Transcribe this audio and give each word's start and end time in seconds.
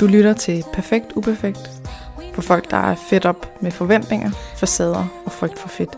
Du 0.00 0.06
lytter 0.06 0.32
til 0.32 0.64
Perfekt 0.72 1.12
Uperfekt 1.16 1.70
for 2.34 2.42
folk, 2.42 2.70
der 2.70 2.76
er 2.76 2.94
fedt 3.10 3.24
op 3.24 3.62
med 3.62 3.70
forventninger, 3.70 4.30
facader 4.56 5.22
og 5.26 5.32
frygt 5.32 5.58
for 5.58 5.68
fedt. 5.68 5.90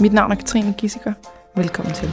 Mit 0.00 0.12
navn 0.12 0.32
er 0.32 0.36
Katrine 0.36 0.74
Gissiker. 0.78 1.12
Velkommen 1.56 1.94
til. 1.94 2.08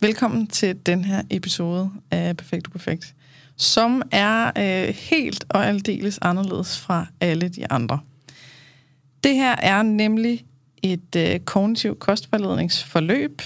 Velkommen 0.00 0.46
til 0.46 0.86
den 0.86 1.04
her 1.04 1.22
episode 1.30 1.90
af 2.10 2.36
Perfekt 2.36 2.66
Uperfekt, 2.66 3.14
som 3.56 4.02
er 4.12 4.52
øh, 4.58 4.94
helt 4.94 5.44
og 5.48 5.66
aldeles 5.66 6.18
anderledes 6.22 6.80
fra 6.80 7.06
alle 7.20 7.48
de 7.48 7.72
andre. 7.72 7.98
Det 9.24 9.34
her 9.34 9.56
er 9.58 9.82
nemlig 9.82 10.44
et 10.82 11.16
øh, 11.16 11.40
kognitiv 11.40 11.98
kostvejledningsforløb. 11.98 13.42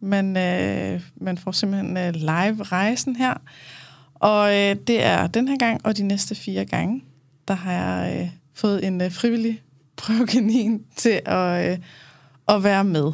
Man, 0.00 0.36
øh, 0.36 1.02
man 1.16 1.38
får 1.38 1.52
simpelthen 1.52 1.96
øh, 1.96 2.14
live-rejsen 2.14 3.16
her. 3.16 3.34
Og 4.14 4.54
øh, 4.54 4.76
det 4.86 5.02
er 5.02 5.26
den 5.26 5.48
her 5.48 5.58
gang 5.58 5.86
og 5.86 5.96
de 5.96 6.02
næste 6.02 6.34
fire 6.34 6.64
gange, 6.64 7.04
der 7.48 7.54
har 7.54 7.72
jeg 7.72 8.20
øh, 8.20 8.28
fået 8.54 8.86
en 8.86 9.00
øh, 9.00 9.12
frivillig 9.12 9.62
prøvekanin 9.96 10.84
til 10.96 11.20
at, 11.26 11.72
øh, 11.72 11.78
at 12.48 12.64
være 12.64 12.84
med. 12.84 13.12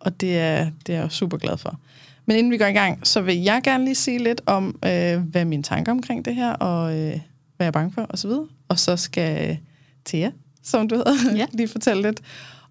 Og 0.00 0.20
det 0.20 0.38
er, 0.38 0.70
det 0.86 0.94
er 0.94 1.00
jeg 1.00 1.12
super 1.12 1.36
glad 1.36 1.56
for. 1.56 1.80
Men 2.26 2.36
inden 2.36 2.52
vi 2.52 2.58
går 2.58 2.66
i 2.66 2.72
gang, 2.72 3.06
så 3.06 3.20
vil 3.20 3.42
jeg 3.42 3.60
gerne 3.64 3.84
lige 3.84 3.94
sige 3.94 4.18
lidt 4.18 4.40
om, 4.46 4.78
øh, 4.84 5.18
hvad 5.18 5.44
mine 5.44 5.62
tanker 5.62 5.92
omkring 5.92 6.24
det 6.24 6.34
her, 6.34 6.52
og 6.52 6.92
øh, 6.92 7.10
hvad 7.56 7.66
jeg 7.66 7.66
er 7.66 7.70
bange 7.70 7.92
for, 7.92 8.06
osv. 8.10 8.30
Og 8.68 8.78
så 8.78 8.96
skal 8.96 9.50
øh, 9.50 9.56
Thea, 10.04 10.30
som 10.62 10.88
du 10.88 10.96
hedder, 10.96 11.36
ja. 11.36 11.46
lige 11.58 11.68
fortælle 11.68 12.02
lidt. 12.02 12.20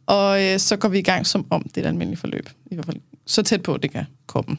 Og 0.05 0.43
øh, 0.43 0.59
så 0.59 0.77
går 0.77 0.89
vi 0.89 0.99
i 0.99 1.01
gang 1.01 1.27
som 1.27 1.45
om 1.49 1.63
det 1.63 1.77
er 1.77 1.81
et 1.81 1.87
almindeligt 1.87 2.19
forløb. 2.19 2.49
I 2.65 2.75
hvert 2.75 2.85
fald 2.85 2.97
så 3.25 3.43
tæt 3.43 3.63
på, 3.63 3.77
det 3.77 3.91
kan 3.91 4.05
komme. 4.25 4.57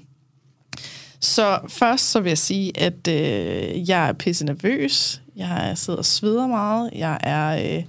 Så 1.20 1.58
først 1.68 2.10
så 2.10 2.20
vil 2.20 2.30
jeg 2.30 2.38
sige, 2.38 2.80
at 2.80 3.08
øh, 3.08 3.88
jeg 3.88 4.08
er 4.08 4.12
pisse 4.12 4.44
nervøs. 4.44 5.22
Jeg 5.36 5.72
sidder 5.74 5.98
og 5.98 6.04
sveder 6.04 6.46
meget. 6.46 6.90
Jeg 6.94 7.18
er... 7.22 7.76
Øh, 7.76 7.84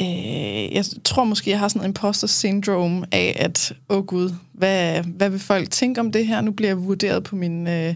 øh, 0.00 0.74
jeg 0.74 0.84
tror 1.04 1.24
måske, 1.24 1.50
jeg 1.50 1.58
har 1.58 1.68
sådan 1.68 1.82
en 1.82 1.90
imposter 1.90 2.26
syndrome 2.26 3.06
af, 3.12 3.36
at, 3.40 3.72
åh 3.88 3.98
oh 3.98 4.04
gud, 4.04 4.34
hvad, 4.52 5.02
hvad 5.02 5.30
vil 5.30 5.40
folk 5.40 5.70
tænke 5.70 6.00
om 6.00 6.12
det 6.12 6.26
her? 6.26 6.40
Nu 6.40 6.50
bliver 6.50 6.70
jeg 6.70 6.84
vurderet 6.84 7.24
på 7.24 7.36
mine 7.36 7.88
øh, 7.88 7.94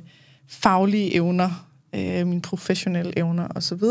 faglige 0.48 1.14
evner, 1.14 1.66
øh, 1.92 2.26
mine 2.26 2.42
professionelle 2.42 3.18
evner 3.18 3.48
osv., 3.54 3.82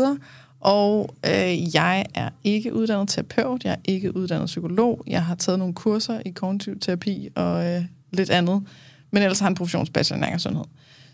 og 0.60 1.14
øh, 1.26 1.74
jeg 1.74 2.06
er 2.14 2.28
ikke 2.44 2.74
uddannet 2.74 3.08
terapeut, 3.08 3.64
jeg 3.64 3.72
er 3.72 3.76
ikke 3.84 4.16
uddannet 4.16 4.46
psykolog. 4.46 5.04
Jeg 5.06 5.24
har 5.24 5.34
taget 5.34 5.58
nogle 5.58 5.74
kurser 5.74 6.20
i 6.26 6.30
kognitiv 6.30 6.78
terapi 6.80 7.28
og 7.34 7.66
øh, 7.66 7.84
lidt 8.12 8.30
andet, 8.30 8.62
men 9.10 9.22
ellers 9.22 9.38
har 9.38 9.46
jeg 9.46 9.50
en 9.50 9.54
professionsbachelor 9.54 10.36
i 10.36 10.38
sundhed. 10.38 10.64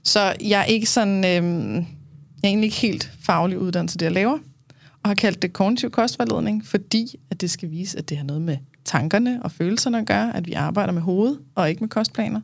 Så 0.02 0.34
jeg 0.40 0.60
er 0.60 0.64
ikke 0.64 0.86
sådan, 0.86 1.16
øh, 1.18 1.74
jeg 2.42 2.44
er 2.44 2.48
egentlig 2.48 2.66
ikke 2.66 2.76
helt 2.76 3.12
faglig 3.20 3.58
uddannet 3.58 3.90
til 3.90 4.00
det, 4.00 4.06
jeg 4.06 4.12
laver, 4.12 4.38
og 5.02 5.10
har 5.10 5.14
kaldt 5.14 5.42
det 5.42 5.52
kognitiv 5.52 5.90
kostvejledning, 5.90 6.66
fordi 6.66 7.20
at 7.30 7.40
det 7.40 7.50
skal 7.50 7.70
vise, 7.70 7.98
at 7.98 8.08
det 8.08 8.16
har 8.16 8.24
noget 8.24 8.42
med 8.42 8.56
tankerne 8.84 9.42
og 9.42 9.52
følelserne 9.52 9.98
at 9.98 10.06
gøre, 10.06 10.36
at 10.36 10.46
vi 10.46 10.52
arbejder 10.52 10.92
med 10.92 11.02
hovedet 11.02 11.38
og 11.54 11.70
ikke 11.70 11.80
med 11.80 11.88
kostplaner. 11.88 12.40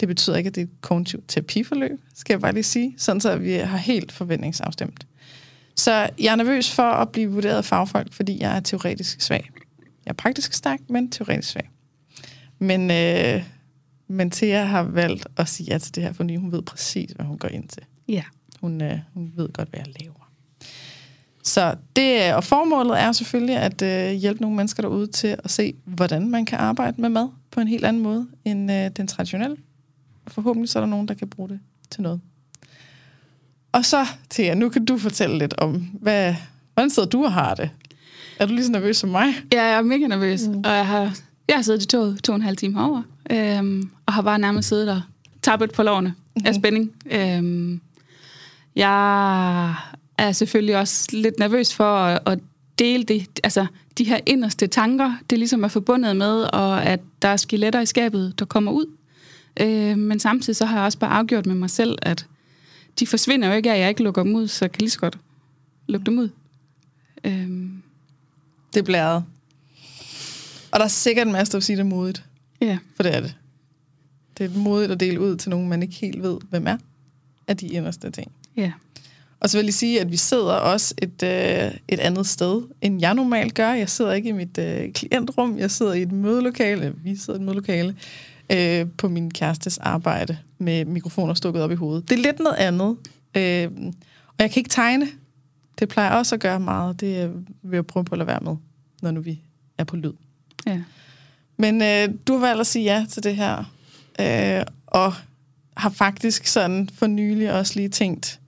Det 0.00 0.08
betyder 0.08 0.36
ikke, 0.36 0.48
at 0.48 0.54
det 0.54 0.60
er 0.60 0.64
et 0.64 0.80
kognitiv 0.80 1.22
terapiforløb, 1.28 2.00
skal 2.14 2.34
jeg 2.34 2.40
bare 2.40 2.52
lige 2.52 2.62
sige, 2.62 2.94
sådan 2.96 3.20
så 3.20 3.36
vi 3.36 3.52
har 3.52 3.76
helt 3.76 4.12
forventningsafstemt. 4.12 5.06
Så 5.76 6.10
jeg 6.18 6.32
er 6.32 6.36
nervøs 6.36 6.72
for 6.74 6.82
at 6.82 7.08
blive 7.08 7.30
vurderet 7.30 7.56
af 7.56 7.64
fagfolk, 7.64 8.12
fordi 8.12 8.40
jeg 8.40 8.56
er 8.56 8.60
teoretisk 8.60 9.20
svag. 9.20 9.50
Jeg 9.78 10.10
er 10.10 10.14
praktisk 10.14 10.52
stærk, 10.52 10.80
men 10.88 11.10
teoretisk 11.10 11.48
svag. 11.48 11.70
Men, 12.58 12.90
øh, 12.90 13.44
men 14.08 14.30
Thea 14.30 14.64
har 14.64 14.82
valgt 14.82 15.26
at 15.36 15.48
sige 15.48 15.66
ja 15.72 15.78
til 15.78 15.94
det 15.94 16.02
her, 16.02 16.12
fordi 16.12 16.36
hun 16.36 16.52
ved 16.52 16.62
præcis, 16.62 17.10
hvad 17.10 17.26
hun 17.26 17.38
går 17.38 17.48
ind 17.48 17.68
til. 17.68 17.82
Ja. 18.08 18.22
Hun, 18.60 18.82
øh, 18.82 18.98
hun 19.14 19.32
ved 19.36 19.52
godt, 19.52 19.68
hvad 19.68 19.80
jeg 19.80 19.94
laver. 20.00 20.19
Så 21.42 21.74
det, 21.96 22.34
og 22.34 22.44
formålet 22.44 23.00
er 23.00 23.12
selvfølgelig 23.12 23.56
at 23.56 23.82
øh, 23.82 24.12
hjælpe 24.12 24.40
nogle 24.40 24.56
mennesker 24.56 24.82
derude 24.82 25.06
til 25.06 25.36
at 25.44 25.50
se, 25.50 25.74
hvordan 25.84 26.28
man 26.28 26.44
kan 26.44 26.58
arbejde 26.58 27.00
med 27.00 27.08
mad 27.08 27.28
på 27.50 27.60
en 27.60 27.68
helt 27.68 27.84
anden 27.84 28.02
måde 28.02 28.26
end 28.44 28.72
øh, 28.72 28.90
den 28.96 29.06
traditionelle. 29.06 29.56
Og 30.26 30.32
forhåbentlig 30.32 30.68
så 30.68 30.78
er 30.78 30.80
der 30.80 30.88
nogen, 30.88 31.08
der 31.08 31.14
kan 31.14 31.28
bruge 31.28 31.48
det 31.48 31.60
til 31.90 32.02
noget. 32.02 32.20
Og 33.72 33.84
så, 33.84 34.06
Thea, 34.30 34.54
nu 34.54 34.68
kan 34.68 34.84
du 34.84 34.98
fortælle 34.98 35.38
lidt 35.38 35.54
om, 35.58 35.74
hvad, 36.00 36.34
hvordan 36.74 36.90
sidder 36.90 37.08
du 37.08 37.24
og 37.24 37.32
har 37.32 37.54
det? 37.54 37.70
Er 38.38 38.46
du 38.46 38.52
lige 38.52 38.64
så 38.64 38.72
nervøs 38.72 38.96
som 38.96 39.08
mig? 39.08 39.26
Ja, 39.52 39.62
jeg 39.62 39.76
er 39.76 39.82
mega 39.82 40.06
nervøs, 40.06 40.48
mm. 40.48 40.58
og 40.64 40.70
jeg 40.70 40.86
har, 40.86 41.16
jeg 41.48 41.56
har 41.56 41.62
siddet 41.62 41.82
i 41.82 41.86
toget 41.86 42.22
to 42.22 42.32
og 42.32 42.36
en 42.36 42.42
halv 42.42 42.56
time 42.56 42.84
over, 42.84 43.02
øhm, 43.30 43.90
og 44.06 44.12
har 44.12 44.22
bare 44.22 44.38
nærmest 44.38 44.68
siddet 44.68 44.86
der, 44.86 45.00
tappet 45.42 45.72
på 45.72 45.82
lårene 45.82 46.08
mm-hmm. 46.08 46.46
af 46.46 46.54
spænding. 46.54 46.90
Øhm, 47.10 47.80
jeg 48.76 49.74
er 50.20 50.32
selvfølgelig 50.32 50.76
også 50.76 51.08
lidt 51.12 51.38
nervøs 51.38 51.74
for 51.74 51.94
at, 51.96 52.20
at 52.26 52.38
dele 52.78 53.04
det, 53.04 53.26
altså 53.44 53.66
de 53.98 54.04
her 54.04 54.18
inderste 54.26 54.66
tanker, 54.66 55.14
det 55.30 55.38
ligesom 55.38 55.64
er 55.64 55.68
forbundet 55.68 56.16
med, 56.16 56.42
og 56.42 56.84
at 56.84 57.00
der 57.22 57.28
er 57.28 57.36
skeletter 57.36 57.80
i 57.80 57.86
skabet, 57.86 58.38
der 58.38 58.44
kommer 58.44 58.72
ud. 58.72 58.86
Øh, 59.60 59.98
men 59.98 60.20
samtidig 60.20 60.56
så 60.56 60.64
har 60.64 60.76
jeg 60.76 60.84
også 60.84 60.98
bare 60.98 61.10
afgjort 61.10 61.46
med 61.46 61.54
mig 61.54 61.70
selv, 61.70 61.98
at 62.02 62.26
de 62.98 63.06
forsvinder 63.06 63.48
jo 63.48 63.54
ikke 63.54 63.72
at 63.72 63.80
jeg 63.80 63.88
ikke 63.88 64.02
lukker 64.02 64.22
dem 64.22 64.34
ud, 64.34 64.48
så 64.48 64.64
jeg 64.64 64.72
kan 64.72 64.80
lige 64.80 64.90
så 64.90 64.98
godt 64.98 65.18
lukke 65.86 66.06
dem 66.06 66.18
ud. 66.18 66.28
Øhm. 67.24 67.82
Det 68.74 68.84
bliver 68.84 69.22
Og 70.70 70.78
der 70.78 70.84
er 70.84 70.88
sikkert 70.88 71.26
en 71.26 71.32
masse, 71.32 71.52
der 71.52 71.58
vil 71.58 71.62
sige, 71.62 71.76
det 71.76 71.80
er 71.80 71.88
modigt. 71.88 72.24
Ja. 72.60 72.78
For 72.96 73.02
det 73.02 73.16
er 73.16 73.20
det. 73.20 73.36
Det 74.38 74.50
er 74.50 74.58
modigt 74.58 74.92
at 74.92 75.00
dele 75.00 75.20
ud 75.20 75.36
til 75.36 75.50
nogen, 75.50 75.68
man 75.68 75.82
ikke 75.82 75.94
helt 75.94 76.22
ved, 76.22 76.38
hvem 76.50 76.66
er, 76.66 76.76
af 77.46 77.56
de 77.56 77.66
inderste 77.66 78.10
ting. 78.10 78.32
Ja. 78.56 78.72
Og 79.40 79.50
så 79.50 79.58
vil 79.58 79.64
jeg 79.64 79.74
sige, 79.74 80.00
at 80.00 80.10
vi 80.10 80.16
sidder 80.16 80.52
også 80.52 80.94
et, 80.98 81.22
øh, 81.22 81.74
et 81.88 82.00
andet 82.00 82.26
sted, 82.26 82.62
end 82.80 83.00
jeg 83.00 83.14
normalt 83.14 83.54
gør. 83.54 83.72
Jeg 83.72 83.88
sidder 83.88 84.12
ikke 84.12 84.28
i 84.28 84.32
mit 84.32 84.58
øh, 84.58 84.92
klientrum, 84.92 85.58
jeg 85.58 85.70
sidder 85.70 85.92
i 85.92 86.02
et 86.02 86.12
mødelokale, 86.12 86.94
vi 87.04 87.16
sidder 87.16 87.38
i 87.38 87.42
et 87.42 87.46
mødelokale, 87.46 87.96
øh, 88.52 88.86
på 88.98 89.08
min 89.08 89.30
kærestes 89.30 89.78
arbejde 89.78 90.38
med 90.58 90.84
mikrofoner 90.84 91.34
stukket 91.34 91.62
op 91.62 91.70
i 91.70 91.74
hovedet. 91.74 92.08
Det 92.08 92.18
er 92.18 92.22
lidt 92.22 92.38
noget 92.38 92.56
andet. 92.56 92.96
Øh, 93.36 93.92
og 94.26 94.38
jeg 94.38 94.50
kan 94.50 94.60
ikke 94.60 94.70
tegne. 94.70 95.08
Det 95.78 95.88
plejer 95.88 96.10
også 96.10 96.34
at 96.34 96.40
gøre 96.40 96.60
meget. 96.60 97.00
Det 97.00 97.32
vil 97.62 97.76
jeg 97.76 97.86
prøve 97.86 98.04
på 98.04 98.14
at 98.14 98.18
lade 98.18 98.26
være 98.26 98.40
med, 98.40 98.56
når 99.02 99.10
nu 99.10 99.20
vi 99.20 99.40
er 99.78 99.84
på 99.84 99.96
lyd. 99.96 100.12
Ja. 100.66 100.82
Men 101.56 101.82
øh, 101.82 102.08
du 102.26 102.32
har 102.32 102.40
valgt 102.40 102.60
at 102.60 102.66
sige 102.66 102.84
ja 102.84 103.06
til 103.10 103.22
det 103.22 103.36
her. 103.36 103.72
Øh, 104.20 104.64
og 104.86 105.14
har 105.76 105.90
faktisk 105.90 106.46
sådan 106.46 106.88
for 106.94 107.06
nylig 107.06 107.52
også 107.52 107.72
lige 107.76 107.88
tænkt, 107.88 108.39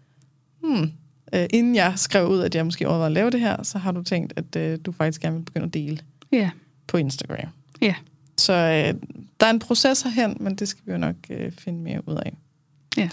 hmm, 0.62 0.92
øh, 1.34 1.46
inden 1.50 1.74
jeg 1.74 1.92
skrev 1.96 2.28
ud, 2.28 2.40
at 2.40 2.54
jeg 2.54 2.64
måske 2.64 2.88
overvejede 2.88 3.06
at 3.06 3.12
lave 3.12 3.30
det 3.30 3.40
her, 3.40 3.62
så 3.62 3.78
har 3.78 3.92
du 3.92 4.02
tænkt, 4.02 4.32
at 4.36 4.56
øh, 4.56 4.78
du 4.84 4.92
faktisk 4.92 5.20
gerne 5.20 5.36
vil 5.36 5.44
begynde 5.44 5.66
at 5.66 5.74
dele 5.74 5.98
ja. 6.32 6.50
på 6.86 6.96
Instagram. 6.96 7.48
Ja. 7.80 7.94
Så 8.38 8.52
øh, 8.52 9.00
der 9.40 9.46
er 9.46 9.50
en 9.50 9.58
proces 9.58 10.02
herhen, 10.02 10.36
men 10.40 10.54
det 10.54 10.68
skal 10.68 10.82
vi 10.86 10.92
jo 10.92 10.98
nok 10.98 11.16
øh, 11.30 11.52
finde 11.58 11.78
mere 11.78 12.08
ud 12.08 12.14
af. 12.14 12.32
Ja. 12.96 13.08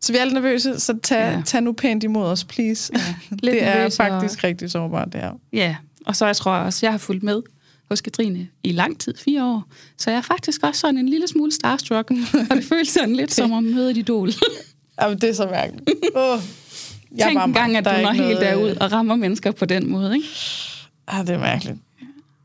Så 0.00 0.12
vi 0.12 0.18
er 0.18 0.24
lidt 0.24 0.34
nervøse, 0.34 0.80
så 0.80 0.98
tag, 1.02 1.34
ja. 1.36 1.42
tag 1.46 1.62
nu 1.62 1.72
pænt 1.72 2.04
imod 2.04 2.26
os, 2.26 2.44
please. 2.44 2.92
Ja, 2.94 3.14
lidt 3.42 3.54
det 3.54 3.62
er 3.62 3.90
faktisk 3.90 4.38
og... 4.38 4.44
rigtig 4.44 4.70
sårbart, 4.70 5.12
det 5.12 5.20
her. 5.20 5.32
Ja, 5.52 5.76
og 6.06 6.16
så 6.16 6.26
jeg 6.26 6.36
tror 6.36 6.52
også, 6.52 6.86
jeg 6.86 6.92
har 6.92 6.98
fulgt 6.98 7.22
med 7.22 7.42
hos 7.88 8.00
Katrine 8.00 8.48
i 8.62 8.72
lang 8.72 9.00
tid, 9.00 9.14
fire 9.16 9.44
år. 9.44 9.64
Så 9.98 10.10
jeg 10.10 10.16
er 10.16 10.22
faktisk 10.22 10.62
også 10.62 10.80
sådan 10.80 10.98
en 10.98 11.08
lille 11.08 11.28
smule 11.28 11.52
starstruck, 11.52 12.10
og 12.50 12.56
det 12.56 12.64
føles 12.72 12.88
sådan 12.88 13.16
lidt 13.16 13.34
som 13.34 13.52
at 13.52 13.64
møde 13.64 13.90
et 13.90 13.96
idol. 13.96 14.30
Jamen, 15.00 15.18
det 15.18 15.30
er 15.30 15.34
så 15.34 15.46
mærkeligt. 15.46 15.90
Oh, 16.14 16.40
jeg 17.14 17.26
Tænk 17.26 17.44
en 17.44 17.52
gang, 17.52 17.76
at 17.76 17.84
du 17.84 17.90
når 17.90 18.12
helt 18.12 18.40
derud 18.40 18.70
og 18.70 18.92
rammer 18.92 19.16
mennesker 19.16 19.50
på 19.50 19.64
den 19.64 19.90
måde, 19.90 20.14
ikke? 20.14 20.28
Ja, 21.12 21.18
det 21.20 21.30
er 21.30 21.38
mærkeligt. 21.38 21.78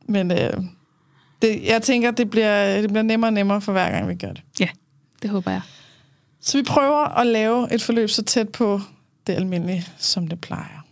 Men 0.05 0.31
øh, 0.31 0.53
det, 1.41 1.63
jeg 1.63 1.81
tænker, 1.81 2.11
det 2.11 2.29
bliver, 2.29 2.81
det 2.81 2.89
bliver 2.89 3.03
nemmere 3.03 3.29
og 3.29 3.33
nemmere 3.33 3.61
for 3.61 3.71
hver 3.71 3.91
gang, 3.91 4.09
vi 4.09 4.15
gør 4.15 4.31
det. 4.31 4.41
Ja, 4.59 4.67
det 5.21 5.29
håber 5.29 5.51
jeg. 5.51 5.61
Så 6.41 6.57
vi 6.57 6.63
prøver 6.63 7.17
at 7.19 7.27
lave 7.27 7.73
et 7.73 7.81
forløb 7.81 8.09
så 8.09 8.23
tæt 8.23 8.49
på 8.49 8.81
det 9.27 9.33
almindelige, 9.33 9.87
som 9.97 10.27
det 10.27 10.41
plejer. 10.41 10.85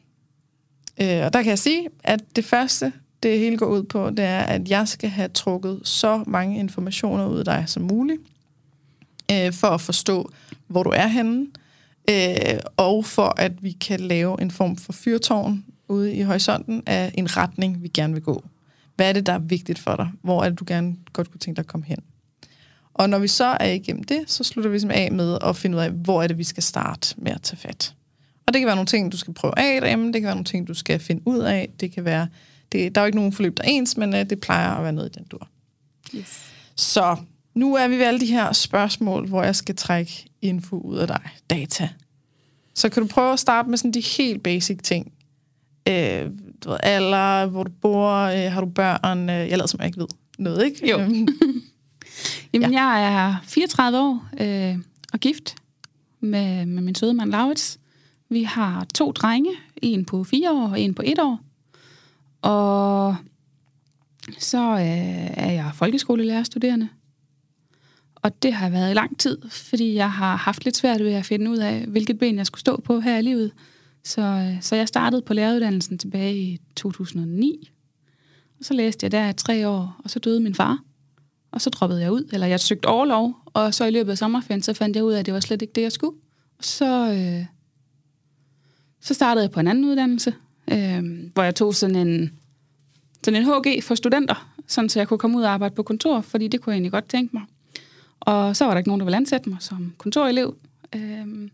Øh, 1.02 1.26
og 1.26 1.34
der 1.34 1.44
kan 1.44 1.50
jeg 1.50 1.60
sige, 1.60 1.88
at 2.04 2.20
det 2.36 2.46
første, 2.46 2.94
det 3.24 3.40
hele 3.40 3.58
går 3.58 3.66
ud 3.66 3.84
på, 3.84 4.10
det 4.10 4.26
er, 4.26 4.40
at 4.40 4.70
jeg 4.70 4.88
skal 4.88 5.10
have 5.10 5.30
trukket 5.30 5.80
så 5.84 6.24
mange 6.28 6.60
informationer 6.60 7.28
ud 7.28 7.40
af 7.40 7.46
dig 7.46 7.64
som 7.68 7.84
muligt, 7.84 8.22
øh, 9.32 9.54
for 9.54 9.68
at 9.68 9.82
forstå, 9.82 10.32
hvor 10.68 10.84
du 10.84 10.90
er 10.90 11.08
henne, 11.08 11.42
øh, 11.42 11.48
og 12.78 13.06
for 13.06 13.34
at 13.38 13.64
vi 13.64 13.72
kan 13.72 14.00
lave 14.00 14.42
en 14.42 14.52
form 14.52 14.76
for 14.78 14.94
fyrtårn 14.94 15.66
ude 15.88 16.14
i 16.14 16.22
horisonten 16.22 16.84
af 16.86 17.12
en 17.14 17.38
retning, 17.38 17.84
vi 17.84 17.88
gerne 17.88 18.14
vil 18.14 18.24
gå. 18.24 18.44
Hvad 18.96 19.10
er 19.10 19.14
det, 19.14 19.26
der 19.26 19.34
er 19.34 19.40
vigtigt 19.40 19.80
for 19.80 19.96
dig? 19.96 20.10
Hvor 20.22 20.44
er 20.44 20.50
det, 20.50 20.60
du 20.60 20.64
gerne 20.68 20.96
godt 21.14 21.32
kunne 21.32 21.40
tænke 21.40 21.56
dig 21.56 21.64
at 21.64 21.68
komme 21.68 21.86
hen? 21.86 22.00
Og 22.94 23.10
når 23.10 23.20
vi 23.20 23.28
så 23.28 23.58
er 23.60 23.72
igennem 23.72 24.04
det, 24.04 24.24
så 24.28 24.44
slutter 24.44 24.72
vi 24.72 24.80
af 24.90 25.12
med 25.12 25.38
at 25.44 25.56
finde 25.56 25.78
ud 25.78 25.82
af, 25.82 25.92
hvor 25.92 26.24
er 26.24 26.28
det, 26.28 26.38
vi 26.38 26.44
skal 26.44 26.64
starte 26.64 27.16
med 27.18 27.32
at 27.32 27.42
tage 27.42 27.58
fat. 27.58 27.94
Og 28.48 28.54
det 28.54 28.60
kan 28.60 28.66
være 28.66 28.76
nogle 28.76 28.88
ting, 28.88 29.12
du 29.12 29.18
skal 29.18 29.34
prøve 29.34 29.60
af 29.60 29.82
derhjemme, 29.82 30.08
det 30.08 30.14
kan 30.14 30.24
være 30.24 30.36
nogle 30.36 30.46
ting, 30.46 30.68
du 30.68 30.74
skal 30.74 31.00
finde 31.00 31.22
ud 31.26 31.40
af, 31.40 31.70
det 31.80 31.92
kan 31.92 32.06
være, 32.06 32.28
det, 32.72 32.96
der 32.96 33.02
er 33.02 33.06
jo 33.06 33.06
ikke 33.06 33.18
nogen 33.18 33.34
forløb, 33.34 33.58
der 33.58 33.64
er 33.64 33.68
ens, 33.68 33.98
men 33.98 34.14
uh, 34.14 34.20
det 34.20 34.40
plejer 34.40 34.70
at 34.70 34.84
være 34.84 34.94
noget 34.94 35.10
i 35.10 35.20
den 35.20 35.26
dur. 35.32 35.48
Yes. 36.16 36.52
Så 36.76 37.18
nu 37.58 37.76
er 37.76 37.88
vi 37.88 37.98
ved 37.98 38.06
alle 38.06 38.20
de 38.20 38.26
her 38.26 38.54
spørgsmål, 38.54 39.28
hvor 39.28 39.44
jeg 39.44 39.56
skal 39.56 39.76
trække 39.76 40.26
info 40.42 40.78
ud 40.78 40.98
af 40.98 41.08
dig, 41.08 41.22
data. 41.50 41.90
Så 42.74 42.90
kan 42.90 43.04
du 43.04 43.08
prøve 43.08 43.34
at 43.34 43.40
starte 43.40 43.70
med 43.70 43.78
sådan 43.78 43.92
de 43.92 44.04
helt 44.18 44.44
basic 44.44 44.80
ting. 44.84 45.12
Øh, 45.88 46.26
du 46.64 46.70
ved, 46.70 46.78
alder, 46.84 47.46
hvor 47.46 47.64
du 47.64 47.72
bor, 47.82 48.14
øh, 48.14 48.52
har 48.52 48.62
du 48.62 48.68
børn, 48.68 49.30
øh, 49.30 49.36
jeg 49.36 49.50
lader 49.50 49.68
som 49.68 49.80
jeg 49.80 49.88
ikke 49.88 50.00
ved 50.00 50.08
noget, 50.40 50.66
ikke? 50.66 50.90
Jo. 50.90 51.00
Øhm, 51.00 51.28
Jamen, 52.54 52.74
ja. 52.74 52.84
jeg 52.84 53.28
er 53.28 53.36
34 53.44 54.00
år 54.00 54.28
øh, 54.40 54.78
og 55.14 55.20
gift 55.20 55.56
med, 56.20 56.66
med 56.66 56.84
min 56.84 56.96
søde 56.96 57.14
mand 57.14 57.32
Laurits. 57.32 57.80
Vi 58.30 58.44
har 58.44 58.86
to 58.94 59.12
drenge, 59.12 59.52
en 59.82 60.06
på 60.06 60.24
fire 60.24 60.52
år 60.52 60.68
og 60.68 60.82
en 60.82 60.94
på 60.94 61.02
et 61.06 61.20
år. 61.20 61.40
Og 62.42 63.16
så 64.38 64.72
øh, 64.72 65.38
er 65.38 65.52
jeg 65.52 65.72
folkeskolelærerstuderende. 65.74 66.90
Og 68.22 68.44
det 68.44 68.54
har 68.54 68.66
jeg 68.66 68.74
været 68.74 68.92
i 68.92 68.94
lang 68.94 69.20
tid, 69.20 69.38
fordi 69.50 69.94
jeg 69.94 70.12
har 70.12 70.36
haft 70.36 70.66
lidt 70.66 70.78
svært 70.78 71.04
ved 71.04 71.14
at 71.14 71.26
finde 71.26 71.52
ud 71.52 71.58
af, 71.58 71.86
hvilket 71.88 72.20
ben 72.20 72.38
jeg 72.38 72.46
skulle 72.46 72.60
stå 72.60 72.82
på 72.82 73.00
her 73.00 73.18
i 73.18 73.22
livet. 73.22 73.52
Så, 74.04 74.22
øh, 74.22 74.62
så 74.62 74.76
jeg 74.76 74.88
startede 74.88 75.22
på 75.22 75.34
læreruddannelsen 75.34 75.98
tilbage 75.98 76.36
i 76.36 76.60
2009. 76.76 77.72
Og 78.60 78.66
så 78.66 78.74
læste 78.74 79.04
jeg 79.04 79.12
der 79.12 79.30
i 79.30 79.34
tre 79.34 79.68
år, 79.68 80.02
og 80.04 80.10
så 80.10 80.20
døde 80.20 80.40
min 80.40 80.56
far. 80.56 80.80
Og 81.52 81.62
så 81.62 81.70
droppede 81.70 82.02
jeg 82.02 82.12
ud, 82.12 82.30
eller 82.34 82.48
jeg 82.48 82.60
søgte 82.60 82.86
overlov, 82.86 83.36
og 83.46 83.74
så 83.74 83.86
i 83.86 83.92
løbet 83.92 84.12
af 84.12 84.18
sommerferien, 84.18 84.62
så 84.62 84.74
fandt 84.74 84.96
jeg 84.96 85.04
ud 85.04 85.14
af, 85.14 85.20
at 85.20 85.26
det 85.26 85.34
var 85.34 85.40
slet 85.40 85.62
ikke 85.62 85.74
det, 85.74 85.82
jeg 85.82 85.92
skulle. 85.92 86.18
Og 86.58 86.64
så, 86.64 87.12
øh, 87.12 87.46
så 89.02 89.14
startede 89.14 89.44
jeg 89.44 89.52
på 89.52 89.60
en 89.60 89.68
anden 89.68 89.86
uddannelse, 89.86 90.34
øh, 90.72 91.04
hvor 91.34 91.44
jeg 91.44 91.56
tog 91.56 91.76
sådan 91.76 91.96
en, 91.96 92.32
sådan 93.24 93.42
en 93.42 93.48
HG 93.48 93.84
for 93.84 93.96
studenter, 93.96 94.54
sådan 94.68 94.90
så 94.90 95.00
jeg 95.00 95.08
kunne 95.08 95.18
komme 95.18 95.38
ud 95.38 95.44
og 95.44 95.52
arbejde 95.52 95.76
på 95.76 95.84
kontor, 95.84 96.22
fordi 96.22 96.48
det 96.48 96.62
kunne 96.62 96.72
jeg 96.72 96.76
egentlig 96.76 96.92
godt 96.92 97.10
tænke 97.10 97.36
mig. 97.36 97.44
Og 98.20 98.56
så 98.56 98.66
var 98.66 98.72
der 98.72 98.78
ikke 98.78 98.90
nogen, 98.90 99.00
der 99.00 99.06
ville 99.06 99.18
ansætte 99.18 99.50
mig 99.50 99.58
som 99.60 99.94
kontorelev. 99.98 100.56
Øh, 100.96 101.50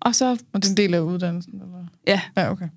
og 0.00 0.14
så, 0.14 0.30
og 0.52 0.62
det 0.62 0.66
er 0.66 0.70
en 0.70 0.76
del 0.76 0.94
af 0.94 1.00
uddannelsen, 1.00 1.52
eller? 1.54 1.86
ja, 2.06 2.20
Ja, 2.36 2.50
okay. 2.50 2.68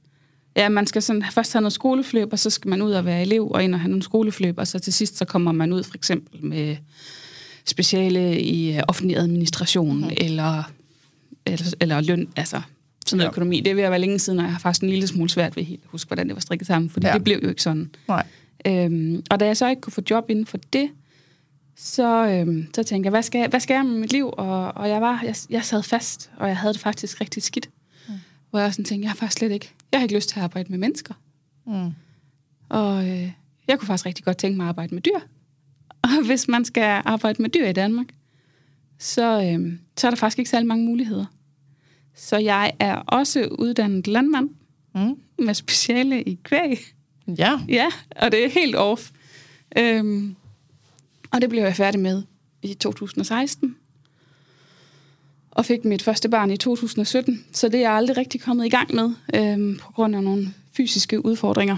Ja, 0.56 0.70
man 0.70 0.88
skal 0.88 1.02
sådan 1.02 1.24
først 1.32 1.54
have 1.54 1.62
noget 1.62 1.74
skoleforløb, 1.74 2.34
og 2.34 2.40
så 2.40 2.50
skal 2.50 2.70
man 2.70 2.82
ud 2.82 2.92
og 2.92 3.06
være 3.06 3.22
elev 3.22 3.52
og 3.52 3.64
ind 3.64 3.74
og 3.74 3.80
have 3.80 3.90
nogle 3.90 4.04
skoleforløb, 4.04 4.58
og 4.58 4.68
så 4.68 4.80
til 4.80 4.94
sidst 4.94 5.18
så 5.18 5.26
kommer 5.26 5.52
man 5.52 5.74
ud 5.74 5.84
for 5.84 5.96
eksempel 5.96 6.46
med 6.46 6.78
speciale 7.66 8.42
i 8.42 8.76
øh, 8.78 8.84
offentlig 8.88 9.18
administration 9.18 9.98
mm. 9.98 10.10
eller, 10.18 10.64
eller, 11.46 11.74
eller 11.80 12.02
løn, 12.02 12.28
altså 12.36 12.62
sådan 13.06 13.18
noget 13.18 13.26
Ja. 13.28 13.32
økonomi. 13.32 13.60
Det 13.60 13.72
er 13.72 13.76
ved 13.76 13.84
at 13.84 13.92
være 13.92 14.00
længe 14.00 14.20
siden, 14.20 14.40
og 14.40 14.46
jeg 14.46 14.52
har 14.52 14.60
faktisk 14.60 14.84
en 14.84 14.90
lille 14.90 15.08
smule 15.08 15.30
svært 15.30 15.56
ved 15.56 15.64
helt 15.64 15.82
at 15.84 15.90
huske, 15.90 16.08
hvordan 16.08 16.28
det 16.28 16.36
var 16.36 16.42
strikket 16.42 16.68
sammen, 16.68 16.90
fordi 16.90 17.06
Ja. 17.06 17.12
ja. 17.12 17.18
det 17.18 17.24
blev 17.24 17.40
jo 17.44 17.50
ikke 17.50 17.62
sådan. 17.64 17.90
Nej. 18.08 18.26
Øhm, 18.68 19.24
og 19.30 19.40
da 19.40 19.46
jeg 19.46 19.58
så 19.58 19.70
ikke 19.70 19.82
kunne 19.82 19.94
få 19.94 20.02
job 20.10 20.30
inden 20.30 20.46
for 20.46 20.58
det, 20.74 20.90
så, 21.82 22.28
øhm, 22.28 22.68
så 22.76 22.84
tænkte 22.84 23.08
jeg, 23.08 23.12
hvad 23.12 23.24
skal, 23.24 23.40
jeg, 23.40 23.50
hvad 23.50 23.60
skal 23.60 23.74
jeg 23.74 23.86
med 23.86 24.00
mit 24.00 24.12
liv? 24.12 24.34
Og, 24.38 24.78
og 24.78 24.90
jeg, 24.90 25.02
var, 25.02 25.22
jeg, 25.24 25.36
jeg 25.50 25.64
sad 25.66 25.84
fast, 25.84 26.32
og 26.38 26.48
jeg 26.48 26.58
havde 26.58 26.74
det 26.74 26.82
faktisk 26.82 27.22
rigtig 27.22 27.44
skidt. 27.44 27.70
Mm. 28.08 28.14
Hvor 28.50 28.60
jeg 28.60 28.74
sådan 28.74 28.86
tænkte, 28.86 29.04
jeg 29.04 29.12
har 29.12 29.16
faktisk 29.16 29.38
slet 29.38 29.52
ikke, 29.52 29.74
jeg 29.92 30.00
har 30.00 30.04
ikke 30.04 30.16
lyst 30.16 30.30
til 30.30 30.40
at 30.40 30.44
arbejde 30.44 30.70
med 30.70 30.78
mennesker. 30.78 31.14
Mm. 31.66 31.92
Og 32.70 33.10
øh, 33.10 33.32
jeg 33.68 33.80
kunne 33.80 33.88
faktisk 33.88 34.06
rigtig 34.06 34.26
godt 34.26 34.38
tænke 34.38 34.58
mig 34.58 34.64
at 34.64 34.70
arbejde 34.70 34.96
med 34.96 35.02
dyr. 35.02 35.20
Og 36.04 36.26
hvis 36.26 36.48
man 36.48 36.66
skal 36.66 37.02
arbejde 37.06 37.42
med 37.42 37.50
dyr 37.50 37.68
i 37.68 37.74
Danmark, 37.74 38.08
så, 38.98 39.44
øh, 39.44 39.74
så 39.98 40.08
er 40.08 40.12
der 40.12 40.18
faktisk 40.18 40.40
ikke 40.40 40.50
særlig 40.50 40.68
mange 40.68 40.86
muligheder. 40.86 41.26
Så 42.16 42.38
jeg 42.38 42.72
er 42.80 42.96
også 42.96 43.48
uddannet 43.60 44.08
landmand 44.08 44.50
Mm. 44.96 45.16
med 45.46 45.54
speciale 45.54 46.24
i 46.24 46.40
kvæg. 46.44 46.80
Ja. 47.28 47.60
Ja, 47.68 47.86
og 48.16 48.32
det 48.32 48.46
er 48.46 48.50
helt 48.50 48.76
off. 48.76 49.12
Øhm, 49.78 50.36
og 51.32 51.42
det 51.42 51.50
blev 51.50 51.64
jeg 51.64 51.76
færdig 51.76 52.00
med 52.00 52.24
i 52.62 52.74
2016. 52.74 53.76
Og 55.52 55.66
fik 55.66 55.86
mit 55.86 56.02
første 56.02 56.30
barn 56.30 56.52
i 56.52 56.58
2017. 56.58 57.46
Så 57.52 57.70
det 57.70 57.76
er 57.76 57.80
jeg 57.80 57.92
aldrig 57.92 58.18
rigtig 58.18 58.42
kommet 58.42 58.66
i 58.66 58.70
gang 58.70 58.96
med, 58.96 59.12
øhm, 59.34 59.80
på 59.82 59.92
grund 59.92 60.16
af 60.16 60.24
nogle 60.24 60.54
fysiske 60.78 61.26
udfordringer. 61.26 61.78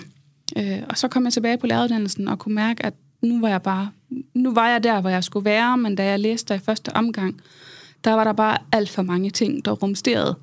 Øh, 0.57 0.81
og 0.89 0.97
så 0.97 1.07
kom 1.07 1.23
jeg 1.23 1.33
tilbage 1.33 1.57
på 1.57 1.67
læreruddannelsen 1.67 2.27
og 2.27 2.39
kunne 2.39 2.55
mærke, 2.55 2.85
at 2.85 2.93
nu 3.21 3.41
var 3.41 3.49
jeg 3.49 3.61
bare, 3.61 3.91
nu 4.33 4.53
var 4.53 4.69
jeg 4.69 4.83
der, 4.83 5.01
hvor 5.01 5.09
jeg 5.09 5.23
skulle 5.23 5.45
være, 5.45 5.77
men 5.77 5.95
da 5.95 6.05
jeg 6.05 6.19
læste 6.19 6.53
der 6.53 6.59
i 6.59 6.63
første 6.63 6.95
omgang, 6.95 7.41
der 8.03 8.13
var 8.13 8.23
der 8.23 8.33
bare 8.33 8.57
alt 8.71 8.89
for 8.89 9.01
mange 9.01 9.29
ting, 9.29 9.65
der 9.65 9.71
rumsterede. 9.71 10.35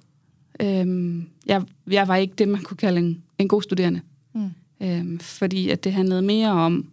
Øhm, 0.60 1.28
jeg, 1.46 1.62
jeg 1.90 2.08
var 2.08 2.16
ikke 2.16 2.34
det, 2.38 2.48
man 2.48 2.62
kunne 2.62 2.76
kalde 2.76 2.98
en, 3.00 3.22
en 3.38 3.48
god 3.48 3.62
studerende. 3.62 4.00
Mm. 4.34 4.50
Øhm, 4.80 5.18
fordi 5.18 5.68
at 5.68 5.84
det 5.84 5.92
handlede 5.92 6.22
mere 6.22 6.50
om, 6.50 6.86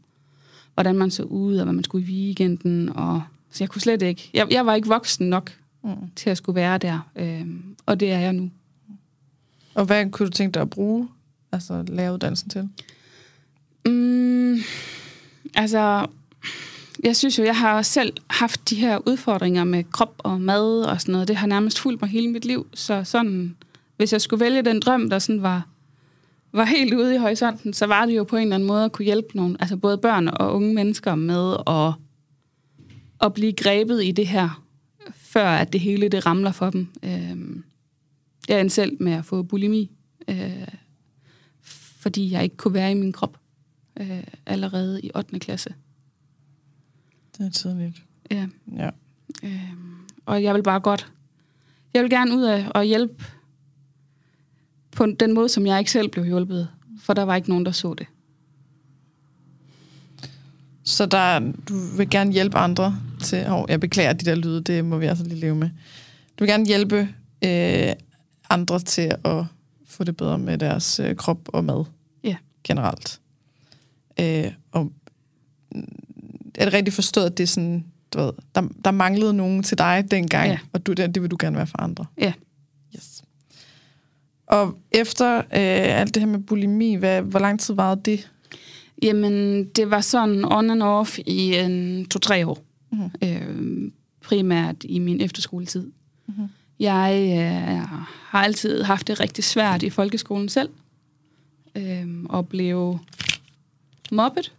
hvordan 0.76 0.96
man 0.96 1.12
så 1.12 1.24
ud, 1.24 1.58
og 1.58 1.64
hvad 1.64 1.74
man 1.74 1.84
skulle 1.84 2.08
i 2.08 2.12
weekenden. 2.12 2.90
Og, 2.96 3.24
så 3.52 3.64
jeg 3.64 3.70
kunne 3.70 3.82
slet 3.82 4.02
ikke... 4.02 4.30
Jeg, 4.34 4.48
jeg 4.52 4.66
var 4.66 4.76
ikke 4.76 4.88
voksen 4.88 5.30
nok 5.30 5.52
Mm. 5.86 5.92
til 6.16 6.30
at 6.30 6.38
skulle 6.38 6.56
være 6.56 6.78
der. 6.78 7.10
Øhm, 7.16 7.76
og 7.86 8.00
det 8.00 8.12
er 8.12 8.20
jeg 8.20 8.34
nu. 8.34 8.52
Og 9.76 9.86
hvad 9.86 10.10
kunne 10.12 10.26
du 10.26 10.32
tænke 10.32 10.54
dig 10.54 10.62
at 10.62 10.70
bruge 10.70 11.08
altså 11.52 11.84
læreruddannelsen 11.88 12.50
til? 12.50 12.70
Mm, 13.86 14.58
altså, 15.56 16.06
jeg 17.04 17.16
synes 17.16 17.40
jo, 17.40 17.44
jeg 17.44 17.58
har 17.58 17.82
selv 17.82 18.14
haft 18.30 18.70
de 18.70 18.76
her 18.76 19.08
udfordringer 19.08 19.64
med 19.64 19.84
krop 19.92 20.14
og 20.18 20.42
mad 20.42 20.82
og 20.82 21.02
sådan 21.02 21.12
noget. 21.12 21.28
Det 21.28 21.36
har 21.36 21.48
nærmest 21.48 21.80
fulgt 21.80 22.02
mig 22.02 22.10
hele 22.10 22.28
mit 22.32 22.46
liv. 22.46 22.68
Så 22.74 23.04
sådan, 23.04 23.56
hvis 23.98 24.14
jeg 24.14 24.22
skulle 24.22 24.46
vælge 24.46 24.62
den 24.62 24.80
drøm, 24.80 25.10
der 25.10 25.20
sådan 25.20 25.42
var, 25.42 25.68
var 26.56 26.66
helt 26.66 26.94
ude 26.94 27.16
i 27.16 27.18
horisonten, 27.18 27.74
så 27.74 27.86
var 27.86 28.06
det 28.06 28.18
jo 28.18 28.24
på 28.24 28.36
en 28.36 28.42
eller 28.42 28.56
anden 28.56 28.68
måde 28.68 28.86
at 28.86 28.92
kunne 28.92 29.06
hjælpe 29.06 29.38
nogle, 29.38 29.58
altså 29.60 29.78
både 29.78 29.98
børn 29.98 30.28
og 30.28 30.56
unge 30.56 30.74
mennesker 30.74 31.16
med 31.16 31.56
at, 31.68 31.94
at 33.22 33.34
blive 33.34 33.54
grebet 33.54 34.04
i 34.04 34.12
det 34.12 34.28
her, 34.28 34.64
før 35.16 35.48
at 35.48 35.74
det 35.74 35.82
hele 35.82 36.10
det 36.10 36.26
ramler 36.26 36.52
for 36.52 36.70
dem. 36.70 36.88
Øhm, 37.04 37.64
jeg 38.48 38.62
endte 38.62 38.76
selv 38.76 38.98
med 39.00 39.14
at 39.14 39.26
få 39.26 39.44
bulimi, 39.44 39.92
øh, 40.28 40.68
fordi 42.00 42.32
jeg 42.32 42.44
ikke 42.44 42.58
kunne 42.58 42.74
være 42.74 42.92
i 42.92 42.96
min 42.96 43.12
krop 43.12 43.38
øh, 44.00 44.24
allerede 44.46 45.02
i 45.02 45.12
8. 45.16 45.40
klasse. 45.40 45.74
Det 47.38 47.46
er 47.46 47.52
tidligt. 47.52 48.04
Ja. 48.32 48.48
Ja. 48.78 48.90
Øhm, 49.44 49.96
og 50.26 50.44
jeg 50.44 50.56
vil 50.56 50.64
bare 50.64 50.80
godt... 50.80 51.12
Jeg 51.94 52.04
vil 52.04 52.10
gerne 52.10 52.36
ud 52.36 52.44
af 52.44 52.72
at 52.76 52.88
hjælpe 52.88 53.26
på 54.96 55.06
den 55.20 55.34
måde, 55.34 55.50
som 55.50 55.66
jeg 55.66 55.80
ikke 55.80 55.92
selv 55.92 56.10
blev 56.10 56.26
hjulpet. 56.26 56.68
For 57.04 57.14
der 57.14 57.24
var 57.24 57.36
ikke 57.36 57.50
nogen, 57.50 57.66
der 57.66 57.72
så 57.72 57.94
det. 57.94 58.08
Så 60.84 61.06
der, 61.06 61.40
du 61.70 61.78
vil 61.98 62.10
gerne 62.10 62.32
hjælpe 62.32 62.58
andre 62.58 62.98
til... 63.24 63.46
Oh, 63.50 63.66
jeg 63.70 63.80
beklager 63.80 64.14
de 64.14 64.26
der 64.26 64.36
lyde, 64.36 64.62
det 64.62 64.86
må 64.86 64.98
vi 64.98 65.06
altså 65.06 65.24
lige 65.24 65.40
leve 65.40 65.56
med. 65.56 65.70
Du 66.40 66.44
vil 66.44 66.48
gerne 66.48 66.66
hjælpe 66.66 67.10
øh, 67.46 67.94
andre 68.50 68.80
til 68.80 69.12
at 69.26 69.46
få 69.88 70.04
det 70.04 70.18
bedre 70.18 70.38
med 70.38 70.58
deres 70.58 71.00
øh, 71.00 71.16
krop 71.16 71.40
og 71.48 71.64
mad 71.64 71.86
Ja. 72.24 72.36
generelt. 72.64 73.20
Øh, 74.20 74.52
og 74.72 74.92
er 76.56 76.66
det 76.66 76.74
rigtigt 76.74 76.96
forstået, 76.96 77.26
at 77.26 77.38
det 77.38 77.44
er 77.44 77.48
sådan, 77.48 77.86
du 78.14 78.20
ved, 78.20 78.32
der, 78.56 78.62
der 78.86 78.92
manglede 78.92 79.34
nogen 79.34 79.64
til 79.64 79.78
dig 79.78 80.06
dengang, 80.12 80.50
Ja. 80.50 80.60
og 80.74 80.86
du, 80.86 80.94
det, 80.94 81.16
det 81.16 81.22
vil 81.24 81.32
du 81.32 81.38
gerne 81.40 81.58
være 81.58 81.68
for 81.68 81.82
andre? 81.82 82.06
Ja. 82.18 82.28
Yes. 82.28 82.36
Og 84.48 84.78
efter 84.92 85.38
øh, 85.38 85.44
alt 86.00 86.16
det 86.16 86.22
her 86.24 86.28
med 86.28 86.40
bulimi, 86.40 86.96
hvad, 86.96 87.22
hvor 87.22 87.40
lang 87.40 87.60
tid 87.60 87.74
varede 87.74 88.02
det? 88.06 88.32
Jamen, 89.02 89.66
det 89.66 89.92
var 89.92 90.02
sådan 90.02 90.46
on 90.46 90.70
and 90.70 90.84
off 90.84 91.20
i 91.20 91.56
en 91.56 92.06
to-tre 92.06 92.48
år. 92.48 92.64
Mhm. 92.92 93.12
Øh, 93.24 93.92
primært 94.22 94.76
i 94.84 95.00
min 95.00 95.22
efterskoletid. 95.22 95.92
Mhm. 96.28 96.48
Jeg 96.80 97.36
øh, 97.38 98.02
har 98.10 98.44
altid 98.44 98.84
haft 98.84 99.08
det 99.08 99.20
rigtig 99.20 99.44
svært 99.44 99.84
i 99.84 99.90
folkeskolen 99.90 100.50
selv. 100.50 100.70
Øh, 101.76 102.08
og 102.30 102.48
blev 102.48 103.00
mobbet. 104.12 104.54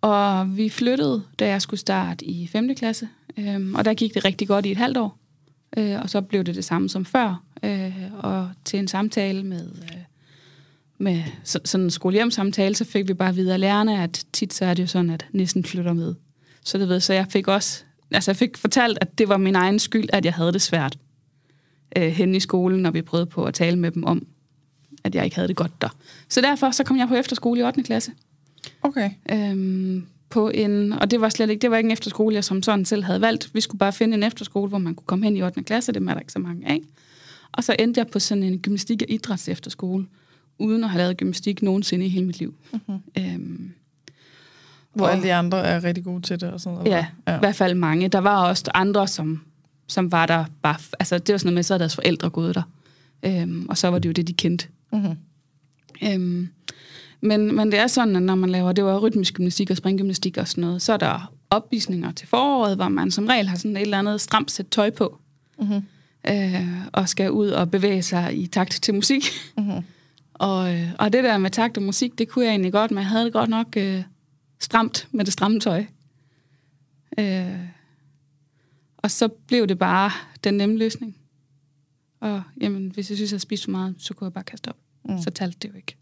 Og 0.00 0.56
vi 0.56 0.68
flyttede, 0.68 1.22
da 1.38 1.48
jeg 1.48 1.62
skulle 1.62 1.80
starte 1.80 2.24
i 2.24 2.46
5. 2.46 2.74
klasse. 2.74 3.08
Øh, 3.36 3.72
og 3.74 3.84
der 3.84 3.94
gik 3.94 4.14
det 4.14 4.24
rigtig 4.24 4.48
godt 4.48 4.66
i 4.66 4.70
et 4.70 4.76
halvt 4.76 4.96
år. 4.96 5.18
Øh, 5.76 6.00
og 6.02 6.10
så 6.10 6.20
blev 6.20 6.44
det 6.44 6.54
det 6.54 6.64
samme 6.64 6.88
som 6.88 7.04
før. 7.04 7.42
Øh, 7.62 7.96
og 8.18 8.50
til 8.64 8.78
en 8.78 8.88
samtale 8.88 9.42
med... 9.42 9.70
Øh, 9.82 9.98
med 11.00 11.22
så, 11.44 11.58
sådan 11.64 11.84
en 11.84 11.90
skolehjemsamtale, 11.90 12.74
så 12.74 12.84
fik 12.84 13.08
vi 13.08 13.14
bare 13.14 13.34
videre 13.34 13.54
af 13.54 13.60
lærerne, 13.60 14.02
at 14.02 14.26
tit 14.32 14.54
så 14.54 14.64
er 14.64 14.74
det 14.74 14.82
jo 14.82 14.86
sådan, 14.86 15.10
at 15.10 15.26
næsten 15.32 15.64
flytter 15.64 15.92
med. 15.92 16.14
Så 16.64 16.78
det 16.78 16.88
ved, 16.88 17.00
så 17.00 17.12
jeg 17.12 17.26
fik 17.30 17.48
også, 17.48 17.84
altså 18.10 18.30
jeg 18.30 18.36
fik 18.36 18.56
fortalt, 18.56 18.98
at 19.00 19.18
det 19.18 19.28
var 19.28 19.36
min 19.36 19.54
egen 19.54 19.78
skyld, 19.78 20.08
at 20.12 20.24
jeg 20.24 20.34
havde 20.34 20.52
det 20.52 20.62
svært 20.62 20.98
øh, 21.96 22.08
hen 22.08 22.34
i 22.34 22.40
skolen, 22.40 22.80
når 22.80 22.90
vi 22.90 23.02
prøvede 23.02 23.26
på 23.26 23.44
at 23.44 23.54
tale 23.54 23.78
med 23.78 23.90
dem 23.90 24.04
om, 24.04 24.26
at 25.04 25.14
jeg 25.14 25.24
ikke 25.24 25.36
havde 25.36 25.48
det 25.48 25.56
godt 25.56 25.82
der. 25.82 25.88
Så 26.28 26.40
derfor 26.40 26.70
så 26.70 26.84
kom 26.84 26.98
jeg 26.98 27.08
på 27.08 27.14
efterskole 27.14 27.60
i 27.60 27.62
8. 27.62 27.82
klasse. 27.82 28.12
Okay. 28.82 29.10
Øhm, 29.32 30.06
på 30.30 30.48
en, 30.48 30.92
og 30.92 31.10
det 31.10 31.20
var 31.20 31.28
slet 31.28 31.50
ikke, 31.50 31.62
det 31.62 31.70
var 31.70 31.76
ikke 31.76 31.86
en 31.86 31.92
efterskole, 31.92 32.34
jeg 32.34 32.44
som 32.44 32.62
sådan 32.62 32.84
selv 32.84 33.04
havde 33.04 33.20
valgt. 33.20 33.50
Vi 33.54 33.60
skulle 33.60 33.78
bare 33.78 33.92
finde 33.92 34.14
en 34.14 34.22
efterskole, 34.22 34.68
hvor 34.68 34.78
man 34.78 34.94
kunne 34.94 35.06
komme 35.06 35.24
hen 35.24 35.36
i 35.36 35.42
8. 35.42 35.62
klasse, 35.62 35.92
det 35.92 36.08
er 36.08 36.14
der 36.14 36.20
ikke 36.20 36.32
så 36.32 36.38
mange 36.38 36.68
af. 36.68 36.80
Og 37.52 37.64
så 37.64 37.76
endte 37.78 37.98
jeg 37.98 38.06
på 38.06 38.18
sådan 38.18 38.42
en 38.42 38.58
gymnastik- 38.58 39.02
og 39.02 39.10
idræts 39.10 39.48
efterskole, 39.48 40.06
uden 40.58 40.84
at 40.84 40.90
have 40.90 40.98
lavet 40.98 41.16
gymnastik 41.16 41.62
nogensinde 41.62 42.06
i 42.06 42.08
hele 42.08 42.26
mit 42.26 42.38
liv. 42.38 42.54
Mm-hmm. 42.72 42.98
Øhm, 43.18 43.72
Hvor 44.94 45.08
alle 45.08 45.22
de 45.22 45.34
andre 45.34 45.58
er 45.58 45.84
rigtig 45.84 46.04
gode 46.04 46.22
til 46.22 46.40
det 46.40 46.50
og 46.50 46.60
sådan 46.60 46.78
noget. 46.78 46.90
Ja, 46.90 47.06
ja, 47.26 47.36
i 47.36 47.38
hvert 47.38 47.56
fald 47.56 47.74
mange. 47.74 48.08
Der 48.08 48.18
var 48.18 48.48
også 48.48 48.64
andre, 48.74 49.08
som, 49.08 49.40
som 49.86 50.12
var 50.12 50.26
der 50.26 50.44
bare... 50.62 50.76
Altså, 50.98 51.18
det 51.18 51.32
var 51.32 51.38
sådan 51.38 51.46
noget 51.46 51.54
med, 51.54 51.62
så 51.62 51.74
havde 51.74 51.80
deres 51.80 51.94
forældre 51.94 52.30
gået 52.30 52.54
der. 52.54 52.62
Øhm, 53.22 53.66
og 53.68 53.78
så 53.78 53.88
var 53.88 53.98
det 53.98 54.08
jo 54.08 54.12
det, 54.12 54.28
de 54.28 54.32
kendte. 54.32 54.66
Mm-hmm. 54.92 55.16
Øhm, 56.02 56.48
men, 57.20 57.56
men 57.56 57.72
det 57.72 57.80
er 57.80 57.86
sådan, 57.86 58.16
at 58.16 58.22
når 58.22 58.34
man 58.34 58.50
laver, 58.50 58.72
det 58.72 58.84
var 58.84 58.98
rytmisk 58.98 59.34
gymnastik 59.34 59.70
og 59.70 59.76
springgymnastik 59.76 60.36
og 60.36 60.48
sådan 60.48 60.62
noget, 60.62 60.82
så 60.82 60.92
er 60.92 60.96
der 60.96 61.32
opvisninger 61.50 62.12
til 62.12 62.28
foråret, 62.28 62.76
hvor 62.76 62.88
man 62.88 63.10
som 63.10 63.26
regel 63.26 63.48
har 63.48 63.56
sådan 63.56 63.76
et 63.76 63.82
eller 63.82 63.98
andet 63.98 64.20
stramt 64.20 64.50
sæt 64.50 64.66
tøj 64.66 64.90
på. 64.90 65.18
Mm-hmm. 65.58 65.82
Øh, 66.30 66.86
og 66.92 67.08
skal 67.08 67.30
ud 67.30 67.48
og 67.48 67.70
bevæge 67.70 68.02
sig 68.02 68.38
i 68.38 68.46
takt 68.46 68.82
til 68.82 68.94
musik. 68.94 69.22
Mm-hmm. 69.56 69.84
og, 70.34 70.74
øh, 70.74 70.90
og 70.98 71.12
det 71.12 71.24
der 71.24 71.38
med 71.38 71.50
takt 71.50 71.76
og 71.76 71.82
musik, 71.82 72.18
det 72.18 72.28
kunne 72.28 72.44
jeg 72.44 72.50
egentlig 72.50 72.72
godt, 72.72 72.90
men 72.90 72.98
jeg 72.98 73.06
havde 73.06 73.24
det 73.24 73.32
godt 73.32 73.50
nok 73.50 73.76
øh, 73.76 74.02
stramt 74.58 75.08
med 75.12 75.24
det 75.24 75.32
stramme 75.32 75.60
tøj. 75.60 75.84
Øh, 77.18 77.58
og 78.96 79.10
så 79.10 79.28
blev 79.28 79.66
det 79.66 79.78
bare 79.78 80.10
den 80.44 80.54
nemme 80.54 80.76
løsning. 80.76 81.16
Og 82.20 82.42
jamen, 82.60 82.90
hvis 82.90 83.10
jeg 83.10 83.16
synes, 83.16 83.30
jeg 83.32 83.36
har 83.36 83.40
spist 83.40 83.64
for 83.64 83.70
meget, 83.70 83.94
så 83.98 84.14
kunne 84.14 84.26
jeg 84.26 84.32
bare 84.32 84.44
kaste 84.44 84.68
op. 84.68 84.76
Mm. 85.04 85.22
Så 85.22 85.30
talte 85.30 85.58
det 85.62 85.68
jo 85.68 85.76
ikke. 85.76 85.96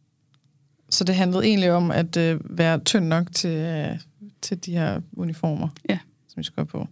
Så 0.91 1.05
det 1.05 1.15
handlede 1.15 1.45
egentlig 1.45 1.73
om 1.73 1.91
at 1.91 2.17
øh, 2.17 2.59
være 2.59 2.79
tynd 2.79 3.07
nok 3.07 3.33
til, 3.33 3.51
øh, 3.51 3.99
til 4.43 4.65
de 4.65 4.73
her 4.73 5.01
uniformer, 5.17 5.69
ja. 5.89 5.99
som 6.29 6.39
vi 6.39 6.45
skal 6.45 6.65
på. 6.65 6.89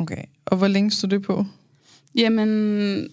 Okay. 0.00 0.24
Og 0.44 0.56
hvor 0.56 0.68
længe 0.68 0.90
stod 0.90 1.08
det 1.08 1.22
på? 1.22 1.46
Jamen, 2.14 3.08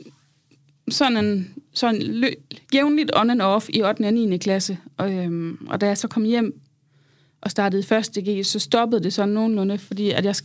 sådan 0.89 1.25
en 1.25 1.53
sådan 1.73 2.01
lø- 2.01 2.57
jævnligt 2.73 3.11
on 3.15 3.29
and 3.29 3.41
off 3.41 3.69
i 3.69 3.81
8. 3.81 4.05
og 4.05 4.13
9. 4.13 4.37
klasse. 4.37 4.77
Og, 4.97 5.13
øhm, 5.13 5.67
og 5.69 5.81
da 5.81 5.87
jeg 5.87 5.97
så 5.97 6.07
kom 6.07 6.23
hjem 6.23 6.59
og 7.41 7.51
startede 7.51 7.83
første 7.83 8.21
G, 8.21 8.45
så 8.45 8.59
stoppede 8.59 9.03
det 9.03 9.13
sådan 9.13 9.33
nogenlunde, 9.33 9.77
fordi 9.77 10.11
at 10.11 10.25
jeg, 10.25 10.35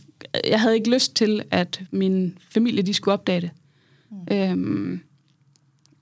jeg 0.47 0.61
havde 0.61 0.75
ikke 0.75 0.93
lyst 0.93 1.15
til, 1.15 1.43
at 1.51 1.81
min 1.91 2.37
familie 2.53 2.81
de 2.83 2.93
skulle 2.93 3.13
opdage 3.13 3.41
det. 3.41 3.51
Mm. 4.11 4.35
Øhm, 4.37 4.99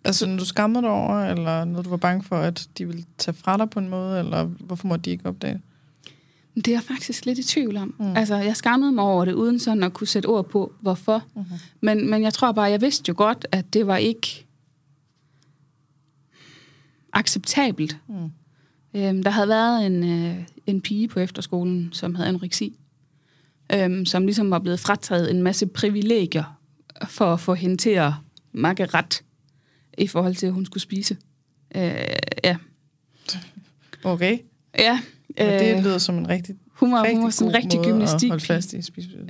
altså, 0.05 0.27
når 0.27 0.37
du 0.37 0.45
skammede 0.45 0.81
dig 0.81 0.91
over, 0.91 1.19
eller 1.19 1.65
noget, 1.65 1.85
du 1.85 1.89
var 1.89 1.97
bange 1.97 2.23
for, 2.23 2.35
at 2.35 2.67
de 2.77 2.85
ville 2.87 3.03
tage 3.17 3.35
fra 3.35 3.57
dig 3.57 3.69
på 3.69 3.79
en 3.79 3.89
måde, 3.89 4.19
eller 4.19 4.43
hvorfor 4.43 4.87
måtte 4.87 5.03
de 5.03 5.09
ikke 5.09 5.25
opdage 5.25 5.53
det? 5.53 5.61
Det 6.55 6.67
er 6.67 6.71
jeg 6.71 6.83
faktisk 6.83 7.25
lidt 7.25 7.39
i 7.39 7.43
tvivl 7.43 7.77
om. 7.77 7.95
Mm. 7.99 8.15
Altså, 8.15 8.35
jeg 8.35 8.57
skammede 8.57 8.91
mig 8.91 9.03
over 9.03 9.25
det, 9.25 9.33
uden 9.33 9.59
sådan 9.59 9.83
at 9.83 9.93
kunne 9.93 10.07
sætte 10.07 10.27
ord 10.27 10.49
på, 10.49 10.73
hvorfor. 10.81 11.23
Mm-hmm. 11.35 11.57
Men, 11.81 12.09
men 12.09 12.23
jeg 12.23 12.33
tror 12.33 12.51
bare, 12.51 12.69
jeg 12.69 12.81
vidste 12.81 13.09
jo 13.09 13.13
godt, 13.17 13.47
at 13.51 13.73
det 13.73 13.87
var 13.87 13.97
ikke 13.97 14.45
acceptabelt. 17.13 17.97
Mm. 18.07 18.31
Øhm, 18.93 19.23
der 19.23 19.29
havde 19.29 19.47
været 19.47 19.85
en, 19.85 20.03
øh, 20.03 20.37
en 20.67 20.81
pige 20.81 21.07
på 21.07 21.19
efterskolen, 21.19 21.89
som 21.93 22.15
havde 22.15 22.29
anoreksi, 22.29 22.79
øhm, 23.73 24.05
som 24.05 24.25
ligesom 24.25 24.51
var 24.51 24.59
blevet 24.59 24.79
frataget 24.79 25.31
en 25.31 25.43
masse 25.43 25.67
privilegier 25.67 26.59
for 27.07 27.33
at 27.33 27.39
få 27.39 27.53
hende 27.53 27.77
til 27.77 27.89
at 27.89 28.11
makke 28.51 28.85
ret 28.85 29.23
i 29.97 30.07
forhold 30.07 30.35
til, 30.35 30.47
at 30.47 30.53
hun 30.53 30.65
skulle 30.65 30.83
spise. 30.83 31.17
Øh, 31.75 31.81
ja. 32.43 32.57
Okay. 34.03 34.39
Ja. 34.79 35.01
Øh, 35.37 35.47
det 35.47 35.83
lyder 35.83 35.97
som 35.97 36.17
en 36.17 36.29
rigtig 36.29 36.55
hun 36.75 36.91
var, 36.91 37.13
hun 37.13 37.23
var 37.23 37.29
sådan 37.29 37.51
en 37.51 37.55
rigtig 37.55 37.79
gymnastik. 37.83 38.31
fast 38.39 38.73
i 38.73 38.81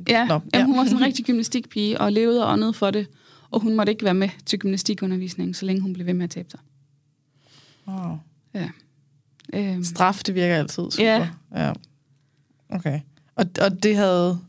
ja, 0.09 0.25
Nå, 0.25 0.39
ja. 0.53 0.63
hun 0.63 0.77
var 0.77 0.83
sådan 0.83 0.97
en 0.97 1.05
rigtig 1.07 1.25
gymnastikpige 1.25 2.01
og 2.01 2.11
levede 2.11 2.45
og 2.45 2.53
åndede 2.53 2.73
for 2.73 2.91
det. 2.91 3.07
Og 3.51 3.59
hun 3.59 3.75
måtte 3.75 3.91
ikke 3.91 4.05
være 4.05 4.13
med 4.13 4.29
til 4.45 4.59
gymnastikundervisningen, 4.59 5.53
så 5.53 5.65
længe 5.65 5.81
hun 5.81 5.93
blev 5.93 6.05
ved 6.05 6.13
med 6.13 6.23
at 6.23 6.29
tabe 6.29 6.49
sig. 6.49 6.59
Wow. 7.87 8.17
Ja. 8.53 8.69
Øhm. 9.53 9.83
Straf, 9.83 10.21
det 10.25 10.35
virker 10.35 10.55
altid 10.55 10.91
super. 10.91 11.03
Ja. 11.03 11.27
ja. 11.55 11.73
Okay. 12.69 12.99
Og, 13.35 13.45
og 13.61 13.83
det 13.83 13.95
havde, 13.95 14.39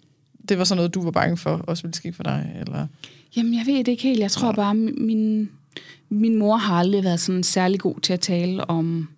det 0.48 0.58
var 0.58 0.64
sådan 0.64 0.76
noget, 0.76 0.94
du 0.94 1.02
var 1.02 1.10
bange 1.10 1.36
for, 1.36 1.50
også 1.50 1.82
ville 1.82 1.94
ske 1.94 2.12
for 2.12 2.22
dig, 2.22 2.56
eller? 2.60 2.86
Jamen, 3.36 3.54
jeg 3.54 3.66
ved 3.66 3.78
det 3.78 3.88
ikke 3.88 4.02
helt. 4.02 4.20
Jeg 4.20 4.30
tror 4.30 4.48
ja. 4.48 4.54
bare, 4.54 4.74
min, 4.74 5.50
min 6.08 6.38
mor 6.38 6.56
har 6.56 6.78
aldrig 6.78 7.04
været 7.04 7.20
sådan 7.20 7.42
særlig 7.42 7.80
god 7.80 8.00
til 8.00 8.12
at 8.12 8.20
tale 8.20 8.70
om 8.70 9.08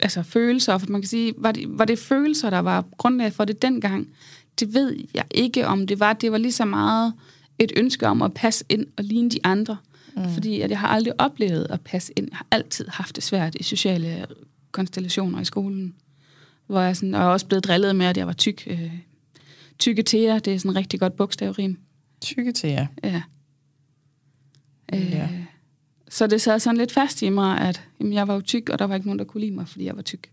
altså 0.00 0.22
følelser, 0.22 0.78
for 0.78 0.86
man 0.88 1.00
kan 1.00 1.08
sige, 1.08 1.34
var 1.36 1.52
det, 1.52 1.64
var 1.68 1.84
det 1.84 1.98
følelser, 1.98 2.50
der 2.50 2.58
var 2.58 2.84
grundlag 2.96 3.32
for 3.32 3.44
det 3.44 3.62
dengang? 3.62 4.08
Det 4.60 4.74
ved 4.74 4.96
jeg 5.14 5.24
ikke, 5.30 5.66
om 5.66 5.86
det 5.86 6.00
var. 6.00 6.12
Det 6.12 6.32
var 6.32 6.38
lige 6.38 6.52
så 6.52 6.64
meget 6.64 7.12
et 7.58 7.72
ønske 7.76 8.06
om 8.06 8.22
at 8.22 8.34
passe 8.34 8.64
ind 8.68 8.86
og 8.96 9.04
ligne 9.04 9.30
de 9.30 9.38
andre. 9.44 9.76
Mm. 10.16 10.30
Fordi 10.34 10.60
at 10.60 10.70
jeg 10.70 10.78
har 10.78 10.88
aldrig 10.88 11.20
oplevet 11.20 11.66
at 11.70 11.80
passe 11.80 12.12
ind. 12.16 12.28
Jeg 12.30 12.36
har 12.36 12.46
altid 12.50 12.88
haft 12.88 13.16
det 13.16 13.24
svært 13.24 13.54
i 13.54 13.62
sociale 13.62 14.26
konstellationer 14.72 15.40
i 15.40 15.44
skolen. 15.44 15.94
Hvor 16.66 16.80
jeg 16.80 16.96
sådan, 16.96 17.14
og 17.14 17.20
jeg 17.20 17.26
er 17.26 17.32
også 17.32 17.46
blevet 17.46 17.64
drillet 17.64 17.96
med, 17.96 18.06
at 18.06 18.16
jeg 18.16 18.26
var 18.26 18.32
tyk. 18.32 18.62
Øh, 18.66 18.92
tykke 19.78 20.02
Thea, 20.02 20.38
det 20.38 20.54
er 20.54 20.58
sådan 20.58 20.70
en 20.70 20.76
rigtig 20.76 21.00
godt 21.00 21.16
bogstavrim. 21.16 21.78
Tykke 22.20 22.52
Thea? 22.52 22.86
Ja. 23.04 23.22
Øh, 24.94 25.10
ja. 25.10 25.28
Så 26.08 26.26
det 26.26 26.40
sad 26.40 26.58
sådan 26.58 26.78
lidt 26.78 26.92
fast 26.92 27.22
i 27.22 27.28
mig, 27.28 27.60
at 27.60 27.82
jamen, 28.00 28.12
jeg 28.12 28.28
var 28.28 28.34
jo 28.34 28.40
tyk, 28.40 28.68
og 28.68 28.78
der 28.78 28.84
var 28.84 28.94
ikke 28.94 29.06
nogen, 29.06 29.18
der 29.18 29.24
kunne 29.24 29.40
lide 29.40 29.54
mig, 29.54 29.68
fordi 29.68 29.84
jeg 29.84 29.96
var 29.96 30.02
tyk. 30.02 30.30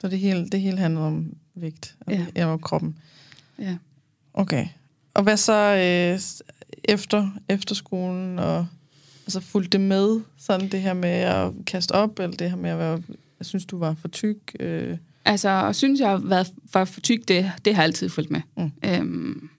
Så 0.00 0.08
det 0.08 0.18
hele, 0.18 0.48
det 0.48 0.60
hele 0.60 0.78
handlede 0.78 1.06
om 1.06 1.36
vægt? 1.54 1.94
Ja. 2.08 2.26
Jeg 2.34 2.48
var 2.48 2.56
kroppen? 2.56 2.98
Ja. 3.58 3.76
Okay. 4.34 4.66
Og 5.14 5.22
hvad 5.22 5.36
så 5.36 5.52
øh, 5.52 6.20
efter, 6.84 7.30
efter 7.48 7.74
skolen, 7.74 8.38
og 8.38 8.66
altså, 9.26 9.40
fulgte 9.40 9.78
det 9.78 9.80
med, 9.80 10.20
sådan 10.38 10.68
det 10.68 10.80
her 10.80 10.94
med 10.94 11.10
at 11.10 11.52
kaste 11.66 11.92
op, 11.92 12.18
eller 12.18 12.36
det 12.36 12.50
her 12.50 12.56
med 12.56 12.70
at 12.70 12.78
være, 12.78 13.02
jeg 13.38 13.46
synes, 13.46 13.66
du 13.66 13.78
var 13.78 13.94
for 13.94 14.08
tyk? 14.08 14.56
Øh. 14.60 14.96
Altså, 15.24 15.70
synes 15.72 16.00
jeg 16.00 16.20
var, 16.22 16.46
var 16.72 16.84
for 16.84 17.00
tyk, 17.00 17.28
det, 17.28 17.52
det 17.64 17.74
har 17.74 17.82
altid 17.82 18.08
fulgt 18.08 18.30
med. 18.30 18.40
Mm. 18.56 18.70
Øhm, 18.84 19.50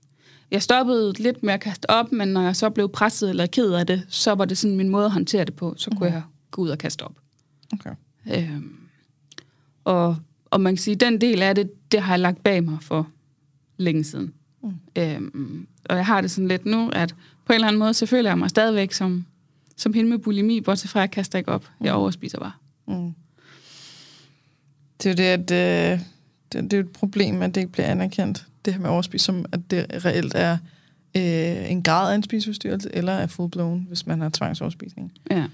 jeg 0.56 0.62
stoppede 0.62 1.14
lidt 1.20 1.44
med 1.44 1.54
at 1.54 1.60
kaste 1.60 1.90
op, 1.90 2.12
men 2.12 2.28
når 2.28 2.42
jeg 2.42 2.56
så 2.56 2.70
blev 2.70 2.90
presset 2.90 3.30
eller 3.30 3.46
ked 3.46 3.72
af 3.72 3.88
det, 3.88 4.06
så 4.10 4.36
var 4.36 4.46
det 4.46 4.58
sådan 4.58 4.78
min 4.78 4.90
måde 4.90 5.06
at 5.06 5.12
håndtere 5.12 5.46
det 5.46 5.54
på. 5.54 5.74
Så 5.78 5.92
kunne 5.92 6.10
mm. 6.10 6.16
jeg 6.16 6.24
gå 6.52 6.62
ud 6.62 6.70
og 6.70 6.78
kaste 6.78 7.04
op. 7.04 7.16
Okay. 7.74 7.96
Øhm, 8.36 8.78
og, 9.84 10.18
og 10.46 10.62
man 10.62 10.74
kan 10.74 10.82
sige, 10.82 10.94
at 10.94 11.00
den 11.00 11.22
del 11.22 11.42
af 11.42 11.56
det, 11.56 11.92
det 11.92 12.02
har 12.02 12.14
jeg 12.14 12.20
lagt 12.20 12.44
bag 12.44 12.64
mig 12.64 12.78
for 12.82 13.08
længe 13.78 14.04
siden. 14.04 14.34
Mm. 14.64 14.74
Øhm, 14.96 15.68
og 15.90 15.96
jeg 15.96 16.06
har 16.06 16.22
det 16.22 16.32
sådan 16.32 16.48
lidt 16.48 16.66
nu, 16.66 16.90
at 16.90 17.16
på 17.46 17.54
en 17.54 17.56
eller 17.56 17.68
anden 17.68 17.80
måde, 17.80 17.94
så 17.94 18.06
føler 18.06 18.30
jeg 18.30 18.38
mig 18.38 18.50
stadigvæk 18.50 18.92
som, 18.92 19.26
som 19.78 19.94
hende 19.94 20.10
med 20.10 20.18
bulimi, 20.18 20.62
bortset 20.62 20.90
fra, 20.90 21.00
at 21.00 21.02
jeg 21.02 21.12
kaster 21.12 21.38
ikke 21.38 21.52
op. 21.52 21.70
Jeg 21.82 21.94
mm. 21.94 22.00
overspiser 22.00 22.40
bare. 22.40 22.54
Mm. 22.88 23.14
Det 25.04 25.06
er 25.06 25.10
jo 25.10 25.36
det, 25.36 25.52
at 25.52 25.94
øh, 25.94 26.00
det, 26.54 26.72
det 26.72 26.74
er 26.74 26.84
et 26.84 26.90
problem, 26.90 27.42
at 27.42 27.56
det 27.56 27.62
ikke 27.62 27.72
bliver 27.72 27.88
anerkendt 27.88 28.48
det 28.66 28.74
her 28.74 28.82
med 28.82 28.90
overspis, 28.90 29.22
som 29.22 29.46
at 29.52 29.60
det 29.72 30.06
reelt 30.06 30.36
er 30.36 30.58
øh, 31.18 31.72
en 31.72 31.84
grad 31.84 32.12
af 32.12 32.16
en 32.16 32.24
spiseforstyrrelse, 32.24 32.90
eller 32.94 33.14
er 33.14 33.28
full-blown, 33.28 33.88
hvis 33.88 34.06
man 34.06 34.22
har 34.22 34.30
tvangsoverspisning. 34.30 35.12
Ja. 35.32 35.46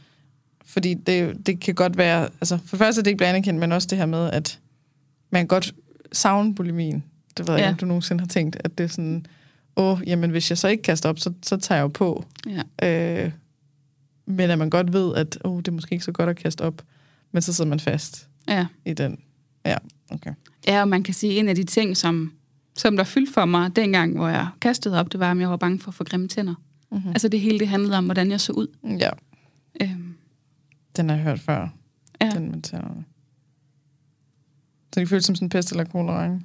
Fordi 0.65 0.93
det, 0.93 1.47
det 1.47 1.59
kan 1.59 1.75
godt 1.75 1.97
være, 1.97 2.23
altså 2.23 2.57
for 2.57 2.77
det 2.77 2.79
første 2.79 2.99
at 2.99 3.05
det 3.05 3.11
ikke 3.11 3.17
bliver 3.17 3.29
anerkendt, 3.29 3.59
men 3.59 3.71
også 3.71 3.87
det 3.87 3.97
her 3.97 4.05
med, 4.05 4.29
at 4.29 4.59
man 5.29 5.47
godt 5.47 5.75
savne 6.11 6.55
bulimien. 6.55 7.03
Det 7.37 7.47
ved 7.47 7.53
jeg 7.55 7.61
ja. 7.61 7.67
ikke, 7.67 7.75
om 7.75 7.77
du 7.77 7.85
nogensinde 7.85 8.21
har 8.21 8.27
tænkt, 8.27 8.57
at 8.59 8.77
det 8.77 8.83
er 8.83 8.87
sådan, 8.87 9.25
åh, 9.75 9.99
jamen 10.07 10.29
hvis 10.29 10.49
jeg 10.49 10.57
så 10.57 10.67
ikke 10.67 10.83
kaster 10.83 11.09
op, 11.09 11.19
så, 11.19 11.33
så 11.43 11.57
tager 11.57 11.79
jeg 11.79 11.83
jo 11.83 11.87
på. 11.87 12.25
Ja. 12.81 13.23
Øh, 13.23 13.31
men 14.25 14.49
at 14.49 14.57
man 14.57 14.69
godt 14.69 14.93
ved, 14.93 15.15
at 15.15 15.37
åh, 15.43 15.57
det 15.57 15.67
er 15.67 15.71
måske 15.71 15.93
ikke 15.93 16.05
så 16.05 16.11
godt 16.11 16.29
at 16.29 16.35
kaste 16.35 16.61
op, 16.61 16.81
men 17.31 17.41
så 17.41 17.53
sidder 17.53 17.69
man 17.69 17.79
fast 17.79 18.27
ja. 18.47 18.65
i 18.85 18.93
den. 18.93 19.19
Ja, 19.65 19.77
okay. 20.09 20.31
Ja, 20.67 20.81
og 20.81 20.87
man 20.87 21.03
kan 21.03 21.13
sige, 21.13 21.39
en 21.39 21.49
af 21.49 21.55
de 21.55 21.63
ting, 21.63 21.97
som 21.97 22.33
som 22.75 22.97
der 22.97 23.03
fyldte 23.03 23.33
for 23.33 23.45
mig 23.45 23.75
dengang, 23.75 24.15
hvor 24.15 24.27
jeg 24.27 24.47
kastede 24.61 24.99
op, 24.99 25.11
det 25.11 25.19
var, 25.19 25.31
at 25.31 25.37
jeg 25.37 25.49
var 25.49 25.57
bange 25.57 25.79
for 25.79 25.87
at 25.87 25.95
få 25.95 26.03
grimme 26.03 26.27
tænder. 26.27 26.55
Mm-hmm. 26.91 27.09
Altså 27.09 27.27
det 27.27 27.39
hele, 27.39 27.59
det 27.59 27.67
handlede 27.67 27.97
om, 27.97 28.05
hvordan 28.05 28.31
jeg 28.31 28.41
så 28.41 28.53
ud. 28.53 28.67
Ja. 28.99 29.09
Øhm. 29.81 30.15
Den 30.95 31.09
har 31.09 31.15
jeg 31.15 31.25
hørt 31.25 31.39
før. 31.39 31.67
Ja. 32.21 32.29
Den 32.29 32.51
med 32.51 32.61
tænderne. 32.61 33.05
Så 34.93 34.99
det 34.99 35.09
føles 35.09 35.25
som 35.25 35.35
sådan 35.35 35.45
en 35.45 35.49
pest 35.49 35.71
eller 35.71 35.83
kolera, 35.83 36.23
ikke? 36.25 36.39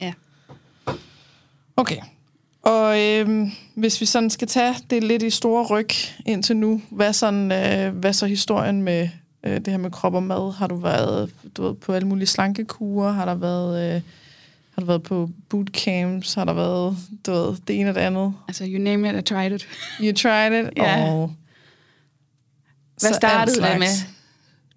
Ja. 0.00 0.12
Okay. 1.76 1.96
Og 2.62 3.00
øhm, 3.00 3.50
hvis 3.74 4.00
vi 4.00 4.06
sådan 4.06 4.30
skal 4.30 4.48
tage 4.48 4.74
det 4.90 5.04
lidt 5.04 5.22
i 5.22 5.30
store 5.30 5.66
ryg 5.66 5.88
indtil 6.26 6.56
nu, 6.56 6.82
hvad, 6.90 7.12
sådan, 7.12 7.52
øh, 7.52 7.96
hvad 7.96 8.12
så 8.12 8.26
historien 8.26 8.82
med 8.82 9.08
øh, 9.44 9.56
det 9.56 9.68
her 9.68 9.78
med 9.78 9.90
krop 9.90 10.14
og 10.14 10.22
mad? 10.22 10.52
Har 10.52 10.66
du 10.66 10.76
været 10.76 11.34
du 11.56 11.62
ved, 11.62 11.74
på 11.74 11.92
alle 11.92 12.08
mulige 12.08 12.26
slankekurer? 12.26 13.12
Har 13.12 13.24
der 13.24 13.34
været... 13.34 13.96
Øh, 13.96 14.02
har 14.74 14.80
du 14.80 14.86
været 14.86 15.02
på 15.02 15.30
bootcamps? 15.48 16.34
Har 16.34 16.44
der 16.44 16.52
været, 16.52 16.96
du 17.26 17.32
ved, 17.32 17.56
det 17.66 17.80
ene 17.80 17.88
og 17.88 17.94
det 17.94 18.00
andet? 18.00 18.34
Altså, 18.48 18.64
you 18.68 18.78
name 18.82 19.08
it, 19.10 19.18
I 19.18 19.34
tried 19.34 19.52
it. 19.52 19.68
You 20.00 20.12
tried 20.12 20.64
it? 20.64 20.70
Ja. 20.76 21.14
Oh. 21.14 21.30
Hvad 23.00 23.12
startede 23.14 23.56
det 23.56 23.78
med? 23.78 23.86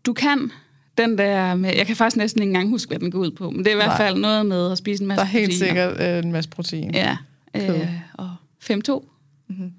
Du 0.05 0.13
kan 0.13 0.51
den 0.97 1.17
der 1.17 1.55
med, 1.55 1.75
jeg 1.75 1.87
kan 1.87 1.95
faktisk 1.95 2.17
næsten 2.17 2.41
ikke 2.41 2.49
engang 2.49 2.69
huske, 2.69 2.89
hvad 2.89 2.99
den 2.99 3.11
går 3.11 3.19
ud 3.19 3.31
på, 3.31 3.49
men 3.49 3.59
det 3.59 3.67
er 3.67 3.71
i 3.71 3.75
hvert 3.75 3.97
fald 3.97 4.17
noget 4.17 4.45
med 4.45 4.71
at 4.71 4.77
spise 4.77 5.03
en 5.03 5.07
masse 5.07 5.19
Der 5.19 5.25
er 5.25 5.31
helt 5.31 5.51
proteiner. 5.51 5.91
sikkert 5.91 6.17
øh, 6.17 6.23
en 6.23 6.31
masse 6.31 6.49
protein. 6.49 6.95
Ja, 6.95 7.17
øh, 7.55 7.89
og 8.13 8.35
5-2. 8.63 9.07
Mm-hmm. 9.47 9.71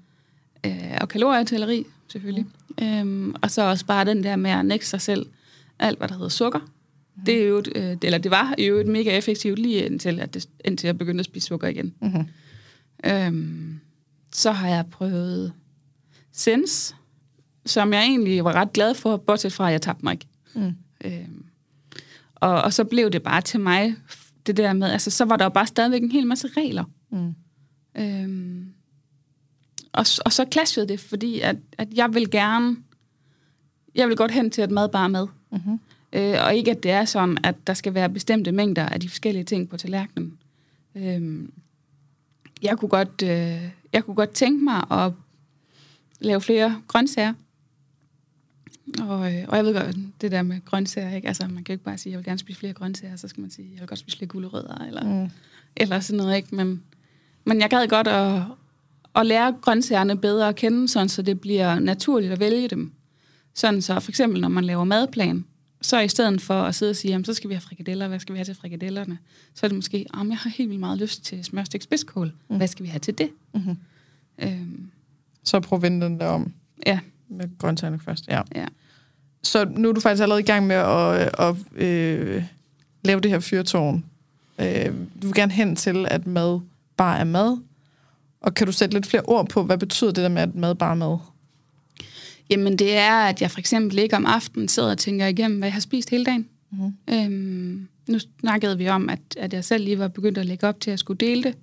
øh, 0.65 0.97
og 1.01 1.09
kalorietælleri, 1.09 1.85
selvfølgelig. 2.11 2.45
Mm. 2.79 2.85
Øhm, 2.85 3.35
og 3.41 3.51
så 3.51 3.61
også 3.61 3.85
bare 3.85 4.05
den 4.05 4.23
der 4.23 4.35
med 4.35 4.51
at 4.51 4.65
nægte 4.65 4.87
sig 4.87 5.01
selv 5.01 5.25
alt, 5.79 5.97
hvad 5.97 6.07
der 6.07 6.13
hedder 6.13 6.29
sukker. 6.29 6.59
Det, 7.25 7.43
er 7.43 7.47
jo 7.47 7.57
et, 7.57 7.69
øh, 7.75 7.97
eller 8.03 8.17
det 8.17 8.31
var 8.31 8.55
jo 8.57 8.75
et 8.75 8.87
mega 8.87 9.17
effektivt 9.17 9.59
lige 9.59 9.85
indtil, 9.85 10.19
at 10.19 10.33
det, 10.33 10.49
indtil 10.65 10.87
jeg 10.87 10.97
begyndte 10.97 11.19
at 11.19 11.25
spise 11.25 11.47
sukker 11.47 11.67
igen. 11.67 11.93
Mm-hmm. 12.01 12.27
Øhm, 13.05 13.79
så 14.33 14.51
har 14.51 14.67
jeg 14.67 14.85
prøvet 14.91 15.53
Sens, 16.31 16.95
som 17.65 17.93
jeg 17.93 18.03
egentlig 18.03 18.43
var 18.43 18.53
ret 18.53 18.73
glad 18.73 18.93
for, 18.93 19.17
bortset 19.17 19.53
fra, 19.53 19.67
at 19.67 19.71
jeg 19.71 19.81
tabte 19.81 20.05
mig 20.05 20.13
ikke. 20.13 20.27
Mm. 20.55 20.75
Øhm, 21.05 21.45
og, 22.35 22.61
og 22.61 22.73
så 22.73 22.83
blev 22.83 23.09
det 23.09 23.23
bare 23.23 23.41
til 23.41 23.59
mig, 23.59 23.95
det 24.47 24.57
der 24.57 24.73
med, 24.73 24.89
altså 24.89 25.11
så 25.11 25.25
var 25.25 25.37
der 25.37 25.45
jo 25.45 25.49
bare 25.49 25.67
stadigvæk 25.67 26.01
en 26.03 26.11
hel 26.11 26.27
masse 26.27 26.47
regler. 26.47 26.83
Mm. 27.11 27.35
Øhm, 27.97 28.73
og, 29.91 30.05
og 30.25 30.33
så 30.33 30.45
clashede 30.51 30.87
det, 30.87 30.99
fordi 30.99 31.39
at, 31.39 31.55
at 31.77 31.87
jeg 31.93 32.13
vil 32.13 32.31
gerne, 32.31 32.77
jeg 33.95 34.07
vil 34.07 34.17
godt 34.17 34.31
hen 34.31 34.51
til, 34.51 34.61
at 34.61 34.71
mad 34.71 34.89
bare 34.89 35.03
er 35.03 35.07
mad. 35.07 35.27
Mm-hmm. 35.51 35.79
Øh, 36.13 36.35
og 36.45 36.55
ikke, 36.55 36.71
at 36.71 36.83
det 36.83 36.91
er 36.91 37.05
sådan, 37.05 37.37
at 37.43 37.55
der 37.67 37.73
skal 37.73 37.93
være 37.93 38.09
bestemte 38.09 38.51
mængder 38.51 38.85
af 38.85 38.99
de 38.99 39.09
forskellige 39.09 39.43
ting 39.43 39.69
på 39.69 39.77
tallerkenen. 39.77 40.37
Øhm, 40.95 41.51
jeg, 42.61 42.77
kunne 42.77 42.89
godt, 42.89 43.23
øh, 43.23 43.69
jeg 43.93 44.03
kunne 44.05 44.15
godt 44.15 44.29
tænke 44.31 44.63
mig 44.63 44.91
at 44.91 45.11
lave 46.19 46.41
flere 46.41 46.81
grøntsager. 46.87 47.33
Og, 49.01 49.33
øh, 49.33 49.45
og 49.47 49.57
jeg 49.57 49.65
ved 49.65 49.73
godt, 49.73 49.95
det 50.21 50.31
der 50.31 50.41
med 50.41 50.65
grøntsager, 50.65 51.15
ikke? 51.15 51.27
Altså, 51.27 51.47
man 51.47 51.63
kan 51.63 51.65
jo 51.67 51.73
ikke 51.73 51.83
bare 51.83 51.97
sige, 51.97 52.11
jeg 52.11 52.17
vil 52.17 52.25
gerne 52.25 52.39
spise 52.39 52.59
flere 52.59 52.73
grøntsager, 52.73 53.15
så 53.15 53.27
skal 53.27 53.41
man 53.41 53.49
sige, 53.49 53.69
jeg 53.73 53.79
vil 53.79 53.87
godt 53.87 53.99
spise 53.99 54.17
flere 54.17 54.27
gulerødder, 54.29 54.85
eller, 54.85 55.03
Mm. 55.23 55.29
eller 55.75 55.99
sådan 55.99 56.17
noget, 56.17 56.35
ikke? 56.35 56.55
Men, 56.55 56.83
men 57.45 57.61
jeg 57.61 57.69
gad 57.69 57.87
godt 57.87 58.07
at, 58.07 58.41
at 59.15 59.25
lære 59.25 59.55
grøntsagerne 59.61 60.17
bedre 60.17 60.47
at 60.47 60.55
kende, 60.55 60.87
sådan 60.87 61.09
så 61.09 61.21
det 61.21 61.41
bliver 61.41 61.79
naturligt 61.79 62.31
at 62.33 62.39
vælge 62.39 62.67
dem. 62.67 62.91
Sådan 63.53 63.81
så 63.81 63.99
for 63.99 64.11
eksempel, 64.11 64.41
når 64.41 64.47
man 64.49 64.63
laver 64.63 64.83
madplan, 64.83 65.45
så 65.81 65.99
i 65.99 66.07
stedet 66.07 66.41
for 66.41 66.61
at 66.61 66.75
sidde 66.75 66.89
og 66.89 66.95
sige, 66.95 67.11
jamen, 67.11 67.25
så 67.25 67.33
skal 67.33 67.49
vi 67.49 67.53
have 67.53 67.61
frikadeller, 67.61 68.07
hvad 68.07 68.19
skal 68.19 68.33
vi 68.33 68.37
have 68.37 68.45
til 68.45 68.55
frikadellerne? 68.55 69.17
Så 69.53 69.65
er 69.65 69.67
det 69.67 69.75
måske, 69.75 70.05
om 70.13 70.29
jeg 70.29 70.37
har 70.37 70.49
helt 70.49 70.69
vildt 70.69 70.79
meget 70.79 70.99
lyst 70.99 71.23
til 71.25 71.43
smørstegt 71.43 71.83
spidskål. 71.83 72.33
Mm. 72.49 72.57
Hvad 72.57 72.67
skal 72.67 72.83
vi 72.83 72.89
have 72.89 72.99
til 72.99 73.17
det? 73.17 73.29
Mm-hmm. 73.53 73.77
Øhm, 74.39 74.89
Så 75.43 75.59
prøv 75.59 75.77
at 75.83 75.91
den 75.91 76.19
der 76.19 76.25
om 76.25 76.53
ja, 76.85 76.99
med 77.29 77.57
grøntsagerne 77.57 77.99
først. 77.99 78.27
Ja. 78.27 78.41
ja. 78.55 78.65
Så 79.43 79.65
nu 79.65 79.89
er 79.89 79.93
du 79.93 79.99
faktisk 79.99 80.21
allerede 80.21 80.41
i 80.41 80.45
gang 80.45 80.67
med 80.67 80.75
at, 80.75 81.39
at 81.39 81.55
øh, 81.83 82.43
lave 83.03 83.19
det 83.19 83.31
her 83.31 83.39
fyrtårn. 83.39 84.05
Øh, 84.59 84.85
du 85.21 85.27
vil 85.27 85.33
gerne 85.33 85.51
hen 85.51 85.75
til, 85.75 86.05
at 86.09 86.27
mad 86.27 86.59
bare 86.97 87.19
er 87.19 87.23
mad. 87.23 87.57
Og 88.41 88.53
kan 88.53 88.67
du 88.67 88.73
sætte 88.73 88.93
lidt 88.93 89.05
flere 89.05 89.23
ord 89.23 89.49
på, 89.49 89.63
hvad 89.63 89.77
betyder 89.77 90.11
det 90.11 90.23
der 90.23 90.29
med, 90.29 90.41
at 90.41 90.55
mad 90.55 90.75
bare 90.75 90.91
er 90.91 90.95
mad? 90.95 91.17
Jamen 92.49 92.79
det 92.79 92.97
er, 92.97 93.11
at 93.11 93.41
jeg 93.41 93.51
for 93.51 93.59
eksempel 93.59 93.99
ikke 93.99 94.15
om 94.15 94.25
aftenen 94.25 94.67
sidder 94.67 94.91
og 94.91 94.97
tænker 94.97 95.27
igennem, 95.27 95.57
hvad 95.57 95.67
jeg 95.67 95.73
har 95.73 95.79
spist 95.79 96.09
hele 96.09 96.25
dagen. 96.25 96.47
Mhm. 96.71 96.93
Øhm, 97.09 97.87
nu 98.07 98.19
snakkede 98.39 98.77
vi 98.77 98.89
om, 98.89 99.09
at, 99.09 99.19
at 99.37 99.53
jeg 99.53 99.65
selv 99.65 99.83
lige 99.83 99.99
var 99.99 100.07
begyndt 100.07 100.37
at 100.37 100.45
lægge 100.45 100.67
op 100.67 100.79
til 100.79 100.91
at 100.91 100.99
skulle 100.99 101.17
dele 101.17 101.43
det 101.43 101.55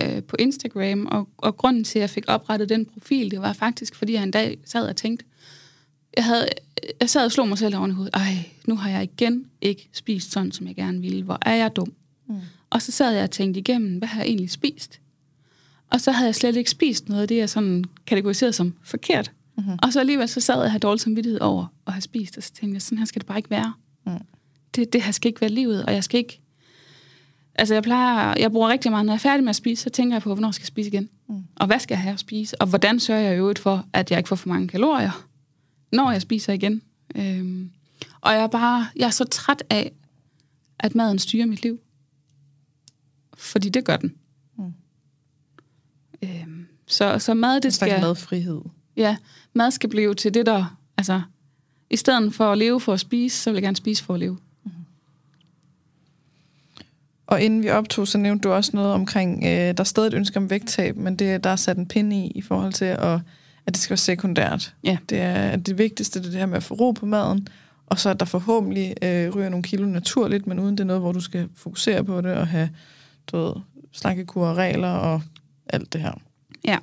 øh, 0.00 0.22
på 0.22 0.36
Instagram, 0.38 1.06
og, 1.06 1.28
og 1.36 1.56
grunden 1.56 1.84
til, 1.84 1.98
at 1.98 2.00
jeg 2.00 2.10
fik 2.10 2.24
oprettet 2.28 2.68
den 2.68 2.86
profil, 2.86 3.30
det 3.30 3.40
var 3.40 3.52
faktisk, 3.52 3.94
fordi 3.94 4.12
jeg 4.12 4.22
en 4.22 4.30
dag 4.30 4.58
sad 4.64 4.88
og 4.88 4.96
tænkte, 4.96 5.24
jeg, 6.16 6.24
havde, 6.24 6.48
jeg 7.00 7.10
sad 7.10 7.24
og 7.24 7.32
slog 7.32 7.48
mig 7.48 7.58
selv 7.58 7.76
oven 7.76 7.90
i 7.90 7.94
hovedet, 7.94 8.14
ej, 8.14 8.34
nu 8.66 8.76
har 8.76 8.90
jeg 8.90 9.02
igen 9.02 9.46
ikke 9.60 9.88
spist 9.92 10.32
sådan, 10.32 10.52
som 10.52 10.66
jeg 10.66 10.74
gerne 10.74 11.00
ville. 11.00 11.22
Hvor 11.22 11.38
er 11.42 11.54
jeg 11.54 11.76
dum? 11.76 11.92
Mm. 12.26 12.34
Og 12.70 12.82
så 12.82 12.92
sad 12.92 13.14
jeg 13.14 13.22
og 13.22 13.30
tænkte 13.30 13.60
igennem, 13.60 13.98
hvad 13.98 14.08
har 14.08 14.20
jeg 14.20 14.26
egentlig 14.26 14.50
spist? 14.50 15.00
Og 15.90 16.00
så 16.00 16.10
havde 16.10 16.26
jeg 16.26 16.34
slet 16.34 16.56
ikke 16.56 16.70
spist 16.70 17.08
noget 17.08 17.22
af 17.22 17.28
det, 17.28 17.36
jeg 17.36 17.50
sådan 17.50 17.84
kategoriserede 18.06 18.52
som 18.52 18.74
forkert. 18.82 19.32
Mhm. 19.58 19.78
Og 19.82 19.92
så 19.92 20.00
alligevel 20.00 20.28
så 20.28 20.40
sad 20.40 20.54
jeg 20.54 20.62
og 20.62 20.70
havde 20.70 20.80
dårlig 20.80 21.00
samvittighed 21.00 21.40
over 21.40 21.66
at 21.86 21.92
have 21.92 22.00
spist, 22.00 22.36
og 22.36 22.42
så 22.42 22.52
tænkte 22.52 22.74
jeg, 22.74 22.82
sådan 22.82 22.98
her 22.98 23.04
skal 23.04 23.20
det 23.20 23.26
bare 23.26 23.38
ikke 23.38 23.50
være. 23.50 23.74
Mm. 24.06 24.12
Det, 24.74 24.92
det 24.92 25.02
her 25.02 25.12
skal 25.12 25.28
ikke 25.28 25.40
være 25.40 25.50
livet, 25.50 25.86
og 25.86 25.94
jeg 25.94 26.04
skal 26.04 26.18
ikke... 26.18 26.40
Altså 27.54 27.74
jeg 27.74 27.82
plejer, 27.82 28.34
jeg 28.38 28.50
bruger 28.50 28.68
rigtig 28.68 28.90
meget, 28.90 29.06
når 29.06 29.12
jeg 29.12 29.18
er 29.18 29.20
færdig 29.20 29.44
med 29.44 29.50
at 29.50 29.56
spise, 29.56 29.82
så 29.82 29.90
tænker 29.90 30.14
jeg 30.14 30.22
på, 30.22 30.34
hvornår 30.34 30.50
skal 30.50 30.62
jeg 30.62 30.66
spise 30.66 30.88
igen? 30.88 31.08
Mm. 31.28 31.44
Og 31.56 31.66
hvad 31.66 31.78
skal 31.78 31.94
jeg 31.94 32.02
have 32.02 32.12
at 32.12 32.20
spise? 32.20 32.60
Og 32.60 32.66
hvordan 32.66 33.00
sørger 33.00 33.22
jeg 33.22 33.34
i 33.34 33.36
øvrigt 33.36 33.58
for, 33.58 33.86
at 33.92 34.10
jeg 34.10 34.18
ikke 34.18 34.28
får 34.28 34.36
for 34.36 34.48
mange 34.48 34.68
kalorier, 34.68 35.26
når 35.92 36.10
jeg 36.10 36.22
spiser 36.22 36.52
igen? 36.52 36.82
Øhm, 37.16 37.70
og 38.20 38.32
jeg 38.32 38.42
er 38.42 38.46
bare, 38.46 38.86
jeg 38.96 39.06
er 39.06 39.10
så 39.10 39.24
træt 39.24 39.62
af, 39.70 39.92
at 40.78 40.94
maden 40.94 41.18
styrer 41.18 41.46
mit 41.46 41.62
liv. 41.62 41.80
Fordi 43.36 43.68
det 43.68 43.84
gør 43.84 43.96
den. 43.96 44.14
Mm. 44.58 44.72
Øhm, 46.22 46.66
så, 46.86 47.18
så 47.18 47.34
mad, 47.34 47.60
det 47.60 47.74
skal... 47.74 48.00
madfrihed. 48.00 48.60
Ja, 48.96 49.16
mad 49.52 49.70
skal 49.70 49.90
blive 49.90 50.14
til 50.14 50.34
det, 50.34 50.46
der... 50.46 50.76
Altså, 50.98 51.22
i 51.90 51.96
stedet 51.96 52.34
for 52.34 52.52
at 52.52 52.58
leve 52.58 52.80
for 52.80 52.92
at 52.92 53.00
spise, 53.00 53.36
så 53.42 53.50
vil 53.50 53.56
jeg 53.56 53.62
gerne 53.62 53.76
spise 53.76 54.04
for 54.04 54.14
at 54.14 54.20
leve. 54.20 54.38
Og 57.26 57.40
inden 57.40 57.62
vi 57.62 57.70
optog, 57.70 58.08
så 58.08 58.18
nævnte 58.18 58.48
du 58.48 58.54
også 58.54 58.70
noget 58.74 58.92
omkring, 58.92 59.44
øh, 59.44 59.50
der 59.50 59.74
er 59.78 59.84
stadig 59.84 60.06
et 60.06 60.14
ønske 60.14 60.36
om 60.36 60.50
vægttab, 60.50 60.96
men 60.96 61.16
det, 61.16 61.44
der 61.44 61.50
er 61.50 61.56
sat 61.56 61.76
en 61.76 61.88
pind 61.88 62.12
i, 62.12 62.32
i 62.34 62.42
forhold 62.42 62.72
til, 62.72 62.84
at, 62.84 63.20
at 63.66 63.74
det 63.74 63.76
skal 63.76 63.90
være 63.90 63.96
sekundært. 63.96 64.74
Ja. 64.84 64.98
Det 65.08 65.20
er 65.20 65.56
det 65.56 65.78
vigtigste, 65.78 66.18
det 66.18 66.26
er 66.26 66.30
det 66.30 66.38
her 66.38 66.46
med 66.46 66.56
at 66.56 66.62
få 66.62 66.74
ro 66.74 66.92
på 66.92 67.06
maden, 67.06 67.48
og 67.86 67.98
så 67.98 68.10
at 68.10 68.20
der 68.20 68.26
forhåbentlig 68.26 68.94
øh, 69.02 69.34
ryger 69.34 69.48
nogle 69.48 69.62
kilo 69.62 69.86
naturligt, 69.86 70.46
men 70.46 70.58
uden 70.58 70.76
det 70.76 70.80
er 70.80 70.86
noget, 70.86 71.02
hvor 71.02 71.12
du 71.12 71.20
skal 71.20 71.48
fokusere 71.54 72.04
på 72.04 72.20
det, 72.20 72.32
og 72.32 72.46
have 72.46 72.70
du 73.32 73.36
ved, 73.36 73.54
slankekur 73.92 74.46
og 74.46 74.56
regler 74.56 74.88
og 74.88 75.22
alt 75.66 75.92
det 75.92 76.00
her. 76.00 76.12
Ja. 76.64 76.78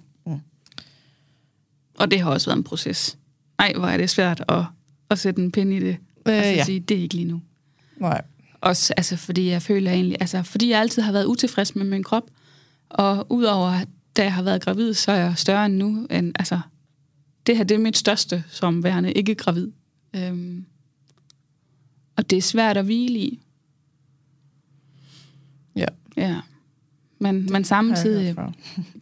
Og 2.02 2.12
det 2.12 2.22
har 2.22 2.32
også 2.32 2.50
været 2.50 2.58
en 2.58 2.64
proces. 2.64 3.18
Nej, 3.58 3.74
hvor 3.74 3.88
er 3.88 3.98
det 3.98 4.10
svært 4.10 4.44
at, 4.50 4.64
at 5.10 5.20
sætte 5.20 5.42
en 5.42 5.52
pind 5.52 5.74
i 5.74 5.80
det. 5.80 5.98
Øh, 6.28 6.38
og 6.38 6.44
så 6.44 6.50
ja. 6.50 6.64
sige, 6.64 6.80
det 6.80 6.98
er 6.98 7.02
ikke 7.02 7.16
lige 7.16 7.28
nu. 7.28 7.42
Nej. 7.98 8.22
Også 8.62 8.94
altså, 8.98 9.18
fordi 9.18 9.50
jeg 9.50 9.62
føler 9.62 9.92
egentlig, 9.92 10.18
altså 10.20 10.44
fordi 10.44 10.70
jeg 10.70 10.80
altid 10.80 11.02
har 11.02 11.12
været 11.12 11.26
utilfreds 11.26 11.76
med 11.76 11.86
min 11.86 12.04
krop, 12.04 12.24
og 12.90 13.32
udover 13.32 13.70
at 13.70 13.88
da 14.18 14.24
jeg 14.24 14.34
har 14.34 14.44
været 14.44 14.62
gravid, 14.62 14.94
så 14.94 15.12
er 15.12 15.16
jeg 15.16 15.34
større 15.38 15.66
end 15.66 15.76
nu. 15.76 16.08
End, 16.10 16.34
altså, 16.40 16.60
det 17.48 17.58
her 17.58 17.64
det 17.64 17.76
er 17.76 17.80
mit 17.80 17.98
største 17.98 18.44
som 18.50 18.84
værende 18.84 19.12
ikke 19.12 19.36
gravid. 19.36 19.72
Øhm, 20.16 20.66
og 22.16 22.30
det 22.30 22.38
er 22.38 22.42
svært 22.42 22.78
at 22.78 22.86
hvile 22.86 23.20
i. 23.20 23.40
Ja. 25.76 25.86
Ja. 26.18 26.38
Men, 27.20 27.48
men 27.52 27.64
samtidig... 27.64 28.36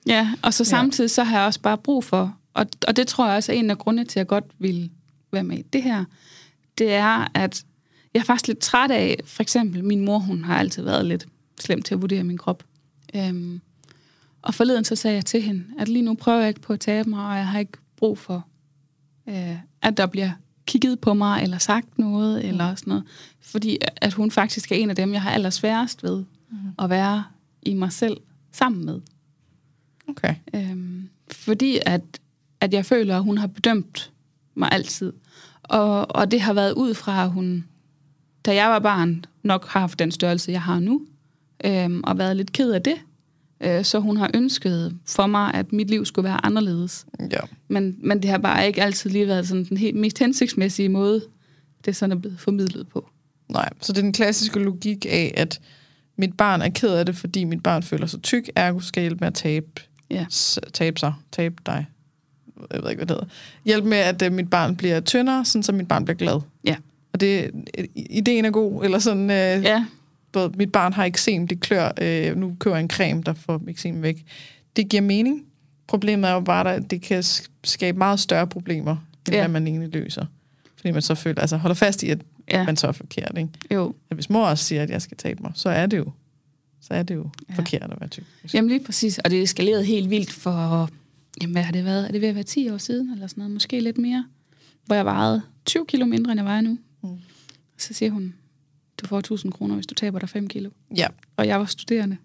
Ja, 0.07 0.33
og 0.41 0.53
så 0.53 0.63
samtidig 0.63 1.09
så 1.09 1.23
har 1.23 1.37
jeg 1.37 1.45
også 1.45 1.61
bare 1.61 1.77
brug 1.77 2.03
for, 2.03 2.37
og, 2.59 2.65
og 2.87 2.95
det 2.95 3.07
tror 3.07 3.27
jeg 3.27 3.35
også 3.35 3.51
er 3.51 3.55
en 3.55 3.69
af 3.69 3.77
grundene 3.77 4.05
til, 4.05 4.19
at 4.19 4.23
jeg 4.23 4.27
godt 4.27 4.45
vil 4.59 4.91
være 5.31 5.43
med 5.43 5.57
i 5.57 5.61
det 5.61 5.83
her, 5.83 6.05
det 6.77 6.93
er, 6.93 7.31
at 7.33 7.65
jeg 8.13 8.19
er 8.19 8.23
faktisk 8.23 8.47
lidt 8.47 8.59
træt 8.59 8.91
af, 8.91 9.19
for 9.25 9.41
eksempel 9.41 9.83
min 9.83 10.05
mor, 10.05 10.19
hun 10.19 10.43
har 10.43 10.57
altid 10.57 10.83
været 10.83 11.05
lidt 11.05 11.27
slem 11.59 11.81
til 11.81 11.93
at 11.93 12.01
vurdere 12.01 12.23
min 12.23 12.37
krop. 12.37 12.63
Øhm, 13.15 13.61
og 14.41 14.53
forleden 14.53 14.85
så 14.85 14.95
sagde 14.95 15.15
jeg 15.15 15.25
til 15.25 15.41
hende, 15.41 15.63
at 15.79 15.87
lige 15.87 16.01
nu 16.01 16.13
prøver 16.13 16.39
jeg 16.39 16.47
ikke 16.47 16.61
på 16.61 16.73
at 16.73 16.79
tabe 16.79 17.09
mig, 17.09 17.25
og 17.25 17.37
jeg 17.37 17.47
har 17.47 17.59
ikke 17.59 17.77
brug 17.97 18.17
for, 18.17 18.45
øh, 19.27 19.55
at 19.81 19.97
der 19.97 20.05
bliver 20.05 20.31
kigget 20.65 20.99
på 20.99 21.13
mig, 21.13 21.43
eller 21.43 21.57
sagt 21.57 21.99
noget, 21.99 22.45
eller 22.45 22.75
sådan 22.75 22.91
noget. 22.91 23.03
Fordi 23.41 23.77
at 23.97 24.13
hun 24.13 24.31
faktisk 24.31 24.71
er 24.71 24.75
en 24.75 24.89
af 24.89 24.95
dem, 24.95 25.13
jeg 25.13 25.21
har 25.21 25.31
allersværest 25.31 26.03
ved 26.03 26.23
at 26.79 26.89
være 26.89 27.23
i 27.61 27.73
mig 27.73 27.91
selv 27.91 28.17
sammen 28.51 28.85
med. 28.85 29.01
Okay. 30.07 30.35
Øhm, 30.53 31.09
fordi 31.31 31.79
at, 31.85 32.01
at 32.61 32.73
jeg 32.73 32.85
føler, 32.85 33.17
at 33.17 33.23
hun 33.23 33.37
har 33.37 33.47
bedømt 33.47 34.11
mig 34.55 34.69
altid. 34.71 35.13
Og, 35.63 36.15
og 36.15 36.31
det 36.31 36.41
har 36.41 36.53
været 36.53 36.71
ud 36.73 36.93
fra, 36.93 37.23
at 37.23 37.31
hun, 37.31 37.65
da 38.45 38.55
jeg 38.55 38.69
var 38.69 38.79
barn, 38.79 39.25
nok 39.43 39.67
har 39.67 39.79
haft 39.79 39.99
den 39.99 40.11
størrelse, 40.11 40.51
jeg 40.51 40.61
har 40.61 40.79
nu, 40.79 41.01
øhm, 41.65 42.01
og 42.03 42.17
været 42.17 42.37
lidt 42.37 42.51
ked 42.51 42.71
af 42.71 42.81
det. 42.81 42.95
Øh, 43.63 43.83
så 43.85 43.99
hun 43.99 44.17
har 44.17 44.31
ønsket 44.33 44.97
for 45.05 45.27
mig, 45.27 45.53
at 45.53 45.73
mit 45.73 45.89
liv 45.89 46.05
skulle 46.05 46.23
være 46.29 46.45
anderledes. 46.45 47.05
Ja. 47.31 47.39
Men, 47.67 47.95
men 48.03 48.21
det 48.21 48.29
har 48.31 48.37
bare 48.37 48.67
ikke 48.67 48.83
altid 48.83 49.09
lige 49.09 49.27
været 49.27 49.47
sådan 49.47 49.65
den 49.65 49.77
helt 49.77 49.95
mest 49.95 50.19
hensigtsmæssige 50.19 50.89
måde, 50.89 51.21
det 51.85 51.95
sådan 51.95 52.17
er 52.17 52.21
blevet 52.21 52.39
formidlet 52.39 52.87
på. 52.87 53.09
Nej, 53.49 53.69
så 53.81 53.93
det 53.93 53.97
er 53.97 54.01
den 54.03 54.13
klassiske 54.13 54.59
logik 54.59 55.05
af, 55.09 55.33
at 55.37 55.61
mit 56.17 56.37
barn 56.37 56.61
er 56.61 56.69
ked 56.69 56.89
af 56.93 57.05
det, 57.05 57.15
fordi 57.15 57.43
mit 57.43 57.63
barn 57.63 57.83
føler 57.83 58.05
sig 58.07 58.21
tyk, 58.21 58.49
ergo 58.55 58.79
skal 58.79 59.01
hjælpe 59.03 59.19
med 59.19 59.27
at 59.27 59.33
tabe, 59.33 59.67
Ja. 60.11 60.25
s- 60.31 60.59
tabe 60.73 60.99
sig, 60.99 61.13
tabe 61.31 61.55
dig. 61.65 61.85
Jeg 62.73 62.83
ved 62.83 62.89
ikke, 62.89 62.99
hvad 62.99 63.07
det 63.07 63.15
hedder. 63.15 63.25
Hjælp 63.65 63.83
med, 63.85 63.97
at 63.97 64.21
uh, 64.21 64.33
mit 64.33 64.49
barn 64.49 64.75
bliver 64.75 64.99
tyndere, 64.99 65.45
sådan 65.45 65.63
så 65.63 65.71
mit 65.71 65.87
barn 65.87 66.05
bliver 66.05 66.17
glad. 66.17 66.41
Ja. 66.63 66.75
Og 67.13 67.19
det, 67.19 67.51
ideen 67.95 68.45
er 68.45 68.51
god, 68.51 68.83
eller 68.85 68.99
sådan, 68.99 69.23
uh, 69.23 69.63
Ja, 69.63 69.85
både, 70.31 70.51
mit 70.57 70.71
barn 70.71 70.93
har 70.93 71.05
eksem, 71.05 71.47
det 71.47 71.59
klør, 71.59 71.91
øh, 72.01 72.37
nu 72.37 72.55
køber 72.59 72.75
jeg 72.77 72.83
en 72.83 72.89
creme, 72.89 73.21
der 73.25 73.33
får 73.33 73.61
eksem 73.67 74.01
væk. 74.01 74.25
Det 74.75 74.89
giver 74.89 75.01
mening. 75.01 75.43
Problemet 75.87 76.29
er 76.29 76.33
jo 76.33 76.39
bare, 76.39 76.75
at 76.75 76.91
det 76.91 77.01
kan 77.01 77.19
sk- 77.19 77.49
skabe 77.63 77.97
meget 77.97 78.19
større 78.19 78.47
problemer, 78.47 78.91
end 79.27 79.35
Ja. 79.35 79.41
hvad 79.41 79.47
man 79.49 79.67
egentlig 79.67 79.93
løser. 79.93 80.25
Fordi 80.77 80.91
man 80.91 81.01
så 81.01 81.15
føler, 81.15 81.41
altså 81.41 81.57
holder 81.57 81.75
fast 81.75 82.03
i, 82.03 82.09
at 82.09 82.19
ja, 82.51 82.65
man 82.65 82.77
så 82.77 82.87
er 82.87 82.91
forkert, 82.91 83.31
ikke? 83.37 83.49
jo. 83.71 83.93
At 84.09 84.17
hvis 84.17 84.29
mor 84.29 84.45
også 84.45 84.63
siger, 84.63 84.83
at 84.83 84.89
jeg 84.89 85.01
skal 85.01 85.17
tabe 85.17 85.41
mig, 85.43 85.51
så 85.55 85.69
er 85.69 85.85
det 85.85 85.97
jo, 85.97 86.11
så 86.81 86.93
er 86.93 87.03
det 87.03 87.15
jo 87.15 87.29
Ja. 87.49 87.53
forkert 87.55 87.83
at 87.83 87.99
være 88.01 88.09
tyk. 88.09 88.23
Jamen 88.53 88.69
lige 88.69 88.83
præcis, 88.85 89.17
og 89.17 89.31
det 89.31 89.41
eskalerede 89.41 89.83
helt 89.85 90.09
vildt 90.09 90.31
for 90.31 90.89
jamen 91.41 91.53
hvad 91.53 91.63
har 91.63 91.71
det 91.71 91.85
været? 91.85 92.07
Er 92.07 92.11
det 92.11 92.21
ved 92.21 92.27
at 92.27 92.35
være 92.35 92.43
10 92.43 92.69
år 92.69 92.77
siden, 92.77 93.11
eller 93.11 93.27
sådan 93.27 93.41
noget? 93.41 93.53
Måske 93.53 93.79
lidt 93.79 93.97
mere. 93.97 94.25
Hvor 94.85 94.95
jeg 94.95 95.05
vejede 95.05 95.41
20 95.65 95.85
kilo 95.85 96.05
mindre, 96.05 96.31
end 96.31 96.39
jeg 96.39 96.45
vejer 96.45 96.61
nu. 96.61 96.77
Mm. 97.03 97.09
Så 97.77 97.93
siger 97.93 98.11
hun, 98.11 98.33
du 99.01 99.07
får 99.07 99.19
1000 99.19 99.51
kroner, 99.51 99.75
hvis 99.75 99.87
du 99.87 99.93
taber 99.93 100.19
dig 100.19 100.29
5 100.29 100.47
kilo. 100.47 100.69
Ja. 100.97 101.07
Og 101.37 101.47
jeg 101.47 101.59
var 101.59 101.65
studerende 101.65 102.17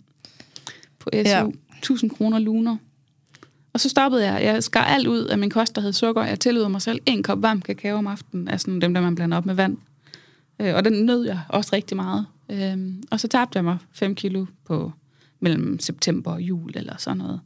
på 0.99 1.11
SU. 1.13 1.19
Ja. 1.19 1.45
Ja. 1.45 1.49
1000 1.79 2.11
kroner 2.11 2.39
luner. 2.39 2.77
Og 3.73 3.81
så 3.81 3.89
stoppede 3.89 4.33
jeg. 4.33 4.45
Jeg 4.45 4.63
skar 4.63 4.85
alt 4.85 5.07
ud 5.07 5.25
af 5.25 5.39
min 5.39 5.51
kost, 5.51 5.77
der 5.77 5.83
hed 5.83 5.93
sukker. 5.93 6.25
Jeg 6.25 6.41
tillod 6.41 6.69
mig 6.69 6.83
selv 6.83 7.01
en 7.07 7.23
kop 7.23 7.43
varm 7.43 7.63
kakao 7.63 7.97
om 7.97 8.07
aftenen. 8.07 8.49
Altså 8.49 8.71
dem, 8.71 8.95
der 8.95 9.01
man 9.01 9.15
blander 9.15 9.37
op 9.37 9.47
med 9.47 9.55
vand. 9.55 9.77
Øh, 10.61 10.75
og 10.75 10.85
den 10.85 11.07
nød 11.07 11.25
jeg 11.25 11.41
også 11.49 11.71
rigtig 11.73 11.97
meget. 11.97 12.27
Øhm, 12.49 13.03
og 13.11 13.21
så 13.21 13.29
tabte 13.29 13.57
jeg 13.57 13.65
mig 13.65 13.79
5 13.93 14.15
kilo 14.15 14.47
på 14.65 14.93
mellem 15.41 15.79
september 15.79 16.31
og 16.33 16.43
jul 16.43 16.73
eller 16.75 16.97
sådan 16.99 17.17
noget. 17.17 17.41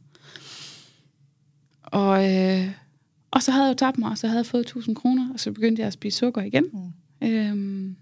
Og, 1.91 2.33
øh, 2.33 2.67
og 3.31 3.43
så 3.43 3.51
havde 3.51 3.65
jeg 3.65 3.73
jo 3.73 3.77
tabt 3.77 3.97
mig, 3.97 4.09
og 4.11 4.17
så 4.17 4.27
havde 4.27 4.37
jeg 4.37 4.45
fået 4.45 4.61
1000 4.61 4.95
kroner, 4.95 5.29
og 5.33 5.39
så 5.39 5.51
begyndte 5.51 5.79
jeg 5.79 5.87
at 5.87 5.93
spise 5.93 6.17
sukker 6.17 6.41
igen. 6.41 6.65
Mm. 7.21 7.27
Øhm, 7.27 7.95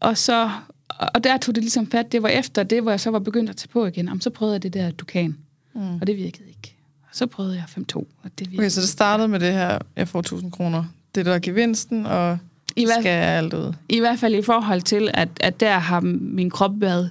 og 0.00 0.18
så 0.18 0.50
og 0.98 1.24
der 1.24 1.36
tog 1.36 1.54
det 1.54 1.62
ligesom 1.64 1.86
fat. 1.86 2.12
Det 2.12 2.22
var 2.22 2.28
efter 2.28 2.62
det, 2.62 2.82
hvor 2.82 2.90
jeg 2.90 3.00
så 3.00 3.10
var 3.10 3.18
begyndt 3.18 3.50
at 3.50 3.56
tage 3.56 3.68
på 3.68 3.86
igen. 3.86 4.06
Jamen, 4.06 4.20
så 4.20 4.30
prøvede 4.30 4.54
jeg 4.54 4.62
det 4.62 4.74
der 4.74 4.90
Dukan, 4.90 5.36
mm. 5.74 5.94
og 6.00 6.06
det 6.06 6.16
virkede 6.16 6.48
ikke. 6.48 6.76
Og 7.02 7.08
så 7.12 7.26
prøvede 7.26 7.54
jeg 7.54 7.64
5-2, 7.64 7.96
og 7.96 8.06
det 8.38 8.50
virkede 8.50 8.58
Okay, 8.58 8.68
så 8.68 8.80
det 8.80 8.88
startede 8.88 9.28
med 9.28 9.40
det 9.40 9.52
her, 9.52 9.78
jeg 9.96 10.08
får 10.08 10.18
1000 10.18 10.52
kroner. 10.52 10.84
Det 11.14 11.26
der 11.26 11.34
er 11.34 11.38
gevinsten, 11.38 12.06
og 12.06 12.38
I 12.76 12.84
hvert- 12.84 13.00
skal 13.00 13.10
jeg 13.10 13.28
alt 13.28 13.54
ud. 13.54 13.72
I 13.88 14.00
hvert 14.00 14.18
fald 14.18 14.34
i 14.34 14.42
forhold 14.42 14.82
til, 14.82 15.10
at, 15.14 15.28
at 15.40 15.60
der 15.60 15.78
har 15.78 16.00
min 16.00 16.50
krop 16.50 16.72
været 16.80 17.10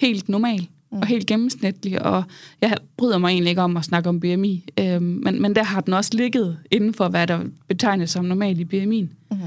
helt 0.00 0.28
normal 0.28 0.68
mm. 0.92 0.98
og 0.98 1.06
helt 1.06 1.26
gennemsnitlig, 1.26 2.02
og 2.02 2.24
jeg 2.60 2.76
bryder 2.96 3.18
mig 3.18 3.28
egentlig 3.28 3.50
ikke 3.50 3.62
om 3.62 3.76
at 3.76 3.84
snakke 3.84 4.08
om 4.08 4.20
BMI, 4.20 4.64
øhm, 4.80 5.02
men, 5.02 5.42
men 5.42 5.54
der 5.54 5.62
har 5.62 5.80
den 5.80 5.94
også 5.94 6.10
ligget 6.14 6.58
inden 6.70 6.94
for, 6.94 7.08
hvad 7.08 7.26
der 7.26 7.40
betegnes 7.68 8.10
som 8.10 8.24
normal 8.24 8.60
i 8.60 8.64
BMI'en. 8.64 9.14
Mm. 9.30 9.38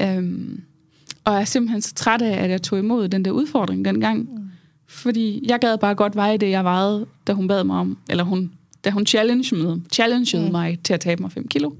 Øhm, 0.00 0.62
og 1.24 1.32
jeg 1.32 1.40
er 1.40 1.44
simpelthen 1.44 1.82
så 1.82 1.94
træt 1.94 2.22
af, 2.22 2.44
at 2.44 2.50
jeg 2.50 2.62
tog 2.62 2.78
imod 2.78 3.08
den 3.08 3.24
der 3.24 3.30
udfordring 3.30 3.84
dengang, 3.84 4.18
mm. 4.18 4.50
fordi 4.86 5.44
jeg 5.48 5.58
gad 5.60 5.78
bare 5.78 5.94
godt 5.94 6.16
veje 6.16 6.36
det, 6.36 6.50
jeg 6.50 6.64
vejede, 6.64 7.06
da 7.26 7.32
hun 7.32 7.48
bad 7.48 7.64
mig 7.64 7.76
om, 7.76 7.98
eller 8.10 8.24
hun, 8.24 8.52
da 8.84 8.90
hun 8.90 9.06
challengede, 9.06 9.82
challengede 9.92 10.46
mm. 10.46 10.52
mig 10.52 10.78
til 10.84 10.94
at 10.94 11.00
tabe 11.00 11.22
mig 11.22 11.32
5 11.32 11.48
kilo. 11.48 11.70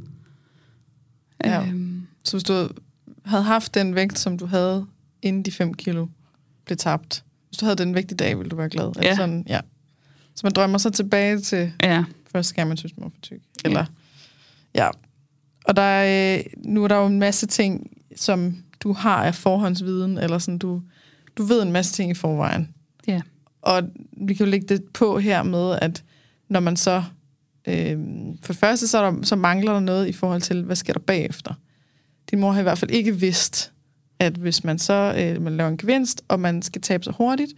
Ja. 1.45 1.67
Øhm, 1.67 2.07
Så 2.25 2.37
hvis 2.37 2.45
du 2.45 2.69
havde 3.25 3.43
haft 3.43 3.75
den 3.75 3.95
vægt, 3.95 4.19
som 4.19 4.39
du 4.39 4.47
havde, 4.47 4.87
inden 5.23 5.43
de 5.43 5.51
5 5.51 5.75
kilo 5.75 6.07
blev 6.65 6.77
tabt, 6.77 7.25
hvis 7.53 7.59
du 7.59 7.65
havde 7.65 7.77
den 7.77 7.95
vægt 7.95 8.13
i 8.13 8.15
dag, 8.15 8.39
ville 8.39 8.51
du 8.51 8.57
være 8.57 8.69
glad. 8.69 8.85
Er 8.85 8.91
det 8.93 9.05
Ja. 9.05 9.17
Sådan, 9.17 9.45
ja. 9.49 9.61
Så 10.35 10.41
man 10.43 10.53
drømmer 10.53 10.79
så 10.79 10.91
tilbage 10.91 11.41
til 11.41 11.73
ja, 11.83 12.05
første 12.33 12.55
gang, 12.55 12.69
man 12.69 12.77
synes, 12.77 12.97
man 12.97 13.05
var 13.05 13.11
for 13.11 13.21
tyk. 13.23 13.41
Eller, 13.65 13.87
ja. 14.75 14.89
Og 15.65 15.77
der 15.77 15.83
er, 15.83 16.43
nu 16.57 16.85
er 16.85 16.89
der 16.89 16.97
jo 16.97 17.07
en 17.07 17.19
masse 17.19 17.47
ting, 17.47 17.91
som 18.17 18.57
du 18.81 18.93
har 18.93 19.25
af 19.25 19.35
forhåndsviden, 19.35 20.19
eller 20.19 20.39
sådan, 20.39 20.59
du, 20.59 20.83
du 21.37 21.43
ved 21.43 21.63
en 21.63 21.73
masse 21.73 21.93
ting 21.93 22.11
i 22.11 22.15
forvejen. 22.15 22.75
ja, 23.07 23.21
Og 23.63 23.83
vi 24.27 24.35
kan 24.35 24.47
jo 24.47 24.51
lægge 24.51 24.67
det 24.67 24.85
på 24.93 25.19
her 25.19 25.43
med, 25.43 25.79
at 25.83 26.05
når 26.49 26.61
man 26.61 26.77
så... 26.77 27.05
Øh, 27.69 27.99
for 28.43 28.53
det 28.53 28.61
første, 28.61 28.89
så, 28.89 28.99
er 28.99 29.11
der, 29.11 29.23
så 29.23 29.37
mangler 29.37 29.73
der 29.73 29.81
noget 29.81 30.09
i 30.09 30.13
forhold 30.13 30.41
til, 30.41 30.63
hvad 30.63 30.77
sker 30.77 30.93
der 30.93 31.01
bagefter. 31.01 31.55
Din 32.31 32.41
mor 32.41 32.53
har 32.53 32.61
i 32.61 32.63
hvert 32.63 32.79
fald 32.79 32.91
ikke 32.91 33.17
vidst, 33.17 33.72
at 34.23 34.33
hvis 34.33 34.65
man 34.65 34.79
så 34.79 35.15
øh, 35.19 35.43
man 35.43 35.57
laver 35.57 35.71
en 35.71 35.77
gevinst, 35.77 36.25
og 36.29 36.41
man 36.41 36.63
skal 36.63 36.81
tabe 36.81 37.05
sig 37.05 37.13
hurtigt, 37.17 37.53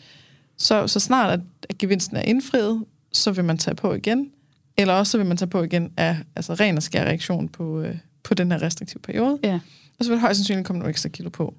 så, 0.57 0.87
så 0.87 1.01
snart 1.01 1.31
at, 1.31 1.41
at 1.69 1.79
gevinsten 1.79 2.17
er 2.17 2.23
indfriet, 2.23 2.85
så 3.13 3.33
vil 3.33 3.45
man 3.45 3.59
tage 3.59 3.75
på 3.75 3.95
igen. 3.95 4.31
Eller 4.77 4.95
også 4.95 5.11
så 5.11 5.19
vil 5.19 5.27
man 5.27 5.37
tage 5.37 5.49
på 5.49 5.63
igen 5.63 5.93
af 5.97 6.17
altså 6.37 6.55
ren 6.55 6.77
og 6.77 6.83
skær 6.83 7.05
reaktion 7.05 7.49
på, 7.49 7.81
øh, 7.81 7.97
på 8.23 8.35
den 8.35 8.53
her 8.53 8.63
restriktive 8.63 9.01
periode. 9.01 9.39
ja, 9.45 9.61
Og 9.99 10.05
så 10.05 10.11
vil 10.11 10.21
højst 10.21 10.39
sandsynligt 10.39 10.67
komme 10.67 10.79
nogle 10.79 10.91
ekstra 10.91 11.09
kilo 11.09 11.31
på. 11.31 11.55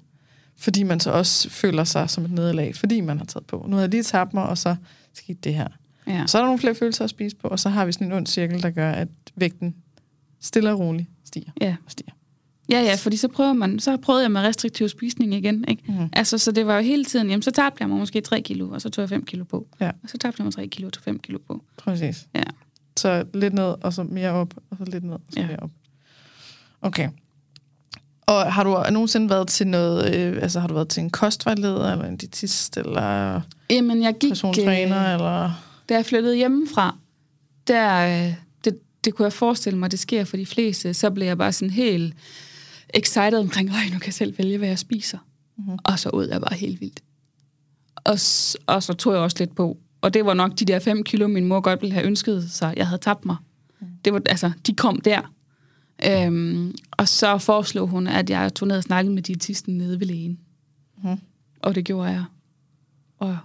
Fordi 0.56 0.82
man 0.82 1.00
så 1.00 1.10
også 1.10 1.50
føler 1.50 1.84
sig 1.84 2.10
som 2.10 2.24
et 2.24 2.30
nederlag, 2.30 2.76
fordi 2.76 3.00
man 3.00 3.18
har 3.18 3.24
taget 3.24 3.46
på. 3.46 3.66
Nu 3.68 3.76
har 3.76 3.82
jeg 3.82 3.90
lige 3.90 4.02
tabt 4.02 4.34
mig, 4.34 4.44
og 4.44 4.58
så 4.58 4.76
skete 5.14 5.38
det 5.44 5.54
her. 5.54 5.68
ja. 6.06 6.26
Så 6.26 6.38
er 6.38 6.42
der 6.42 6.46
nogle 6.46 6.58
flere 6.58 6.74
følelser 6.74 7.04
at 7.04 7.10
spise 7.10 7.36
på, 7.36 7.48
og 7.48 7.58
så 7.58 7.68
har 7.68 7.86
vi 7.86 7.92
sådan 7.92 8.06
en 8.06 8.12
ond 8.12 8.26
cirkel, 8.26 8.62
der 8.62 8.70
gør, 8.70 8.90
at 8.90 9.08
vægten 9.36 9.74
stille 10.40 10.70
og 10.70 10.78
roligt 10.78 11.08
stiger 11.24 11.50
ja. 11.60 11.76
og 11.84 11.90
stiger. 11.90 12.12
Ja, 12.70 12.80
ja, 12.80 12.94
fordi 12.94 13.16
så 13.16 13.28
prøver 13.28 13.52
man, 13.52 13.78
så 13.78 13.96
prøvede 13.96 14.22
jeg 14.22 14.30
med 14.30 14.40
restriktiv 14.40 14.88
spisning 14.88 15.34
igen, 15.34 15.64
ikke? 15.68 15.82
Mm. 15.88 16.08
Altså, 16.12 16.38
så 16.38 16.52
det 16.52 16.66
var 16.66 16.76
jo 16.76 16.82
hele 16.82 17.04
tiden, 17.04 17.30
jamen, 17.30 17.42
så 17.42 17.50
tabte 17.50 17.76
jeg 17.82 17.88
mig 17.88 17.98
måske 17.98 18.20
3 18.20 18.40
kilo, 18.42 18.70
og 18.70 18.82
så 18.82 18.88
tog 18.90 19.02
jeg 19.02 19.08
5 19.08 19.24
kilo 19.24 19.44
på. 19.44 19.66
Ja. 19.80 19.88
Og 20.02 20.08
så 20.08 20.18
tabte 20.18 20.40
jeg 20.40 20.44
mig 20.44 20.54
3 20.54 20.66
kilo, 20.66 20.86
og 20.86 20.92
tog 20.92 21.02
5 21.02 21.18
kilo 21.18 21.38
på. 21.48 21.62
Præcis. 21.76 22.26
Ja. 22.34 22.42
Så 22.96 23.24
lidt 23.34 23.54
ned, 23.54 23.74
og 23.82 23.92
så 23.92 24.02
mere 24.02 24.30
op, 24.30 24.54
og 24.70 24.76
så 24.78 24.84
lidt 24.84 25.04
ned, 25.04 25.12
og 25.14 25.20
så 25.30 25.40
Ja. 25.40 25.46
mere 25.46 25.56
op. 25.58 25.70
Okay. 26.82 27.08
Og 28.26 28.52
har 28.52 28.64
du 28.64 28.84
nogensinde 28.92 29.30
været 29.30 29.48
til 29.48 29.66
noget, 29.66 30.14
øh, 30.14 30.42
altså 30.42 30.60
har 30.60 30.68
du 30.68 30.74
været 30.74 30.88
til 30.88 31.00
en 31.02 31.10
kostvejleder, 31.10 31.92
eller 31.92 32.04
en 32.04 32.16
diætist, 32.16 32.76
eller 32.76 33.40
Jamen, 33.70 34.02
jeg 34.02 34.14
gik, 34.20 34.30
personlig 34.30 34.64
træner, 34.64 35.12
eller... 35.14 35.64
da 35.88 35.94
jeg 35.94 36.06
flyttede 36.06 36.36
hjemmefra, 36.36 36.96
der, 37.66 38.06
øh, 38.26 38.34
det, 38.64 38.78
det 39.04 39.14
kunne 39.14 39.24
jeg 39.24 39.32
forestille 39.32 39.78
mig, 39.78 39.90
det 39.90 39.98
sker 39.98 40.24
for 40.24 40.36
de 40.36 40.46
fleste, 40.46 40.94
så 40.94 41.10
blev 41.10 41.26
jeg 41.26 41.38
bare 41.38 41.52
sådan 41.52 41.70
helt 41.70 42.14
excited 42.94 43.38
omkring, 43.38 43.70
øj, 43.70 43.84
nu 43.92 43.98
kan 43.98 44.06
jeg 44.06 44.14
selv 44.14 44.38
vælge, 44.38 44.58
hvad 44.58 44.68
jeg 44.68 44.78
spiser. 44.78 45.18
Mm-hmm. 45.56 45.78
Og 45.84 45.98
så 45.98 46.10
ud 46.10 46.28
jeg 46.28 46.40
bare 46.40 46.54
helt 46.54 46.80
vildt. 46.80 47.02
Og, 47.94 48.18
og 48.66 48.82
så 48.82 48.92
tog 48.92 49.12
jeg 49.12 49.22
også 49.22 49.36
lidt 49.38 49.54
på. 49.54 49.78
Og 50.00 50.14
det 50.14 50.26
var 50.26 50.34
nok 50.34 50.58
de 50.58 50.64
der 50.64 50.78
5 50.78 51.04
kilo, 51.04 51.28
min 51.28 51.44
mor 51.44 51.60
godt 51.60 51.82
ville 51.82 51.92
have 51.92 52.06
ønsket 52.06 52.50
sig, 52.50 52.74
jeg 52.76 52.86
havde 52.86 53.00
tabt 53.00 53.24
mig. 53.24 53.36
Det 54.04 54.12
var, 54.12 54.22
altså, 54.26 54.52
de 54.66 54.74
kom 54.74 55.00
der. 55.00 55.32
Øhm, 56.06 56.74
og 56.90 57.08
så 57.08 57.38
foreslog 57.38 57.88
hun, 57.88 58.06
at 58.06 58.30
jeg 58.30 58.54
tog 58.54 58.68
ned 58.68 58.76
og 58.76 58.82
snakkede 58.82 59.14
med 59.14 59.22
diætisten 59.22 59.78
nede 59.78 60.00
ved 60.00 60.06
lægen. 60.06 60.38
Mhm. 61.02 61.18
Og 61.62 61.74
det 61.74 61.84
gjorde 61.84 62.10
jeg. 62.10 62.24
Og 63.18 63.38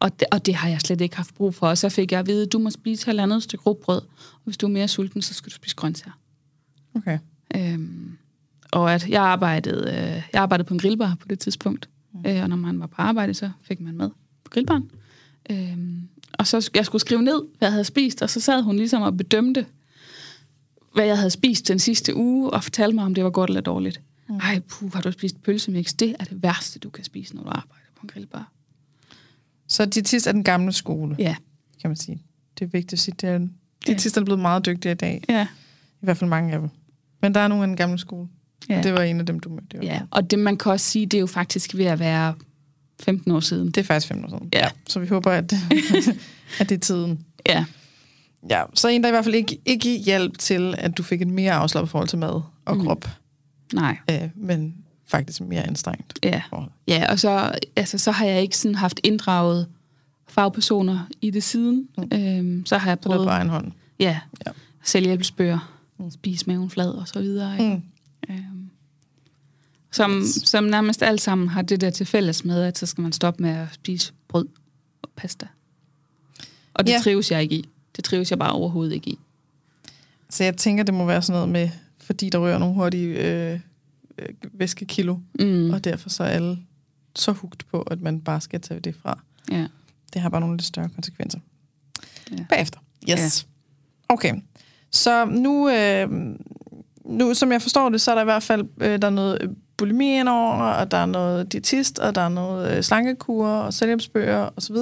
og 0.00 0.20
det, 0.20 0.28
og 0.32 0.46
det 0.46 0.54
har 0.54 0.68
jeg 0.68 0.80
slet 0.80 1.00
ikke 1.00 1.16
haft 1.16 1.34
brug 1.34 1.54
for. 1.54 1.68
Og 1.68 1.78
så 1.78 1.88
fik 1.88 2.12
jeg 2.12 2.20
at 2.20 2.26
vide, 2.26 2.42
at 2.42 2.52
du 2.52 2.58
må 2.58 2.70
spise 2.70 3.06
halvandet 3.06 3.42
stykke 3.42 3.64
rugbrød. 3.64 4.00
Og 4.32 4.40
hvis 4.44 4.56
du 4.56 4.66
er 4.66 4.70
mere 4.70 4.88
sulten, 4.88 5.22
så 5.22 5.34
skal 5.34 5.50
du 5.50 5.54
spise 5.54 5.76
grøntsager. 5.76 6.18
Okay. 6.94 7.18
Øhm, 7.56 8.16
og 8.72 8.94
at 8.94 9.08
jeg 9.08 9.22
arbejdede, 9.22 9.90
øh, 9.90 10.22
jeg 10.32 10.42
arbejdede 10.42 10.66
på 10.66 10.74
en 10.74 10.80
grillbar 10.80 11.16
på 11.20 11.28
det 11.28 11.38
tidspunkt. 11.38 11.88
Mm. 12.12 12.20
Øh, 12.26 12.42
og 12.42 12.48
når 12.48 12.56
man 12.56 12.80
var 12.80 12.86
på 12.86 12.94
arbejde, 13.02 13.34
så 13.34 13.50
fik 13.62 13.80
man 13.80 13.96
mad 13.96 14.10
på 14.44 14.50
grillbaren. 14.50 14.90
Øhm, 15.50 16.08
og 16.32 16.46
så 16.46 16.70
jeg 16.74 16.86
skulle 16.86 17.00
skrive 17.00 17.22
ned, 17.22 17.42
hvad 17.58 17.68
jeg 17.68 17.72
havde 17.72 17.84
spist, 17.84 18.22
og 18.22 18.30
så 18.30 18.40
sad 18.40 18.62
hun 18.62 18.76
ligesom 18.76 19.02
og 19.02 19.16
bedømte, 19.16 19.66
hvad 20.94 21.04
jeg 21.04 21.16
havde 21.16 21.30
spist 21.30 21.68
den 21.68 21.78
sidste 21.78 22.16
uge, 22.16 22.50
og 22.50 22.64
fortalte 22.64 22.94
mig, 22.94 23.04
om 23.04 23.14
det 23.14 23.24
var 23.24 23.30
godt 23.30 23.50
eller 23.50 23.60
dårligt. 23.60 24.00
Mm. 24.28 24.36
Ej, 24.36 24.60
puh, 24.68 24.92
har 24.94 25.00
du 25.00 25.12
spist 25.12 25.42
pølsemix? 25.42 25.94
Det 25.94 26.16
er 26.18 26.24
det 26.24 26.42
værste, 26.42 26.78
du 26.78 26.90
kan 26.90 27.04
spise, 27.04 27.36
når 27.36 27.42
du 27.42 27.48
arbejder 27.48 27.86
på 27.94 28.00
en 28.02 28.08
grillbar. 28.08 28.52
Så 29.68 29.84
diætist 29.86 30.26
er 30.26 30.32
den 30.32 30.44
gamle 30.44 30.72
skole, 30.72 31.16
Ja, 31.18 31.36
kan 31.80 31.90
man 31.90 31.96
sige. 31.96 32.22
Det 32.58 32.64
er 32.64 32.68
vigtigt 32.68 32.92
at 32.92 32.98
sige. 32.98 33.14
Det 33.20 33.28
er, 33.28 33.48
diætisterne 33.86 34.22
er 34.22 34.24
blevet 34.24 34.40
meget 34.40 34.66
dygtige 34.66 34.92
i 34.92 34.94
dag. 34.94 35.24
ja, 35.28 35.46
I 36.02 36.04
hvert 36.04 36.16
fald 36.16 36.30
mange 36.30 36.52
af 36.52 36.60
dem. 36.60 36.68
Men 37.22 37.34
der 37.34 37.40
er 37.40 37.48
nogle 37.48 37.64
af 37.64 37.66
den 37.68 37.76
gamle 37.76 37.98
skole. 37.98 38.28
ja. 38.68 38.82
Det 38.82 38.92
var 38.92 39.00
en 39.02 39.20
af 39.20 39.26
dem, 39.26 39.40
du 39.40 39.48
mødte. 39.48 39.78
ja. 39.86 40.00
Og 40.10 40.30
det, 40.30 40.38
man 40.38 40.56
kan 40.56 40.72
også 40.72 40.86
sige, 40.86 41.06
det 41.06 41.14
er 41.16 41.20
jo 41.20 41.26
faktisk 41.26 41.74
ved 41.76 41.84
at 41.84 41.98
være 41.98 42.34
15 43.02 43.30
år 43.32 43.40
siden. 43.40 43.66
Det 43.66 43.76
er 43.78 43.84
faktisk 43.84 44.06
fem 44.08 44.24
år 44.24 44.28
siden. 44.28 44.48
Ja. 44.52 44.68
Så 44.88 45.00
vi 45.00 45.06
håber, 45.06 45.30
at, 45.30 45.52
at 46.60 46.68
det 46.68 46.72
er 46.74 46.78
tiden. 46.80 47.24
Ja, 47.48 47.64
Ja, 48.50 48.62
så 48.74 48.88
en, 48.88 49.02
der 49.02 49.08
i 49.08 49.12
hvert 49.12 49.24
fald 49.24 49.34
ikke, 49.34 49.58
ikke 49.66 49.98
hjælp 49.98 50.38
til, 50.38 50.74
at 50.78 50.96
du 50.98 51.02
fik 51.02 51.22
et 51.22 51.28
mere 51.28 51.52
afslappet 51.52 51.90
forhold 51.90 52.08
til 52.08 52.18
mad 52.18 52.40
og 52.64 52.76
Mm. 52.76 52.84
krop, 52.84 53.08
nej. 53.74 53.96
øh, 54.10 54.28
men 54.36 54.74
faktisk 55.08 55.40
mere 55.40 55.62
anstrengt 55.66 56.18
Ja. 56.24 56.42
forhold. 56.50 56.70
Ja, 56.88 57.06
og 57.10 57.18
så, 57.18 57.52
altså, 57.76 57.98
så 57.98 58.10
har 58.10 58.24
jeg 58.26 58.42
ikke 58.42 58.56
sådan 58.56 58.74
haft 58.74 59.00
inddraget 59.04 59.66
fagpersoner 60.28 61.06
i 61.20 61.30
det 61.30 61.42
siden. 61.42 61.88
Mm. 61.98 62.08
Øhm, 62.18 62.66
så 62.66 62.78
har 62.78 62.90
jeg 62.90 62.98
Så 63.02 63.08
det 63.08 63.12
er 63.12 63.16
prøvet 63.16 63.26
på 63.26 63.30
egen 63.30 63.48
hånd. 63.48 63.72
ja, 64.00 64.18
Ja. 64.46 64.50
selvhjælpsbøger, 64.84 65.79
mm. 66.04 66.10
spise 66.10 66.44
maven 66.46 66.70
flad 66.70 66.90
og 66.90 67.08
så 67.08 67.20
videre. 67.20 67.58
Ikke? 67.58 67.82
Mm. 68.28 68.34
Øhm, 68.34 68.70
som, 69.90 70.22
som 70.44 70.64
nærmest 70.64 71.02
alt 71.02 71.20
sammen 71.20 71.48
har 71.48 71.62
det 71.62 71.80
der 71.80 71.90
til 71.90 72.06
fælles 72.06 72.44
med, 72.44 72.62
at 72.62 72.78
så 72.78 72.86
skal 72.86 73.02
man 73.02 73.12
stoppe 73.12 73.42
med 73.42 73.50
at 73.50 73.68
spise 73.72 74.12
brød 74.28 74.46
og 75.02 75.08
pasta. 75.16 75.46
Og 76.74 76.86
det 76.86 76.92
Ja. 76.92 76.96
ja. 76.96 77.02
trives 77.02 77.30
jeg 77.30 77.42
ikke 77.42 77.54
i. 77.54 77.68
Det 77.96 78.04
trives 78.04 78.30
jeg 78.30 78.38
bare 78.38 78.52
overhovedet 78.52 78.94
ikke 78.94 79.10
i. 79.10 79.18
Så 80.30 80.44
jeg 80.44 80.56
tænker, 80.56 80.84
det 80.84 80.94
må 80.94 81.04
være 81.04 81.22
sådan 81.22 81.32
noget 81.34 81.48
med, 81.48 81.70
fordi 81.98 82.30
der 82.30 82.38
rører 82.38 82.58
nogle 82.58 82.74
hurtige 82.74 83.06
øh, 83.52 83.60
øh, 84.18 84.28
væskekilo, 84.52 85.16
Mm. 85.40 85.70
og 85.70 85.84
derfor 85.84 86.08
så 86.08 86.24
er 86.24 86.28
alle 86.28 86.58
så 87.16 87.32
hugt 87.32 87.66
på, 87.70 87.82
at 87.82 88.00
man 88.00 88.20
bare 88.20 88.40
skal 88.40 88.60
tage 88.60 88.80
det 88.80 88.94
fra. 89.02 89.18
Ja. 89.50 89.66
Det 90.12 90.22
har 90.22 90.28
bare 90.28 90.40
nogle 90.40 90.56
lidt 90.56 90.66
større 90.66 90.88
konsekvenser. 90.88 91.38
Ja. 92.30 92.44
Bagefter. 92.48 92.78
Yes. 93.10 93.46
Okay. 94.08 94.34
Så 94.90 95.24
nu, 95.24 95.68
øh, 95.70 96.08
nu, 97.04 97.34
som 97.34 97.52
jeg 97.52 97.62
forstår 97.62 97.88
det, 97.88 98.00
så 98.00 98.10
er 98.10 98.14
der 98.14 98.22
i 98.22 98.24
hvert 98.24 98.42
fald 98.42 98.64
øh, 98.80 99.02
der 99.02 99.06
er 99.06 99.10
noget 99.10 99.38
øh, 99.42 99.48
bulimi 99.76 100.18
indover, 100.20 100.52
og 100.62 100.90
der 100.90 100.96
er 100.96 101.06
noget 101.06 101.52
diætist, 101.52 101.98
og 101.98 102.14
der 102.14 102.20
er 102.20 102.28
noget 102.28 102.76
øh, 102.76 102.82
slankekur 102.82 103.46
og 103.48 103.74
selvhjælpsbøger 103.74 104.48
osv. 104.56 104.76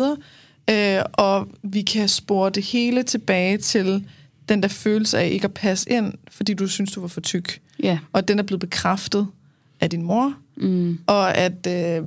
øh, 0.71 1.03
og 1.13 1.49
vi 1.63 1.83
kan 1.83 2.09
spore 2.09 2.51
det 2.51 2.63
hele 2.65 3.03
tilbage 3.03 3.59
til 3.59 4.07
den 4.49 4.63
der 4.63 4.69
følelse 4.69 5.19
af 5.19 5.29
ikke 5.29 5.45
at 5.45 5.55
passe 5.55 5.91
ind, 5.91 6.13
fordi 6.31 6.55
du 6.55 6.67
synes, 6.67 6.93
du 6.93 7.01
var 7.01 7.09
for 7.09 7.21
tyk. 7.21 7.61
Ja. 7.83 7.99
Og 8.13 8.29
den 8.29 8.39
er 8.39 8.43
blevet 8.43 8.61
bekræftet 8.61 9.27
af 9.81 9.91
din 9.91 10.03
mor, 10.03 10.35
Mm. 10.61 10.99
og 11.07 11.37
at, 11.37 11.67
øh, 11.69 12.03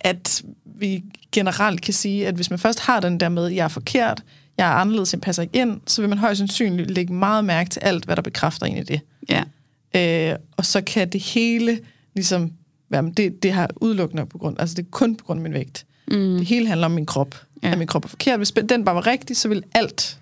at 0.00 0.42
vi 0.64 1.04
generelt 1.32 1.80
kan 1.82 1.94
sige, 1.94 2.26
at 2.26 2.34
hvis 2.34 2.50
man 2.50 2.58
først 2.58 2.80
har 2.80 3.00
den 3.00 3.20
der 3.20 3.28
med, 3.28 3.46
jeg 3.46 3.64
er 3.64 3.68
forkert, 3.68 4.22
jeg 4.60 4.68
er 4.70 4.74
anderledes, 4.74 5.12
jeg 5.12 5.20
passer 5.20 5.42
ikke 5.42 5.60
ind, 5.60 5.80
så 5.86 6.02
vil 6.02 6.08
man 6.08 6.18
højst 6.18 6.38
sandsynligt 6.38 6.90
lægge 6.90 7.14
meget 7.14 7.44
mærke 7.44 7.70
til 7.70 7.80
alt, 7.80 8.04
hvad 8.04 8.16
der 8.16 8.22
bekræfter 8.22 8.66
en 8.66 8.76
i 8.76 8.82
det. 8.82 9.00
Ja. 9.28 10.32
Øh, 10.32 10.38
og 10.56 10.64
så 10.64 10.80
kan 10.80 11.08
det 11.08 11.20
hele 11.20 11.80
ligesom, 12.14 12.52
jamen 12.92 13.12
det, 13.12 13.42
det 13.42 13.52
har 13.52 13.70
udelukkende 13.76 14.26
på 14.26 14.38
grund, 14.38 14.60
altså 14.60 14.74
det 14.74 14.82
er 14.82 14.90
kun 14.90 15.16
på 15.16 15.24
grund 15.24 15.38
af 15.38 15.42
min 15.42 15.52
vægt. 15.52 15.86
Mm. 16.08 16.36
Det 16.36 16.46
hele 16.46 16.66
handler 16.66 16.86
om 16.86 16.92
min 16.92 17.06
krop. 17.06 17.34
Ja. 17.62 17.70
At 17.70 17.78
min 17.78 17.86
krop 17.86 18.04
er 18.04 18.08
forkert. 18.08 18.38
Hvis 18.38 18.52
den 18.68 18.84
bare 18.84 18.94
var 18.94 19.06
rigtig, 19.06 19.36
så 19.36 19.48
ville 19.48 19.62
alt, 19.74 20.18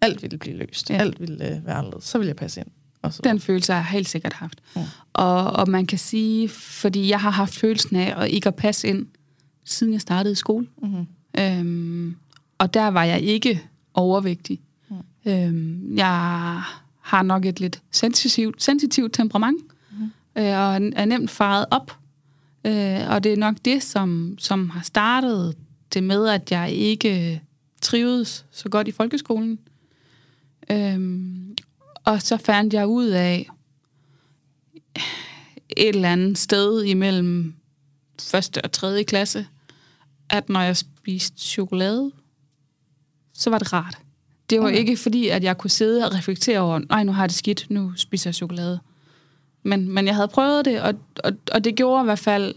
alt 0.00 0.22
ville 0.22 0.38
blive 0.38 0.56
løst. 0.56 0.90
Ja. 0.90 0.96
Alt 0.96 1.20
ville 1.20 1.44
øh, 1.44 1.66
være 1.66 1.74
anderledes. 1.74 2.04
Så 2.04 2.18
ville 2.18 2.28
jeg 2.28 2.36
passe 2.36 2.60
ind. 2.60 2.68
Og 3.02 3.12
så. 3.12 3.20
Den 3.24 3.40
følelse 3.40 3.72
har 3.72 3.80
jeg 3.80 3.86
helt 3.86 4.08
sikkert 4.08 4.32
haft. 4.32 4.60
Ja. 4.76 4.84
Og, 5.12 5.52
og 5.52 5.68
man 5.68 5.86
kan 5.86 5.98
sige, 5.98 6.48
fordi 6.48 7.08
jeg 7.08 7.20
har 7.20 7.30
haft 7.30 7.54
følelsen 7.54 7.96
af 7.96 8.22
at 8.22 8.30
ikke 8.30 8.46
at 8.46 8.54
passe 8.54 8.88
ind, 8.88 9.06
siden 9.64 9.92
jeg 9.92 10.00
startede 10.00 10.32
i 10.32 10.34
skole. 10.34 10.66
Mm-hmm. 10.82 11.06
Øhm, 11.38 12.16
og 12.58 12.74
der 12.74 12.88
var 12.88 13.04
jeg 13.04 13.20
ikke 13.20 13.62
overvægtig. 13.96 14.60
Mm. 14.88 14.96
Øhm, 15.26 15.96
jeg 15.96 16.62
har 17.00 17.22
nok 17.22 17.44
et 17.44 17.60
lidt 17.60 17.82
sensitivt, 17.90 18.62
sensitivt 18.62 19.14
temperament, 19.14 19.62
mm. 19.90 20.04
øh, 20.36 20.58
og 20.58 20.74
er 20.96 21.04
nemt 21.04 21.30
faret 21.30 21.66
op. 21.70 21.98
Øh, 22.64 23.10
og 23.10 23.24
det 23.24 23.32
er 23.32 23.36
nok 23.36 23.54
det, 23.64 23.82
som, 23.82 24.34
som 24.38 24.70
har 24.70 24.82
startet 24.82 25.56
det 25.94 26.04
med, 26.04 26.28
at 26.28 26.52
jeg 26.52 26.72
ikke 26.72 27.42
trivedes 27.82 28.44
så 28.50 28.68
godt 28.68 28.88
i 28.88 28.92
folkeskolen. 28.92 29.58
Øhm, 30.70 31.56
og 32.04 32.22
så 32.22 32.36
fandt 32.36 32.74
jeg 32.74 32.86
ud 32.86 33.06
af 33.06 33.48
et 35.68 35.88
eller 35.88 36.12
andet 36.12 36.38
sted 36.38 36.84
imellem 36.84 37.54
første 38.20 38.64
og 38.64 38.72
tredje 38.72 39.02
klasse, 39.02 39.46
at 40.28 40.48
når 40.48 40.60
jeg 40.60 40.76
spiste 40.76 41.40
chokolade, 41.40 42.12
så 43.36 43.50
var 43.50 43.58
det 43.58 43.72
rart. 43.72 43.98
Det 44.50 44.60
var 44.60 44.66
Okay. 44.66 44.78
ikke 44.78 44.96
fordi, 44.96 45.28
at 45.28 45.44
jeg 45.44 45.58
kunne 45.58 45.70
sidde 45.70 46.04
og 46.06 46.14
reflektere 46.14 46.58
over, 46.60 46.78
nej, 46.78 47.04
nu 47.04 47.12
har 47.12 47.22
jeg 47.22 47.28
det 47.28 47.36
skidt, 47.36 47.66
nu 47.70 47.92
spiser 47.96 48.30
jeg 48.30 48.34
chokolade. 48.34 48.80
Men, 49.62 49.92
men 49.92 50.06
jeg 50.06 50.14
havde 50.14 50.28
prøvet 50.28 50.64
det, 50.64 50.80
og, 50.82 50.94
og, 51.24 51.32
og 51.52 51.64
det 51.64 51.74
gjorde 51.76 52.02
i 52.02 52.04
hvert 52.04 52.18
fald, 52.18 52.54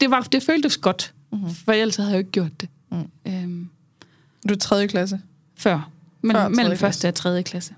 det, 0.00 0.10
var, 0.10 0.20
det 0.20 0.42
føltes 0.42 0.76
godt, 0.76 1.14
mm-hmm. 1.32 1.50
for 1.54 1.72
ellers 1.72 1.96
havde 1.96 2.08
jeg 2.10 2.14
jo 2.14 2.18
ikke 2.18 2.30
gjort 2.30 2.60
det. 2.60 2.68
Mm. 2.90 3.10
Øhm, 3.26 3.68
Du 4.48 4.54
er 4.54 4.58
tredje 4.58 4.86
klasse. 4.86 5.20
før. 5.56 5.90
Men 6.22 6.36
Før 6.36 6.48
mellem 6.48 6.64
tredje 6.64 6.76
første 6.76 7.08
og 7.08 7.14
tredje 7.14 7.42
klasse. 7.42 7.74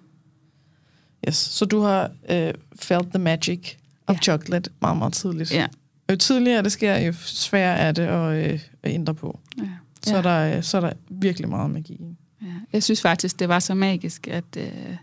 Yes. 1.29 1.37
Så 1.37 1.65
du 1.65 1.81
har 1.81 2.11
øh, 2.31 2.55
felt 2.77 3.09
the 3.11 3.19
magic 3.19 3.75
of 4.07 4.15
Ja. 4.15 4.21
chocolate 4.21 4.71
meget, 4.81 4.97
meget 4.99 5.13
tidligt. 5.13 5.53
Ja. 5.53 5.67
Jo 6.11 6.17
tidligere 6.17 6.63
det 6.63 6.73
sker, 6.73 6.99
jo 6.99 7.13
sværere 7.25 7.79
er 7.79 7.93
det 7.93 8.03
at, 8.03 8.53
øh, 8.53 8.61
at 8.83 8.93
ændre 8.95 9.15
på. 9.15 9.41
ja. 9.59 9.63
Så, 10.03 10.11
Ja. 10.13 10.19
er 10.19 10.23
der, 10.23 10.57
øh, 10.57 10.63
så 10.63 10.77
er 10.77 10.81
der 10.81 10.93
virkelig 11.11 11.49
meget 11.49 11.71
magi. 11.71 11.93
i. 11.93 12.17
Ja. 12.45 12.49
Jeg 12.73 12.83
synes 12.83 13.03
faktisk, 13.03 13.39
det 13.39 13.49
var 13.49 13.59
så 13.59 13.75
magisk, 13.75 14.29
at, 14.29 14.45
øh, 14.57 14.97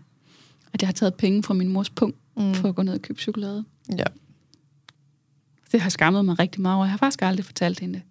at 0.72 0.82
jeg 0.82 0.88
har 0.88 0.92
taget 0.92 1.14
penge 1.14 1.42
fra 1.42 1.54
min 1.54 1.68
mors 1.68 1.90
punkt 1.90 2.16
mm. 2.36 2.54
for 2.54 2.68
at 2.68 2.74
gå 2.74 2.82
ned 2.82 2.94
og 2.94 3.02
købe 3.02 3.20
chokolade. 3.20 3.64
Ja. 3.98 4.04
Det 5.72 5.80
har 5.80 5.90
skammet 5.90 6.24
mig 6.24 6.38
rigtig 6.38 6.60
meget 6.60 6.76
over. 6.76 6.84
Jeg 6.84 6.90
har 6.90 6.98
faktisk 6.98 7.22
aldrig 7.22 7.44
fortalt 7.44 7.80
hende 7.80 7.94
det. 7.94 8.02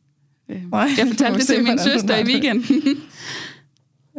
Øh, 0.56 0.72
Nej, 0.72 0.90
jeg 0.98 1.08
fortalte 1.16 1.40
det 1.40 1.48
til 1.48 1.64
min 1.64 1.80
søster 1.80 2.18
i 2.18 2.24
weekenden. 2.24 2.98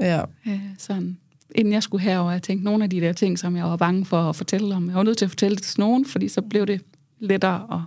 Ja. 0.00 0.22
Øh, 0.46 0.60
sådan, 0.78 1.18
inden 1.54 1.72
jeg 1.72 1.82
skulle 1.82 2.02
herover, 2.02 2.32
jeg 2.32 2.42
tænkte 2.42 2.64
nogle 2.64 2.84
af 2.84 2.90
de 2.90 3.00
der 3.00 3.12
ting, 3.12 3.38
som 3.38 3.56
jeg 3.56 3.64
var 3.64 3.76
bange 3.76 4.04
for 4.04 4.28
at 4.28 4.36
fortælle 4.36 4.74
om. 4.74 4.88
Jeg 4.88 4.96
var 4.96 5.02
nødt 5.02 5.18
til 5.18 5.24
at 5.24 5.30
fortælle 5.30 5.56
det 5.56 5.64
til 5.64 5.80
nogen, 5.80 6.06
fordi 6.06 6.28
så 6.28 6.42
blev 6.42 6.66
det 6.66 6.80
lettere 7.18 7.66
at, 7.72 7.80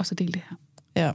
at 0.00 0.06
så 0.06 0.14
dele 0.14 0.32
det 0.32 0.42
her. 0.50 0.56
ja. 0.96 1.12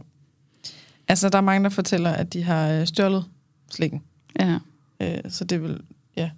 Altså, 1.08 1.30
der 1.30 1.38
er 1.38 1.42
mange, 1.42 1.64
der 1.64 1.70
fortæller, 1.70 2.10
at 2.10 2.34
de 2.34 2.44
har 2.44 2.70
øh, 2.70 2.88
stjålet 2.88 3.26
slikken. 3.72 4.04
Ja. 4.40 4.58
Øh, 5.06 5.32
så 5.32 5.44
det 5.44 5.64
vil, 5.64 5.82
ja. 6.18 6.30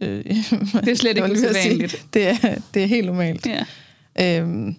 Øh, 0.00 0.24
Det 0.84 0.88
er 0.88 0.94
slet 0.94 1.16
ikke 1.16 1.32
usædvanligt. 1.32 2.06
Det 2.14 2.28
er, 2.28 2.58
det 2.74 2.82
er 2.82 2.86
helt 2.86 3.06
normalt. 3.06 3.46
Ja. 3.46 3.64
Øhm, 4.20 4.76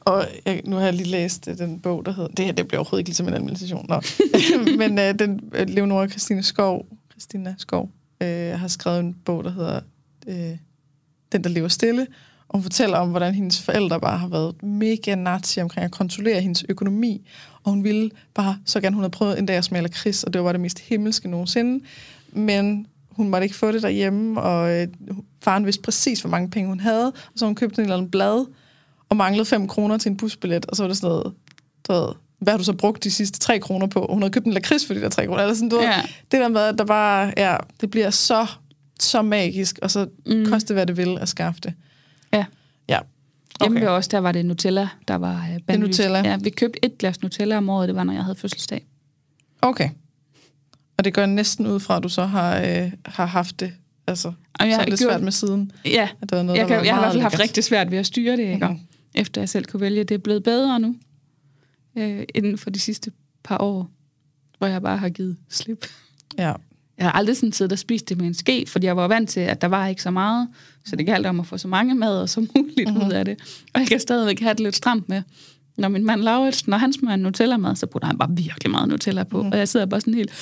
og 0.00 0.26
jeg, 0.44 0.62
nu 0.64 0.76
har 0.76 0.84
jeg 0.84 0.94
lige 0.94 1.08
læst 1.08 1.48
øh, 1.48 1.58
den 1.58 1.80
bog, 1.80 2.06
der 2.06 2.12
hedder... 2.12 2.28
Det 2.28 2.44
her 2.44 2.52
det 2.52 2.68
bliver 2.68 2.78
overhovedet 2.78 3.00
ikke 3.00 3.08
ligesom 3.08 3.28
en 3.28 3.34
administration. 3.34 3.86
Nå. 3.88 4.00
Men 4.78 4.98
øh, 4.98 5.18
den 5.18 5.40
øh, 5.52 5.68
Leonora 5.68 6.08
Christine 6.08 6.42
Skov, 6.42 6.86
Christina 7.10 7.54
Skov 7.58 7.90
øh, 8.22 8.58
har 8.58 8.68
skrevet 8.68 9.00
en 9.00 9.16
bog, 9.24 9.44
der 9.44 9.50
hedder 9.50 9.80
øh, 10.26 10.56
Den, 11.32 11.44
der 11.44 11.50
lever 11.50 11.68
stille. 11.68 12.06
Og 12.48 12.58
hun 12.58 12.62
fortæller 12.62 12.98
om, 12.98 13.10
hvordan 13.10 13.34
hendes 13.34 13.62
forældre 13.62 14.00
bare 14.00 14.18
har 14.18 14.28
været 14.28 14.62
mega 14.62 15.14
nazi 15.14 15.60
omkring 15.60 15.84
at 15.84 15.90
kontrollere 15.90 16.40
hendes 16.40 16.64
økonomi. 16.68 17.28
Og 17.64 17.70
hun 17.70 17.84
ville 17.84 18.10
bare 18.34 18.58
så 18.64 18.80
gerne, 18.80 18.94
hun 18.94 19.02
havde 19.02 19.10
prøvet 19.10 19.38
en 19.38 19.46
dag 19.46 19.56
at 19.56 19.64
smage 19.64 19.88
kris, 19.88 20.24
og 20.24 20.32
det 20.32 20.44
var 20.44 20.52
det 20.52 20.60
mest 20.60 20.78
himmelske 20.78 21.28
nogensinde. 21.28 21.84
Men 22.32 22.86
hun 23.10 23.28
måtte 23.28 23.44
ikke 23.44 23.56
få 23.56 23.72
det 23.72 23.82
derhjemme, 23.82 24.40
og 24.40 24.72
øh, 24.72 24.88
faren 25.42 25.66
vidste 25.66 25.82
præcis, 25.82 26.20
hvor 26.20 26.30
mange 26.30 26.50
penge 26.50 26.68
hun 26.68 26.80
havde. 26.80 27.06
Og 27.06 27.32
så 27.36 27.44
hun 27.44 27.54
købte 27.54 27.78
en 27.78 27.82
eller 27.82 27.96
anden 27.96 28.10
blad, 28.10 28.46
og 29.08 29.16
manglede 29.16 29.44
5 29.44 29.68
kroner 29.68 29.98
til 29.98 30.10
en 30.10 30.16
busbillet, 30.16 30.66
og 30.66 30.76
så 30.76 30.82
var 30.82 30.88
det 30.88 30.96
sådan 30.96 31.08
noget, 31.08 31.32
du 31.88 31.92
ved, 31.92 32.08
hvad 32.38 32.52
har 32.52 32.58
du 32.58 32.64
så 32.64 32.72
brugt 32.72 33.04
de 33.04 33.10
sidste 33.10 33.38
3 33.38 33.58
kroner 33.58 33.86
på? 33.86 34.00
Og 34.00 34.14
hun 34.14 34.22
havde 34.22 34.32
købt 34.32 34.46
en 34.46 34.52
lakrids 34.52 34.86
for 34.86 34.94
de 34.94 35.00
der 35.00 35.08
3 35.08 35.26
kroner. 35.26 35.42
Eller 35.42 35.54
sådan, 35.54 35.68
du 35.68 35.76
ved, 35.76 35.84
Ja. 35.84 36.02
Det 36.30 36.40
der 36.40 36.48
med, 36.48 36.60
at 36.60 36.78
der 36.78 36.84
bare, 36.84 37.32
ja, 37.36 37.56
det 37.80 37.90
bliver 37.90 38.10
så, 38.10 38.46
så 39.00 39.22
magisk, 39.22 39.78
og 39.82 39.90
så 39.90 40.08
mm. 40.26 40.46
koste 40.46 40.74
hvad 40.74 40.86
det 40.86 40.96
vil 40.96 41.18
at 41.20 41.28
skaffe 41.28 41.60
det. 41.60 41.74
Ja. 42.32 42.44
Ja. 42.88 42.98
Hjemme 43.60 43.78
Okay. 43.78 43.86
ved 43.86 43.92
os, 43.94 44.08
der 44.08 44.18
var 44.18 44.32
det 44.32 44.46
Nutella, 44.46 44.88
der 45.08 45.14
var 45.14 45.48
øh. 45.70 45.78
Nutella. 45.80 46.18
Ja, 46.18 46.36
vi 46.42 46.50
købte 46.50 46.84
et 46.84 46.98
glas 46.98 47.22
Nutella 47.22 47.56
om 47.56 47.68
året, 47.68 47.88
det 47.88 47.96
var, 47.96 48.04
når 48.04 48.12
jeg 48.12 48.22
havde 48.24 48.36
fødselsdag. 48.36 48.86
Okay. 49.62 49.90
Og 50.98 51.04
det 51.04 51.14
gør 51.14 51.26
næsten 51.26 51.66
ud 51.66 51.80
fra, 51.80 51.96
at 51.96 52.02
du 52.02 52.08
så 52.08 52.24
har, 52.26 52.56
øh, 52.60 52.92
har 53.06 53.26
haft 53.26 53.60
det, 53.60 53.72
altså, 54.06 54.32
Og 54.60 54.66
jeg 54.68 54.74
så 54.74 54.80
er 54.80 54.84
det 54.84 54.98
gjort- 54.98 55.10
svært 55.12 55.22
med 55.22 55.32
siden. 55.32 55.72
Ja, 55.84 56.08
At 56.22 56.30
der 56.30 56.36
er 56.36 56.42
noget, 56.42 56.58
jeg, 56.58 56.66
kan, 56.66 56.76
var 56.76 56.82
jeg 56.84 56.94
har 56.94 57.00
i 57.00 57.04
hvert 57.04 57.12
fald 57.12 57.22
haft 57.22 57.40
rigtig 57.40 57.64
svært 57.64 57.90
ved 57.90 57.98
at 57.98 58.06
styre 58.06 58.36
det, 58.36 58.52
ikke? 58.54 58.68
Mhm. 58.68 58.78
efter 59.14 59.40
jeg 59.40 59.48
selv 59.48 59.64
kunne 59.64 59.80
vælge. 59.80 60.04
Det 60.04 60.14
er 60.14 60.18
blevet 60.18 60.42
bedre 60.42 60.80
nu, 60.80 60.96
øh, 61.96 62.22
inden 62.34 62.58
for 62.58 62.70
de 62.70 62.78
sidste 62.80 63.10
par 63.44 63.58
år, 63.58 63.90
hvor 64.58 64.66
jeg 64.66 64.82
bare 64.82 64.96
har 64.96 65.08
givet 65.08 65.36
slip. 65.48 65.86
Ja. 66.38 66.52
Jeg 66.98 67.06
har 67.06 67.12
aldrig 67.12 67.36
sådan 67.36 67.52
siddet 67.52 67.72
og 67.72 67.78
spist 67.78 68.08
det 68.08 68.16
med 68.16 68.26
en 68.26 68.34
ske, 68.34 68.64
fordi 68.68 68.86
jeg 68.86 68.96
var 68.96 69.08
vant 69.08 69.30
til, 69.30 69.40
at 69.40 69.60
der 69.60 69.68
var 69.68 69.86
ikke 69.86 70.02
så 70.02 70.10
meget, 70.10 70.48
så 70.84 70.96
det 70.96 71.06
galt 71.06 71.26
om 71.26 71.40
at 71.40 71.46
få 71.46 71.58
så 71.58 71.68
mange 71.68 71.94
mad 71.94 72.20
og 72.20 72.28
så 72.28 72.40
muligt 72.54 72.88
mm-hmm. 72.88 73.06
ud 73.06 73.12
af 73.12 73.24
det. 73.24 73.64
Og 73.74 73.80
jeg 73.80 73.88
kan 73.88 74.00
stadigvæk 74.00 74.40
have 74.40 74.54
det 74.54 74.60
lidt 74.60 74.76
stramt 74.76 75.08
med, 75.08 75.22
når 75.76 75.88
min 75.88 76.04
mand 76.04 76.20
Laurits, 76.20 76.66
når 76.66 76.76
han 76.76 76.92
smører 76.92 77.14
en 77.14 77.20
Nutella-mad, 77.20 77.76
så 77.76 77.86
putter 77.86 78.06
han 78.06 78.18
bare 78.18 78.30
virkelig 78.30 78.70
meget 78.70 78.88
Nutella 78.88 79.24
på, 79.24 79.36
mm-hmm. 79.36 79.52
og 79.52 79.58
jeg 79.58 79.68
sidder 79.68 79.86
bare 79.86 80.00
sådan 80.00 80.14
helt, 80.14 80.32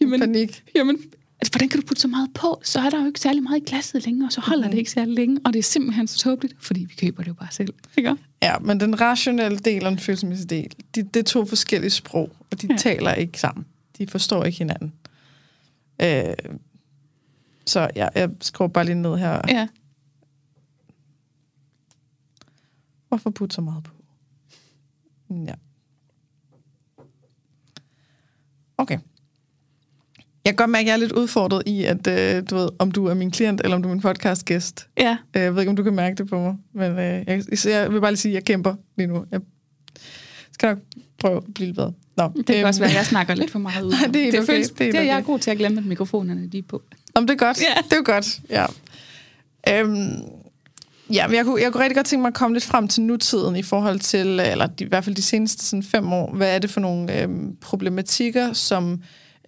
jamen, 0.00 0.20
Panik. 0.20 0.62
jamen 0.74 0.96
altså, 1.40 1.52
hvordan 1.52 1.68
kan 1.68 1.80
du 1.80 1.86
putte 1.86 2.02
så 2.02 2.08
meget 2.08 2.28
på? 2.34 2.60
Så 2.64 2.80
er 2.80 2.90
der 2.90 3.00
jo 3.00 3.06
ikke 3.06 3.20
særlig 3.20 3.42
meget 3.42 3.60
i 3.60 3.64
glasset 3.66 4.06
længere, 4.06 4.28
og 4.28 4.32
så 4.32 4.40
holder 4.40 4.62
mm-hmm. 4.62 4.70
det 4.70 4.78
ikke 4.78 4.90
særlig 4.90 5.14
længe, 5.14 5.40
og 5.44 5.52
det 5.52 5.58
er 5.58 5.62
simpelthen 5.62 6.06
så 6.06 6.18
tåbeligt, 6.18 6.54
fordi 6.60 6.80
vi 6.80 6.94
køber 7.06 7.22
det 7.22 7.28
jo 7.28 7.34
bare 7.34 7.48
selv. 7.50 7.74
Ikke? 7.96 8.16
Ja, 8.42 8.58
men 8.58 8.80
den 8.80 9.00
rationelle 9.00 9.58
del 9.58 9.84
og 9.84 9.90
den 9.90 9.98
følelsesmæssige 9.98 10.48
del, 10.48 10.72
de, 10.94 11.02
det 11.02 11.20
er 11.20 11.24
to 11.24 11.44
forskellige 11.44 11.90
sprog, 11.90 12.32
og 12.50 12.62
de 12.62 12.66
ja. 12.70 12.76
taler 12.76 13.14
ikke 13.14 13.40
sammen. 13.40 13.66
De 13.98 14.06
forstår 14.06 14.44
ikke 14.44 14.58
hinanden. 14.58 14.92
Øh, 16.02 16.34
så 17.66 17.90
ja, 17.96 18.08
jeg 18.14 18.30
skriver 18.40 18.68
bare 18.68 18.84
lige 18.84 18.94
ned 18.94 19.16
her. 19.16 19.40
Ja. 19.48 19.68
Hvorfor 23.08 23.30
putte 23.30 23.54
så 23.54 23.60
meget 23.60 23.84
på? 23.84 23.92
Ja. 25.30 25.54
Okay. 28.78 28.98
Jeg 30.44 30.52
kan 30.52 30.56
godt 30.56 30.70
mærke, 30.70 30.82
at 30.82 30.86
jeg 30.86 30.92
er 30.92 30.96
lidt 30.96 31.12
udfordret 31.12 31.62
i, 31.66 31.84
at 31.84 32.06
øh, 32.06 32.42
du 32.50 32.54
ved, 32.56 32.68
om 32.78 32.92
du 32.92 33.06
er 33.06 33.14
min 33.14 33.30
klient, 33.30 33.60
eller 33.64 33.76
om 33.76 33.82
du 33.82 33.88
er 33.88 33.92
min 33.94 34.02
podcastgæst. 34.02 34.88
Ja. 34.98 35.18
Øh, 35.36 35.42
Jeg 35.42 35.54
ved 35.54 35.62
ikke, 35.62 35.70
om 35.70 35.76
du 35.76 35.82
kan 35.82 35.94
mærke 35.94 36.16
det 36.16 36.28
på 36.28 36.40
mig, 36.40 36.56
men 36.72 36.92
øh, 36.92 36.98
jeg, 36.98 37.42
jeg 37.64 37.92
vil 37.92 38.00
bare 38.00 38.10
lige 38.10 38.16
sige, 38.18 38.32
at 38.32 38.34
jeg 38.34 38.44
kæmper 38.44 38.74
lige 38.96 39.06
nu. 39.06 39.26
Jeg 39.30 39.40
skal 40.52 40.68
nok 40.68 40.78
prøve 41.18 41.36
at 41.36 41.44
blive 41.54 41.66
lidt 41.66 41.76
bedre. 41.76 41.92
Nå, 42.20 42.32
Det 42.36 42.46
kan 42.46 42.56
øhm, 42.56 42.66
også 42.66 42.80
være, 42.80 42.90
at 42.90 42.96
jeg 42.96 43.06
snakker 43.06 43.34
lidt 43.34 43.50
for 43.50 43.58
meget 43.58 43.82
ud. 43.82 43.92
Nej, 44.00 44.06
det 44.06 44.26
er 44.26 44.30
det, 44.30 44.40
okay. 44.40 44.52
føles, 44.52 44.70
Det 44.70 44.80
er 44.80 44.84
det 44.84 44.94
er 44.94 45.00
helt 45.00 45.08
jeg 45.08 45.14
er 45.14 45.18
okay. 45.18 45.26
god 45.26 45.38
til 45.38 45.50
at 45.50 45.58
glemme, 45.58 45.78
at 45.78 45.86
mikrofonerne 45.86 46.48
de 46.48 46.58
er 46.58 46.62
på. 46.68 46.82
Om 47.14 47.26
det 47.26 47.34
er 47.34 47.38
godt. 47.38 47.60
Ja. 47.60 47.82
Det 47.90 47.98
er 47.98 48.02
godt, 48.02 48.40
ja. 48.50 48.66
Øhm, 49.68 50.22
ja, 51.12 51.26
men 51.26 51.36
jeg 51.36 51.44
kunne, 51.44 51.62
jeg 51.62 51.72
kunne 51.72 51.82
rigtig 51.82 51.96
godt 51.96 52.06
tænke 52.06 52.20
mig 52.20 52.28
at 52.28 52.34
komme 52.34 52.54
lidt 52.54 52.64
frem 52.64 52.88
til 52.88 53.02
nutiden 53.02 53.56
i 53.56 53.62
forhold 53.62 54.00
til, 54.00 54.40
eller 54.40 54.68
i 54.80 54.84
hvert 54.84 55.04
fald 55.04 55.16
de 55.16 55.22
seneste 55.22 55.64
sådan, 55.64 55.82
fem 55.82 56.12
år. 56.12 56.32
Hvad 56.34 56.54
er 56.54 56.58
det 56.58 56.70
for 56.70 56.80
nogle 56.80 57.22
øhm, 57.22 57.56
problematikker, 57.60 58.52
som 58.52 59.02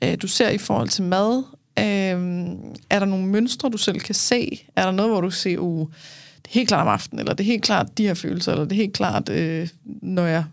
øh, 0.05 0.17
du 0.23 0.27
ser 0.27 0.49
i 0.49 0.59
forhold 0.59 0.89
til 0.89 1.05
mad? 1.05 1.43
Øhm, 1.79 2.57
er 2.91 2.99
der 2.99 3.05
nogle 3.05 3.27
mønstre, 3.27 3.69
du 3.69 3.79
selv 3.79 4.01
kan 4.01 4.15
se? 4.15 4.67
Er 4.77 4.85
der 4.85 4.93
noget, 4.93 5.11
hvor 5.11 5.21
du 5.21 5.31
ser, 5.31 5.59
uh, 5.59 5.89
det 6.37 6.49
er 6.49 6.53
helt 6.55 6.69
klart 6.69 6.83
om 6.83 6.89
aftenen, 6.89 7.21
eller 7.21 7.35
det 7.35 7.45
er 7.45 7.49
helt 7.49 7.63
klart 7.63 7.99
de 7.99 8.07
her 8.07 8.15
følelser, 8.15 8.53
eller 8.53 8.65
det 8.65 8.73
er 8.73 8.77
helt 8.77 8.93
klart, 8.93 9.29
øh, 9.29 9.69
når 9.85 10.27
jeg 10.27 10.45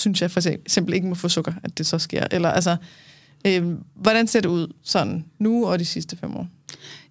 synes 0.00 0.22
jeg 0.22 0.30
for 0.30 0.48
eksempel 0.48 0.94
ikke 0.94 1.06
må 1.06 1.14
få 1.14 1.28
sukker, 1.28 1.52
at 1.62 1.78
det 1.78 1.86
så 1.86 1.98
sker. 1.98 2.26
Eller 2.30 2.48
altså, 2.48 2.76
øh, 3.46 3.64
hvordan 3.94 4.26
ser 4.26 4.40
det 4.40 4.48
ud 4.48 4.72
sådan 4.82 5.24
nu 5.38 5.66
og 5.66 5.78
de 5.78 5.84
sidste 5.84 6.16
fem 6.16 6.36
år? 6.36 6.48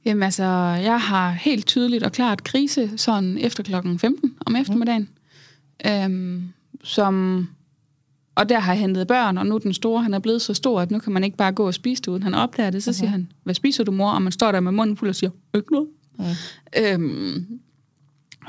Jamen 0.05 0.23
altså, 0.23 0.43
jeg 0.83 1.01
har 1.01 1.31
helt 1.31 1.65
tydeligt 1.65 2.03
og 2.03 2.11
klart 2.11 2.43
krise 2.43 2.97
sådan 2.97 3.37
efter 3.37 3.63
klokken 3.63 3.99
15 3.99 4.33
om 4.45 4.55
eftermiddagen. 4.55 5.09
Mm. 5.85 5.91
Øhm, 5.91 6.43
som, 6.83 7.47
og 8.35 8.49
der 8.49 8.59
har 8.59 8.73
jeg 8.73 8.79
hentet 8.79 9.07
børn, 9.07 9.37
og 9.37 9.45
nu 9.45 9.57
den 9.57 9.73
store, 9.73 10.03
han 10.03 10.13
er 10.13 10.19
blevet 10.19 10.41
så 10.41 10.53
stor, 10.53 10.81
at 10.81 10.91
nu 10.91 10.99
kan 10.99 11.13
man 11.13 11.23
ikke 11.23 11.37
bare 11.37 11.51
gå 11.51 11.67
og 11.67 11.73
spise 11.73 12.01
det, 12.01 12.07
uden 12.07 12.23
han 12.23 12.33
opdager 12.33 12.69
det. 12.69 12.83
Så 12.83 12.89
mm-hmm. 12.89 12.97
siger 12.97 13.09
han, 13.09 13.31
hvad 13.43 13.53
spiser 13.53 13.83
du 13.83 13.91
mor? 13.91 14.11
Og 14.11 14.21
man 14.21 14.31
står 14.31 14.51
der 14.51 14.59
med 14.59 14.71
munden 14.71 14.97
fuld 14.97 15.09
og 15.09 15.15
siger, 15.15 15.31
ikke 15.55 15.71
noget. 15.71 15.87
Mm. 16.19 16.25
Øhm, 16.77 17.59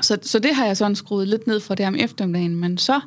så, 0.01 0.17
så 0.21 0.39
det 0.39 0.55
har 0.55 0.65
jeg 0.65 0.77
sådan 0.77 0.95
skruet 0.95 1.27
lidt 1.27 1.47
ned 1.47 1.59
for 1.59 1.75
det 1.75 1.87
om 1.87 1.95
eftermiddagen. 1.95 2.55
Men 2.55 2.77
så, 2.77 2.99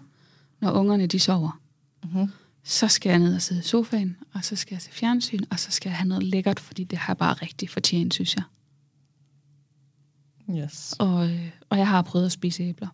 når 0.64 0.72
ungerne 0.72 1.06
de 1.06 1.18
sover, 1.18 1.60
mm-hmm. 2.04 2.30
så 2.62 2.88
skal 2.88 3.10
jeg 3.10 3.18
ned 3.18 3.34
og 3.34 3.42
sidde 3.42 3.60
i 3.60 3.64
sofaen, 3.64 4.16
og 4.32 4.44
så 4.44 4.56
skal 4.56 4.74
jeg 4.74 4.82
se 4.82 4.90
fjernsyn, 4.90 5.44
og 5.50 5.58
så 5.58 5.70
skal 5.70 5.90
jeg 5.90 5.96
have 5.96 6.08
noget 6.08 6.24
lækkert, 6.24 6.60
fordi 6.60 6.84
det 6.84 6.98
har 6.98 7.14
bare 7.14 7.34
rigtig 7.34 7.70
fortjent, 7.70 8.14
synes 8.14 8.36
jeg. 8.36 8.44
Yes. 10.50 10.94
Og, 10.98 11.30
øh, 11.30 11.50
og 11.70 11.78
jeg 11.78 11.88
har 11.88 12.02
prøvet 12.02 12.26
at 12.26 12.32
spise 12.32 12.62
æbler. 12.62 12.88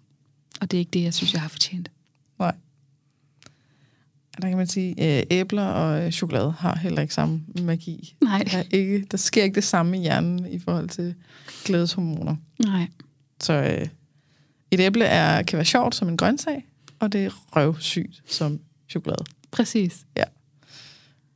Og 0.61 0.70
det 0.70 0.76
er 0.76 0.78
ikke 0.78 0.90
det, 0.90 1.02
jeg 1.02 1.14
synes, 1.14 1.33
jeg 1.33 1.40
har 1.42 1.48
fortjent. 1.48 1.90
Nej. 2.38 2.54
Der 4.42 4.48
kan 4.48 4.56
man 4.56 4.66
sige, 4.66 5.00
at 5.00 5.20
øh, 5.20 5.26
æbler 5.30 5.64
og 5.64 6.04
øh, 6.04 6.12
chokolade 6.12 6.52
har 6.52 6.76
heller 6.76 7.02
ikke 7.02 7.14
samme 7.14 7.44
magi. 7.62 8.16
Nej. 8.20 8.42
Der, 8.52 8.59
er 8.59 8.64
ikke, 8.70 9.06
der 9.11 9.16
sker 9.16 9.42
ikke 9.42 9.54
det 9.54 9.64
samme 9.64 9.98
i 9.98 10.00
hjernen 10.00 10.52
i 10.52 10.59
forhold 10.59 10.88
til 10.88 11.14
glædeshormoner. 11.64 12.37
Nej. 12.64 12.88
Så 13.40 13.52
øh, 13.52 13.88
et 14.70 14.80
æble 14.80 15.04
er, 15.04 15.42
kan 15.42 15.56
være 15.56 15.64
sjovt 15.64 15.94
som 15.94 16.09
en 16.09 16.16
grøntsag, 16.16 16.66
og 17.00 17.12
det 17.12 17.24
er 17.24 17.30
røvsygt 17.56 18.22
som 18.26 18.60
chokolade. 18.88 19.24
Præcis. 19.50 20.06
Ja. 20.16 20.24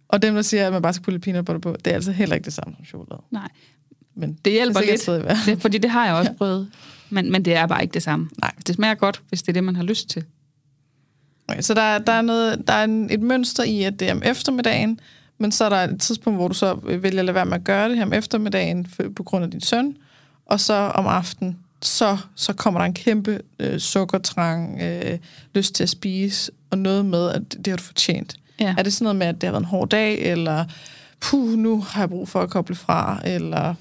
Og 0.09 0.23
dem, 0.23 0.35
der 0.35 0.43
siger, 0.43 0.67
at 0.67 0.73
man 0.73 0.83
bare 0.83 0.93
skal 0.93 1.05
putte 1.05 1.19
peanut 1.19 1.45
butter 1.45 1.61
på, 1.61 1.77
det 1.85 1.91
er 1.91 1.95
altså 1.95 2.13
heller 2.13 2.35
ikke 2.35 2.45
det 2.45 2.53
samme 2.53 2.75
som 2.77 2.85
chokolade. 2.85 3.23
Nej. 3.31 3.49
Men 4.15 4.39
det 4.45 4.53
hjælper 4.53 4.81
det 4.81 4.89
lidt, 4.89 5.47
det, 5.47 5.63
fordi 5.63 5.79
det 5.79 5.91
har 5.91 6.07
jeg 6.07 6.15
også 6.15 6.31
ja. 6.33 6.37
prøvet. 6.37 6.71
Men, 7.11 7.33
men 7.33 7.45
det 7.45 7.55
er 7.55 7.67
bare 7.67 7.83
ikke 7.83 7.95
det 7.95 8.03
samme. 8.03 8.31
Nej. 8.41 8.53
Det 8.67 8.75
smager 8.75 8.95
godt, 8.95 9.23
hvis 9.29 9.43
det 9.43 9.49
er 9.49 9.53
det, 9.53 9.65
man 9.65 9.77
har 9.77 9.83
lyst 9.83 10.09
til. 10.09 10.25
Okay, 11.49 11.61
så 11.61 11.75
der, 11.75 11.99
der 11.99 12.13
er, 12.13 12.23
noget, 12.23 12.69
der 12.69 12.73
er 12.73 12.85
en, 12.85 13.11
et 13.11 13.21
mønster 13.21 13.65
i, 13.65 13.83
at 13.83 14.01
det 14.01 14.09
er 14.09 14.13
om 14.15 14.23
eftermiddagen, 14.25 15.01
men 15.39 15.53
så 15.53 15.65
er 15.65 15.69
der 15.69 15.77
et 15.77 16.01
tidspunkt, 16.01 16.39
hvor 16.39 16.49
du 16.49 16.55
så 16.55 16.75
vælger 16.75 17.19
at 17.19 17.25
lade 17.25 17.35
være 17.35 17.47
med 17.47 17.55
at 17.55 17.65
gøre 17.65 17.89
det 17.89 17.97
her 17.97 18.05
om 18.05 18.13
eftermiddagen 18.13 18.87
for, 18.87 19.05
på 19.17 19.23
grund 19.23 19.45
af 19.45 19.51
din 19.51 19.61
søn, 19.61 19.97
og 20.47 20.61
så 20.61 20.75
om 20.75 21.07
aftenen, 21.07 21.59
så, 21.87 22.19
så 22.35 22.53
kommer 22.53 22.81
der 22.81 22.87
en 22.87 22.95
kæmpe 22.95 23.41
øh, 23.59 23.79
sukkertrang, 23.79 24.83
øh, 24.83 25.19
lyst 25.55 25.75
til 25.75 25.83
at 25.83 25.89
spise, 25.89 26.53
og 26.71 26.79
noget 26.79 27.07
med, 27.07 27.31
at 27.31 27.43
det 27.53 27.67
har 27.67 27.77
du 27.77 27.83
fortjent. 27.83 28.37
Ja. 28.61 28.75
Er 28.79 28.83
det 28.83 28.93
sådan 28.93 29.05
noget 29.05 29.17
med, 29.17 29.27
at 29.27 29.35
det 29.35 29.43
har 29.43 29.53
været 29.53 29.63
en 29.63 29.69
hård 29.69 29.89
dag, 29.89 30.19
eller 30.19 30.65
puh, 31.21 31.59
nu 31.59 31.81
har 31.81 32.01
jeg 32.01 32.09
brug 32.09 32.29
for 32.29 32.41
at 32.41 32.51
koble 32.51 32.75
fra, 32.75 33.21
eller... 33.25 33.75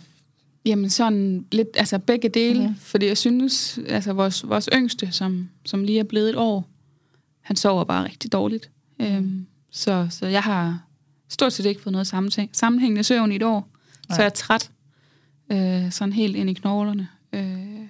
Jamen 0.66 0.90
sådan 0.90 1.46
lidt, 1.52 1.68
altså 1.76 2.00
begge 2.00 2.30
dele, 2.30 2.60
mm-hmm. 2.60 2.76
fordi 2.76 3.08
jeg 3.08 3.18
synes, 3.18 3.80
altså 3.88 4.14
vores, 4.14 4.50
vores 4.50 4.70
yngste, 4.74 5.12
som, 5.12 5.50
som 5.66 5.84
lige 5.84 6.00
er 6.00 6.04
blevet 6.04 6.30
et 6.30 6.36
år, 6.36 6.68
han 7.42 7.56
sover 7.56 7.84
bare 7.84 8.06
rigtig 8.06 8.32
dårligt. 8.32 8.70
Mm. 9.00 9.06
Øhm, 9.06 9.46
så, 9.72 10.08
så 10.10 10.28
jeg 10.28 10.44
har 10.44 10.80
stort 11.30 11.54
set 11.54 11.66
ikke 11.66 11.82
fået 11.82 11.92
noget 11.92 12.08
sammenhæng, 12.08 12.50
sammenhængende 12.54 13.04
søvn 13.04 13.32
i 13.32 13.36
et 13.36 13.44
år, 13.44 13.68
Nej. 14.10 14.16
så 14.16 14.22
jeg 14.22 14.26
er 14.26 14.34
træt, 14.34 14.72
øh, 15.52 15.92
sådan 15.92 16.14
helt 16.14 16.36
ind 16.36 16.50
i 16.50 16.54
knoglerne. 16.54 17.08
Øh, 17.34 17.88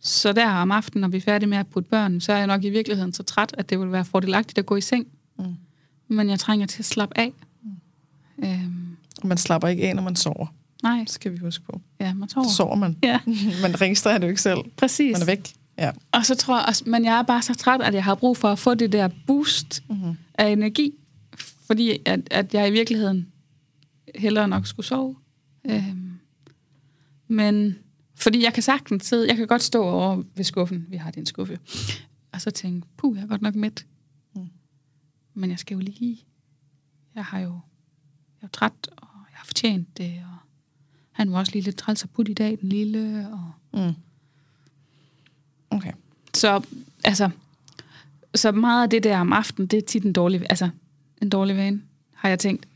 så 0.00 0.32
der 0.32 0.48
om 0.48 0.70
aftenen, 0.70 1.00
når 1.00 1.08
vi 1.08 1.16
er 1.16 1.20
færdige 1.20 1.48
med 1.48 1.58
at 1.58 1.66
putte 1.66 1.90
børn, 1.90 2.20
så 2.20 2.32
er 2.32 2.36
jeg 2.36 2.46
nok 2.46 2.64
i 2.64 2.70
virkeligheden 2.70 3.12
så 3.12 3.22
træt, 3.22 3.54
at 3.58 3.70
det 3.70 3.80
vil 3.80 3.92
være 3.92 4.04
fordelagtigt 4.04 4.58
at 4.58 4.66
gå 4.66 4.76
i 4.76 4.80
seng. 4.80 5.06
Mm. 5.38 5.44
Men 6.08 6.30
jeg 6.30 6.40
trænger 6.40 6.66
til 6.66 6.78
at 6.78 6.84
slappe 6.84 7.18
af. 7.18 7.32
Mm. 7.62 8.44
Øhm. 8.44 8.96
Man 9.24 9.38
slapper 9.38 9.68
ikke 9.68 9.88
af, 9.88 9.96
når 9.96 10.02
man 10.02 10.16
sover. 10.16 10.46
Nej. 10.82 10.98
Det 10.98 11.10
skal 11.10 11.32
vi 11.32 11.38
huske 11.38 11.64
på. 11.64 11.80
Ja, 12.00 12.14
man 12.14 12.28
sover. 12.28 12.48
Så 12.48 12.54
sover 12.54 12.76
man. 12.76 12.96
Ja. 13.02 13.18
man 13.62 13.80
registrerer 13.80 14.18
det 14.18 14.26
jo 14.26 14.28
ikke 14.28 14.42
selv. 14.42 14.58
Præcis. 14.76 15.12
Man 15.12 15.22
er 15.22 15.26
væk. 15.26 15.52
Ja. 15.78 15.90
Og 16.12 16.26
så 16.26 16.34
tror 16.34 16.58
jeg 16.58 16.64
også, 16.68 16.82
men 16.86 17.04
jeg 17.04 17.18
er 17.18 17.22
bare 17.22 17.42
så 17.42 17.54
træt, 17.54 17.82
at 17.82 17.94
jeg 17.94 18.04
har 18.04 18.14
brug 18.14 18.36
for 18.36 18.48
at 18.48 18.58
få 18.58 18.74
det 18.74 18.92
der 18.92 19.08
boost 19.26 19.82
mm-hmm. 19.88 20.16
af 20.34 20.48
energi, 20.48 20.92
fordi 21.66 21.98
at, 22.06 22.20
at 22.30 22.54
jeg 22.54 22.68
i 22.68 22.70
virkeligheden 22.70 23.26
hellere 24.14 24.48
nok 24.48 24.66
skulle 24.66 24.86
sove. 24.86 25.16
Øhm. 25.64 26.10
Men 27.28 27.76
fordi 28.22 28.44
jeg 28.44 28.54
kan 28.54 28.62
sagtens 28.62 29.06
sidde, 29.06 29.28
jeg 29.28 29.36
kan 29.36 29.46
godt 29.46 29.62
stå 29.62 29.84
over 29.84 30.22
ved 30.34 30.44
skuffen, 30.44 30.86
vi 30.88 30.96
har 30.96 31.10
den 31.10 31.26
skuffe, 31.26 31.58
og 32.32 32.40
så 32.40 32.50
tænke, 32.50 32.86
puh, 32.96 33.16
jeg 33.16 33.22
er 33.22 33.28
godt 33.28 33.42
nok 33.42 33.54
midt. 33.54 33.86
Mm. 34.34 34.48
Men 35.34 35.50
jeg 35.50 35.58
skal 35.58 35.74
jo 35.74 35.80
lige, 35.80 36.24
jeg 37.14 37.24
har 37.24 37.38
jo, 37.38 37.50
jeg 38.40 38.42
er 38.42 38.42
jo 38.42 38.48
træt, 38.48 38.72
og 38.96 39.08
jeg 39.30 39.36
har 39.38 39.44
fortjent 39.44 39.98
det, 39.98 40.22
og 40.24 40.36
han 41.12 41.32
var 41.32 41.38
også 41.38 41.52
lige 41.52 41.62
lidt 41.62 41.76
træls 41.76 42.04
at 42.04 42.10
putte 42.10 42.32
i 42.32 42.34
dag, 42.34 42.58
den 42.60 42.68
lille, 42.68 43.28
og... 43.32 43.52
Mm. 43.80 43.94
Okay. 45.70 45.92
Så, 46.34 46.62
altså, 47.04 47.30
så 48.34 48.52
meget 48.52 48.82
af 48.82 48.90
det 48.90 49.04
der 49.04 49.18
om 49.18 49.32
aftenen, 49.32 49.66
det 49.66 49.76
er 49.76 49.86
tit 49.86 50.04
en 50.04 50.12
dårlig, 50.12 50.46
altså, 50.50 50.68
en 51.22 51.28
dårlig 51.28 51.56
vane, 51.56 51.82
har 52.14 52.28
jeg 52.28 52.38
tænkt. 52.38 52.68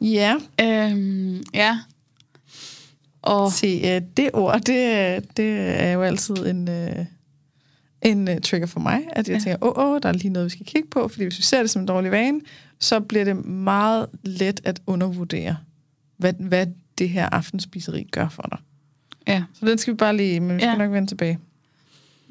Ja. 0.00 0.34
Øhm, 0.60 1.42
ja. 1.54 1.78
Og 3.22 3.52
Se, 3.52 4.00
det 4.00 4.30
ord, 4.32 4.60
det, 4.60 5.36
det 5.36 5.58
er 5.82 5.92
jo 5.92 6.02
altid 6.02 6.36
en, 6.36 6.68
uh, 6.68 7.04
en 8.02 8.28
uh, 8.28 8.34
trigger 8.44 8.66
for 8.66 8.80
mig, 8.80 9.00
at 9.12 9.28
jeg 9.28 9.34
ja. 9.34 9.40
tænker, 9.40 9.66
åh, 9.66 9.84
oh, 9.84 10.00
der 10.02 10.08
er 10.08 10.12
lige 10.12 10.30
noget, 10.30 10.44
vi 10.44 10.50
skal 10.50 10.66
kigge 10.66 10.88
på, 10.90 11.08
fordi 11.08 11.24
hvis 11.24 11.38
vi 11.38 11.42
ser 11.42 11.60
det 11.60 11.70
som 11.70 11.82
en 11.82 11.88
dårlig 11.88 12.10
vane, 12.10 12.40
så 12.80 13.00
bliver 13.00 13.24
det 13.24 13.44
meget 13.44 14.06
let 14.22 14.60
at 14.64 14.80
undervurdere, 14.86 15.56
hvad, 16.16 16.32
hvad 16.32 16.66
det 16.98 17.08
her 17.08 17.28
aftenspiseri 17.28 18.08
gør 18.12 18.28
for 18.28 18.42
dig. 18.42 18.58
Ja. 19.26 19.44
Så 19.54 19.66
den 19.66 19.78
skal 19.78 19.92
vi 19.92 19.96
bare 19.96 20.16
lige, 20.16 20.40
men 20.40 20.56
vi 20.56 20.60
skal 20.60 20.68
ja. 20.68 20.76
nok 20.76 20.92
vende 20.92 21.08
tilbage. 21.08 21.38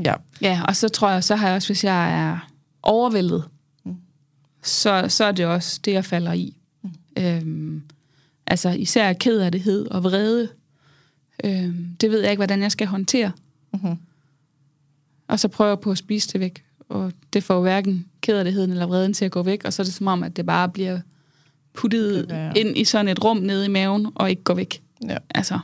Ja. 0.05 0.13
Ja, 0.41 0.61
og 0.67 0.75
så 0.75 0.89
tror 0.89 1.09
jeg, 1.09 1.23
så 1.23 1.35
har 1.35 1.47
jeg 1.47 1.55
også, 1.55 1.67
hvis 1.67 1.83
jeg 1.83 2.29
er 2.29 2.49
overvældet, 2.83 3.43
mm. 3.85 3.95
så, 4.63 5.05
så 5.09 5.25
er 5.25 5.31
det 5.31 5.45
også 5.45 5.79
det, 5.85 5.93
jeg 5.93 6.05
falder 6.05 6.33
i. 6.33 6.57
Mm. 6.83 6.91
Øhm, 7.23 7.83
altså 8.47 8.69
især 8.69 9.13
ked 9.13 9.39
af 9.39 9.51
det 9.51 9.87
og 9.87 10.03
vrede. 10.03 10.49
Øhm, 11.43 11.95
det 12.01 12.11
ved 12.11 12.21
jeg 12.21 12.31
ikke, 12.31 12.39
hvordan 12.39 12.61
jeg 12.61 12.71
skal 12.71 12.87
håndtere. 12.87 13.31
Mm-hmm. 13.73 13.97
Og 15.27 15.39
så 15.39 15.47
prøver 15.47 15.71
jeg 15.71 15.79
på 15.79 15.91
at 15.91 15.97
spise 15.97 16.33
det 16.33 16.39
væk. 16.39 16.63
Og 16.89 17.11
det 17.33 17.43
får 17.43 17.61
hverken 17.61 18.05
kederligheden 18.21 18.71
eller 18.71 18.85
vreden 18.85 19.13
til 19.13 19.25
at 19.25 19.31
gå 19.31 19.43
væk. 19.43 19.63
Og 19.65 19.73
så 19.73 19.81
er 19.81 19.83
det 19.83 19.93
som 19.93 20.07
om, 20.07 20.23
at 20.23 20.37
det 20.37 20.45
bare 20.45 20.69
bliver 20.69 20.99
puttet 21.73 22.51
ind 22.55 22.77
i 22.77 22.83
sådan 22.83 23.07
et 23.07 23.23
rum 23.23 23.37
nede 23.37 23.65
i 23.65 23.69
maven, 23.69 24.07
og 24.15 24.29
ikke 24.29 24.43
går 24.43 24.53
væk. 24.53 24.81
Ja. 25.09 25.17
Altså. 25.29 25.59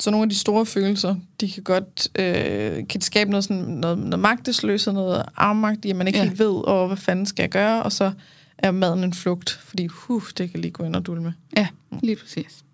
Så 0.00 0.10
nogle 0.10 0.22
af 0.22 0.28
de 0.28 0.38
store 0.38 0.66
følelser, 0.66 1.16
de 1.40 1.50
kan 1.50 1.62
godt 1.62 2.08
øh, 2.18 2.88
kan 2.88 3.00
skabe 3.00 3.30
noget, 3.30 3.44
sådan, 3.44 3.62
noget, 3.62 3.98
noget 3.98 4.18
magtesløshed, 4.18 4.92
noget 4.92 5.24
armmagt, 5.36 5.86
at 5.86 5.96
man 5.96 6.06
ikke 6.06 6.18
ja. 6.18 6.24
helt 6.24 6.38
ved, 6.38 6.68
og 6.68 6.86
hvad 6.86 6.96
fanden 6.96 7.26
skal 7.26 7.42
jeg 7.42 7.50
gøre, 7.50 7.82
og 7.82 7.92
så 7.92 8.12
er 8.58 8.70
maden 8.70 9.04
en 9.04 9.12
flugt, 9.12 9.50
fordi 9.50 9.86
huh, 9.86 10.22
det 10.38 10.50
kan 10.50 10.60
lige 10.60 10.70
gå 10.70 10.84
ind 10.84 10.96
og 10.96 11.06
dulme. 11.06 11.34
Ja, 11.56 11.68
lige 12.02 12.16
præcis. 12.16 12.64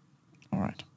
Alright. 0.52 0.87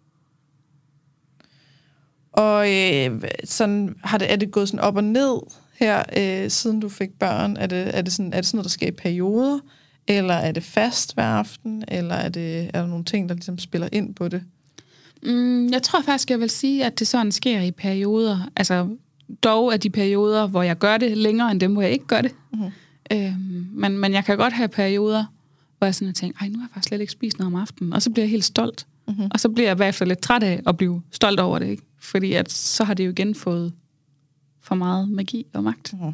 Og 2.31 2.71
øh, 2.71 3.21
sådan, 3.43 3.95
har 4.03 4.17
det, 4.17 4.31
er 4.31 4.35
det 4.35 4.51
gået 4.51 4.67
sådan 4.67 4.79
op 4.79 4.95
og 4.95 5.03
ned 5.03 5.39
her, 5.79 6.03
øh, 6.17 6.49
siden 6.49 6.79
du 6.79 6.89
fik 6.89 7.09
børn? 7.19 7.57
Er 7.57 7.67
det, 7.67 7.97
er, 7.97 8.01
det 8.01 8.13
sådan, 8.13 8.33
er 8.33 8.37
det 8.37 8.45
sådan 8.45 8.57
noget, 8.57 8.65
der 8.65 8.69
sker 8.69 8.87
i 8.87 8.91
perioder? 8.91 9.59
Eller 10.07 10.33
er 10.33 10.51
det 10.51 10.63
fast 10.63 11.13
hver 11.13 11.23
aften? 11.23 11.83
Eller 11.87 12.15
er, 12.15 12.29
det, 12.29 12.71
er 12.73 12.81
der 12.81 12.87
nogle 12.87 13.03
ting, 13.03 13.29
der 13.29 13.35
ligesom 13.35 13.57
spiller 13.57 13.89
ind 13.91 14.15
på 14.15 14.27
det? 14.27 14.43
Mm, 15.23 15.67
jeg 15.67 15.83
tror 15.83 16.01
faktisk, 16.01 16.29
jeg 16.29 16.39
vil 16.39 16.49
sige, 16.49 16.85
at 16.85 16.99
det 16.99 17.07
sådan 17.07 17.31
sker 17.31 17.61
i 17.61 17.71
perioder. 17.71 18.49
Altså, 18.55 18.87
dog 19.43 19.73
er 19.73 19.77
de 19.77 19.89
perioder, 19.89 20.47
hvor 20.47 20.63
jeg 20.63 20.77
gør 20.77 20.97
det 20.97 21.17
længere 21.17 21.51
end 21.51 21.59
dem, 21.59 21.73
hvor 21.73 21.81
jeg 21.81 21.91
ikke 21.91 22.05
gør 22.05 22.21
det. 22.21 22.31
Mm-hmm. 22.53 22.71
Øhm, 23.11 23.67
men, 23.71 23.97
men 23.97 24.13
jeg 24.13 24.25
kan 24.25 24.37
godt 24.37 24.53
have 24.53 24.67
perioder, 24.67 25.25
hvor 25.77 25.85
jeg 25.85 25.95
sådan 25.95 26.13
tænker, 26.13 26.39
ej, 26.41 26.47
nu 26.47 26.59
har 26.59 26.65
jeg 26.65 26.69
faktisk 26.73 26.87
slet 26.87 27.01
ikke 27.01 27.11
spist 27.11 27.39
noget 27.39 27.53
om 27.53 27.61
aftenen. 27.61 27.93
Og 27.93 28.01
så 28.01 28.09
bliver 28.09 28.23
jeg 28.23 28.31
helt 28.31 28.43
stolt. 28.43 28.87
Mm-hmm. 29.07 29.27
Og 29.33 29.39
så 29.39 29.49
bliver 29.49 29.69
jeg 29.69 29.77
bagefter 29.77 30.05
lidt 30.05 30.21
træt 30.21 30.43
af 30.43 30.61
at 30.67 30.77
blive 30.77 31.01
stolt 31.11 31.39
over 31.39 31.59
det. 31.59 31.67
Ikke? 31.67 31.83
Fordi 32.01 32.33
at, 32.33 32.51
så 32.51 32.83
har 32.83 32.93
det 32.93 33.05
jo 33.05 33.09
igen 33.09 33.35
fået 33.35 33.73
for 34.59 34.75
meget 34.75 35.09
magi 35.09 35.45
og 35.53 35.63
magt. 35.63 35.93
Mm-hmm. 35.93 36.13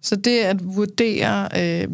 Så 0.00 0.16
det 0.16 0.38
at 0.38 0.64
vurdere, 0.76 1.48
øh, 1.60 1.88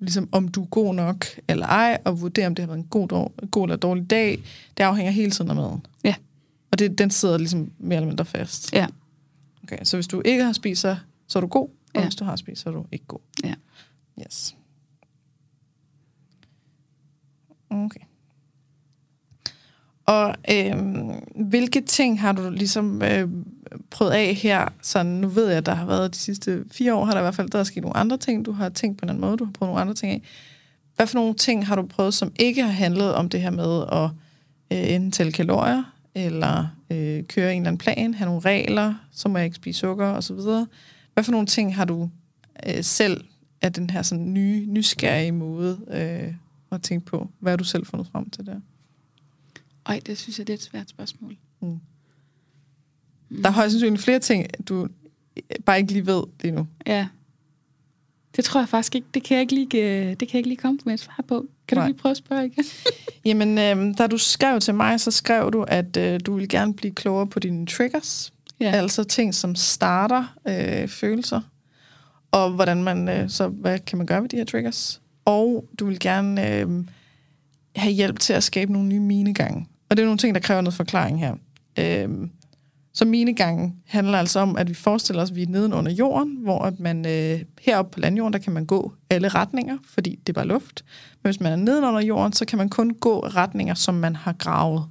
ligesom 0.00 0.28
om 0.32 0.48
du 0.48 0.62
er 0.62 0.66
god 0.66 0.94
nok 0.94 1.26
eller 1.48 1.66
ej, 1.66 1.98
og 2.04 2.20
vurdere, 2.20 2.46
om 2.46 2.54
det 2.54 2.62
har 2.62 2.66
været 2.66 2.78
en 2.78 2.86
god, 2.90 3.30
god 3.50 3.64
eller 3.64 3.76
dårlig 3.76 4.10
dag, 4.10 4.42
det 4.76 4.84
afhænger 4.84 5.12
hele 5.12 5.30
tiden 5.30 5.50
af 5.50 5.56
maden. 5.56 5.86
Ja. 6.04 6.14
Og 6.70 6.78
det, 6.78 6.98
den 6.98 7.10
sidder 7.10 7.38
ligesom 7.38 7.70
mere 7.78 7.96
eller 7.96 8.08
mindre 8.08 8.24
fast. 8.24 8.72
Ja. 8.72 8.86
Okay, 9.62 9.78
så 9.82 9.96
hvis 9.96 10.06
du 10.06 10.22
ikke 10.24 10.44
har 10.44 10.52
spist, 10.52 10.80
så, 10.80 10.96
så 11.26 11.38
er 11.38 11.40
du 11.40 11.46
god, 11.46 11.68
og 11.68 12.00
ja. 12.00 12.02
hvis 12.02 12.14
du 12.14 12.24
har 12.24 12.36
spist, 12.36 12.62
så 12.62 12.68
er 12.68 12.74
du 12.74 12.86
ikke 12.92 13.04
god. 13.06 13.20
Ja. 13.44 13.54
Yes. 14.20 14.56
Okay. 17.70 18.00
Og 20.06 20.34
øh, 20.50 20.74
hvilke 21.34 21.80
ting 21.80 22.20
har 22.20 22.32
du 22.32 22.50
ligesom 22.50 23.02
øh, 23.02 23.28
prøvet 23.90 24.12
af 24.12 24.34
her? 24.34 24.68
Sådan, 24.82 25.12
nu 25.12 25.28
ved 25.28 25.48
jeg, 25.48 25.56
at 25.56 25.66
der 25.66 25.74
har 25.74 25.86
været 25.86 26.14
de 26.14 26.18
sidste 26.18 26.64
fire 26.72 26.94
år, 26.94 27.04
har 27.04 27.12
der 27.12 27.18
i 27.18 27.22
hvert 27.22 27.34
fald 27.34 27.50
der 27.50 27.58
er 27.58 27.64
sket 27.64 27.82
nogle 27.82 27.96
andre 27.96 28.16
ting. 28.16 28.46
Du 28.46 28.52
har 28.52 28.68
tænkt 28.68 28.98
på 28.98 29.04
en 29.04 29.08
anden 29.08 29.20
måde, 29.20 29.36
du 29.36 29.44
har 29.44 29.52
prøvet 29.52 29.68
nogle 29.68 29.80
andre 29.80 29.94
ting 29.94 30.12
af. 30.12 30.22
Hvad 30.96 31.06
for 31.06 31.18
nogle 31.18 31.34
ting 31.34 31.66
har 31.66 31.76
du 31.76 31.82
prøvet, 31.82 32.14
som 32.14 32.32
ikke 32.38 32.62
har 32.62 32.70
handlet 32.70 33.14
om 33.14 33.28
det 33.28 33.40
her 33.40 33.50
med 33.50 33.82
at 33.92 34.10
øh, 34.72 34.94
enten 34.94 35.12
tælle 35.12 35.32
kalorier, 35.32 35.82
eller 36.14 36.66
øh, 36.90 37.22
køre 37.22 37.54
en 37.54 37.62
eller 37.62 37.68
anden 37.68 37.78
plan, 37.78 38.14
have 38.14 38.26
nogle 38.26 38.40
regler, 38.40 38.94
så 39.12 39.28
må 39.28 39.38
jeg 39.38 39.44
ikke 39.44 39.56
spise 39.56 39.80
sukker 39.80 40.06
osv. 40.06 40.36
Hvad 41.14 41.24
for 41.24 41.32
nogle 41.32 41.46
ting 41.46 41.76
har 41.76 41.84
du 41.84 42.10
øh, 42.66 42.84
selv 42.84 43.24
af 43.62 43.72
den 43.72 43.90
her 43.90 44.02
sådan 44.02 44.34
nye, 44.34 44.66
nysgerrige 44.66 45.32
måde 45.32 45.78
øh, 45.90 46.34
at 46.72 46.82
tænke 46.82 47.06
på? 47.06 47.28
Hvad 47.40 47.52
har 47.52 47.56
du 47.56 47.64
selv 47.64 47.86
fundet 47.86 48.08
frem 48.12 48.30
til 48.30 48.46
der? 48.46 48.60
Ej, 49.86 50.00
det 50.06 50.18
synes 50.18 50.38
jeg, 50.38 50.46
det 50.46 50.52
er 50.52 50.56
et 50.56 50.62
svært 50.62 50.90
spørgsmål. 50.90 51.36
Mm. 51.60 51.80
Der 53.42 53.48
er 53.48 53.52
højst 53.52 53.72
sandsynligt 53.72 54.02
flere 54.02 54.18
ting, 54.18 54.46
du 54.68 54.88
bare 55.66 55.78
ikke 55.78 55.92
lige 55.92 56.06
ved 56.06 56.22
lige 56.40 56.52
nu. 56.52 56.66
Ja. 56.86 57.06
Det 58.36 58.44
tror 58.44 58.60
jeg 58.60 58.68
faktisk 58.68 58.94
ikke. 58.94 59.06
Det 59.14 59.22
kan 59.22 59.34
jeg 59.34 59.42
ikke 59.42 59.54
lige, 59.54 60.00
øh, 60.02 60.10
det 60.10 60.18
kan 60.18 60.28
jeg 60.32 60.34
ikke 60.34 60.48
lige 60.48 60.56
komme 60.56 60.78
med 60.84 60.94
et 60.94 61.00
svar 61.00 61.24
på. 61.28 61.46
Kan 61.68 61.78
Nej. 61.78 61.86
du 61.86 61.92
lige 61.92 61.98
prøve 61.98 62.10
at 62.10 62.16
spørge 62.16 62.46
igen? 62.46 62.64
Jamen, 63.24 63.58
øh, 63.58 63.98
da 63.98 64.06
du 64.06 64.18
skrev 64.18 64.60
til 64.60 64.74
mig, 64.74 65.00
så 65.00 65.10
skrev 65.10 65.52
du, 65.52 65.62
at 65.62 65.96
øh, 65.96 66.20
du 66.26 66.34
vil 66.34 66.48
gerne 66.48 66.74
blive 66.74 66.94
klogere 66.94 67.26
på 67.26 67.38
dine 67.38 67.66
triggers. 67.66 68.32
Ja. 68.60 68.70
Altså 68.70 69.04
ting, 69.04 69.34
som 69.34 69.54
starter 69.54 70.36
øh, 70.48 70.88
følelser. 70.88 71.40
Og 72.30 72.50
hvordan 72.50 72.82
man, 72.82 73.08
øh, 73.08 73.30
så 73.30 73.48
hvad 73.48 73.78
kan 73.78 73.98
man 73.98 74.06
gøre 74.06 74.22
ved 74.22 74.28
de 74.28 74.36
her 74.36 74.44
triggers? 74.44 75.00
Og 75.24 75.68
du 75.78 75.86
vil 75.86 75.98
gerne 76.00 76.50
øh, 76.50 76.68
have 77.76 77.92
hjælp 77.92 78.18
til 78.20 78.32
at 78.32 78.44
skabe 78.44 78.72
nogle 78.72 78.88
nye 78.88 79.00
minegange. 79.00 79.66
Og 79.90 79.96
det 79.96 80.02
er 80.02 80.06
nogle 80.06 80.18
ting, 80.18 80.34
der 80.34 80.40
kræver 80.40 80.60
noget 80.60 80.74
forklaring 80.74 81.18
her. 81.18 81.34
Øhm, 81.78 82.30
så 82.92 83.04
minegangen 83.04 83.76
handler 83.86 84.18
altså 84.18 84.40
om, 84.40 84.56
at 84.56 84.68
vi 84.68 84.74
forestiller 84.74 85.22
os, 85.22 85.30
at 85.30 85.36
vi 85.36 85.42
er 85.42 85.46
neden 85.46 85.72
under 85.72 85.92
jorden, 85.92 86.36
hvor 86.36 86.58
at 86.58 86.80
man 86.80 87.06
øh, 87.06 87.40
heroppe 87.60 87.90
på 87.92 88.00
landjorden, 88.00 88.32
der 88.32 88.38
kan 88.38 88.52
man 88.52 88.66
gå 88.66 88.92
alle 89.10 89.28
retninger, 89.28 89.78
fordi 89.84 90.10
det 90.10 90.28
er 90.28 90.32
bare 90.32 90.46
luft. 90.46 90.84
Men 91.22 91.28
hvis 91.28 91.40
man 91.40 91.52
er 91.52 91.56
neden 91.56 91.84
under 91.84 92.00
jorden, 92.00 92.32
så 92.32 92.44
kan 92.44 92.58
man 92.58 92.68
kun 92.68 92.90
gå 92.90 93.20
retninger, 93.20 93.74
som 93.74 93.94
man 93.94 94.16
har 94.16 94.32
gravet. 94.32 94.84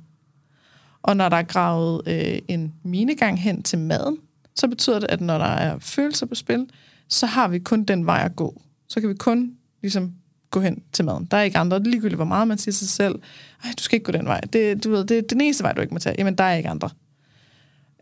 Og 1.01 1.17
når 1.17 1.29
der 1.29 1.37
er 1.37 1.43
gravet 1.43 2.01
øh, 2.07 2.39
en 2.47 2.73
minegang 2.83 3.41
hen 3.41 3.63
til 3.63 3.79
maden, 3.79 4.17
så 4.55 4.67
betyder 4.67 4.99
det, 4.99 5.11
at 5.11 5.21
når 5.21 5.37
der 5.37 5.45
er 5.45 5.79
følelser 5.79 6.25
på 6.25 6.35
spil, 6.35 6.69
så 7.09 7.25
har 7.25 7.47
vi 7.47 7.59
kun 7.59 7.83
den 7.83 8.05
vej 8.05 8.21
at 8.25 8.35
gå. 8.35 8.61
Så 8.89 8.99
kan 8.99 9.09
vi 9.09 9.15
kun 9.15 9.53
ligesom 9.81 10.13
gå 10.53 10.59
hen 10.59 10.83
til 10.91 11.05
maden. 11.05 11.25
Der 11.31 11.37
er 11.37 11.41
ikke 11.41 11.57
andre. 11.57 11.79
Det 11.79 11.87
er 11.87 11.91
ligegyldigt, 11.91 12.17
hvor 12.17 12.25
meget 12.25 12.47
man 12.47 12.57
siger 12.57 12.73
sig 12.73 12.87
selv, 12.87 13.15
Ej, 13.63 13.69
du 13.77 13.83
skal 13.83 13.95
ikke 13.95 14.05
gå 14.05 14.11
den 14.11 14.25
vej. 14.25 14.39
Det, 14.39 14.83
du 14.83 14.91
ved, 14.91 15.05
det 15.05 15.17
er 15.17 15.21
den 15.21 15.41
eneste 15.41 15.63
vej, 15.63 15.73
du 15.73 15.81
ikke 15.81 15.93
må 15.93 15.99
tage. 15.99 16.15
Jamen, 16.17 16.35
der 16.35 16.43
er 16.43 16.55
ikke 16.55 16.69
andre. 16.69 16.89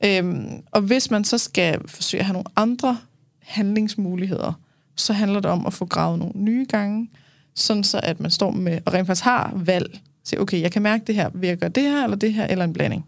Øhm, 0.06 0.64
og 0.72 0.82
hvis 0.82 1.12
man 1.12 1.24
så 1.24 1.38
skal 1.38 1.88
forsøge 1.88 2.20
at 2.20 2.26
have 2.26 2.34
nogle 2.34 2.50
andre 2.56 2.98
handlingsmuligheder, 3.40 4.54
så 4.96 5.14
handler 5.14 5.40
det 5.40 5.52
om 5.52 5.66
at 5.66 5.74
få 5.74 5.86
gravet 5.86 6.20
nogle 6.20 6.34
nye 6.36 6.66
gange, 6.70 7.10
sådan 7.56 7.84
så 7.84 8.00
at 8.04 8.20
man 8.20 8.32
står 8.32 8.52
med, 8.52 8.80
og 8.86 8.94
rent 8.94 9.08
faktisk 9.08 9.24
har 9.24 9.54
valg. 9.56 10.00
Så 10.24 10.36
okay, 10.40 10.62
jeg 10.62 10.72
kan 10.72 10.82
mærke 10.82 11.04
det 11.08 11.16
her, 11.16 11.30
vil 11.34 11.48
jeg 11.48 11.58
gøre 11.58 11.70
det 11.70 11.84
her, 11.84 12.04
eller 12.04 12.18
det 12.18 12.34
her, 12.34 12.48
eller 12.48 12.66
en 12.66 12.74
blanding. 12.74 13.06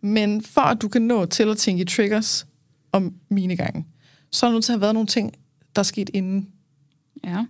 Men 0.00 0.42
for 0.42 0.60
at 0.60 0.82
du 0.82 0.88
kan 0.88 1.02
nå 1.02 1.26
til 1.26 1.48
at 1.48 1.56
tænke 1.56 1.82
i 1.82 1.84
triggers 1.84 2.46
om 2.92 3.14
mine 3.28 3.56
gange, 3.56 3.86
så 4.30 4.46
er 4.46 4.50
der 4.50 4.54
nødt 4.54 4.64
til 4.64 4.72
at 4.72 4.74
have 4.74 4.80
været 4.80 4.94
nogle 4.94 5.06
ting, 5.06 5.32
der 5.76 5.80
er 5.80 5.84
sket 5.84 6.10
inden. 6.12 6.48
Ja. 7.24 7.44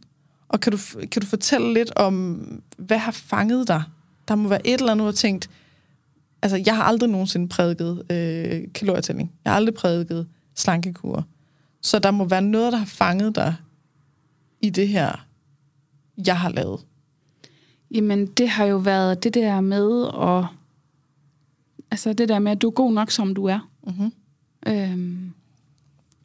Og 0.55 0.61
kan 0.61 0.72
du, 0.72 0.78
kan 1.12 1.22
du 1.22 1.26
fortælle 1.26 1.74
lidt 1.74 1.92
om, 1.96 2.62
hvad 2.76 2.98
har 2.98 3.12
fanget 3.12 3.68
dig? 3.68 3.82
Der 4.28 4.34
må 4.34 4.48
være 4.48 4.66
et 4.66 4.80
eller 4.80 4.92
andet, 4.92 5.02
du 5.02 5.07
har 5.07 5.12
tænkt, 5.12 5.50
altså, 6.42 6.62
jeg 6.66 6.76
har 6.76 6.82
aldrig 6.82 7.11
nogensinde 7.11 7.48
prædiket 7.48 8.12
øh, 8.12 8.72
kalorietælling. 8.74 9.32
Jeg 9.44 9.52
har 9.52 9.57
aldrig 9.57 9.74
prædiket 9.74 10.26
slankekur. 10.55 11.26
Så 11.80 11.98
der 11.98 12.11
må 12.11 12.24
være 12.24 12.42
noget, 12.42 12.72
der 12.72 12.78
har 12.78 12.86
fanget 12.86 13.34
dig 13.34 13.55
i 14.61 14.70
det 14.70 14.88
her, 14.88 15.26
jeg 16.26 16.38
har 16.38 16.48
lavet. 16.48 16.80
Jamen, 17.90 18.26
det 18.26 18.48
har 18.48 18.64
jo 18.64 18.76
været 18.76 19.24
det 19.24 19.34
der 19.34 19.61
med 19.61 20.07
at... 20.07 20.46
Altså, 21.90 22.12
det 22.12 22.28
der 22.28 22.38
med, 22.38 22.52
at 22.52 22.62
du 22.62 22.66
er 22.66 22.72
god 22.72 22.92
nok, 22.92 23.11
som 23.11 23.34
du 23.34 23.44
er. 23.44 23.70
Mm-hmm. 23.86 24.12
Øhm, 24.66 25.32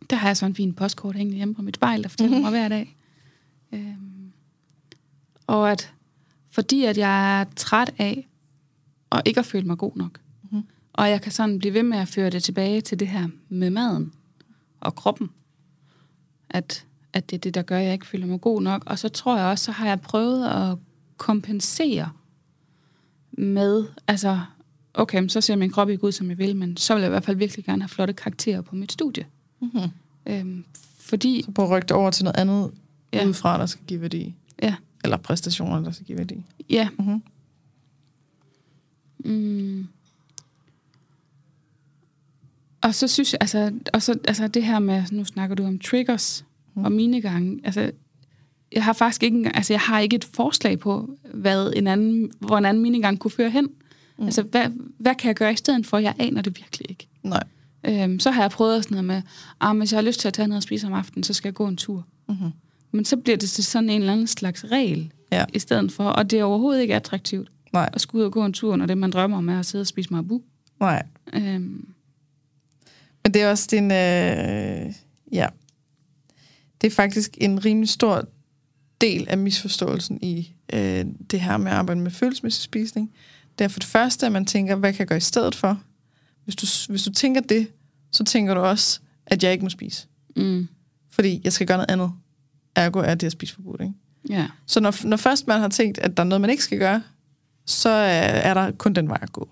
der 0.09 0.15
har 0.15 0.30
jeg 0.30 0.38
sådan 0.38 0.51
en 0.51 0.55
fin 0.55 0.73
postkort 0.73 1.15
hængende 1.15 1.38
hjemme 1.38 1.55
på 1.55 1.61
mit 1.61 1.75
spejl, 1.75 2.03
der 2.03 2.09
fortæller 2.09 2.38
mm-hmm. 2.38 2.51
mig 2.51 2.61
hver 2.61 2.67
dag. 2.67 2.95
Øhm, 3.71 4.09
og 5.49 5.71
at 5.71 5.93
fordi 6.51 6.85
at 6.85 6.97
jeg 6.97 7.41
er 7.41 7.45
træt 7.55 7.93
af 7.97 8.27
og 9.09 9.21
ikke 9.25 9.39
at 9.39 9.45
føle 9.45 9.67
mig 9.67 9.77
god 9.77 9.91
nok. 9.95 10.19
Mm-hmm. 10.43 10.63
Og 10.93 11.09
jeg 11.09 11.21
kan 11.21 11.31
sådan 11.31 11.59
blive 11.59 11.73
ved 11.73 11.83
med 11.83 11.97
at 11.97 12.07
føre 12.07 12.29
det 12.29 12.43
tilbage 12.43 12.81
til 12.81 12.99
det 12.99 13.07
her 13.07 13.27
med 13.49 13.69
maden 13.69 14.13
og 14.79 14.95
kroppen. 14.95 15.29
At, 16.49 16.85
at 17.13 17.29
det 17.29 17.35
er 17.35 17.39
det, 17.39 17.53
der 17.53 17.61
gør, 17.61 17.77
at 17.77 17.83
jeg 17.83 17.93
ikke 17.93 18.07
føler 18.07 18.25
mig 18.25 18.41
god 18.41 18.61
nok. 18.61 18.83
Og 18.85 18.99
så 18.99 19.09
tror 19.09 19.37
jeg 19.37 19.45
også, 19.45 19.65
så 19.65 19.71
har 19.71 19.87
jeg 19.87 20.01
prøvet 20.01 20.47
at 20.47 20.77
kompensere 21.17 22.11
med, 23.31 23.85
altså, 24.07 24.39
okay, 24.93 25.27
så 25.27 25.41
ser 25.41 25.55
min 25.55 25.71
krop 25.71 25.89
ikke 25.89 26.03
ud, 26.03 26.11
som 26.11 26.29
jeg 26.29 26.37
vil, 26.37 26.55
men 26.55 26.77
så 26.77 26.93
vil 26.93 27.01
jeg 27.01 27.09
i 27.09 27.09
hvert 27.09 27.25
fald 27.25 27.37
virkelig 27.37 27.65
gerne 27.65 27.81
have 27.81 27.89
flotte 27.89 28.13
karakterer 28.13 28.61
på 28.61 28.75
mit 28.75 28.91
studie. 28.91 29.25
Mm-hmm. 29.59 29.89
Øhm, 30.25 30.65
fordi... 30.99 31.41
Så 31.45 31.51
på 31.51 31.63
at 31.63 31.69
rykke 31.69 31.95
over 31.95 32.11
til 32.11 32.23
noget 32.23 32.37
andet 32.37 32.71
ja. 33.13 33.25
udefra, 33.25 33.59
der 33.59 33.65
skal 33.65 33.85
give 33.87 34.01
værdi. 34.01 34.35
Ja. 34.61 34.75
Eller 35.03 35.17
præstationer, 35.17 35.79
der 35.79 35.91
skal 35.91 36.05
give 36.05 36.17
værdi. 36.17 36.45
Ja. 36.69 36.89
Mm-hmm. 36.99 37.21
Mm. 39.25 39.87
Og 42.81 42.95
så 42.95 43.07
synes 43.07 43.33
jeg, 43.33 43.37
altså, 43.41 43.71
og 43.93 44.01
så, 44.01 44.19
altså 44.27 44.47
det 44.47 44.63
her 44.63 44.79
med, 44.79 45.03
nu 45.11 45.25
snakker 45.25 45.55
du 45.55 45.65
om 45.65 45.79
triggers 45.79 46.45
mm. 46.73 46.83
og 46.83 46.91
mine 46.91 47.21
gange, 47.21 47.59
altså 47.63 47.91
jeg 48.71 48.83
har 48.83 48.93
faktisk 48.93 49.23
ikke, 49.23 49.51
altså 49.55 49.73
jeg 49.73 49.79
har 49.79 49.99
ikke 49.99 50.15
et 50.15 50.25
forslag 50.25 50.79
på, 50.79 51.17
hvad 51.33 51.73
en 51.75 51.87
anden, 51.87 52.31
hvor 52.39 52.57
en 52.57 52.65
anden 52.65 52.83
minigang 52.83 53.19
kunne 53.19 53.31
føre 53.31 53.49
hen. 53.49 53.69
Mm. 54.17 54.25
Altså, 54.25 54.41
hvad, 54.41 54.65
hvad 54.97 55.15
kan 55.15 55.27
jeg 55.27 55.35
gøre 55.35 55.53
i 55.53 55.55
stedet 55.55 55.85
for? 55.85 55.97
Jeg 55.97 56.15
aner 56.19 56.41
det 56.41 56.57
virkelig 56.57 56.89
ikke. 56.89 57.07
Nej. 57.23 57.43
Øhm, 57.83 58.19
så 58.19 58.31
har 58.31 58.41
jeg 58.41 58.51
prøvet 58.51 58.83
sådan 58.83 58.95
noget 58.95 59.05
med, 59.05 59.21
ah, 59.59 59.77
hvis 59.77 59.91
jeg 59.91 59.97
har 59.97 60.05
lyst 60.05 60.19
til 60.19 60.27
at 60.27 60.33
tage 60.33 60.47
ned 60.47 60.57
og 60.57 60.63
spise 60.63 60.87
om 60.87 60.93
aftenen, 60.93 61.23
så 61.23 61.33
skal 61.33 61.49
jeg 61.49 61.53
gå 61.53 61.67
en 61.67 61.77
tur. 61.77 62.05
Mm-hmm. 62.27 62.51
Men 62.91 63.05
så 63.05 63.17
bliver 63.17 63.37
det 63.37 63.49
til 63.49 63.63
sådan 63.63 63.89
en 63.89 64.01
eller 64.01 64.13
anden 64.13 64.27
slags 64.27 64.65
regel, 64.71 65.11
ja. 65.31 65.45
i 65.53 65.59
stedet 65.59 65.91
for, 65.91 66.09
og 66.09 66.31
det 66.31 66.39
er 66.39 66.43
overhovedet 66.43 66.81
ikke 66.81 66.95
attraktivt. 66.95 67.51
Nej. 67.73 67.89
At 67.93 68.01
skulle 68.01 68.19
ud 68.21 68.25
og 68.25 68.31
gå 68.31 68.45
en 68.45 68.53
tur, 68.53 68.75
når 68.75 68.85
det 68.85 68.97
man 68.97 69.11
drømmer 69.11 69.37
om 69.37 69.49
er 69.49 69.59
at 69.59 69.65
sidde 69.65 69.81
og 69.81 69.87
spise 69.87 70.09
marabu. 70.09 70.41
Nej. 70.79 71.03
Øhm. 71.33 71.87
Men 73.23 73.33
det 73.33 73.41
er 73.41 73.49
også 73.49 73.67
din... 73.71 73.91
Øh, 73.91 74.93
ja. 75.31 75.47
Det 76.81 76.87
er 76.87 76.95
faktisk 76.95 77.37
en 77.41 77.65
rimelig 77.65 77.89
stor 77.89 78.27
del 79.01 79.25
af 79.29 79.37
misforståelsen 79.37 80.19
i 80.21 80.53
øh, 80.73 81.05
det 81.31 81.41
her 81.41 81.57
med 81.57 81.71
at 81.71 81.77
arbejde 81.77 82.01
med 82.01 82.11
følelsesmæssig 82.11 82.63
spisning. 82.63 83.11
Det 83.59 83.65
er 83.65 83.69
for 83.69 83.79
det 83.79 83.89
første, 83.89 84.25
at 84.25 84.31
man 84.31 84.45
tænker, 84.45 84.75
hvad 84.75 84.93
kan 84.93 84.99
jeg 84.99 85.07
gøre 85.07 85.17
i 85.17 85.21
stedet 85.21 85.55
for? 85.55 85.81
Hvis 86.43 86.55
du, 86.55 86.91
hvis 86.91 87.03
du 87.03 87.11
tænker 87.11 87.41
det, 87.41 87.67
så 88.11 88.23
tænker 88.23 88.53
du 88.53 88.59
også, 88.59 88.99
at 89.25 89.43
jeg 89.43 89.51
ikke 89.51 89.63
må 89.63 89.69
spise. 89.69 90.07
Mm. 90.35 90.67
Fordi 91.09 91.41
jeg 91.43 91.53
skal 91.53 91.67
gøre 91.67 91.77
noget 91.77 91.91
andet. 91.91 92.11
Ergo 92.80 92.99
er 92.99 93.15
det 93.15 93.27
at 93.27 93.32
spise 93.32 93.55
forbudt, 93.55 93.82
ikke? 93.82 93.93
Ja. 94.30 94.47
Så 94.65 94.80
når, 94.80 95.07
når 95.07 95.17
først 95.17 95.47
man 95.47 95.59
har 95.59 95.67
tænkt, 95.67 95.97
at 95.97 96.17
der 96.17 96.23
er 96.23 96.27
noget, 96.27 96.41
man 96.41 96.49
ikke 96.49 96.63
skal 96.63 96.80
gøre, 96.80 97.01
så 97.65 97.89
er 97.89 98.53
der 98.53 98.71
kun 98.71 98.93
den 98.93 99.09
vej 99.09 99.19
at 99.21 99.34
gå. 99.34 99.49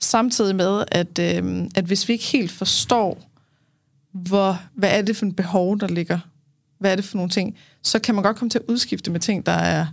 Samtidig 0.00 0.56
med, 0.56 0.84
at, 0.88 1.18
øh, 1.18 1.66
at 1.74 1.84
hvis 1.84 2.08
vi 2.08 2.12
ikke 2.12 2.24
helt 2.24 2.50
forstår, 2.50 3.30
hvor, 4.12 4.62
hvad 4.74 4.98
er 4.98 5.02
det 5.02 5.16
for 5.16 5.26
en 5.26 5.34
behov, 5.34 5.80
der 5.80 5.88
ligger, 5.88 6.18
hvad 6.78 6.92
er 6.92 6.96
det 6.96 7.04
for 7.04 7.16
nogle 7.16 7.30
ting, 7.30 7.56
så 7.82 7.98
kan 7.98 8.14
man 8.14 8.24
godt 8.24 8.36
komme 8.36 8.50
til 8.50 8.58
at 8.58 8.64
udskifte 8.68 9.10
med 9.10 9.20
ting, 9.20 9.46
der 9.46 9.52
er 9.52 9.86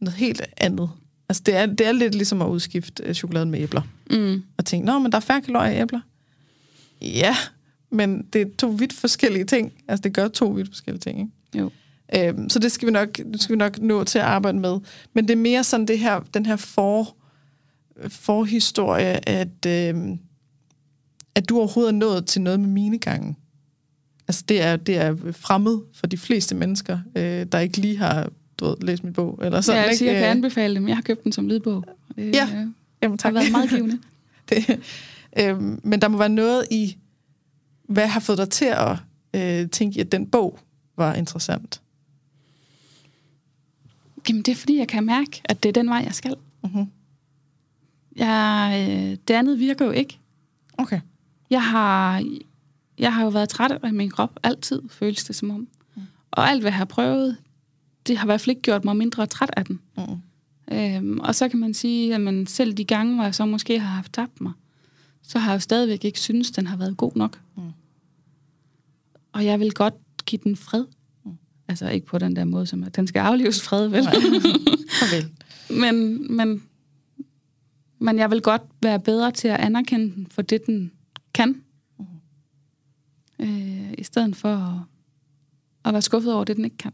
noget 0.00 0.16
helt 0.16 0.42
andet. 0.56 0.90
Altså 1.28 1.42
det 1.46 1.56
er, 1.56 1.66
det 1.66 1.86
er 1.86 1.92
lidt 1.92 2.14
ligesom 2.14 2.42
at 2.42 2.46
udskifte 2.46 3.02
øh, 3.02 3.14
chokoladen 3.14 3.50
med 3.50 3.60
æbler. 3.60 3.82
Mm. 4.10 4.42
Og 4.56 4.64
tænke, 4.64 4.86
nå, 4.86 4.98
men 4.98 5.12
der 5.12 5.16
er 5.16 5.20
færre 5.20 5.42
kalorier 5.42 5.70
i 5.70 5.80
æbler. 5.80 6.00
Ja, 7.00 7.36
men 7.90 8.22
det 8.32 8.42
er 8.42 8.46
to 8.58 8.68
vidt 8.68 8.92
forskellige 8.92 9.44
ting. 9.44 9.72
Altså 9.88 10.02
det 10.02 10.12
gør 10.12 10.28
to 10.28 10.46
vidt 10.46 10.68
forskellige 10.68 11.00
ting, 11.00 11.18
ikke? 11.18 11.30
Jo. 11.54 11.70
Øhm, 12.16 12.48
så 12.48 12.58
det 12.58 12.72
skal, 12.72 12.86
vi 12.86 12.92
nok, 12.92 13.16
det 13.16 13.42
skal 13.42 13.52
vi 13.52 13.58
nok 13.58 13.78
nå 13.78 14.04
til 14.04 14.18
at 14.18 14.24
arbejde 14.24 14.58
med. 14.58 14.78
Men 15.12 15.28
det 15.28 15.34
er 15.34 15.38
mere 15.38 15.64
sådan 15.64 15.86
det 15.86 15.98
her, 15.98 16.20
den 16.34 16.46
her 16.46 16.56
for, 16.56 17.16
forhistorie, 18.08 19.28
at, 19.28 19.66
øhm, 19.66 20.18
at 21.34 21.48
du 21.48 21.58
overhovedet 21.58 21.92
er 21.92 21.96
nået 21.98 22.26
til 22.26 22.42
noget 22.42 22.60
med 22.60 22.68
mine 22.68 22.98
gange. 22.98 23.36
Altså 24.28 24.44
det 24.48 24.62
er, 24.62 24.76
det 24.76 24.96
er 24.96 25.16
fremmed 25.32 25.78
for 25.94 26.06
de 26.06 26.16
fleste 26.16 26.54
mennesker, 26.54 26.98
øh, 27.16 27.46
der 27.52 27.58
ikke 27.58 27.78
lige 27.78 27.96
har 27.96 28.30
du 28.58 28.64
ved, 28.66 28.76
læst 28.80 29.04
min 29.04 29.12
bog. 29.12 29.40
Eller 29.42 29.60
sådan, 29.60 29.80
ja, 29.80 29.82
jeg, 29.82 29.92
ikke? 29.92 30.12
jeg 30.12 30.20
kan 30.20 30.30
anbefale 30.30 30.74
dem. 30.74 30.88
Jeg 30.88 30.96
har 30.96 31.02
købt 31.02 31.24
den 31.24 31.32
som 31.32 31.48
lydbog. 31.48 31.84
Det, 32.16 32.34
ja, 32.34 32.48
øh, 32.54 32.66
Jamen, 33.02 33.18
tak. 33.18 33.34
har 33.34 33.40
været 33.40 33.52
meget 33.52 33.70
givende. 33.70 33.98
det, 34.48 34.80
øhm, 35.38 35.80
men 35.82 36.02
der 36.02 36.08
må 36.08 36.18
være 36.18 36.28
noget 36.28 36.66
i, 36.70 36.96
hvad 37.88 38.06
har 38.06 38.20
fået 38.20 38.38
dig 38.38 38.50
til 38.50 38.64
at 38.64 38.96
øh, 39.34 39.70
tænke, 39.70 40.00
at 40.00 40.12
den 40.12 40.26
bog 40.26 40.58
var 40.96 41.14
interessant? 41.14 41.80
Jamen, 44.28 44.42
det 44.42 44.52
er 44.52 44.56
fordi, 44.56 44.78
jeg 44.78 44.88
kan 44.88 45.04
mærke, 45.04 45.42
at 45.44 45.62
det 45.62 45.68
er 45.68 45.72
den 45.72 45.88
vej, 45.88 46.02
jeg 46.04 46.14
skal. 46.14 46.34
Mm-hmm. 46.62 46.86
Jeg, 48.16 48.86
øh, 48.88 49.18
det 49.28 49.34
andet 49.34 49.58
virker 49.58 49.84
jo 49.84 49.90
ikke. 49.90 50.18
Okay. 50.78 51.00
Jeg 51.50 51.64
har, 51.64 52.24
jeg 52.98 53.14
har 53.14 53.22
jo 53.22 53.28
været 53.28 53.48
træt 53.48 53.70
af 53.82 53.92
min 53.92 54.10
krop, 54.10 54.40
altid 54.42 54.82
føles 54.88 55.24
det 55.24 55.36
som 55.36 55.50
om. 55.50 55.68
Mm. 55.96 56.02
Og 56.30 56.48
alt, 56.48 56.62
hvad 56.62 56.70
jeg 56.70 56.78
har 56.78 56.84
prøvet, 56.84 57.36
det 58.06 58.18
har 58.18 58.26
i 58.26 58.28
hvert 58.28 58.40
fald 58.40 58.50
ikke 58.50 58.62
gjort 58.62 58.84
mig 58.84 58.96
mindre 58.96 59.26
træt 59.26 59.50
af 59.56 59.64
den. 59.64 59.80
Mm. 59.96 60.20
Øhm, 60.74 61.20
og 61.20 61.34
så 61.34 61.48
kan 61.48 61.58
man 61.58 61.74
sige, 61.74 62.14
at 62.14 62.48
selv 62.48 62.74
de 62.74 62.84
gange, 62.84 63.14
hvor 63.14 63.24
jeg 63.24 63.34
så 63.34 63.46
måske 63.46 63.80
har 63.80 63.94
haft 63.94 64.12
tabt 64.12 64.40
mig, 64.40 64.52
så 65.22 65.38
har 65.38 65.50
jeg 65.50 65.56
jo 65.56 65.60
stadigvæk 65.60 66.04
ikke 66.04 66.20
synes, 66.20 66.50
den 66.50 66.66
har 66.66 66.76
været 66.76 66.96
god 66.96 67.12
nok. 67.16 67.40
Mm. 67.56 67.62
Og 69.32 69.44
jeg 69.44 69.60
vil 69.60 69.72
godt 69.72 69.94
give 70.26 70.40
den 70.44 70.56
fred. 70.56 70.84
Altså 71.68 71.88
ikke 71.88 72.06
på 72.06 72.18
den 72.18 72.36
der 72.36 72.44
måde, 72.44 72.66
som 72.66 72.84
at 72.84 72.96
den 72.96 73.06
skal 73.06 73.20
aflives 73.20 73.62
fred, 73.62 73.88
vel? 73.88 74.04
vel. 75.12 75.30
men, 75.80 76.26
men, 76.36 76.62
men 77.98 78.18
jeg 78.18 78.30
vil 78.30 78.40
godt 78.40 78.62
være 78.82 79.00
bedre 79.00 79.30
til 79.30 79.48
at 79.48 79.60
anerkende 79.60 80.14
den 80.14 80.26
for 80.30 80.42
det, 80.42 80.66
den 80.66 80.92
kan. 81.34 81.62
Mm. 81.98 82.04
Øh, 83.38 83.92
I 83.98 84.04
stedet 84.04 84.36
for 84.36 84.48
at, 84.48 84.80
at 85.84 85.92
være 85.92 86.02
skuffet 86.02 86.34
over 86.34 86.44
det, 86.44 86.56
den 86.56 86.64
ikke 86.64 86.76
kan. 86.76 86.92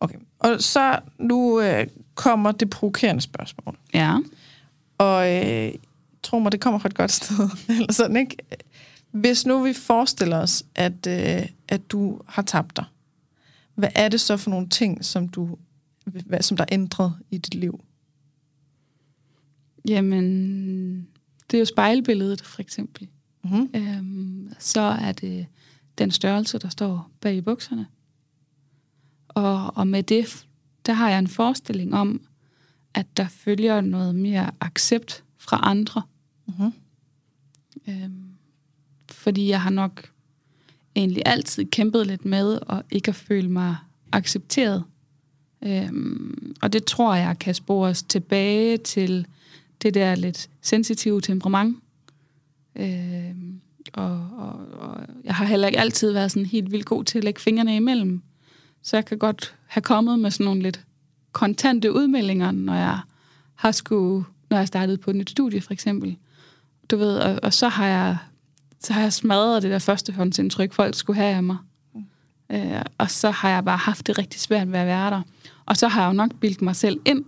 Okay. 0.00 0.18
Og 0.38 0.62
så 0.62 0.98
nu 1.18 1.60
øh, 1.60 1.86
kommer 2.14 2.52
det 2.52 2.70
provokerende 2.70 3.20
spørgsmål. 3.20 3.76
Ja. 3.94 4.18
Og 4.98 5.34
øh, 5.34 5.72
tro 6.22 6.38
mig, 6.38 6.52
det 6.52 6.60
kommer 6.60 6.78
fra 6.78 6.88
et 6.88 6.94
godt 6.94 7.12
sted. 7.12 7.48
Eller 7.68 7.92
sådan, 7.92 8.16
ikke? 8.16 8.36
Hvis 9.20 9.46
nu 9.46 9.62
vi 9.62 9.72
forestiller 9.72 10.38
os, 10.38 10.64
at, 10.74 11.06
øh, 11.06 11.48
at 11.68 11.90
du 11.90 12.20
har 12.26 12.42
tabt 12.42 12.76
dig, 12.76 12.84
hvad 13.74 13.88
er 13.94 14.08
det 14.08 14.20
så 14.20 14.36
for 14.36 14.50
nogle 14.50 14.68
ting, 14.68 15.04
som 15.04 15.28
du 15.28 15.56
hvad, 16.04 16.42
som 16.42 16.56
der 16.56 16.64
er 16.64 16.74
ændret 16.74 17.14
i 17.30 17.38
dit 17.38 17.54
liv? 17.54 17.84
Jamen, 19.88 21.08
det 21.50 21.56
er 21.56 21.58
jo 21.58 21.64
spejlbilledet, 21.64 22.42
for 22.42 22.60
eksempel. 22.60 23.08
Mm-hmm. 23.44 23.70
Øhm, 23.74 24.52
så 24.58 24.80
er 24.80 25.12
det 25.12 25.46
den 25.98 26.10
størrelse, 26.10 26.58
der 26.58 26.68
står 26.68 27.10
bag 27.20 27.36
i 27.36 27.40
bukserne. 27.40 27.86
Og, 29.28 29.76
og 29.76 29.86
med 29.86 30.02
det, 30.02 30.46
der 30.86 30.92
har 30.92 31.08
jeg 31.08 31.18
en 31.18 31.28
forestilling 31.28 31.94
om, 31.94 32.20
at 32.94 33.06
der 33.16 33.28
følger 33.28 33.80
noget 33.80 34.14
mere 34.14 34.50
accept 34.60 35.24
fra 35.38 35.60
andre. 35.62 36.02
Mm-hmm. 36.46 36.72
Øhm, 37.88 38.25
fordi 39.26 39.48
jeg 39.48 39.60
har 39.60 39.70
nok 39.70 40.10
egentlig 40.94 41.22
altid 41.26 41.64
kæmpet 41.64 42.06
lidt 42.06 42.24
med 42.24 42.58
at 42.70 42.82
ikke 42.90 43.08
at 43.08 43.14
føle 43.14 43.48
mig 43.48 43.76
accepteret. 44.12 44.84
Øhm, 45.64 46.54
og 46.62 46.72
det 46.72 46.84
tror 46.84 47.14
jeg 47.14 47.38
kan 47.38 47.54
spores 47.54 48.02
tilbage 48.02 48.76
til 48.76 49.26
det 49.82 49.94
der 49.94 50.14
lidt 50.14 50.48
sensitive 50.62 51.20
temperament. 51.20 51.78
Øhm, 52.76 53.60
og, 53.92 54.28
og, 54.36 54.52
og 54.78 55.00
jeg 55.24 55.34
har 55.34 55.44
heller 55.44 55.66
ikke 55.68 55.80
altid 55.80 56.12
været 56.12 56.30
sådan 56.30 56.46
helt 56.46 56.72
vildt 56.72 56.86
god 56.86 57.04
til 57.04 57.18
at 57.18 57.24
lægge 57.24 57.40
fingrene 57.40 57.76
imellem. 57.76 58.22
Så 58.82 58.96
jeg 58.96 59.04
kan 59.04 59.18
godt 59.18 59.54
have 59.66 59.82
kommet 59.82 60.18
med 60.18 60.30
sådan 60.30 60.44
nogle 60.44 60.62
lidt 60.62 60.84
kontante 61.32 61.92
udmeldinger, 61.92 62.50
når 62.50 62.74
jeg 62.74 62.98
har 63.54 63.72
skulle, 63.72 64.24
når 64.50 64.56
jeg 64.56 64.68
startede 64.68 64.98
på 64.98 65.10
et 65.10 65.16
nyt 65.16 65.30
studie, 65.30 65.60
for 65.60 65.72
eksempel. 65.72 66.16
Du 66.90 66.96
ved, 66.96 67.18
og, 67.18 67.40
og 67.42 67.52
så 67.52 67.68
har 67.68 67.86
jeg 67.86 68.16
så 68.86 68.92
har 68.92 69.02
jeg 69.02 69.12
smadret 69.12 69.62
det 69.62 69.70
der 69.70 69.78
førstehåndsindtryk, 69.78 70.72
folk 70.72 70.94
skulle 70.94 71.16
have 71.16 71.36
af 71.36 71.42
mig. 71.42 71.56
Mm. 71.94 72.04
Øh, 72.50 72.82
og 72.98 73.10
så 73.10 73.30
har 73.30 73.48
jeg 73.48 73.64
bare 73.64 73.76
haft 73.76 74.06
det 74.06 74.18
rigtig 74.18 74.40
svært 74.40 74.72
ved 74.72 74.78
at 74.78 74.86
være 74.86 75.10
der. 75.10 75.22
Og 75.66 75.76
så 75.76 75.88
har 75.88 76.02
jeg 76.02 76.08
jo 76.08 76.12
nok 76.12 76.34
bildt 76.40 76.62
mig 76.62 76.76
selv 76.76 77.00
ind, 77.04 77.24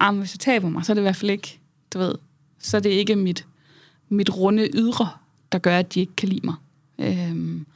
at 0.00 0.14
hvis 0.14 0.34
jeg 0.34 0.40
taber 0.40 0.68
mig, 0.68 0.84
så 0.84 0.92
er 0.92 0.94
det 0.94 1.00
i 1.00 1.02
hvert 1.02 1.16
fald 1.16 1.30
ikke, 1.30 1.60
du 1.92 1.98
ved, 1.98 2.14
så 2.58 2.76
er 2.76 2.80
det 2.80 2.90
ikke 2.90 3.16
mit, 3.16 3.46
mit 4.08 4.36
runde 4.36 4.70
ydre, 4.74 5.08
der 5.52 5.58
gør, 5.58 5.78
at 5.78 5.94
de 5.94 6.00
ikke 6.00 6.16
kan 6.16 6.28
lide 6.28 6.46
mig. 6.46 6.54
Øhm, 6.98 7.66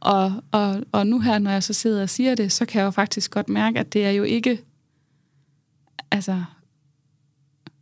og, 0.00 0.42
og, 0.50 0.84
og 0.92 1.06
nu 1.06 1.20
her, 1.20 1.38
når 1.38 1.50
jeg 1.50 1.62
så 1.62 1.72
sidder 1.72 2.02
og 2.02 2.10
siger 2.10 2.34
det, 2.34 2.52
så 2.52 2.64
kan 2.64 2.78
jeg 2.78 2.84
jo 2.84 2.90
faktisk 2.90 3.30
godt 3.30 3.48
mærke, 3.48 3.78
at 3.78 3.92
det 3.92 4.06
er 4.06 4.10
jo 4.10 4.22
ikke, 4.22 4.64
altså, 6.10 6.44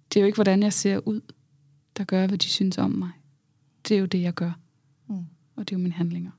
det 0.09 0.17
er 0.17 0.21
jo 0.21 0.27
ikke, 0.27 0.37
hvordan 0.37 0.63
jeg 0.63 0.73
ser 0.73 1.09
ud, 1.09 1.21
der 1.97 2.05
gør, 2.05 2.27
hvad 2.27 2.39
de 2.39 2.49
synes 2.49 2.79
om 2.79 2.91
mig. 2.91 3.11
Det 3.89 3.95
er 3.95 4.01
jo 4.01 4.07
det, 4.07 4.23
jeg 4.23 4.35
gør. 4.35 4.53
Og 5.61 5.69
det 5.69 5.75
er 5.75 5.79
jo 5.79 5.83
mine 5.83 5.95
handlinger. 5.95 6.31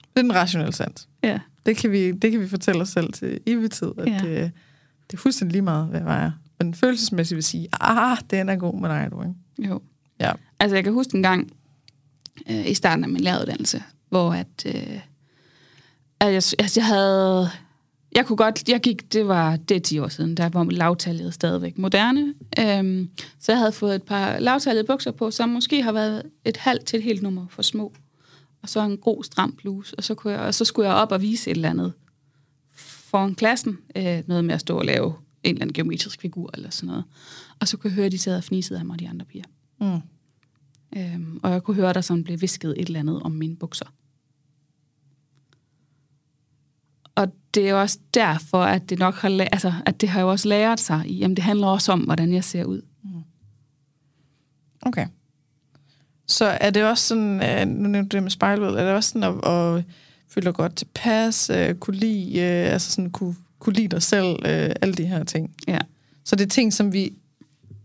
Det 0.00 0.18
er 0.18 0.22
den 0.22 0.34
rationelle 0.34 0.72
sans. 0.72 1.08
Ja. 1.22 1.38
Det 1.66 1.76
kan 1.76 1.90
vi, 1.90 2.12
det 2.12 2.30
kan 2.30 2.40
vi 2.40 2.48
fortælle 2.48 2.82
os 2.82 2.88
selv 2.88 3.12
til 3.12 3.40
evig 3.46 3.70
tid, 3.70 3.92
at 3.98 4.06
ja. 4.06 4.18
det, 4.18 4.52
det 5.10 5.16
er 5.16 5.16
fuldstændig 5.16 5.52
lige 5.52 5.62
meget, 5.62 5.88
hvad 5.88 6.00
jeg 6.00 6.06
vejer. 6.06 6.30
Men 6.58 6.74
følelsesmæssigt 6.74 7.36
vil 7.36 7.44
sige, 7.44 7.68
ah, 7.80 8.18
den 8.30 8.48
er 8.48 8.56
god 8.56 8.80
med 8.80 8.88
dig, 8.88 9.08
du, 9.10 9.22
ikke? 9.22 9.68
Jo. 9.70 9.80
Ja. 10.20 10.32
Altså, 10.60 10.76
jeg 10.76 10.84
kan 10.84 10.92
huske 10.92 11.16
en 11.16 11.22
gang 11.22 11.52
øh, 12.50 12.70
i 12.70 12.74
starten 12.74 13.04
af 13.04 13.10
min 13.10 13.20
læreruddannelse, 13.20 13.82
hvor 14.08 14.32
at, 14.32 14.66
øh, 14.66 15.00
at 16.20 16.26
jeg, 16.26 16.34
altså, 16.34 16.72
jeg 16.76 16.86
havde... 16.86 17.50
Jeg 18.14 18.26
kunne 18.26 18.36
godt, 18.36 18.68
jeg 18.68 18.80
gik, 18.80 19.12
det 19.12 19.28
var 19.28 19.56
det 19.56 19.82
10 19.82 19.98
år 19.98 20.08
siden, 20.08 20.36
der 20.36 20.48
var 20.48 20.64
lavtallet 20.64 21.34
stadigvæk 21.34 21.78
moderne. 21.78 22.34
Øhm, 22.58 23.10
så 23.38 23.52
jeg 23.52 23.58
havde 23.58 23.72
fået 23.72 23.94
et 23.94 24.02
par 24.02 24.38
lavtallede 24.38 24.86
bukser 24.86 25.10
på, 25.10 25.30
som 25.30 25.48
måske 25.48 25.82
har 25.82 25.92
været 25.92 26.22
et 26.44 26.56
halvt 26.56 26.84
til 26.84 26.96
et 26.96 27.02
helt 27.02 27.22
nummer 27.22 27.46
for 27.50 27.62
små. 27.62 27.92
Og 28.62 28.68
så 28.68 28.80
en 28.80 28.96
god 28.96 29.24
stram 29.24 29.52
bluse, 29.52 29.96
og 29.96 30.04
så, 30.04 30.14
kunne 30.14 30.32
jeg, 30.32 30.40
og 30.40 30.54
så 30.54 30.64
skulle 30.64 30.88
jeg 30.88 30.96
op 30.96 31.12
og 31.12 31.22
vise 31.22 31.50
et 31.50 31.54
eller 31.54 31.70
andet 31.70 31.92
foran 32.74 33.34
klassen. 33.34 33.78
Øh, 33.96 34.22
noget 34.26 34.44
med 34.44 34.54
at 34.54 34.60
stå 34.60 34.78
og 34.78 34.84
lave 34.84 35.14
en 35.42 35.54
eller 35.54 35.62
anden 35.62 35.74
geometrisk 35.74 36.20
figur 36.20 36.50
eller 36.54 36.70
sådan 36.70 36.86
noget. 36.86 37.04
Og 37.60 37.68
så 37.68 37.76
kunne 37.76 37.88
jeg 37.88 37.94
høre, 37.94 38.06
at 38.06 38.12
de 38.12 38.18
sad 38.18 38.36
og 38.36 38.44
fnisede 38.44 38.78
af 38.78 38.84
mig, 38.84 39.00
de 39.00 39.08
andre 39.08 39.26
piger. 39.26 39.44
Mm. 39.80 40.00
Øhm, 40.96 41.40
og 41.42 41.50
jeg 41.50 41.62
kunne 41.62 41.74
høre, 41.74 41.92
der 41.92 42.00
sådan 42.00 42.24
blev 42.24 42.40
visket 42.40 42.74
et 42.76 42.86
eller 42.86 43.00
andet 43.00 43.22
om 43.22 43.32
mine 43.32 43.56
bukser. 43.56 43.86
Og 47.18 47.28
det 47.54 47.68
er 47.68 47.74
også 47.74 47.98
derfor, 48.14 48.62
at 48.62 48.90
det 48.90 48.98
nok 48.98 49.14
har, 49.14 49.48
altså, 49.52 49.72
at 49.86 50.00
det 50.00 50.08
har 50.08 50.20
jo 50.20 50.30
også 50.30 50.48
lært 50.48 50.80
sig 50.80 51.02
i, 51.06 51.18
jamen 51.18 51.36
det 51.36 51.44
handler 51.44 51.66
også 51.66 51.92
om, 51.92 52.00
hvordan 52.00 52.32
jeg 52.32 52.44
ser 52.44 52.64
ud. 52.64 52.82
Mm. 53.04 53.10
Okay. 54.82 55.06
Så 56.26 56.44
er 56.44 56.70
det 56.70 56.84
også 56.84 57.06
sådan, 57.08 57.42
øh, 57.42 57.68
nu 57.68 57.88
nævnte 57.88 58.08
du 58.08 58.16
det 58.16 58.22
med 58.22 58.30
spejlbilledet, 58.30 58.80
er 58.80 58.84
det 58.84 58.94
også 58.94 59.10
sådan 59.10 59.22
at, 59.22 59.50
at 59.52 59.84
føle 60.28 60.44
dig 60.44 60.54
godt 60.54 60.76
tilpas, 60.76 61.50
uh, 61.50 61.74
kunne 61.78 61.96
lide, 61.96 62.28
uh, 62.28 62.72
altså 62.72 62.90
sådan 62.90 63.10
kunne, 63.10 63.36
kunne 63.58 63.74
lide 63.74 63.88
dig 63.88 64.02
selv, 64.02 64.36
alle 64.44 64.94
de 64.94 65.06
her 65.06 65.24
ting? 65.24 65.54
Ja. 65.68 65.78
Så 66.24 66.36
det 66.36 66.44
er 66.44 66.48
ting, 66.48 66.72
som 66.72 66.92
vi 66.92 67.12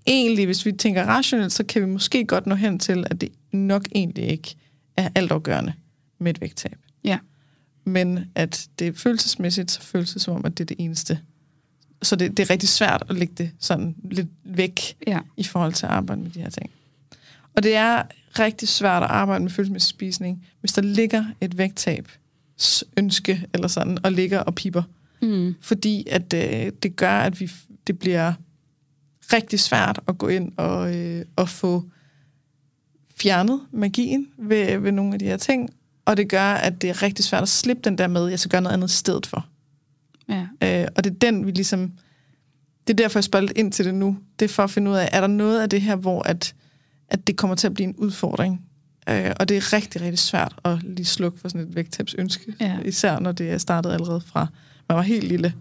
egentlig, 0.07 0.45
hvis 0.45 0.65
vi 0.65 0.71
tænker 0.71 1.05
rationelt, 1.05 1.53
så 1.53 1.63
kan 1.63 1.81
vi 1.81 1.88
måske 1.88 2.25
godt 2.25 2.47
nå 2.47 2.55
hen 2.55 2.79
til, 2.79 3.07
at 3.11 3.21
det 3.21 3.29
nok 3.51 3.86
egentlig 3.95 4.25
ikke 4.25 4.55
er 4.97 5.09
altafgørende 5.15 5.73
med 6.19 6.34
et 6.34 6.41
vægttab. 6.41 6.77
Ja. 7.03 7.17
Men 7.86 8.19
at 8.36 8.67
det 8.79 8.97
følelsesmæssigt, 8.97 9.71
så 9.71 9.81
føles 9.81 10.13
det 10.13 10.21
som 10.21 10.36
om, 10.36 10.45
at 10.45 10.57
det 10.57 10.63
er 10.63 10.65
det 10.65 10.77
eneste. 10.79 11.19
Så 12.01 12.15
det, 12.15 12.38
det 12.38 12.43
er 12.43 12.49
rigtig 12.49 12.69
svært 12.69 13.03
at 13.09 13.15
lægge 13.15 13.34
det 13.38 13.51
sådan 13.59 13.95
lidt 14.11 14.27
væk 14.43 14.95
ja. 15.07 15.19
i 15.38 15.43
forhold 15.43 15.73
til 15.73 15.86
at 15.86 15.91
arbejde 15.91 16.21
med 16.21 16.31
de 16.31 16.39
her 16.39 16.49
ting. 16.49 16.71
Og 17.55 17.63
det 17.63 17.75
er 17.75 18.03
rigtig 18.39 18.67
svært 18.67 19.03
at 19.03 19.09
arbejde 19.09 19.43
med 19.43 19.51
følelsesmæssig 19.51 19.89
spisning, 19.89 20.47
hvis 20.59 20.73
der 20.73 20.81
ligger 20.81 21.25
et 21.41 21.57
vægttab 21.57 22.07
ønske 22.97 23.45
eller 23.53 23.67
sådan, 23.67 23.97
og 24.03 24.11
ligger 24.11 24.39
og 24.39 24.55
piper. 24.55 24.84
Mm. 25.21 25.55
Fordi 25.61 26.07
at 26.09 26.31
det, 26.31 26.65
øh, 26.65 26.71
det 26.84 26.95
gør, 26.95 27.19
at 27.19 27.39
vi, 27.39 27.51
det 27.88 27.99
bliver 27.99 28.34
rigtig 29.34 29.59
svært 29.59 29.99
at 30.07 30.17
gå 30.17 30.27
ind 30.27 30.51
og, 30.57 30.95
øh, 30.95 31.25
og 31.36 31.49
få 31.49 31.84
fjernet 33.15 33.61
magien 33.71 34.27
ved, 34.38 34.77
ved 34.77 34.91
nogle 34.91 35.13
af 35.13 35.19
de 35.19 35.25
her 35.25 35.38
ting, 35.38 35.69
og 36.05 36.17
det 36.17 36.29
gør, 36.29 36.53
at 36.53 36.81
det 36.81 36.89
er 36.89 37.01
rigtig 37.03 37.25
svært 37.25 37.41
at 37.41 37.49
slippe 37.49 37.81
den 37.83 37.97
der 37.97 38.07
med, 38.07 38.27
jeg 38.27 38.39
skal 38.39 38.51
gøre 38.51 38.61
noget 38.61 38.73
andet 38.73 38.91
stedet 38.91 39.25
for. 39.25 39.47
Ja. 40.29 40.47
Øh, 40.63 40.87
og 40.95 41.03
det 41.03 41.09
er 41.09 41.15
den, 41.15 41.45
vi 41.45 41.51
ligesom... 41.51 41.91
Det 42.87 42.93
er 42.93 43.03
derfor, 43.03 43.19
jeg 43.19 43.23
spørger 43.23 43.45
lidt 43.45 43.57
ind 43.57 43.71
til 43.71 43.85
det 43.85 43.95
nu. 43.95 44.17
Det 44.39 44.45
er 44.45 44.49
for 44.49 44.63
at 44.63 44.71
finde 44.71 44.91
ud 44.91 44.95
af, 44.95 45.09
er 45.11 45.21
der 45.21 45.27
noget 45.27 45.61
af 45.61 45.69
det 45.69 45.81
her, 45.81 45.95
hvor 45.95 46.21
at, 46.21 46.55
at 47.09 47.27
det 47.27 47.37
kommer 47.37 47.55
til 47.55 47.67
at 47.67 47.73
blive 47.73 47.87
en 47.87 47.95
udfordring? 47.95 48.65
Øh, 49.09 49.31
og 49.39 49.49
det 49.49 49.57
er 49.57 49.73
rigtig, 49.73 50.01
rigtig 50.01 50.19
svært 50.19 50.55
at 50.63 50.83
lige 50.83 51.05
slukke 51.05 51.39
for 51.39 51.47
sådan 51.47 51.67
et 51.67 51.75
vægttabsønske. 51.75 52.53
Ja. 52.59 52.79
Især 52.85 53.19
når 53.19 53.31
det 53.31 53.51
er 53.51 53.57
startet 53.57 53.91
allerede 53.91 54.21
fra, 54.21 54.47
man 54.89 54.95
var 54.95 55.01
helt 55.01 55.23
lille. 55.23 55.53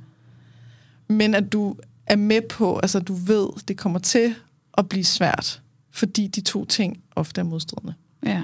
Men 1.09 1.34
at 1.34 1.53
du 1.53 1.76
er 2.07 2.16
med 2.16 2.40
på, 2.49 2.78
altså 2.78 3.01
du 3.01 3.14
ved, 3.14 3.49
det 3.68 3.78
kommer 3.78 3.99
til 3.99 4.34
at 4.78 4.88
blive 4.88 5.05
svært, 5.05 5.62
fordi 5.90 6.26
de 6.26 6.40
to 6.40 6.64
ting 6.64 7.03
ofte 7.16 7.40
er 7.40 7.45
modstridende. 7.45 7.95
Ja. 8.26 8.43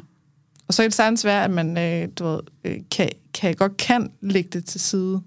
Og 0.69 0.75
så 0.75 0.83
kan 0.83 0.91
det 0.91 0.95
sagtens 0.95 1.25
være, 1.25 1.45
at 1.45 1.51
man 1.51 1.79
øh, 1.79 2.09
du 2.19 2.25
ved, 2.25 2.41
øh, 2.65 2.81
kan, 2.91 3.09
kan, 3.35 3.55
godt 3.55 3.77
kan 3.77 4.11
lægge 4.21 4.51
det 4.53 4.65
til 4.65 4.81
side, 4.81 5.23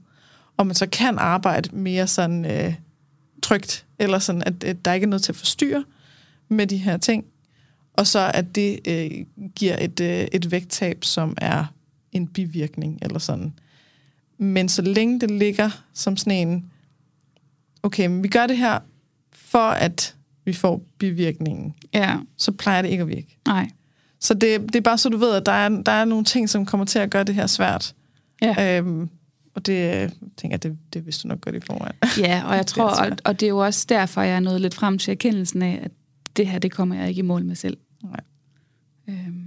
og 0.57 0.67
man 0.67 0.75
så 0.75 0.87
kan 0.87 1.17
arbejde 1.17 1.75
mere 1.75 2.07
sådan 2.07 2.45
øh, 2.45 2.73
trygt, 3.43 3.85
eller 3.99 4.19
sådan, 4.19 4.43
at, 4.45 4.63
at 4.63 4.85
der 4.85 4.93
ikke 4.93 5.05
er 5.05 5.09
noget 5.09 5.23
til 5.23 5.31
at 5.31 5.35
forstyrre 5.35 5.83
med 6.49 6.67
de 6.67 6.77
her 6.77 6.97
ting, 6.97 7.25
og 7.93 8.07
så 8.07 8.31
at 8.33 8.55
det 8.55 8.79
øh, 8.87 9.25
giver 9.55 9.77
et, 9.79 9.99
øh, 9.99 10.27
et 10.31 10.51
vægttab, 10.51 11.03
som 11.03 11.37
er 11.37 11.65
en 12.11 12.27
bivirkning, 12.27 12.99
eller 13.01 13.19
sådan. 13.19 13.53
Men 14.37 14.69
så 14.69 14.81
længe 14.81 15.19
det 15.19 15.31
ligger 15.31 15.83
som 15.93 16.17
sådan 16.17 16.47
en, 16.47 16.71
okay, 17.83 18.07
men 18.07 18.23
vi 18.23 18.27
gør 18.27 18.47
det 18.47 18.57
her, 18.57 18.79
for 19.31 19.69
at 19.69 20.15
vi 20.45 20.53
får 20.53 20.83
bivirkningen, 20.97 21.73
ja. 21.93 22.17
så 22.37 22.51
plejer 22.51 22.81
det 22.81 22.89
ikke 22.89 23.01
at 23.01 23.07
virke. 23.07 23.37
Nej. 23.47 23.69
Så 24.21 24.33
det, 24.33 24.61
det 24.61 24.75
er 24.75 24.81
bare 24.81 24.97
så, 24.97 25.09
du 25.09 25.17
ved, 25.17 25.31
at 25.35 25.45
der 25.45 25.51
er, 25.51 25.69
der 25.69 25.91
er 25.91 26.05
nogle 26.05 26.25
ting, 26.25 26.49
som 26.49 26.65
kommer 26.65 26.85
til 26.85 26.99
at 26.99 27.09
gøre 27.09 27.23
det 27.23 27.35
her 27.35 27.47
svært. 27.47 27.95
Ja. 28.41 28.77
Øhm, 28.77 29.09
og 29.55 29.65
det 29.65 29.73
jeg 29.73 30.11
tænker 30.37 30.53
jeg, 30.53 30.63
det, 30.63 30.77
det 30.93 31.05
vidste 31.05 31.23
du 31.23 31.27
nok 31.27 31.41
godt 31.41 31.55
i 31.55 31.59
forvejen. 31.59 31.95
Ja, 32.17 32.43
og 32.45 32.55
jeg 32.61 32.67
tror, 32.67 32.89
Det 32.89 32.99
og, 33.11 33.17
og 33.25 33.39
det 33.39 33.45
er 33.45 33.49
jo 33.49 33.57
også 33.57 33.85
derfor, 33.89 34.21
jeg 34.21 34.35
er 34.35 34.39
nået 34.39 34.61
lidt 34.61 34.73
frem 34.73 34.97
til 34.97 35.11
erkendelsen 35.11 35.61
af, 35.61 35.79
at 35.83 35.91
det 36.37 36.47
her, 36.47 36.59
det 36.59 36.71
kommer 36.71 36.95
jeg 36.95 37.09
ikke 37.09 37.19
i 37.19 37.21
mål 37.21 37.43
med 37.45 37.55
selv. 37.55 37.77
Nej. 38.03 38.19
Øhm, 39.09 39.45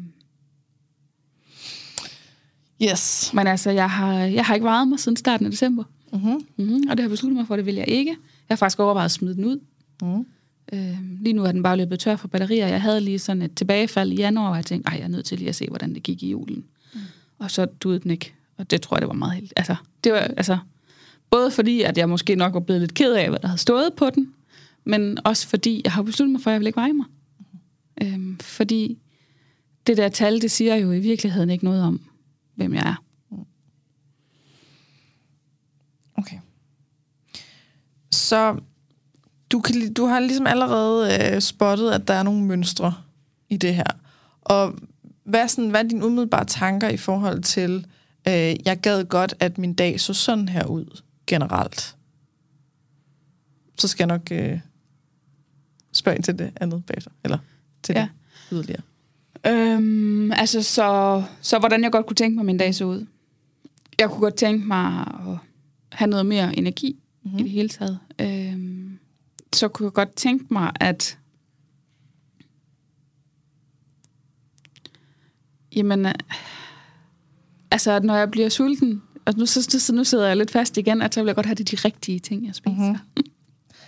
Yes. 2.83 3.31
men 3.35 3.47
altså, 3.47 3.71
jeg 3.71 3.91
har, 3.91 4.15
jeg 4.15 4.45
har 4.45 4.55
ikke 4.55 4.65
vejet 4.65 4.89
mig 4.89 4.99
siden 5.01 5.17
starten 5.17 5.47
af 5.47 5.51
december. 5.53 5.85
Mm-hmm. 6.13 6.41
Mm-hmm, 6.57 6.83
og 6.91 6.97
det 6.97 7.03
har 7.03 7.09
besluttet 7.09 7.37
mig 7.37 7.47
for, 7.47 7.57
det 7.57 7.67
vil 7.67 7.75
jeg 7.75 7.89
ikke. 7.89 8.11
Jeg 8.49 8.55
har 8.55 8.57
faktisk 8.57 8.81
overvejet 8.81 9.05
at 9.05 9.11
smide 9.11 9.35
den 9.35 9.45
ud. 9.45 9.61
Mm. 10.03 10.27
Øhm, 10.73 11.19
lige 11.21 11.33
nu 11.33 11.45
er 11.45 11.53
den 11.53 11.63
bare 11.63 11.77
løbet 11.77 12.01
tør 12.01 12.17
for 12.17 12.29
batterier. 12.29 12.69
Jeg 12.69 12.83
havde 12.83 13.01
lige 13.01 13.19
sådan 13.19 13.43
et 13.43 13.55
tilbagefald 13.55 14.13
i 14.13 14.17
januar, 14.17 14.51
og 14.51 14.57
jeg 14.57 14.67
tænkte, 14.67 14.89
ej, 14.89 14.97
jeg 14.99 15.05
er 15.05 15.09
nødt 15.09 15.27
til 15.27 15.39
lige 15.39 15.49
at 15.49 15.55
se, 15.55 15.67
hvordan 15.69 15.95
det 15.95 16.03
gik 16.03 16.23
i 16.23 16.31
julen. 16.31 16.65
Mm. 16.95 17.01
Og 17.39 17.51
så 17.51 17.65
duede 17.65 18.01
den 18.01 18.11
ikke. 18.11 18.35
Og 18.57 18.71
det 18.71 18.83
tror 18.83 18.97
jeg, 18.97 19.01
det 19.01 19.09
var 19.09 19.15
meget 19.15 19.35
heldigt. 19.35 19.53
Altså, 19.57 19.77
det 20.05 20.13
var, 20.13 20.19
altså, 20.19 20.59
både 21.31 21.51
fordi, 21.51 21.83
at 21.83 21.99
jeg 21.99 22.09
måske 22.09 22.37
nok 22.37 22.55
var 22.55 22.61
blevet 22.61 22.81
lidt 22.81 22.95
ked 22.95 23.13
af, 23.13 23.29
hvad 23.29 23.39
der 23.39 23.49
havde 23.49 23.61
stået 23.61 23.95
på 23.97 24.11
den, 24.11 24.35
men 24.85 25.19
også 25.25 25.49
fordi, 25.49 25.81
jeg 25.85 25.93
har 25.93 26.03
besluttet 26.03 26.33
mig 26.33 26.41
for, 26.41 26.51
at 26.51 26.53
jeg 26.53 26.61
vil 26.61 26.67
ikke 26.67 26.77
veje 26.77 26.93
mig. 26.93 27.07
Øhm, 28.03 28.39
fordi 28.39 28.99
det 29.87 29.97
der 29.97 30.09
tal, 30.09 30.43
det 30.43 30.51
siger 30.51 30.75
jo 30.75 30.93
i 30.93 30.99
virkeligheden 30.99 31.51
ikke 31.51 31.65
noget 31.65 31.83
om, 31.83 32.01
hvem 32.55 32.75
jeg 32.75 32.83
er. 32.87 33.05
Okay. 36.17 36.39
Så 38.11 38.57
du, 39.55 39.61
kan, 39.61 39.93
du 39.93 40.07
har 40.07 40.21
ligesom 40.21 40.47
allerede 40.47 41.35
øh, 41.35 41.41
spottet, 41.41 41.91
at 41.91 42.09
der 42.09 42.15
er 42.15 42.23
nogle 42.23 42.43
mønstre 42.43 42.95
i 43.49 43.57
det 43.57 43.75
her. 43.75 43.87
Og 44.41 44.75
hvad 45.25 45.49
sådan, 45.49 45.71
hvad 45.71 45.85
er 45.85 45.89
dine 45.89 46.07
umiddelbare 46.07 46.45
tanker 46.45 46.89
i 46.89 46.97
forhold 46.97 47.43
til, 47.43 47.87
øh, 48.29 48.67
jeg 48.67 48.79
gad 48.83 49.05
godt, 49.05 49.35
at 49.41 49.59
min 49.59 49.75
dag 49.75 50.01
så 50.01 50.15
sådan 50.15 50.49
her 50.49 50.67
ud 50.67 51.01
generelt? 51.27 51.97
Så 53.79 53.89
skal 53.89 54.09
jeg 54.09 54.19
nok 54.19 54.29
øh, 54.33 54.61
spørge 55.93 56.17
ind 56.17 56.25
til 56.25 56.39
det 56.39 56.53
andet 56.61 56.85
bagefter. 56.87 57.11
Eller 57.25 57.39
til 57.83 57.95
Ja. 57.95 58.01
det 58.01 58.53
yderligere. 58.53 58.83
Øhm, 59.47 60.33
altså, 60.33 60.63
så, 60.63 61.23
så 61.41 61.59
hvordan 61.59 61.83
jeg 61.83 61.93
godt 61.93 62.07
kunne 62.07 62.17
tænke 62.17 62.37
mig, 62.37 62.45
min 62.45 62.59
dag 62.59 62.75
så 62.75 62.85
ud. 62.85 63.07
Jeg 63.99 64.11
kunne 64.11 64.21
godt 64.21 64.35
tænke 64.35 64.67
mig 64.67 65.01
at 65.01 65.39
have 65.93 66.11
noget 66.11 66.27
mere 66.27 66.59
energi 66.59 66.97
mm-hmm. 67.23 67.39
i 67.39 67.43
det 67.43 67.51
hele 67.51 67.69
taget. 67.69 67.99
Øhm, 68.19 68.94
så 69.55 69.69
kunne 69.69 69.87
jeg 69.87 69.93
godt 69.93 70.15
tænke 70.15 70.45
mig, 70.51 70.73
at 70.81 71.19
jamen, 75.77 76.07
øh, 76.07 76.15
altså, 77.71 78.01
når 78.01 78.17
jeg 78.17 78.31
bliver 78.31 78.49
sulten, 78.49 79.03
og 79.25 79.35
nu, 79.37 79.47
så, 79.47 79.63
så, 79.63 79.95
nu 79.95 80.05
sidder 80.05 80.27
jeg 80.27 80.37
lidt 80.37 80.51
fast 80.51 80.77
igen, 80.77 81.03
at 81.03 81.15
så 81.15 81.21
vil 81.21 81.27
jeg 81.27 81.35
godt 81.35 81.47
have 81.47 81.55
det 81.55 81.71
de 81.71 81.77
rigtige 81.77 82.19
ting, 82.19 82.47
jeg 82.47 82.55
spiser. 82.55 82.71
Mm-hmm. 82.71 82.99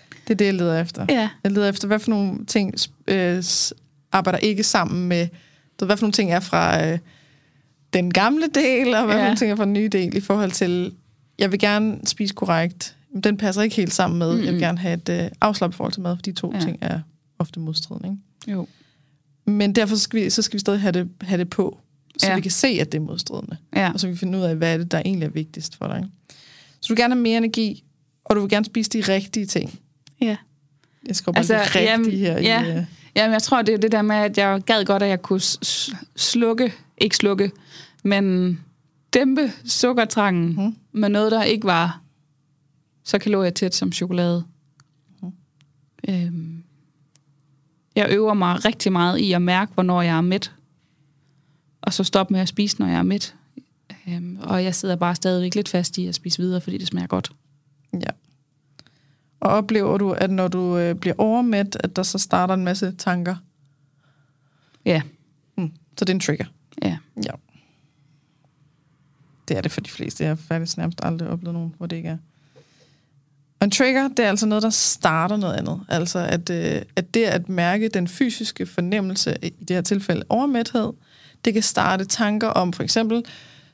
Det 0.09 0.31
er 0.31 0.35
det, 0.35 0.45
jeg 0.45 0.55
leder 0.55 0.81
efter. 0.81 1.07
Ja. 1.09 1.31
Jeg 1.45 1.53
leder 1.53 1.69
efter, 1.69 1.87
hvad 1.87 1.99
for 1.99 2.11
nogle 2.11 2.45
ting 2.47 2.75
øh, 3.09 3.45
arbejder 4.13 4.39
ikke 4.39 4.63
sammen 4.63 5.09
med, 5.09 5.29
hvad 5.79 5.97
for 5.97 6.05
nogle 6.05 6.13
ting 6.13 6.33
er 6.33 6.41
fra 6.41 6.87
øh, 6.87 6.99
den 7.93 8.13
gamle 8.13 8.47
del, 8.55 8.95
og 8.95 9.05
hvad 9.05 9.15
ja. 9.15 9.21
for 9.21 9.25
nogle 9.25 9.37
ting 9.37 9.51
er 9.51 9.57
fra 9.57 9.65
den 9.65 9.73
nye 9.73 9.89
del, 9.89 10.17
i 10.17 10.21
forhold 10.21 10.51
til, 10.51 10.95
jeg 11.39 11.53
vil 11.53 11.59
gerne 11.59 12.01
spise 12.05 12.35
korrekt, 12.35 12.96
den 13.21 13.37
passer 13.37 13.63
ikke 13.63 13.77
helt 13.77 13.93
sammen 13.93 14.19
med, 14.19 14.31
mm-hmm. 14.31 14.45
jeg 14.45 14.53
vil 14.53 14.61
gerne 14.61 14.79
have 14.79 14.95
et 14.95 15.09
øh, 15.09 15.31
afslappet 15.41 15.77
forhold 15.77 15.93
til 15.93 16.03
mad, 16.03 16.17
for 16.17 16.23
de 16.23 16.33
to 16.33 16.53
ja. 16.55 16.61
Ting 16.61 16.79
er 16.81 17.01
ofte 17.39 17.61
modstridende. 17.61 18.09
Ikke? 18.09 18.53
Jo. 18.59 18.67
Men 19.47 19.73
derfor 19.73 19.97
skal 19.97 20.21
vi, 20.21 20.31
så 20.31 20.43
skal 20.43 20.55
vi 20.55 20.61
stadig 20.61 20.81
have 20.81 20.93
det, 20.93 21.09
have 21.21 21.39
det 21.39 21.51
på, 21.51 21.79
så 22.19 22.27
ja. 22.27 22.35
Vi 22.35 22.41
kan 22.41 22.51
se, 22.51 22.69
at 22.69 22.93
det 22.93 22.99
er 22.99 23.03
modstridende. 23.03 23.57
Ja. 23.77 23.93
Og 23.93 24.01
så 24.01 24.07
kan 24.07 24.15
vi 24.15 24.19
finde 24.19 24.39
ud 24.39 24.43
af, 24.43 24.57
hvad 24.57 24.75
er 24.75 24.79
det, 24.79 24.93
der 24.93 24.99
egentlig 24.99 25.27
er 25.27 25.31
vigtigst 25.31 25.77
for 25.77 25.87
dig. 25.87 25.97
Ikke? 25.97 26.09
Så 26.81 26.87
du 26.89 26.95
vil 26.95 26.97
gerne 26.97 27.15
have 27.15 27.23
mere 27.23 27.37
energi, 27.37 27.85
og 28.25 28.37
du 28.37 28.41
vil 28.41 28.51
gerne 28.51 28.65
spise 28.65 28.91
de 28.91 29.01
rigtige 29.01 29.47
ting. 29.47 29.79
ja. 30.21 30.37
Jeg 31.07 31.17
skal 31.17 31.33
bare 31.33 31.39
altså, 31.39 31.55
rigtige 31.57 31.85
jamen, 31.85 32.11
her. 32.11 32.41
ja. 32.41 32.65
I, 32.65 32.79
øh, 32.79 32.85
Jamen, 33.17 33.33
jeg 33.33 33.43
tror, 33.43 33.63
det 33.63 33.75
er 33.75 33.79
det 33.79 33.93
der 33.93 34.03
med, 34.03 34.17
at 34.17 34.39
jeg 34.39 34.61
gad 34.67 34.85
godt, 34.85 35.03
at 35.03 35.09
jeg 35.09 35.23
kunne 35.23 35.41
slukke, 36.17 36.73
ikke 36.99 37.17
slukke, 37.17 37.51
men 38.05 38.59
dæmpe 39.15 39.53
sukkertrangen 39.65 40.65
mm. 40.65 40.77
med 41.01 41.09
noget, 41.09 41.33
der 41.33 41.43
ikke 41.43 41.67
var 41.67 42.01
så 43.07 43.19
kalorietæt 43.19 43.75
som 43.75 43.93
chokolade. 43.93 44.45
Mm. 45.23 45.33
Øhm, 46.09 46.63
jeg 47.97 48.07
øver 48.11 48.35
mig 48.35 48.65
rigtig 48.65 48.93
meget 48.93 49.19
i 49.19 49.33
at 49.33 49.43
mærke, 49.43 49.73
hvornår 49.75 50.03
jeg 50.03 50.17
er 50.17 50.21
mæt, 50.21 50.53
og 51.81 51.93
så 51.93 52.05
stoppe 52.05 52.33
med 52.33 52.41
at 52.41 52.49
spise, 52.49 52.79
når 52.79 52.87
jeg 52.87 52.99
er 52.99 53.03
mæt. 53.03 53.35
Øhm, 54.09 54.39
og 54.43 54.65
jeg 54.65 54.75
sidder 54.75 54.97
bare 54.97 55.15
stadigvæk 55.15 55.55
lidt 55.55 55.69
fast 55.69 55.99
i 55.99 56.07
at 56.07 56.15
spise 56.15 56.39
videre, 56.43 56.61
fordi 56.61 56.79
det 56.79 56.87
smager 56.87 57.07
godt. 57.07 57.33
Ja. 57.93 58.11
Og 59.41 59.51
oplever 59.51 59.99
du, 59.99 60.11
at 60.11 60.31
når 60.31 60.49
du 60.49 60.77
øh, 60.79 60.95
bliver 60.95 61.15
overmæt, 61.19 61.77
at 61.81 61.97
der 61.97 62.03
så 62.03 62.19
starter 62.19 62.55
en 62.55 62.65
masse 62.65 62.93
tanker? 62.93 63.37
Ja, 64.85 65.03
Hmm. 65.57 65.73
Så 65.99 66.05
det 66.05 66.09
er 66.11 66.15
en 66.15 66.21
trigger. 66.21 66.45
ja. 66.83 66.99
Ja. 67.25 67.31
Det 69.49 69.57
er 69.57 69.61
det 69.61 69.73
for 69.73 69.81
de 69.81 69.91
fleste. 69.91 70.23
Jeg 70.25 70.31
har 70.31 70.37
faktisk 70.37 70.77
nærmest 70.77 71.01
aldrig 71.03 71.29
oplevet 71.29 71.55
nogen, 71.55 71.75
hvor 71.79 71.87
det 71.87 71.97
ikke 71.97 72.09
er. 72.09 72.19
Og 73.61 73.65
en 73.65 73.71
trigger, 73.71 74.09
det 74.09 74.25
er 74.25 74.29
altså 74.29 74.47
noget, 74.47 74.63
der 74.63 74.71
starter 74.71 75.37
noget 75.37 75.55
andet. 75.55 75.81
Altså 75.89 76.19
at, 76.19 76.51
øh, 76.51 76.83
at 76.97 77.15
det 77.15 77.25
at 77.25 77.49
mærke 77.49 77.89
den 77.89 78.09
fysiske 78.09 78.67
fornemmelse, 78.67 79.37
i 79.43 79.49
det 79.49 79.77
her 79.77 79.81
tilfælde 79.81 80.25
overmæthed, 80.29 80.93
det 81.45 81.53
kan 81.53 81.63
starte 81.63 82.05
tanker 82.05 82.49
om, 82.49 82.73
for 82.73 82.83
eksempel, 82.83 83.25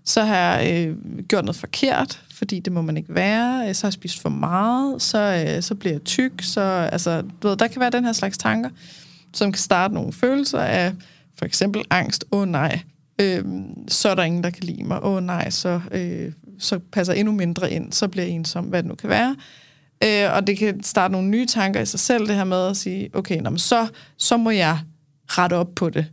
så 0.04 0.24
har 0.24 0.36
jeg 0.36 0.86
øh, 0.88 0.96
gjort 1.28 1.44
noget 1.44 1.56
forkert, 1.56 2.22
fordi 2.34 2.60
det 2.60 2.72
må 2.72 2.82
man 2.82 2.96
ikke 2.96 3.14
være, 3.14 3.68
øh, 3.68 3.74
så 3.74 3.86
har 3.86 3.88
jeg 3.88 3.92
spist 3.92 4.20
for 4.20 4.28
meget, 4.28 5.02
så, 5.02 5.18
øh, 5.18 5.62
så 5.62 5.74
bliver 5.74 5.94
jeg 5.94 6.04
tyk, 6.04 6.32
så 6.42 6.60
altså, 6.92 7.22
du 7.42 7.48
ved, 7.48 7.56
der 7.56 7.68
kan 7.68 7.80
være 7.80 7.90
den 7.90 8.04
her 8.04 8.12
slags 8.12 8.38
tanker, 8.38 8.70
som 9.34 9.52
kan 9.52 9.60
starte 9.60 9.94
nogle 9.94 10.12
følelser 10.12 10.60
af 10.60 10.92
for 11.38 11.44
eksempel 11.44 11.84
angst, 11.90 12.24
åh 12.32 12.40
oh, 12.40 12.48
nej, 12.48 12.80
øh, 13.20 13.44
så 13.88 14.08
er 14.08 14.14
der 14.14 14.22
ingen, 14.22 14.44
der 14.44 14.50
kan 14.50 14.64
lide 14.64 14.84
mig, 14.84 15.04
åh 15.04 15.12
oh, 15.14 15.22
nej, 15.22 15.50
så, 15.50 15.80
øh, 15.90 16.32
så 16.58 16.78
passer 16.78 17.12
endnu 17.14 17.32
mindre 17.32 17.72
ind, 17.72 17.92
så 17.92 18.08
bliver 18.08 18.24
jeg 18.24 18.34
ensom, 18.34 18.64
hvad 18.64 18.82
det 18.82 18.88
nu 18.88 18.94
kan 18.94 19.08
være. 19.08 19.36
Øh, 20.04 20.36
og 20.36 20.46
det 20.46 20.58
kan 20.58 20.82
starte 20.82 21.12
nogle 21.12 21.28
nye 21.28 21.46
tanker 21.46 21.80
i 21.80 21.86
sig 21.86 22.00
selv, 22.00 22.26
det 22.26 22.36
her 22.36 22.44
med 22.44 22.66
at 22.66 22.76
sige, 22.76 23.10
okay, 23.14 23.40
nå, 23.40 23.50
men 23.50 23.58
så, 23.58 23.88
så 24.16 24.36
må 24.36 24.50
jeg 24.50 24.78
rette 25.26 25.54
op 25.54 25.74
på 25.74 25.90
det. 25.90 26.06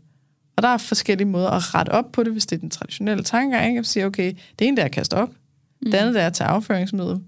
Og 0.58 0.64
der 0.64 0.70
er 0.70 0.78
forskellige 0.78 1.28
måder 1.28 1.50
at 1.50 1.76
rette 1.76 1.90
op 1.90 2.12
på 2.12 2.24
det, 2.24 2.32
hvis 2.32 2.46
det 2.46 2.56
er 2.56 2.60
den 2.60 2.70
traditionelle 2.70 3.24
tanke, 3.24 3.68
ikke? 3.68 3.80
At 3.80 3.86
sige, 3.86 4.06
okay, 4.06 4.34
det 4.60 4.68
ene 4.68 4.78
det 4.78 4.82
er 4.82 4.86
at 4.86 4.92
kaste 4.92 5.14
op, 5.14 5.30
mm. 5.30 5.92
det 5.92 5.98
andet 5.98 6.14
det 6.14 6.22
er 6.22 6.28
at 6.28 6.34
tage 6.34 6.48
afføringsmiddel. 6.48 7.20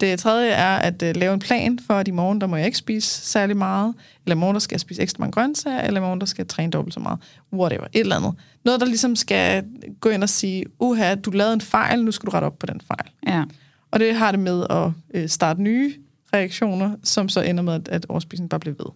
Det 0.00 0.18
tredje 0.18 0.50
er 0.50 0.76
at 0.76 1.02
uh, 1.02 1.08
lave 1.16 1.34
en 1.34 1.40
plan 1.40 1.78
for, 1.86 1.94
at 1.94 2.08
i 2.08 2.10
morgen, 2.10 2.40
der 2.40 2.46
må 2.46 2.56
jeg 2.56 2.66
ikke 2.66 2.78
spise 2.78 3.08
særlig 3.08 3.56
meget, 3.56 3.94
eller 4.26 4.36
i 4.36 4.38
morgen, 4.38 4.54
der 4.54 4.60
skal 4.60 4.74
jeg 4.74 4.80
spise 4.80 5.02
ekstra 5.02 5.20
mange 5.20 5.32
grøntsager, 5.32 5.80
eller 5.80 6.00
i 6.00 6.02
morgen, 6.02 6.20
der 6.20 6.26
skal 6.26 6.42
jeg 6.42 6.48
træne 6.48 6.70
dobbelt 6.70 6.94
så 6.94 7.00
meget. 7.00 7.18
Whatever, 7.52 7.84
et 7.92 8.00
eller 8.00 8.16
andet. 8.16 8.34
Noget, 8.64 8.80
der 8.80 8.86
ligesom 8.86 9.16
skal 9.16 9.64
gå 10.00 10.08
ind 10.08 10.22
og 10.22 10.28
sige, 10.28 10.64
uha, 10.78 11.14
du 11.14 11.30
lavede 11.30 11.54
en 11.54 11.60
fejl, 11.60 12.04
nu 12.04 12.12
skal 12.12 12.26
du 12.26 12.30
rette 12.30 12.44
op 12.46 12.58
på 12.58 12.66
den 12.66 12.80
fejl. 12.80 13.10
Ja. 13.26 13.44
Og 13.90 14.00
det 14.00 14.14
har 14.14 14.30
det 14.30 14.40
med 14.40 14.66
at 14.70 14.90
øh, 15.14 15.28
starte 15.28 15.62
nye 15.62 15.94
reaktioner, 16.34 16.96
som 17.02 17.28
så 17.28 17.40
ender 17.40 17.62
med, 17.62 17.74
at, 17.74 17.88
at 17.88 18.06
overspisningen 18.08 18.48
bare 18.48 18.60
bliver 18.60 18.74
ved. 18.78 18.86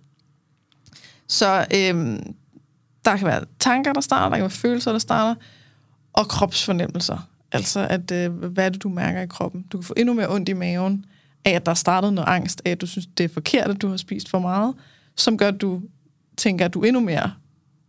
Så 1.29 1.67
øhm, 1.75 2.35
der 3.05 3.17
kan 3.17 3.27
være 3.27 3.45
tanker, 3.59 3.93
der 3.93 4.01
starter, 4.01 4.29
der 4.29 4.37
kan 4.37 4.43
være 4.43 4.51
følelser, 4.51 4.93
der 4.93 4.99
starter, 4.99 5.35
og 6.13 6.29
kropsfornemmelser. 6.29 7.29
Altså, 7.53 7.87
at, 7.91 8.11
øh, 8.11 8.33
hvad 8.33 8.65
er 8.65 8.69
det, 8.69 8.83
du 8.83 8.89
mærker 8.89 9.23
i 9.23 9.27
kroppen? 9.27 9.63
Du 9.73 9.79
kan 9.79 9.85
få 9.85 9.95
endnu 9.97 10.15
mere 10.15 10.29
ondt 10.29 10.49
i 10.49 10.53
maven 10.53 11.05
af, 11.45 11.51
at 11.51 11.67
der 11.67 11.71
er 11.71 11.77
startet 11.77 12.13
noget 12.13 12.29
angst, 12.29 12.63
af 12.65 12.71
at 12.71 12.81
du 12.81 12.87
synes, 12.87 13.07
det 13.19 13.25
er 13.25 13.29
forkert, 13.29 13.71
at 13.71 13.83
du 13.83 13.89
har 13.89 13.97
spist 13.97 14.29
for 14.29 14.39
meget, 14.39 14.75
som 15.17 15.39
gør, 15.39 15.49
at 15.49 15.61
du 15.61 15.83
tænker, 16.37 16.65
at 16.65 16.75
du 16.75 16.81
er 16.81 16.87
endnu 16.87 17.01
mere 17.01 17.33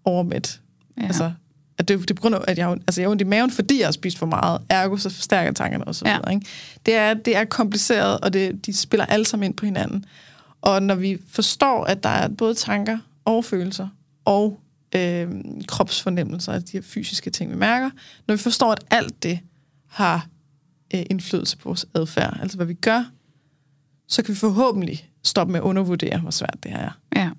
overmæt. 0.05 0.61
Ja. 0.97 1.05
Altså, 1.05 1.31
at 1.77 1.87
det, 1.87 1.99
det 1.99 2.09
er 2.11 2.15
på 2.15 2.21
grund 2.21 2.35
af, 2.35 2.39
at 2.47 2.57
jeg, 2.57 2.69
altså, 2.71 3.01
jeg 3.01 3.05
har 3.07 3.11
ondt 3.11 3.21
i 3.21 3.25
maven, 3.25 3.51
fordi 3.51 3.79
jeg 3.79 3.87
har 3.87 3.91
spist 3.91 4.17
for 4.17 4.25
meget. 4.25 4.61
Ergo, 4.69 4.97
så 4.97 5.09
forstærker 5.09 5.51
tankerne 5.51 5.83
og 5.83 5.95
så 5.95 6.07
Ja. 6.07 6.15
videre. 6.15 6.33
Ikke? 6.33 6.45
Det, 6.85 6.95
er, 6.95 7.13
det 7.13 7.35
er 7.35 7.45
kompliceret, 7.45 8.19
og 8.19 8.33
det, 8.33 8.65
de 8.65 8.73
spiller 8.77 9.05
alle 9.05 9.25
sammen 9.25 9.45
ind 9.45 9.53
på 9.57 9.65
hinanden. 9.65 10.05
Og 10.61 10.83
når 10.83 10.95
vi 10.95 11.17
forstår, 11.31 11.83
at 11.83 12.03
der 12.03 12.09
er 12.09 12.27
både 12.27 12.53
tanker 12.53 12.97
og 13.25 13.45
følelser 13.45 13.87
og 14.25 14.59
øh, 14.95 15.27
kropsfornemmelser 15.67 16.53
af 16.53 16.63
de 16.63 16.71
her 16.73 16.81
fysiske 16.81 17.29
ting, 17.29 17.51
vi 17.51 17.55
mærker, 17.55 17.89
når 18.27 18.35
vi 18.35 18.41
forstår, 18.41 18.71
at 18.71 18.83
alt 18.91 19.23
det 19.23 19.39
har 19.89 20.27
øh, 20.95 21.03
indflydelse 21.09 21.57
på 21.57 21.69
vores 21.69 21.85
adfærd, 21.95 22.37
altså 22.41 22.57
hvad 22.57 22.65
vi 22.65 22.73
gør, 22.73 23.03
så 24.07 24.23
kan 24.23 24.33
vi 24.33 24.39
forhåbentlig 24.39 25.09
stoppe 25.23 25.51
med 25.51 25.59
at 25.59 25.63
undervurdere, 25.63 26.17
hvor 26.19 26.31
svært 26.31 26.55
det 26.63 26.71
her 26.71 26.79
er. 26.79 26.91
Ja. 27.15 27.29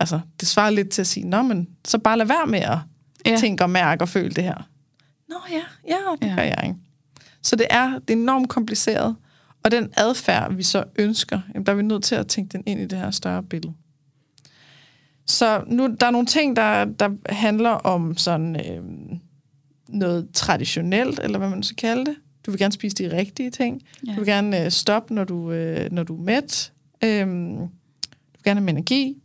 Altså, 0.00 0.20
det 0.40 0.48
svarer 0.48 0.70
lidt 0.70 0.88
til 0.88 1.00
at 1.00 1.06
sige, 1.06 1.26
nå, 1.28 1.42
men 1.42 1.68
så 1.84 1.98
bare 1.98 2.18
lad 2.18 2.26
være 2.26 2.46
med 2.46 2.58
at 2.60 2.78
ja. 3.28 3.34
Ja. 3.34 3.40
tænke 3.40 3.64
og 3.64 3.70
mærke 3.70 4.04
og 4.04 4.08
føle 4.08 4.30
det 4.30 4.44
her. 4.44 4.68
Nå 5.28 5.36
ja, 5.50 5.62
ja, 5.88 5.96
det 6.20 6.26
ja. 6.26 6.34
Gør 6.34 6.42
jeg 6.42 6.60
ikke. 6.64 6.78
Så 7.42 7.56
det 7.56 7.66
er, 7.70 7.98
det 7.98 8.10
er 8.10 8.16
enormt 8.16 8.48
kompliceret, 8.48 9.16
og 9.64 9.70
den 9.70 9.92
adfærd, 9.96 10.54
vi 10.54 10.62
så 10.62 10.84
ønsker, 10.98 11.40
jamen, 11.54 11.66
der 11.66 11.72
er 11.72 11.76
vi 11.76 11.82
nødt 11.82 12.04
til 12.04 12.14
at 12.14 12.26
tænke 12.26 12.52
den 12.52 12.62
ind 12.66 12.80
i 12.80 12.86
det 12.86 12.98
her 12.98 13.10
større 13.10 13.42
billede. 13.42 13.74
Så 15.26 15.64
nu, 15.66 15.96
der 16.00 16.06
er 16.06 16.10
nogle 16.10 16.26
ting, 16.26 16.56
der, 16.56 16.84
der 16.84 17.10
handler 17.28 17.70
om 17.70 18.16
sådan 18.16 18.56
øh, 18.56 18.82
noget 19.88 20.28
traditionelt, 20.32 21.20
eller 21.22 21.38
hvad 21.38 21.48
man 21.48 21.62
skal 21.62 21.76
kalde 21.76 22.04
det. 22.04 22.16
Du 22.46 22.50
vil 22.50 22.58
gerne 22.60 22.72
spise 22.72 22.96
de 22.96 23.16
rigtige 23.16 23.50
ting. 23.50 23.82
Ja. 24.06 24.12
Du 24.12 24.16
vil 24.16 24.26
gerne 24.26 24.64
øh, 24.64 24.70
stoppe, 24.70 25.14
når 25.14 25.24
du, 25.24 25.52
øh, 25.52 25.92
når 25.92 26.02
du 26.02 26.16
er 26.16 26.22
mæt. 26.22 26.72
Øhm, 27.04 27.56
du 27.56 27.66
vil 28.32 28.44
gerne 28.44 28.60
have 28.60 28.70
energi. 28.70 29.22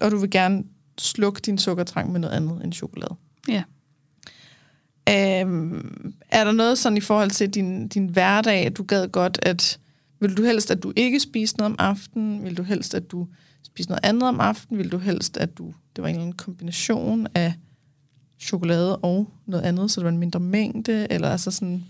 Og 0.00 0.10
du 0.10 0.18
vil 0.18 0.30
gerne 0.30 0.64
slukke 0.98 1.40
din 1.40 1.58
sukkertrang 1.58 2.12
med 2.12 2.20
noget 2.20 2.34
andet 2.34 2.64
end 2.64 2.72
chokolade. 2.72 3.14
Ja. 3.48 3.62
Øhm, 5.08 6.14
er 6.28 6.44
der 6.44 6.52
noget 6.52 6.78
sådan 6.78 6.98
i 6.98 7.00
forhold 7.00 7.30
til 7.30 7.50
din, 7.50 7.88
din 7.88 8.06
hverdag, 8.06 8.66
at 8.66 8.76
du 8.76 8.82
gad 8.82 9.08
godt, 9.08 9.38
at 9.42 9.78
vil 10.20 10.36
du 10.36 10.42
helst, 10.42 10.70
at 10.70 10.82
du 10.82 10.92
ikke 10.96 11.20
spiser 11.20 11.56
noget 11.58 11.72
om 11.72 11.76
aftenen? 11.78 12.44
Vil 12.44 12.56
du 12.56 12.62
helst, 12.62 12.94
at 12.94 13.10
du 13.10 13.26
spiser 13.62 13.90
noget 13.90 14.04
andet 14.04 14.22
om 14.22 14.40
aftenen? 14.40 14.78
Vil 14.78 14.92
du 14.92 14.98
helst, 14.98 15.36
at 15.36 15.58
du, 15.58 15.74
det 15.96 16.02
var 16.02 16.08
en 16.08 16.14
eller 16.14 16.24
anden 16.24 16.36
kombination 16.36 17.26
af 17.34 17.54
chokolade 18.40 18.96
og 18.96 19.28
noget 19.46 19.64
andet, 19.64 19.90
så 19.90 20.00
det 20.00 20.04
var 20.04 20.12
en 20.12 20.18
mindre 20.18 20.40
mængde? 20.40 21.06
Eller 21.10 21.30
altså 21.30 21.50
sådan, 21.50 21.84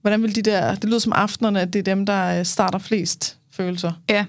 hvordan 0.00 0.22
vil 0.22 0.34
de 0.34 0.42
der, 0.42 0.74
det 0.74 0.84
lyder 0.84 0.98
som 0.98 1.12
aftenerne, 1.12 1.60
at 1.60 1.72
det 1.72 1.78
er 1.78 1.94
dem, 1.94 2.06
der 2.06 2.38
øh, 2.38 2.44
starter 2.44 2.78
flest 2.78 3.38
følelser. 3.50 3.92
Ja. 4.10 4.26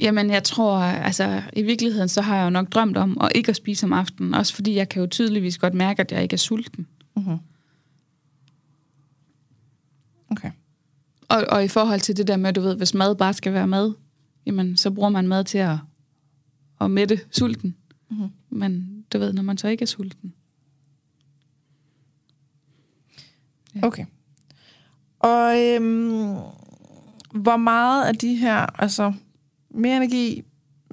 Jamen, 0.00 0.30
jeg 0.30 0.44
tror, 0.44 0.76
altså, 0.78 1.42
i 1.52 1.62
virkeligheden, 1.62 2.08
så 2.08 2.20
har 2.20 2.36
jeg 2.36 2.44
jo 2.44 2.50
nok 2.50 2.72
drømt 2.72 2.96
om 2.96 3.18
at 3.20 3.32
ikke 3.34 3.50
at 3.50 3.56
spise 3.56 3.86
om 3.86 3.92
aftenen. 3.92 4.34
Også 4.34 4.54
fordi 4.54 4.74
jeg 4.74 4.88
kan 4.88 5.02
jo 5.02 5.08
tydeligvis 5.08 5.58
godt 5.58 5.74
mærke, 5.74 6.00
at 6.00 6.12
jeg 6.12 6.22
ikke 6.22 6.34
er 6.34 6.38
sulten. 6.38 6.86
Mm-hmm. 7.16 7.38
Okay. 10.30 10.50
Og, 11.28 11.44
og 11.48 11.64
i 11.64 11.68
forhold 11.68 12.00
til 12.00 12.16
det 12.16 12.26
der 12.26 12.36
med, 12.36 12.52
du 12.52 12.60
ved, 12.60 12.76
hvis 12.76 12.94
mad 12.94 13.14
bare 13.14 13.34
skal 13.34 13.52
være 13.52 13.66
mad, 13.66 13.92
jamen, 14.46 14.76
så 14.76 14.90
bruger 14.90 15.08
man 15.08 15.28
mad 15.28 15.44
til 15.44 15.58
at, 15.58 15.76
at 16.80 16.90
mætte 16.90 17.20
sulten. 17.30 17.76
Mhm. 18.10 18.28
Men 18.50 19.04
du 19.12 19.18
ved, 19.18 19.32
når 19.32 19.42
man 19.42 19.58
så 19.58 19.68
ikke 19.68 19.82
er 19.82 19.86
sulten. 19.86 20.34
Ja. 23.74 23.80
Okay. 23.82 24.04
Og 25.18 25.58
øhm, 25.58 26.36
hvor 27.32 27.56
meget 27.56 28.04
af 28.04 28.14
de 28.14 28.34
her, 28.34 28.80
altså 28.82 29.12
mere 29.74 29.96
energi, 29.96 30.42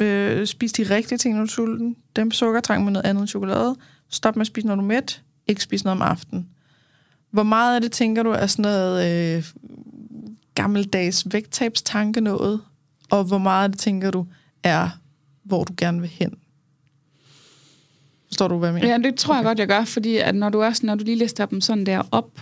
øh, 0.01 0.47
spis 0.47 0.71
de 0.71 0.84
rigtige 0.84 1.17
ting, 1.17 1.36
når 1.36 1.41
du 1.41 1.45
er 1.45 1.51
sulten, 1.51 1.95
dem 2.15 2.32
sukkertrang 2.32 2.84
med 2.84 2.91
noget 2.91 3.05
andet 3.05 3.21
end 3.21 3.28
chokolade, 3.28 3.75
stop 4.09 4.36
med 4.36 4.41
at 4.41 4.47
spise, 4.47 4.67
når 4.67 4.75
du 4.75 4.82
er 4.82 4.86
mæt, 4.86 5.21
ikke 5.47 5.63
spise 5.63 5.86
noget 5.86 6.01
om 6.01 6.07
aftenen. 6.07 6.47
Hvor 7.32 7.43
meget 7.43 7.75
af 7.75 7.82
det, 7.82 7.91
tænker 7.91 8.23
du, 8.23 8.30
er 8.30 8.47
sådan 8.47 8.63
noget 8.63 9.38
øh, 9.38 9.43
gammeldags 10.55 11.28
vægttabstanke 11.32 12.21
noget, 12.21 12.61
og 13.09 13.23
hvor 13.23 13.38
meget 13.38 13.63
af 13.63 13.71
det, 13.71 13.80
tænker 13.80 14.11
du, 14.11 14.25
er, 14.63 14.89
hvor 15.43 15.63
du 15.63 15.73
gerne 15.78 16.01
vil 16.01 16.09
hen? 16.09 16.38
Forstår 18.28 18.47
du, 18.47 18.57
hvad 18.57 18.69
jeg 18.69 18.73
mener? 18.73 18.88
Ja, 18.88 18.97
det 18.97 19.15
tror 19.15 19.34
okay. 19.34 19.38
jeg 19.38 19.45
godt, 19.45 19.59
jeg 19.59 19.67
gør, 19.67 19.86
fordi 19.86 20.17
at 20.17 20.36
når 20.36 20.49
du 20.49 20.63
også, 20.63 20.86
når 20.86 20.95
du 20.95 21.03
lige 21.03 21.17
lister 21.17 21.45
dem 21.45 21.61
sådan 21.61 21.86
der 21.86 22.03
op, 22.11 22.41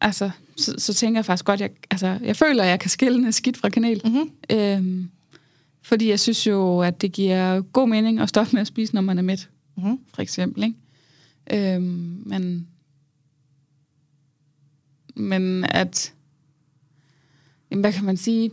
altså, 0.00 0.30
så, 0.56 0.74
så 0.78 0.94
tænker 0.94 1.18
jeg 1.18 1.24
faktisk 1.24 1.44
godt, 1.44 1.60
jeg, 1.60 1.70
altså, 1.90 2.18
jeg 2.22 2.36
føler, 2.36 2.62
at 2.62 2.68
jeg 2.68 2.80
kan 2.80 2.90
skille 2.90 3.32
skidt 3.32 3.56
fra 3.56 3.68
kanel. 3.68 4.00
Mm-hmm. 4.04 4.30
Øhm, 4.50 5.10
fordi 5.84 6.08
jeg 6.08 6.20
synes 6.20 6.46
jo, 6.46 6.80
at 6.80 7.00
det 7.00 7.12
giver 7.12 7.60
god 7.60 7.88
mening 7.88 8.20
at 8.20 8.28
stoppe 8.28 8.52
med 8.52 8.60
at 8.60 8.66
spise, 8.66 8.94
når 8.94 9.00
man 9.00 9.18
er 9.18 9.22
mæt, 9.22 9.50
Mm-hmm. 9.76 9.98
for 10.14 10.22
eksempel. 10.22 10.62
Ikke? 10.64 11.74
Øhm, 11.74 12.22
men, 12.26 12.68
men 15.14 15.64
at, 15.64 16.14
jamen, 17.70 17.80
hvad 17.80 17.92
kan 17.92 18.04
man 18.04 18.16
sige? 18.16 18.50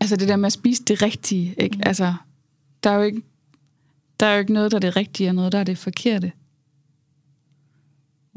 Altså 0.00 0.16
det 0.16 0.28
der 0.28 0.36
med 0.36 0.46
at 0.46 0.52
spise 0.52 0.84
det 0.84 1.02
rigtige, 1.02 1.54
ikke? 1.58 1.74
Mhm. 1.76 1.82
Altså, 1.86 2.14
der 2.82 2.90
er 2.90 2.94
jo 2.94 3.02
ikke, 3.02 3.22
der 4.20 4.26
er 4.26 4.32
jo 4.34 4.40
ikke 4.40 4.52
noget, 4.52 4.70
der 4.70 4.76
er 4.76 4.80
det 4.80 4.96
rigtige, 4.96 5.28
og 5.28 5.34
noget, 5.34 5.52
der 5.52 5.58
er 5.58 5.64
det 5.64 5.78
forkerte. 5.78 6.32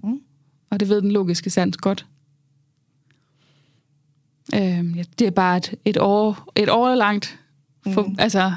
Mm. 0.04 0.22
Og 0.70 0.80
det 0.80 0.90
ved 0.90 1.02
den 1.02 1.12
logiske 1.12 1.50
sans 1.50 1.78
godt. 1.78 2.06
Øhm, 4.56 4.94
ja, 4.96 5.04
det 5.20 5.28
er 5.28 5.32
bare 5.32 5.58
et, 5.58 5.76
et 5.86 5.98
år, 5.98 6.52
et 6.56 6.70
år 6.70 6.96
langt 6.96 7.40
for, 7.94 8.02
Mhm. 8.04 8.16
altså, 8.20 8.54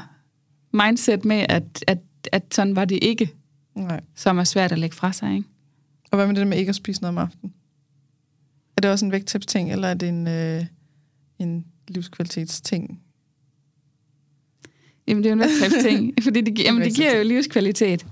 mindset 0.72 1.25
med, 1.25 1.47
at, 1.49 1.85
at, 1.87 1.99
at 2.33 2.55
sådan 2.55 2.77
var 2.77 2.85
det 2.85 2.99
ikke, 3.03 3.31
Nej. 3.75 4.01
som 4.14 4.39
er 4.39 4.45
svært 4.45 4.72
at 4.72 4.79
lægge 4.79 4.97
fra 4.97 5.12
sig. 5.12 5.35
Ikke? 5.37 5.49
Og 6.11 6.16
hvad 6.16 6.27
med 6.27 6.35
det 6.37 6.47
med 6.47 6.59
ikke 6.59 6.68
at 6.70 6.75
spise 6.75 7.01
noget 7.01 7.18
om 7.18 7.25
aftenen? 7.25 7.55
Er 8.77 8.81
det 8.81 8.91
også 8.91 9.05
en 9.05 9.12
vægttabsting, 9.12 9.72
eller 9.72 9.89
er 9.89 9.95
det 9.95 10.09
en, 10.09 10.27
øh, 10.29 10.64
en 11.39 11.64
livskvalitetsting? 11.89 13.01
Jamen, 15.09 15.25
det 15.25 15.31
er 15.31 15.35
jo 15.35 15.43
en 15.43 15.49
vægttabsting, 15.49 16.14
fordi 16.25 16.41
det, 16.41 16.55
gi- 16.55 16.62
jamen, 16.62 16.83
det 16.83 16.95
giver 16.95 17.16
jo 17.16 17.25
livskvalitet 17.25 18.07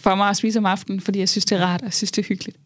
for 0.00 0.14
mig 0.14 0.28
at 0.28 0.36
spise 0.36 0.58
om 0.58 0.66
aftenen, 0.66 1.00
fordi 1.00 1.18
jeg 1.18 1.28
synes, 1.28 1.44
det 1.44 1.58
er 1.58 1.62
rart, 1.66 1.80
og 1.80 1.84
jeg 1.84 1.92
synes, 1.94 2.12
det 2.12 2.22
er 2.24 2.28
hyggeligt. 2.28 2.58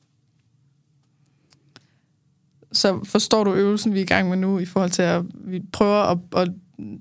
Så 2.72 3.04
forstår 3.04 3.44
du 3.44 3.54
øvelsen, 3.54 3.94
vi 3.94 3.98
er 3.98 4.02
i 4.02 4.06
gang 4.06 4.28
med 4.28 4.36
nu, 4.36 4.58
i 4.58 4.64
forhold 4.64 4.90
til 4.90 5.02
at 5.02 5.22
vi 5.34 5.60
prøver 5.72 6.02
at, 6.02 6.18
at 6.36 6.48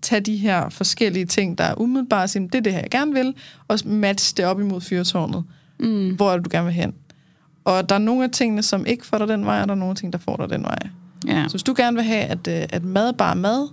tage 0.01 0.21
de 0.21 0.37
her 0.37 0.69
forskellige 0.69 1.25
ting, 1.25 1.57
der 1.57 1.63
er 1.63 1.81
umiddelbart, 1.81 2.23
og 2.23 2.29
sige, 2.29 2.45
det 2.45 2.55
er 2.55 2.61
det 2.61 2.73
her, 2.73 2.79
jeg 2.79 2.89
gerne 2.89 3.13
vil, 3.13 3.33
og 3.67 3.79
matche 3.85 4.33
det 4.37 4.45
op 4.45 4.59
imod 4.59 4.81
fyrtårnet. 4.81 5.43
Mm. 5.79 6.15
Hvor 6.15 6.31
er 6.31 6.35
det, 6.35 6.45
du 6.45 6.49
gerne 6.51 6.65
vil 6.65 6.73
hen? 6.73 6.93
Og 7.63 7.89
der 7.89 7.95
er 7.95 7.99
nogle 7.99 8.23
af 8.23 8.29
tingene, 8.29 8.63
som 8.63 8.85
ikke 8.85 9.05
får 9.05 9.17
dig 9.17 9.27
den 9.27 9.45
vej, 9.45 9.61
og 9.61 9.67
der 9.67 9.73
er 9.73 9.79
nogle 9.79 9.91
af 9.91 9.95
ting, 9.95 10.13
der 10.13 10.19
får 10.19 10.37
dig 10.37 10.49
den 10.49 10.63
vej. 10.63 10.79
Ja. 11.27 11.43
Så 11.47 11.53
hvis 11.53 11.63
du 11.63 11.73
gerne 11.77 11.97
vil 11.97 12.05
have, 12.05 12.23
at, 12.23 12.47
øh, 12.47 12.65
at 12.69 12.83
mad 12.83 13.13
bare 13.13 13.31
er 13.31 13.35
mad, 13.35 13.67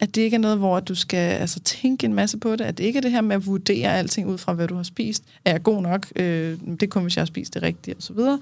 at 0.00 0.14
det 0.14 0.22
ikke 0.22 0.34
er 0.34 0.38
noget, 0.38 0.58
hvor 0.58 0.80
du 0.80 0.94
skal 0.94 1.32
altså, 1.32 1.60
tænke 1.60 2.06
en 2.06 2.14
masse 2.14 2.38
på 2.38 2.56
det, 2.56 2.64
at 2.64 2.78
det 2.78 2.84
ikke 2.84 2.96
er 2.96 3.00
det 3.00 3.10
her 3.10 3.20
med 3.20 3.36
at 3.36 3.46
vurdere 3.46 3.98
alting 3.98 4.28
ud 4.28 4.38
fra, 4.38 4.52
hvad 4.52 4.68
du 4.68 4.74
har 4.74 4.82
spist. 4.82 5.24
Er 5.44 5.50
jeg 5.50 5.62
god 5.62 5.82
nok? 5.82 6.06
Øh, 6.16 6.58
det 6.66 6.82
er 6.82 6.86
kun, 6.86 7.02
hvis 7.02 7.16
jeg 7.16 7.20
har 7.20 7.26
spist 7.26 7.54
det 7.54 7.62
rigtigt, 7.62 7.96
og 7.96 8.02
så 8.02 8.12
videre. 8.12 8.38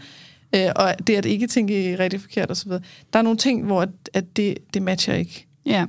Øh, 0.54 0.68
og 0.76 0.94
det 1.06 1.16
at 1.16 1.24
ikke 1.24 1.46
tænke 1.46 1.96
rigtig 1.98 2.20
forkert, 2.20 2.50
og 2.50 2.56
så 2.56 2.64
videre. 2.64 2.82
Der 3.12 3.18
er 3.18 3.22
nogle 3.22 3.38
ting, 3.38 3.64
hvor 3.64 3.82
at, 3.82 3.88
at 4.14 4.36
det, 4.36 4.58
det 4.74 4.82
matcher 4.82 5.14
ikke. 5.14 5.46
ja, 5.66 5.84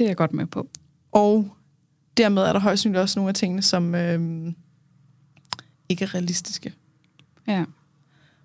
det 0.00 0.06
er 0.06 0.08
jeg 0.08 0.16
godt 0.16 0.32
med 0.32 0.46
på. 0.46 0.68
Og 1.12 1.48
dermed 2.16 2.42
er 2.42 2.52
der 2.52 2.60
højst 2.60 2.82
sandsynligt 2.82 3.02
også 3.02 3.18
nogle 3.18 3.28
af 3.28 3.34
tingene, 3.34 3.62
som 3.62 3.94
øh, 3.94 4.52
ikke 5.88 6.04
er 6.04 6.14
realistiske. 6.14 6.72
Ja. 7.48 7.64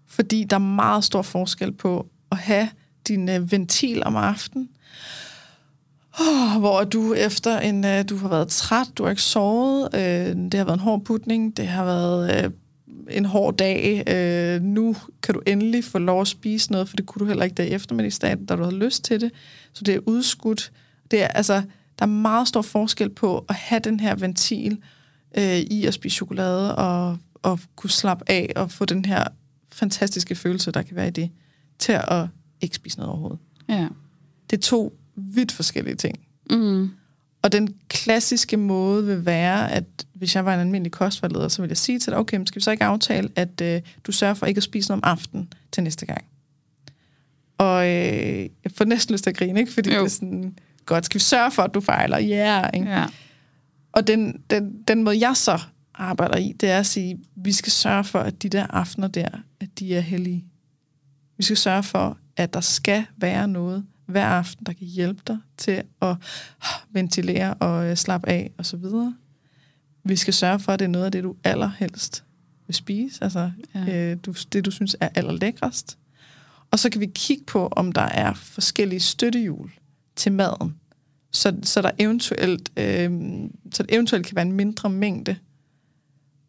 Fordi 0.07 0.43
der 0.43 0.55
er 0.55 0.59
meget 0.59 1.03
stor 1.03 1.21
forskel 1.21 1.71
på 1.71 2.07
at 2.31 2.37
have 2.37 2.69
din 3.07 3.29
øh, 3.29 3.51
ventil 3.51 4.03
om 4.03 4.15
aftenen, 4.15 4.69
oh, 6.19 6.59
hvor 6.59 6.83
du 6.83 7.13
efter 7.13 7.59
en, 7.59 7.85
øh, 7.85 8.09
du 8.09 8.17
har 8.17 8.27
været 8.27 8.47
træt, 8.47 8.87
du 8.97 9.03
har 9.03 9.09
ikke 9.09 9.21
sovet, 9.21 9.89
øh, 9.95 10.01
det 10.35 10.53
har 10.53 10.63
været 10.63 10.77
en 10.77 10.79
hård 10.79 11.03
putning, 11.03 11.57
det 11.57 11.67
har 11.67 11.85
været 11.85 12.45
øh, 12.45 12.51
en 13.09 13.25
hård 13.25 13.57
dag, 13.57 14.03
øh, 14.07 14.61
nu 14.61 14.95
kan 15.23 15.33
du 15.35 15.41
endelig 15.47 15.83
få 15.83 15.97
lov 15.97 16.21
at 16.21 16.27
spise 16.27 16.71
noget, 16.71 16.89
for 16.89 16.95
det 16.95 17.05
kunne 17.05 17.19
du 17.19 17.25
heller 17.25 17.43
ikke 17.43 17.55
der 17.55 17.63
i 17.63 17.69
eftermiddagsdagen, 17.69 18.45
da 18.45 18.55
du 18.55 18.63
havde 18.63 18.77
lyst 18.77 19.03
til 19.03 19.21
det, 19.21 19.31
så 19.73 19.83
det 19.83 19.95
er 19.95 19.99
udskudt. 20.05 20.71
Det 21.11 21.23
er, 21.23 21.27
altså, 21.27 21.53
der 21.99 22.05
er 22.05 22.09
meget 22.09 22.47
stor 22.47 22.61
forskel 22.61 23.09
på 23.09 23.45
at 23.49 23.55
have 23.55 23.79
den 23.79 23.99
her 23.99 24.15
ventil 24.15 24.81
øh, 25.37 25.57
i 25.57 25.85
at 25.85 25.93
spise 25.93 26.15
chokolade 26.15 26.75
og, 26.75 27.17
og 27.43 27.59
kunne 27.75 27.89
slappe 27.89 28.23
af 28.27 28.53
og 28.55 28.71
få 28.71 28.85
den 28.85 29.05
her 29.05 29.23
fantastiske 29.71 30.35
følelse, 30.35 30.71
der 30.71 30.81
kan 30.81 30.95
være 30.95 31.07
i 31.07 31.11
det, 31.11 31.29
til 31.79 31.91
at 31.91 32.27
ikke 32.61 32.75
spise 32.75 32.97
noget 32.97 33.11
overhovedet. 33.11 33.39
Ja. 33.69 33.87
Det 34.49 34.57
er 34.57 34.61
to 34.61 34.97
vidt 35.15 35.51
forskellige 35.51 35.95
ting. 35.95 36.19
Mm. 36.49 36.91
Og 37.41 37.51
den 37.51 37.75
klassiske 37.89 38.57
måde 38.57 39.05
vil 39.05 39.25
være, 39.25 39.71
at 39.71 39.83
hvis 40.13 40.35
jeg 40.35 40.45
var 40.45 40.53
en 40.53 40.59
almindelig 40.59 40.91
kostvejleder, 40.91 41.47
så 41.47 41.61
ville 41.61 41.71
jeg 41.71 41.77
sige 41.77 41.99
til 41.99 42.11
dig, 42.11 42.19
okay, 42.19 42.37
men 42.37 42.47
skal 42.47 42.59
vi 42.59 42.63
så 42.63 42.71
ikke 42.71 42.83
aftale, 42.83 43.29
at 43.35 43.61
øh, 43.61 43.81
du 44.03 44.11
sørger 44.11 44.33
for 44.33 44.45
ikke 44.45 44.59
at 44.59 44.63
spise 44.63 44.89
noget 44.89 45.03
om 45.03 45.09
aftenen 45.11 45.53
til 45.71 45.83
næste 45.83 46.05
gang? 46.05 46.25
Og 47.57 47.85
øh, 47.87 48.49
jeg 48.63 48.71
får 48.75 48.85
næsten 48.85 49.13
lyst 49.13 49.23
til 49.23 49.29
at 49.29 49.37
grine, 49.37 49.59
ikke? 49.59 49.71
Fordi 49.73 49.89
Jo. 49.93 49.99
det 49.99 50.05
er 50.05 50.09
sådan, 50.09 50.57
godt, 50.85 51.05
skal 51.05 51.19
vi 51.19 51.23
sørge 51.23 51.51
for, 51.51 51.63
at 51.63 51.73
du 51.73 51.81
fejler? 51.81 52.17
Ja, 52.17 52.61
yeah, 52.61 52.69
ikke? 52.73 52.89
Ja. 52.89 53.05
Og 53.91 54.07
den, 54.07 54.41
den, 54.49 54.81
den 54.87 55.03
måde, 55.03 55.19
jeg 55.19 55.37
så 55.37 55.59
arbejder 55.95 56.37
i, 56.37 56.53
det 56.59 56.69
er 56.69 56.79
at 56.79 56.85
sige, 56.85 57.19
vi 57.35 57.51
skal 57.51 57.71
sørge 57.71 58.03
for, 58.03 58.19
at 58.19 58.43
de 58.43 58.49
der 58.49 58.67
aftener 58.69 59.07
der, 59.07 59.27
at 59.59 59.79
de 59.79 59.95
er 59.95 59.99
hellige. 59.99 60.45
Vi 61.37 61.43
skal 61.43 61.57
sørge 61.57 61.83
for, 61.83 62.17
at 62.37 62.53
der 62.53 62.61
skal 62.61 63.05
være 63.17 63.47
noget 63.47 63.85
hver 64.05 64.25
aften, 64.25 64.65
der 64.65 64.73
kan 64.73 64.87
hjælpe 64.87 65.21
dig 65.27 65.37
til 65.57 65.83
at 66.01 66.15
ventilere 66.91 67.53
og 67.53 67.85
øh, 67.85 67.97
slappe 67.97 68.29
af 68.29 68.51
og 68.57 68.65
så 68.65 68.77
videre. 68.77 69.15
Vi 70.03 70.15
skal 70.15 70.33
sørge 70.33 70.59
for, 70.59 70.71
at 70.71 70.79
det 70.79 70.85
er 70.85 70.89
noget 70.89 71.05
af 71.05 71.11
det, 71.11 71.23
du 71.23 71.35
allerhelst 71.43 72.23
vil 72.67 72.75
spise. 72.75 73.23
Altså 73.23 73.51
Ja. 73.75 74.11
øh, 74.11 74.17
du, 74.25 74.33
det, 74.53 74.65
du 74.65 74.71
synes 74.71 74.95
er 74.99 75.09
allerlækrest. 75.15 75.97
Og 76.71 76.79
så 76.79 76.89
kan 76.89 77.01
vi 77.01 77.11
kigge 77.15 77.43
på, 77.43 77.67
om 77.67 77.91
der 77.91 78.01
er 78.01 78.33
forskellige 78.33 78.99
støttehjul 78.99 79.71
til 80.15 80.31
maden. 80.31 80.75
Så, 81.31 81.57
så 81.63 81.81
der 81.81 81.91
eventuelt, 81.99 82.71
øh, 82.77 83.11
så 83.71 83.83
det 83.83 83.93
eventuelt 83.95 84.25
kan 84.27 84.35
være 84.35 84.45
en 84.45 84.51
mindre 84.53 84.89
mængde, 84.89 85.35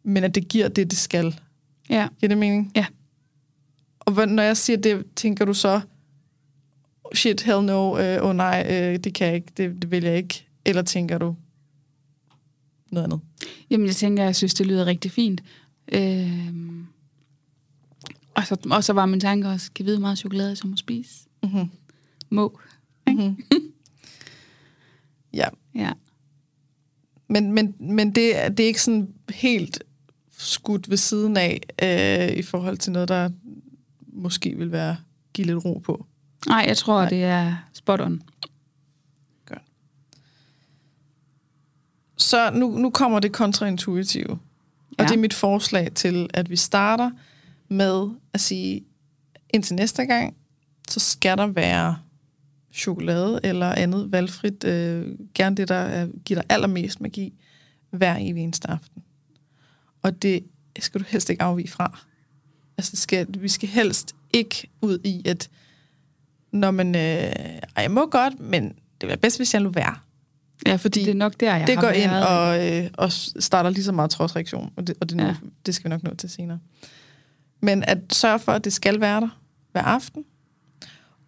men 0.03 0.23
at 0.23 0.35
det 0.35 0.47
giver 0.47 0.67
det, 0.67 0.89
det 0.91 0.97
skal. 0.99 1.39
Ja. 1.89 2.07
Giver 2.19 2.27
det 2.27 2.37
mening? 2.37 2.71
Ja. 2.75 2.85
Og 3.99 4.13
hvad- 4.13 4.27
når 4.27 4.43
jeg 4.43 4.57
siger 4.57 4.77
det, 4.77 5.05
tænker 5.15 5.45
du 5.45 5.53
så, 5.53 5.81
shit, 7.15 7.41
hell 7.41 7.63
no, 7.63 7.97
øh, 7.99 8.23
oh 8.23 8.35
nej, 8.35 8.67
øh, 8.69 8.99
det 8.99 9.13
kan 9.13 9.27
jeg 9.27 9.35
ikke, 9.35 9.51
det, 9.57 9.81
det 9.81 9.91
vil 9.91 10.03
jeg 10.03 10.17
ikke. 10.17 10.47
Eller 10.65 10.81
tænker 10.81 11.17
du, 11.17 11.35
noget 12.91 13.03
andet? 13.05 13.19
Jamen, 13.69 13.87
jeg 13.87 13.95
tænker, 13.95 14.23
jeg 14.23 14.35
synes, 14.35 14.53
det 14.53 14.65
lyder 14.65 14.85
rigtig 14.85 15.11
fint. 15.11 15.43
Øhm, 15.91 16.85
og, 18.35 18.47
så, 18.47 18.57
og 18.71 18.83
så 18.83 18.93
var 18.93 19.05
min 19.05 19.19
tanke 19.19 19.47
også, 19.47 19.71
kan 19.75 19.85
vide 19.85 19.99
meget 19.99 20.17
chokolade, 20.17 20.55
som 20.55 20.69
må 20.69 20.75
spise? 20.75 21.11
Mm-hmm. 21.43 21.69
Må. 22.29 22.59
Mm-hmm. 23.07 23.43
ja. 25.33 25.47
Ja. 25.75 25.91
Men, 27.27 27.51
men, 27.51 27.75
men 27.79 28.15
det, 28.15 28.37
er- 28.43 28.49
det 28.49 28.63
er 28.63 28.67
ikke 28.67 28.81
sådan 28.81 29.13
helt 29.29 29.83
skudt 30.37 30.89
ved 30.89 30.97
siden 30.97 31.37
af, 31.37 31.61
øh, 31.83 32.37
i 32.37 32.41
forhold 32.41 32.77
til 32.77 32.91
noget, 32.91 33.07
der 33.09 33.29
måske 34.13 34.55
vil 34.57 34.71
være 34.71 34.97
give 35.33 35.47
lidt 35.47 35.65
ro 35.65 35.77
på. 35.85 36.05
Nej, 36.47 36.65
jeg 36.67 36.77
tror, 36.77 36.99
Nej. 37.01 37.09
Det 37.09 37.23
er 37.23 37.55
spot 37.73 38.01
on. 38.01 38.21
Så 42.17 42.51
nu, 42.53 42.77
nu 42.77 42.89
kommer 42.89 43.19
det 43.19 43.31
kontraintuitive. 43.31 44.29
Og 44.29 44.39
Ja. 44.99 45.03
det 45.03 45.11
er 45.11 45.17
mit 45.17 45.33
forslag 45.33 45.91
til, 45.93 46.29
at 46.33 46.49
vi 46.49 46.55
starter 46.55 47.11
med 47.67 48.09
at 48.33 48.41
sige, 48.41 48.81
indtil 49.49 49.75
næste 49.75 50.05
gang, 50.05 50.35
så 50.89 50.99
skal 50.99 51.37
der 51.37 51.47
være 51.47 51.97
chokolade 52.77 53.39
eller 53.43 53.71
andet 53.75 54.11
valgfrit, 54.11 54.63
øh, 54.63 55.15
gerne 55.33 55.55
det, 55.55 55.67
der 55.67 55.75
er, 55.75 56.07
giver 56.25 56.41
dig 56.41 56.51
allermest 56.55 57.01
magi, 57.01 57.33
hver 57.89 58.15
evig 58.19 58.43
eneste 58.43 58.69
aften. 58.69 59.03
Og 60.03 60.21
det 60.21 60.43
skal 60.79 61.01
du 61.01 61.05
helst 61.09 61.29
ikke 61.29 61.43
afvige 61.43 61.67
fra. 61.67 61.99
Altså, 62.77 62.91
det 62.91 62.99
skal, 62.99 63.27
vi 63.39 63.47
skal 63.47 63.69
helst 63.69 64.15
ikke 64.33 64.67
ud 64.81 64.99
i, 65.03 65.21
at 65.25 65.49
når 66.51 66.71
man, 66.71 66.95
øh, 66.95 67.33
jeg 67.77 67.91
må 67.91 68.05
godt, 68.05 68.39
men 68.39 68.63
det 68.67 68.75
vil 69.01 69.07
være 69.07 69.17
bedst, 69.17 69.37
hvis 69.37 69.53
jeg 69.53 69.61
lå 69.61 69.69
være 69.69 69.95
Ja, 70.65 70.75
fordi 70.75 70.99
det 70.99 71.09
er 71.09 71.13
nok 71.13 71.33
der, 71.39 71.55
jeg 71.55 71.67
det 71.67 71.75
har 71.75 71.81
går 71.81 71.89
ind 71.89 72.11
været. 72.11 72.27
og, 72.27 72.83
øh, 72.83 72.89
og 72.93 73.11
starter 73.11 73.69
lige 73.69 73.83
så 73.83 73.91
meget 73.91 74.11
trodsreaktion, 74.11 74.73
og 74.75 74.87
det, 74.87 74.95
og 75.01 75.09
det. 75.09 75.17
Ja. 75.17 75.35
det 75.65 75.75
skal 75.75 75.83
vi 75.83 75.89
nok 75.89 76.03
nå 76.03 76.13
til 76.13 76.29
senere. 76.29 76.59
Men 77.61 77.83
at 77.83 77.97
sørge 78.11 78.39
for, 78.39 78.51
at 78.51 78.65
det 78.65 78.73
skal 78.73 79.01
være 79.01 79.21
der 79.21 79.39
hver 79.71 79.81
aften. 79.81 80.23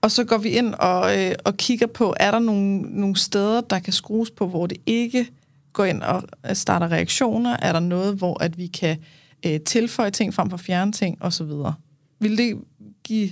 Og 0.02 0.12
så 0.12 0.24
går 0.24 0.38
vi 0.38 0.50
ind 0.50 0.74
og, 0.74 1.20
øh, 1.20 1.36
og 1.46 1.58
kigger 1.58 1.88
på, 1.88 2.16
er 2.20 2.32
der 2.32 2.40
nogle, 2.40 2.82
nogle 2.82 3.16
steder, 3.16 3.62
der 3.62 3.80
kan 3.80 3.94
skrues 3.94 4.32
på, 4.32 4.48
hvor 4.48 4.68
det 4.68 4.78
ikke 4.86 5.32
går 5.74 5.86
ind 5.86 6.02
og 6.02 6.24
øh, 6.50 6.56
starter 6.56 6.92
reaktioner? 6.92 7.58
Er 7.62 7.74
der 7.74 7.80
noget, 7.80 8.16
hvor 8.16 8.44
at 8.44 8.58
vi 8.58 8.68
kan 8.68 8.98
øh, 9.46 9.60
tilføje 9.62 10.12
ting 10.12 10.34
frem 10.34 10.50
for 10.50 10.58
fjerne 10.58 10.92
ting, 10.92 11.22
og 11.22 11.34
så 11.34 11.44
videre. 11.44 11.74
Vil 12.20 12.38
det 12.38 12.62
give 13.04 13.32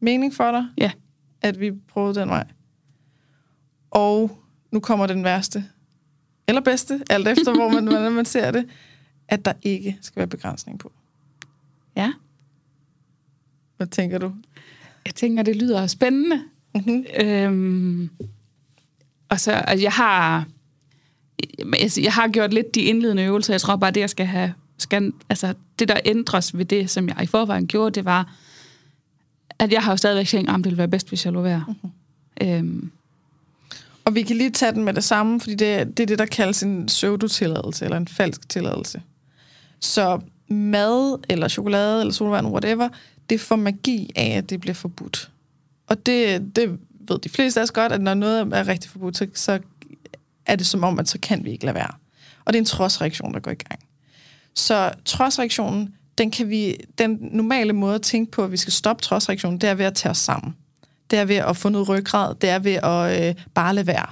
mening 0.00 0.34
for 0.34 0.50
dig? 0.50 0.66
Ja. 0.78 0.90
At 1.42 1.60
vi 1.60 1.72
prøvede 1.88 2.20
den 2.20 2.28
vej? 2.28 2.46
Og 3.90 4.38
nu 4.70 4.80
kommer 4.80 5.06
den 5.06 5.24
værste, 5.24 5.64
eller 6.48 6.60
bedste, 6.60 7.00
alt 7.10 7.28
efter 7.28 7.54
hvor 7.54 7.68
man, 7.70 7.86
hvordan 7.92 8.12
man 8.12 8.24
ser 8.24 8.50
det, 8.50 8.68
at 9.28 9.44
der 9.44 9.52
ikke 9.62 9.98
skal 10.00 10.20
være 10.20 10.26
begrænsning 10.26 10.78
på. 10.78 10.92
Ja. 11.96 12.12
Hvad 13.76 13.86
tænker 13.86 14.18
du? 14.18 14.34
Jeg 15.06 15.14
tænker, 15.14 15.42
det 15.42 15.56
lyder 15.56 15.86
spændende. 15.86 16.40
Mm-hmm. 16.74 17.04
Øhm, 17.20 18.10
og 19.28 19.40
så, 19.40 19.52
altså, 19.52 19.82
jeg 19.82 19.92
har... 19.92 20.44
Altså, 21.80 22.00
jeg 22.00 22.12
har 22.12 22.28
gjort 22.28 22.52
lidt 22.54 22.74
de 22.74 22.80
indledende 22.80 23.22
øvelser. 23.22 23.52
Jeg 23.54 23.60
tror 23.60 23.76
bare, 23.76 23.90
det, 23.90 24.00
jeg 24.00 24.10
skal 24.10 24.26
have... 24.26 24.54
Skal, 24.78 25.12
altså, 25.28 25.54
det, 25.78 25.88
der 25.88 25.96
ændres 26.04 26.58
ved 26.58 26.64
det, 26.64 26.90
som 26.90 27.08
jeg 27.08 27.22
i 27.22 27.26
forvejen 27.26 27.66
gjorde, 27.66 27.94
det 27.94 28.04
var, 28.04 28.34
at 29.58 29.72
jeg 29.72 29.82
har 29.82 29.92
jo 29.92 29.96
stadigvæk 29.96 30.26
tænkt, 30.26 30.50
at 30.50 30.56
det 30.56 30.64
ville 30.64 30.78
være 30.78 30.88
bedst, 30.88 31.08
hvis 31.08 31.24
jeg 31.24 31.32
lå 31.32 31.42
være. 31.42 31.64
Mm-hmm. 31.68 32.48
Øhm, 32.48 32.90
Og 34.04 34.14
vi 34.14 34.22
kan 34.22 34.36
lige 34.36 34.50
tage 34.50 34.72
den 34.72 34.84
med 34.84 34.94
det 34.94 35.04
samme, 35.04 35.40
fordi 35.40 35.54
det, 35.54 35.74
er- 35.74 35.84
det 35.84 36.00
er 36.00 36.06
det, 36.06 36.18
der 36.18 36.26
kaldes 36.26 36.62
en 36.62 36.86
pseudotilladelse, 36.86 37.84
eller 37.84 37.96
en 37.96 38.08
falsk 38.08 38.48
tilladelse. 38.48 39.02
Så 39.80 40.20
mad, 40.48 41.18
eller 41.28 41.48
chokolade, 41.48 42.00
eller 42.00 42.12
solvand, 42.12 42.46
whatever, 42.46 42.88
det 43.30 43.40
får 43.40 43.56
magi 43.56 44.10
af, 44.16 44.36
at 44.36 44.50
det 44.50 44.60
bliver 44.60 44.74
forbudt. 44.74 45.30
Og 45.86 46.06
det, 46.06 46.56
det 46.56 46.78
ved 47.08 47.18
de 47.18 47.28
fleste 47.28 47.60
af 47.60 47.64
os 47.64 47.70
godt, 47.70 47.92
at 47.92 48.00
når 48.00 48.14
noget 48.14 48.40
er 48.52 48.68
rigtig 48.68 48.90
forbudt, 48.90 49.16
så, 49.16 49.26
så 49.34 49.58
er 50.46 50.56
det 50.56 50.66
som 50.66 50.84
om, 50.84 50.98
at 50.98 51.08
så 51.08 51.18
kan 51.22 51.44
vi 51.44 51.50
ikke 51.50 51.64
lade 51.64 51.74
være. 51.74 51.90
Og 52.44 52.52
det 52.52 52.58
er 52.58 52.62
en 52.62 52.66
trodsreaktion, 52.66 53.34
der 53.34 53.40
går 53.40 53.50
i 53.50 53.54
gang. 53.54 53.80
Så 54.54 54.92
trodsreaktionen, 55.04 55.94
den 56.18 56.30
kan 56.30 56.50
vi, 56.50 56.76
den 56.98 57.18
normale 57.32 57.72
måde 57.72 57.94
at 57.94 58.02
tænke 58.02 58.32
på, 58.32 58.44
at 58.44 58.52
vi 58.52 58.56
skal 58.56 58.72
stoppe 58.72 59.02
trodsreaktionen, 59.02 59.60
det 59.60 59.68
er 59.68 59.74
ved 59.74 59.84
at 59.84 59.94
tage 59.94 60.10
os 60.10 60.18
sammen. 60.18 60.56
Det 61.10 61.18
er 61.18 61.24
ved 61.24 61.36
at 61.36 61.56
få 61.56 61.68
noget 61.68 61.88
ryggrad, 61.88 62.34
det 62.34 62.50
er 62.50 62.58
ved 62.58 62.72
at 62.72 63.28
øh, 63.28 63.34
bare 63.54 63.74
lade 63.74 63.86
være. 63.86 64.06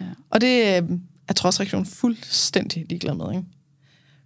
Ja. 0.00 0.04
Og 0.30 0.40
det 0.40 0.82
øh, 0.82 0.98
er 1.28 1.32
trodsreaktionen 1.32 1.86
fuldstændig 1.86 2.86
ligeglad 2.88 3.14
med. 3.14 3.30
Ikke? 3.30 3.44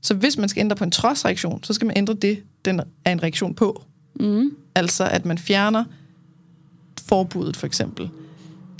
Så 0.01 0.14
hvis 0.14 0.39
man 0.39 0.49
skal 0.49 0.61
ændre 0.61 0.76
på 0.76 0.85
en 0.85 0.91
trodsreaktion, 0.91 1.64
så 1.64 1.72
skal 1.72 1.87
man 1.87 1.97
ændre 1.97 2.14
det, 2.14 2.43
den 2.64 2.80
er 3.05 3.12
en 3.12 3.22
reaktion 3.22 3.55
på. 3.55 3.85
Mm, 4.20 4.56
Altså 4.74 5.04
at 5.04 5.24
man 5.24 5.38
fjerner 5.38 5.84
forbuddet 7.02 7.56
for 7.56 7.66
eksempel. 7.66 8.10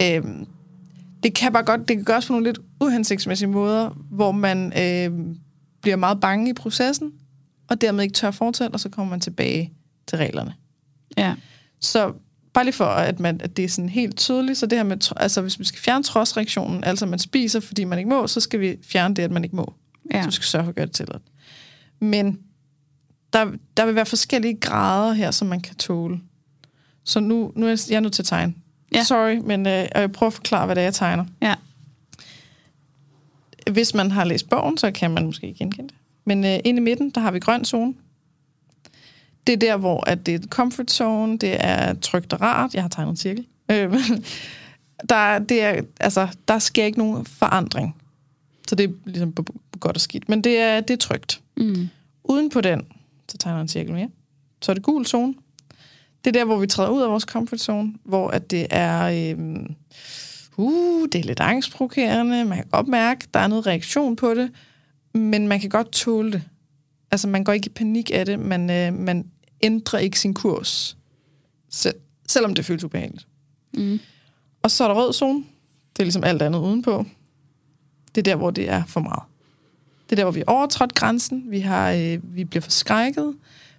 Øhm, 0.03 0.47
det 1.23 1.35
kan 1.35 1.53
bare 1.53 1.65
godt, 1.65 1.89
det 1.89 1.97
kan 1.97 2.05
gøres 2.05 2.27
på 2.27 2.33
nogle 2.33 2.47
lidt 2.47 2.59
uhensigtsmæssige 2.81 3.49
måder, 3.49 3.89
hvor 4.11 4.33
man 4.33 4.73
øhm, 4.83 5.39
bliver 5.83 5.97
meget 5.97 6.21
bange 6.21 6.51
i 6.51 6.53
processen, 6.53 7.13
og 7.69 7.81
dermed 7.81 8.03
ikke 8.03 8.13
tør 8.13 8.31
fortsætte, 8.31 8.75
og 8.75 8.81
så 8.81 8.89
kommer 8.89 9.11
man 9.11 9.21
tilbage 9.21 9.73
til 10.07 10.19
reglerne. 10.19 10.55
ja. 11.17 11.35
Så 11.81 12.13
bare 12.55 12.65
lige 12.65 12.75
for, 12.75 12.85
at, 12.85 13.21
man, 13.21 13.41
at 13.41 13.57
det 13.57 13.65
er 13.65 13.69
sådan 13.69 13.89
helt 13.89 14.17
tydeligt, 14.17 14.59
så 14.59 14.67
det 14.67 14.79
her 14.79 14.83
med, 14.83 15.13
altså 15.17 15.41
hvis 15.41 15.59
vi 15.59 15.65
skal 15.65 15.81
fjerne 15.81 16.05
trodsreaktionen, 16.05 16.85
altså 16.85 17.07
man 17.07 17.19
spiser, 17.19 17.61
fordi 17.61 17.85
man 17.85 17.99
ikke 17.99 18.11
må, 18.11 18.27
så 18.27 18.41
skal 18.41 18.61
vi 18.61 18.77
fjerne 18.85 19.15
det, 19.15 19.23
at 19.23 19.31
man 19.31 19.45
ikke 19.45 19.57
må. 19.57 19.75
Ja. 20.13 20.23
Så 20.23 20.29
vi 20.29 20.33
skal 20.33 20.45
sørge 20.45 20.65
for 20.65 20.69
at 20.69 20.75
gøre 20.75 20.87
det 20.87 20.95
tilladt. 20.95 21.23
Men 22.01 22.39
der, 23.35 23.53
der 23.77 23.87
vil 23.87 23.95
være 23.95 24.07
forskellige 24.07 24.55
grader 24.55 25.13
her, 25.13 25.31
som 25.31 25.49
man 25.49 25.61
kan 25.61 25.77
tåle. 25.77 26.21
Så 27.05 27.21
nu, 27.21 27.53
nu 27.57 27.67
er 27.67 27.71
jeg, 27.71 27.79
jeg 27.91 27.97
er 27.97 28.01
nødt 28.01 28.13
til 28.13 28.23
at 28.23 28.27
tegne. 28.27 28.55
Ja. 28.95 29.05
Sorry, 29.05 29.37
men 29.45 29.67
øh, 29.67 29.87
jeg 29.95 30.13
prøver 30.13 30.29
at 30.31 30.35
forklare, 30.35 30.67
hvad 30.67 30.75
det 30.77 30.81
er, 30.81 30.85
jeg 30.85 30.95
tegner. 30.95 31.25
Ja. 31.43 31.55
Hvis 33.73 33.95
man 33.95 34.11
har 34.11 34.25
læst 34.25 34.49
bogen, 34.49 34.79
så 34.79 34.91
kan 34.91 35.11
man 35.11 35.27
måske 35.27 35.55
genkende 35.59 35.89
det. 35.89 35.97
Men 36.25 36.45
øh, 36.45 36.59
inde 36.65 36.79
i 36.79 36.83
midten, 36.83 37.11
der 37.11 37.21
har 37.21 37.31
vi 37.31 37.39
grøn 37.39 37.65
zone. 37.65 37.95
Det 39.47 39.53
er 39.53 39.57
der, 39.57 39.77
hvor 39.77 40.09
at 40.11 40.27
det 40.27 40.35
er 40.35 40.39
comfort 40.49 40.91
zone, 40.91 41.39
det 41.39 41.57
er 41.65 41.95
trygt 41.95 42.33
og 42.33 42.41
rart. 42.41 42.75
Jeg 42.75 42.83
har 42.83 42.89
tegnet 42.89 43.11
en 43.11 43.17
cirkel. 43.17 43.47
Øh, 43.71 43.93
der, 45.09 45.15
er- 45.17 45.39
det 45.39 45.63
er, 45.63 45.81
altså, 46.01 46.29
der 46.49 46.59
sker 46.59 46.85
ikke 46.85 46.99
nogen 46.99 47.27
forandring. 47.27 47.97
Så 48.69 48.75
det 48.75 48.85
er 48.91 48.93
ligesom 49.05 49.33
på, 49.33 49.43
på 49.43 49.79
godt 49.81 49.97
og 49.97 50.01
skidt. 50.01 50.29
Men 50.29 50.45
det 50.45 50.59
er, 50.59 50.81
det 50.81 50.95
er 50.95 50.99
trygt. 50.99 51.41
Mm. 51.57 51.89
Uden 52.25 52.51
på 52.51 52.61
den, 52.61 52.83
så 53.31 53.39
tegner 53.39 53.59
jeg 53.59 53.63
en 53.63 53.69
cirkel 53.69 53.93
mere. 53.93 54.09
Så 54.63 54.73
er 54.73 54.75
det 54.75 54.83
gul 54.83 55.07
zone. 55.07 55.35
Det 56.25 56.37
er 56.37 56.41
der, 56.41 56.45
hvor 56.45 56.57
vi 56.57 56.67
træder 56.67 56.91
ud 56.91 57.03
af 57.03 57.11
vores 57.11 57.23
comfort 57.25 57.61
zone, 57.61 57.95
hvor 58.05 58.29
at 58.29 58.51
det 58.51 58.67
er, 58.71 59.31
øhm, 59.33 59.75
uh, 60.57 61.09
det 61.13 61.19
er 61.19 61.25
lidt 61.25 61.41
angstprovokerende, 61.41 62.45
man 62.45 62.59
kan 62.59 62.67
godt 62.71 62.89
mærke, 62.89 63.27
der 63.35 63.41
er 63.41 63.47
noget 63.47 63.67
reaktion 63.67 64.17
på 64.17 64.35
det, 64.35 64.51
men 65.15 65.49
man 65.49 65.61
kan 65.61 65.71
godt 65.71 65.93
tåle 65.93 66.33
det. 66.33 66.43
Altså, 67.11 67.29
man 67.29 67.45
går 67.45 67.53
ikke 67.53 67.67
i 67.67 67.73
panik 67.73 68.11
af 68.15 68.27
det, 68.27 68.39
man, 68.39 68.71
øh, 68.71 68.95
man 68.95 69.31
ændrer 69.63 69.99
ikke 69.99 70.21
sin 70.21 70.35
kurs, 70.35 70.97
selv, 71.71 71.97
selvom 72.29 72.55
det 72.55 72.65
føles 72.65 72.85
ubehageligt. 72.85 73.27
Mm. 73.75 74.01
Og 74.63 74.71
så 74.71 74.85
er 74.85 74.89
der 74.89 74.95
rød 74.95 75.13
zone. 75.13 75.45
Det 75.93 76.03
er 76.03 76.05
ligesom 76.05 76.25
alt 76.25 76.43
andet 76.43 76.59
udenpå. 76.59 77.07
Det 78.15 78.19
er 78.21 78.23
der, 78.23 78.37
hvor 78.37 78.51
det 78.51 78.71
er 78.71 78.83
for 78.85 79.01
meget. 79.01 79.23
Det 80.05 80.13
er 80.13 80.17
der, 80.17 80.25
hvor 80.25 80.33
vi 80.33 80.41
har 80.41 80.55
overtrådt 80.55 80.95
grænsen. 80.95 81.45
Vi, 81.49 81.61
har, 81.61 81.93
øh, 81.93 82.19
vi 82.23 82.45
bliver 82.45 82.63
forskrækket. 82.63 83.35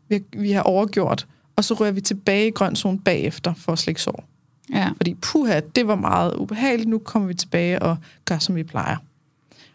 Vi 0.10 0.16
har, 0.16 0.40
vi 0.42 0.52
har 0.52 0.62
overgjort. 0.62 1.28
Og 1.56 1.64
så 1.64 1.74
rører 1.74 1.92
vi 1.92 2.02
tilbage 2.02 2.48
i 2.48 2.52
grøn 2.52 2.76
zone 2.76 3.00
bagefter 3.00 3.54
for 3.54 3.72
at 3.72 3.80
slække 3.80 4.02
sår. 4.02 4.24
Ja. 4.74 4.90
Fordi 4.98 5.14
puha, 5.14 5.60
det 5.76 5.88
var 5.88 5.96
meget 5.96 6.34
ubehageligt. 6.34 6.90
Nu 6.90 6.98
kommer 6.98 7.28
vi 7.28 7.34
tilbage 7.34 7.82
og 7.82 7.98
gør, 8.26 8.38
som 8.38 8.56
vi 8.56 8.64
plejer. 8.64 8.98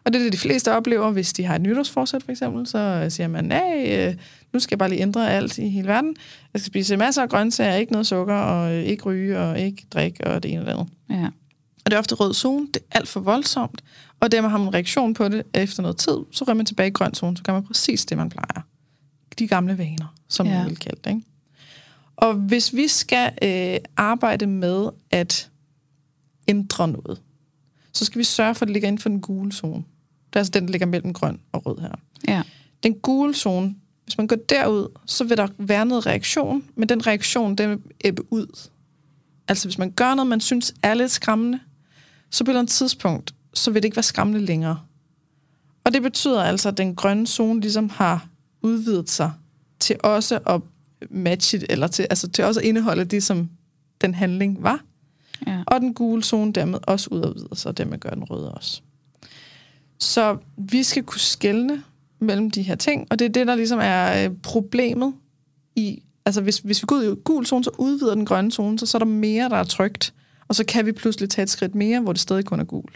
Og 0.05 0.13
det 0.13 0.19
er 0.19 0.23
det, 0.23 0.33
de 0.33 0.39
fleste 0.39 0.73
oplever, 0.73 1.11
hvis 1.11 1.33
de 1.33 1.45
har 1.45 1.55
et 1.55 1.61
nytårsforsæt 1.61 2.23
for 2.23 2.31
eksempel. 2.31 2.67
Så 2.67 2.79
øh, 2.79 3.11
siger 3.11 3.29
man, 3.29 3.45
nej, 3.45 3.97
øh, 3.99 4.15
nu 4.53 4.61
skal 4.61 4.75
jeg 4.75 4.79
bare 4.79 4.89
lige 4.89 5.03
ændre 5.03 5.33
alt 5.33 5.59
i 5.59 5.69
hele 5.69 5.89
verden. 5.89 6.17
Jeg 6.53 6.61
skal 6.61 6.67
spise 6.67 6.97
masser 6.97 7.23
af 7.23 7.29
grøntsager, 7.29 7.75
ikke 7.75 7.93
noget 7.93 8.07
sukker, 8.07 8.35
og 8.35 8.73
øh, 8.73 8.83
ikke 8.83 9.03
ryge, 9.03 9.39
og 9.39 9.61
ikke 9.61 9.87
drikke, 9.91 10.27
og 10.27 10.43
det 10.43 10.53
ene 10.53 10.61
og 10.61 10.67
det 10.67 10.73
andet. 10.73 10.89
Ja. 11.11 11.27
Og 11.85 11.91
det 11.91 11.93
er 11.93 11.99
ofte 11.99 12.15
rød 12.15 12.35
zone. 12.35 12.67
Det 12.75 12.83
er 12.91 12.99
alt 12.99 13.09
for 13.09 13.21
voldsomt. 13.21 13.83
Og 14.21 14.33
dermed 14.33 14.51
har 14.51 14.59
man 14.59 14.66
en 14.66 14.75
reaktion 14.75 15.14
på 15.14 15.29
det 15.29 15.43
efter 15.55 15.83
noget 15.83 15.97
tid. 15.97 16.16
Så 16.31 16.45
rører 16.45 16.55
man 16.55 16.66
tilbage 16.66 16.89
i 16.89 16.91
grøn 16.93 17.14
zone. 17.14 17.37
Så 17.37 17.43
gør 17.43 17.53
man 17.53 17.64
præcis 17.64 18.05
det, 18.05 18.16
man 18.16 18.29
plejer. 18.29 18.66
De 19.39 19.49
gamle 19.49 19.79
vaner, 19.79 20.14
som 20.29 20.47
ja. 20.47 20.59
Man 20.59 20.68
vil 20.68 20.77
kalde 20.77 21.01
det. 21.05 21.11
Ikke? 21.11 21.23
Og 22.16 22.35
hvis 22.35 22.75
vi 22.75 22.89
skal 22.89 23.33
øh, 23.43 23.79
arbejde 23.97 24.47
med 24.47 24.89
at 25.11 25.51
ændre 26.49 26.89
noget, 26.89 27.21
så 27.93 28.05
skal 28.05 28.18
vi 28.18 28.25
sørge 28.25 28.55
for, 28.55 28.62
at 28.64 28.68
det 28.68 28.73
ligger 28.73 28.89
inden 28.89 29.03
for 29.03 29.09
den 29.09 29.21
gule 29.21 29.53
zone. 29.53 29.85
Det 30.27 30.37
er 30.37 30.41
altså 30.41 30.51
den, 30.51 30.64
der 30.64 30.71
ligger 30.71 30.87
mellem 30.87 31.12
grøn 31.12 31.41
og 31.53 31.66
rød 31.66 31.79
her. 31.79 31.95
Ja. 32.29 32.43
Den 32.83 32.95
gule 32.95 33.35
zone, 33.35 33.75
hvis 34.05 34.18
man 34.18 34.27
går 34.27 34.37
derud, 34.37 34.89
så 35.07 35.25
vil 35.25 35.37
der 35.37 35.49
være 35.59 35.87
noget 35.87 36.07
reaktion, 36.07 36.64
men 36.75 36.89
den 36.89 37.07
reaktion, 37.07 37.55
den 37.55 37.71
vil 37.71 37.79
ebbe 38.01 38.33
ud. 38.33 38.68
Altså 39.49 39.68
hvis 39.68 39.79
man 39.79 39.91
gør 39.91 40.14
noget, 40.14 40.29
man 40.29 40.41
synes 40.41 40.75
er 40.83 40.95
lidt 40.95 41.11
skræmmende, 41.11 41.61
så 42.31 42.45
på 42.45 42.51
et 42.51 42.53
eller 42.53 42.61
andet 42.61 42.73
tidspunkt, 42.73 43.35
så 43.55 43.71
vil 43.71 43.83
det 43.83 43.87
ikke 43.87 43.97
være 43.97 44.03
skræmmende 44.03 44.41
længere. 44.41 44.81
Og 45.85 45.95
det 45.95 46.03
betyder 46.03 46.43
altså, 46.43 46.69
at 46.69 46.79
den 46.79 46.95
grønne 46.95 47.27
zone 47.27 47.61
ligesom 47.61 47.89
har 47.89 48.29
udvidet 48.63 49.11
sig 49.11 49.33
til 49.81 49.97
også 50.03 50.39
at 50.47 50.61
matche, 51.11 51.71
eller 51.71 51.87
til, 51.87 52.07
altså 52.11 52.29
til 52.29 52.45
også 52.45 52.61
at 52.61 52.67
indeholde 52.67 53.05
det, 53.05 53.23
som 53.23 53.51
den 54.01 54.15
handling 54.15 54.63
var. 54.63 54.81
Ja. 55.47 55.63
Og 55.67 55.81
den 55.81 55.95
gule 55.95 56.23
zone 56.23 56.53
dermed 56.53 56.79
også 56.83 57.09
udvider 57.11 57.55
sig, 57.55 57.69
og 57.69 57.79
dermed 57.79 57.99
gør 57.99 58.11
den 58.11 58.25
røde 58.25 58.53
også. 58.53 58.81
Så 59.99 60.37
vi 60.57 60.83
skal 60.83 61.03
kunne 61.03 61.21
skelne 61.21 61.83
mellem 62.19 62.51
de 62.51 62.63
her 62.63 62.75
ting, 62.75 63.07
og 63.11 63.19
det 63.19 63.25
er 63.25 63.29
det, 63.29 63.47
der 63.47 63.55
ligesom 63.55 63.79
er 63.83 64.25
øh, 64.25 64.37
problemet 64.43 65.15
i, 65.77 66.03
altså 66.27 66.41
hvis, 66.41 66.59
hvis 66.59 66.83
vi 66.83 66.87
går 66.87 66.97
ud 66.97 67.17
i 67.17 67.21
gul 67.25 67.47
zone, 67.47 67.65
så 67.65 67.71
udvider 67.79 68.15
den 68.15 68.27
grønne 68.27 68.53
zone, 68.53 68.79
så, 68.79 68.87
så 68.87 68.97
er 68.97 68.99
der 68.99 69.07
mere, 69.07 69.49
der 69.49 69.57
er 69.57 69.65
trygt, 69.65 70.15
og 70.49 70.55
så 70.55 70.65
kan 70.65 70.87
vi 70.87 70.93
pludselig 70.93 71.31
tage 71.31 71.43
et 71.43 71.51
skridt 71.51 71.75
mere, 71.75 72.01
hvor 72.01 72.13
det 72.13 72.21
stadig 72.21 72.45
kun 72.45 72.61
er 72.61 72.65
gul. 72.65 72.91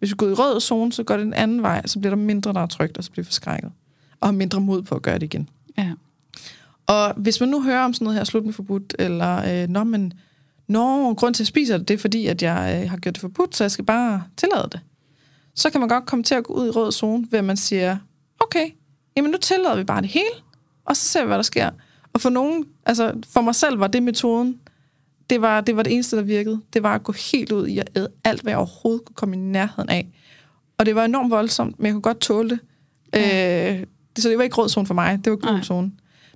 Hvis 0.00 0.10
vi 0.10 0.14
går 0.16 0.28
i 0.28 0.32
rød 0.32 0.60
zone, 0.60 0.92
så 0.92 1.02
går 1.02 1.16
det 1.16 1.24
den 1.24 1.34
anden 1.34 1.62
vej, 1.62 1.86
så 1.86 1.98
bliver 1.98 2.14
der 2.14 2.22
mindre, 2.22 2.52
der 2.52 2.60
er 2.60 2.66
trygt, 2.66 2.98
og 2.98 3.04
så 3.04 3.10
bliver 3.10 3.24
forskrækket. 3.24 3.72
Og 4.20 4.28
har 4.28 4.32
mindre 4.32 4.60
mod 4.60 4.82
på 4.82 4.94
at 4.94 5.02
gøre 5.02 5.14
det 5.14 5.22
igen. 5.22 5.48
Ja. 5.78 5.92
Og 6.86 7.14
hvis 7.16 7.40
man 7.40 7.48
nu 7.48 7.62
hører 7.62 7.84
om 7.84 7.94
sådan 7.94 8.04
noget 8.04 8.18
her, 8.18 8.24
slut 8.24 8.44
med 8.44 8.52
forbudt, 8.52 8.96
eller, 8.98 9.62
øh, 9.62 9.68
nå, 9.68 9.84
men, 9.84 10.12
nå, 10.68 11.14
grund 11.14 11.34
til 11.34 11.38
at 11.38 11.40
jeg 11.40 11.46
spiser 11.46 11.78
det, 11.78 11.88
det 11.88 11.94
er 11.94 11.98
fordi, 11.98 12.26
at 12.26 12.42
jeg 12.42 12.80
øh, 12.82 12.90
har 12.90 12.96
gjort 12.96 13.14
det 13.14 13.20
forbudt, 13.20 13.56
så 13.56 13.64
jeg 13.64 13.70
skal 13.70 13.84
bare 13.84 14.22
tillade 14.36 14.68
det. 14.72 14.80
Så 15.54 15.70
kan 15.70 15.80
man 15.80 15.88
godt 15.88 16.06
komme 16.06 16.22
til 16.22 16.34
at 16.34 16.44
gå 16.44 16.52
ud 16.52 16.66
i 16.66 16.70
rød 16.70 16.92
zone, 16.92 17.26
ved 17.30 17.38
at 17.38 17.44
man 17.44 17.56
siger, 17.56 17.96
okay, 18.40 18.66
jamen 19.16 19.30
nu 19.30 19.36
tillader 19.38 19.76
vi 19.76 19.84
bare 19.84 20.00
det 20.00 20.08
hele, 20.08 20.34
og 20.84 20.96
så 20.96 21.08
ser 21.08 21.20
vi, 21.20 21.26
hvad 21.26 21.36
der 21.36 21.42
sker. 21.42 21.70
Og 22.12 22.20
for 22.20 22.30
nogen, 22.30 22.64
altså 22.86 23.12
for 23.28 23.40
mig 23.40 23.54
selv 23.54 23.80
var 23.80 23.86
det 23.86 24.02
metoden, 24.02 24.60
det 25.30 25.40
var, 25.42 25.60
det 25.60 25.76
var 25.76 25.82
det 25.82 25.92
eneste, 25.92 26.16
der 26.16 26.22
virkede. 26.22 26.60
Det 26.72 26.82
var 26.82 26.94
at 26.94 27.02
gå 27.02 27.12
helt 27.32 27.52
ud 27.52 27.66
i 27.66 27.78
at 27.78 27.90
æde 27.96 28.08
alt, 28.24 28.42
hvad 28.42 28.52
jeg 28.52 28.58
overhovedet 28.58 29.04
kunne 29.04 29.14
komme 29.14 29.36
i 29.36 29.38
nærheden 29.38 29.88
af. 29.90 30.08
Og 30.78 30.86
det 30.86 30.94
var 30.94 31.04
enormt 31.04 31.30
voldsomt, 31.30 31.78
men 31.78 31.86
jeg 31.86 31.92
kunne 31.92 32.02
godt 32.02 32.20
tåle 32.20 32.50
det. 32.50 32.58
Ja. 33.14 33.74
Øh, 33.80 33.86
så 34.18 34.28
det 34.28 34.38
var 34.38 34.44
ikke 34.44 34.56
rød 34.56 34.68
zone 34.68 34.86
for 34.86 34.94
mig, 34.94 35.20
det 35.24 35.30
var 35.30 35.36
gul 35.36 35.62
zone. 35.64 35.92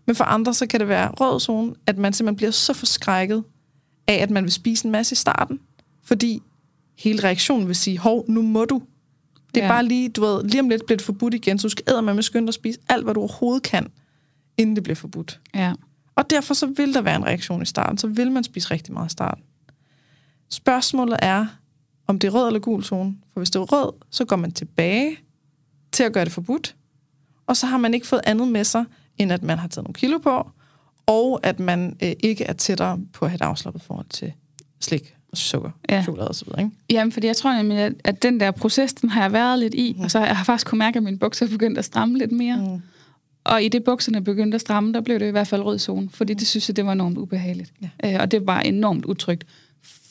Men 0.06 0.16
for 0.16 0.24
andre, 0.24 0.54
så 0.54 0.66
kan 0.66 0.80
det 0.80 0.88
være 0.88 1.08
rød 1.08 1.40
zone, 1.40 1.74
at 1.86 1.98
man 1.98 2.12
simpelthen 2.12 2.36
bliver 2.36 2.50
så 2.50 2.72
forskrækket 2.72 3.44
af, 4.06 4.14
at 4.14 4.30
man 4.30 4.44
vil 4.44 4.52
spise 4.52 4.84
en 4.86 4.92
masse 4.92 5.12
i 5.12 5.16
starten. 5.16 5.60
Fordi 6.04 6.42
hele 6.98 7.24
reaktionen 7.24 7.68
vil 7.68 7.76
sige, 7.76 7.98
hov, 7.98 8.24
nu 8.28 8.42
må 8.42 8.64
du. 8.64 8.82
Det 9.54 9.60
er 9.60 9.64
Ja. 9.66 9.72
bare 9.72 9.84
lige, 9.84 10.08
du 10.08 10.20
ved, 10.20 10.44
lige 10.44 10.60
om 10.60 10.68
lidt 10.68 10.86
bliver 10.86 10.96
det 10.96 11.04
forbudt 11.04 11.34
igen, 11.34 11.58
så 11.58 11.62
du 11.62 11.70
skal 11.70 11.84
æde 11.88 12.02
med 12.02 12.22
skynde 12.22 12.46
dig 12.46 12.48
at 12.48 12.54
spise 12.54 12.78
alt, 12.88 13.04
hvad 13.04 13.14
du 13.14 13.20
overhovedet 13.20 13.62
kan, 13.62 13.86
inden 14.58 14.76
det 14.76 14.82
bliver 14.82 14.96
forbudt. 14.96 15.40
Ja. 15.54 15.72
Og 16.16 16.30
derfor 16.30 16.54
så 16.54 16.66
vil 16.66 16.94
der 16.94 17.00
være 17.00 17.16
en 17.16 17.24
reaktion 17.24 17.62
i 17.62 17.66
starten, 17.66 17.98
så 17.98 18.06
vil 18.06 18.32
man 18.32 18.44
spise 18.44 18.70
rigtig 18.70 18.92
meget 18.92 19.06
i 19.06 19.12
starten. 19.12 19.44
Spørgsmålet 20.50 21.16
er, 21.22 21.46
om 22.06 22.18
det 22.18 22.28
er 22.28 22.32
rød 22.34 22.46
eller 22.46 22.60
gul 22.60 22.84
zone. 22.84 23.16
For 23.32 23.40
hvis 23.40 23.50
det 23.50 23.58
er 23.58 23.62
rød, 23.64 23.92
så 24.10 24.24
går 24.24 24.36
man 24.36 24.52
tilbage 24.52 25.16
til 25.92 26.02
at 26.02 26.12
gøre 26.12 26.24
det 26.24 26.32
forbudt, 26.32 26.76
og 27.46 27.56
så 27.56 27.66
har 27.66 27.78
man 27.78 27.94
ikke 27.94 28.06
fået 28.06 28.20
andet 28.26 28.48
med 28.48 28.64
sig, 28.64 28.84
end 29.18 29.32
at 29.32 29.42
man 29.42 29.58
har 29.58 29.68
taget 29.68 29.84
nogle 29.84 29.94
kilo 29.94 30.18
på, 30.18 30.50
og 31.06 31.40
at 31.42 31.60
man 31.60 31.96
øh, 32.02 32.12
ikke 32.20 32.44
er 32.44 32.52
tættere 32.52 32.98
på 33.12 33.24
at 33.24 33.30
have 33.30 33.36
et 33.36 33.42
afslappet 33.42 33.82
forhold 33.82 34.06
til 34.10 34.32
slik 34.80 35.14
og 35.32 35.38
sukker, 35.38 35.70
Ja. 35.88 36.02
chokolade 36.02 36.28
osv. 36.28 36.48
Ikke? 36.58 36.70
Jamen, 36.90 37.12
fordi 37.12 37.26
jeg 37.26 37.36
tror 37.36 37.56
nemlig, 37.56 37.78
at, 37.78 37.92
at 38.04 38.22
den 38.22 38.40
der 38.40 38.50
proces, 38.50 38.94
den 38.94 39.08
har 39.08 39.22
jeg 39.22 39.32
været 39.32 39.58
lidt 39.58 39.74
i, 39.74 39.94
mm. 39.98 40.04
og 40.04 40.10
så 40.10 40.18
har 40.18 40.26
jeg 40.26 40.36
faktisk 40.46 40.66
kunne 40.66 40.78
mærke, 40.78 40.96
at 40.96 41.02
mine 41.02 41.18
bukser 41.18 41.46
er 41.46 41.50
begyndt 41.50 41.78
at 41.78 41.84
stramme 41.84 42.18
lidt 42.18 42.32
mere. 42.32 42.56
Mm. 42.56 42.82
Og 43.44 43.62
i 43.62 43.68
det 43.68 43.84
bukserne 43.84 44.24
begyndte 44.24 44.54
at 44.54 44.60
stramme, 44.60 44.92
der 44.92 45.00
blev 45.00 45.20
det 45.20 45.28
i 45.28 45.30
hvert 45.30 45.48
fald 45.48 45.62
rød 45.62 45.78
zone, 45.78 46.10
fordi 46.10 46.34
det 46.34 46.46
synes 46.46 46.68
jeg, 46.68 46.76
det 46.76 46.86
var 46.86 46.92
enormt 46.92 47.18
ubehageligt. 47.18 47.72
Ja. 48.02 48.14
Øh, 48.14 48.20
og 48.20 48.30
det 48.30 48.46
var 48.46 48.60
enormt 48.60 49.04
utrygt. 49.04 49.46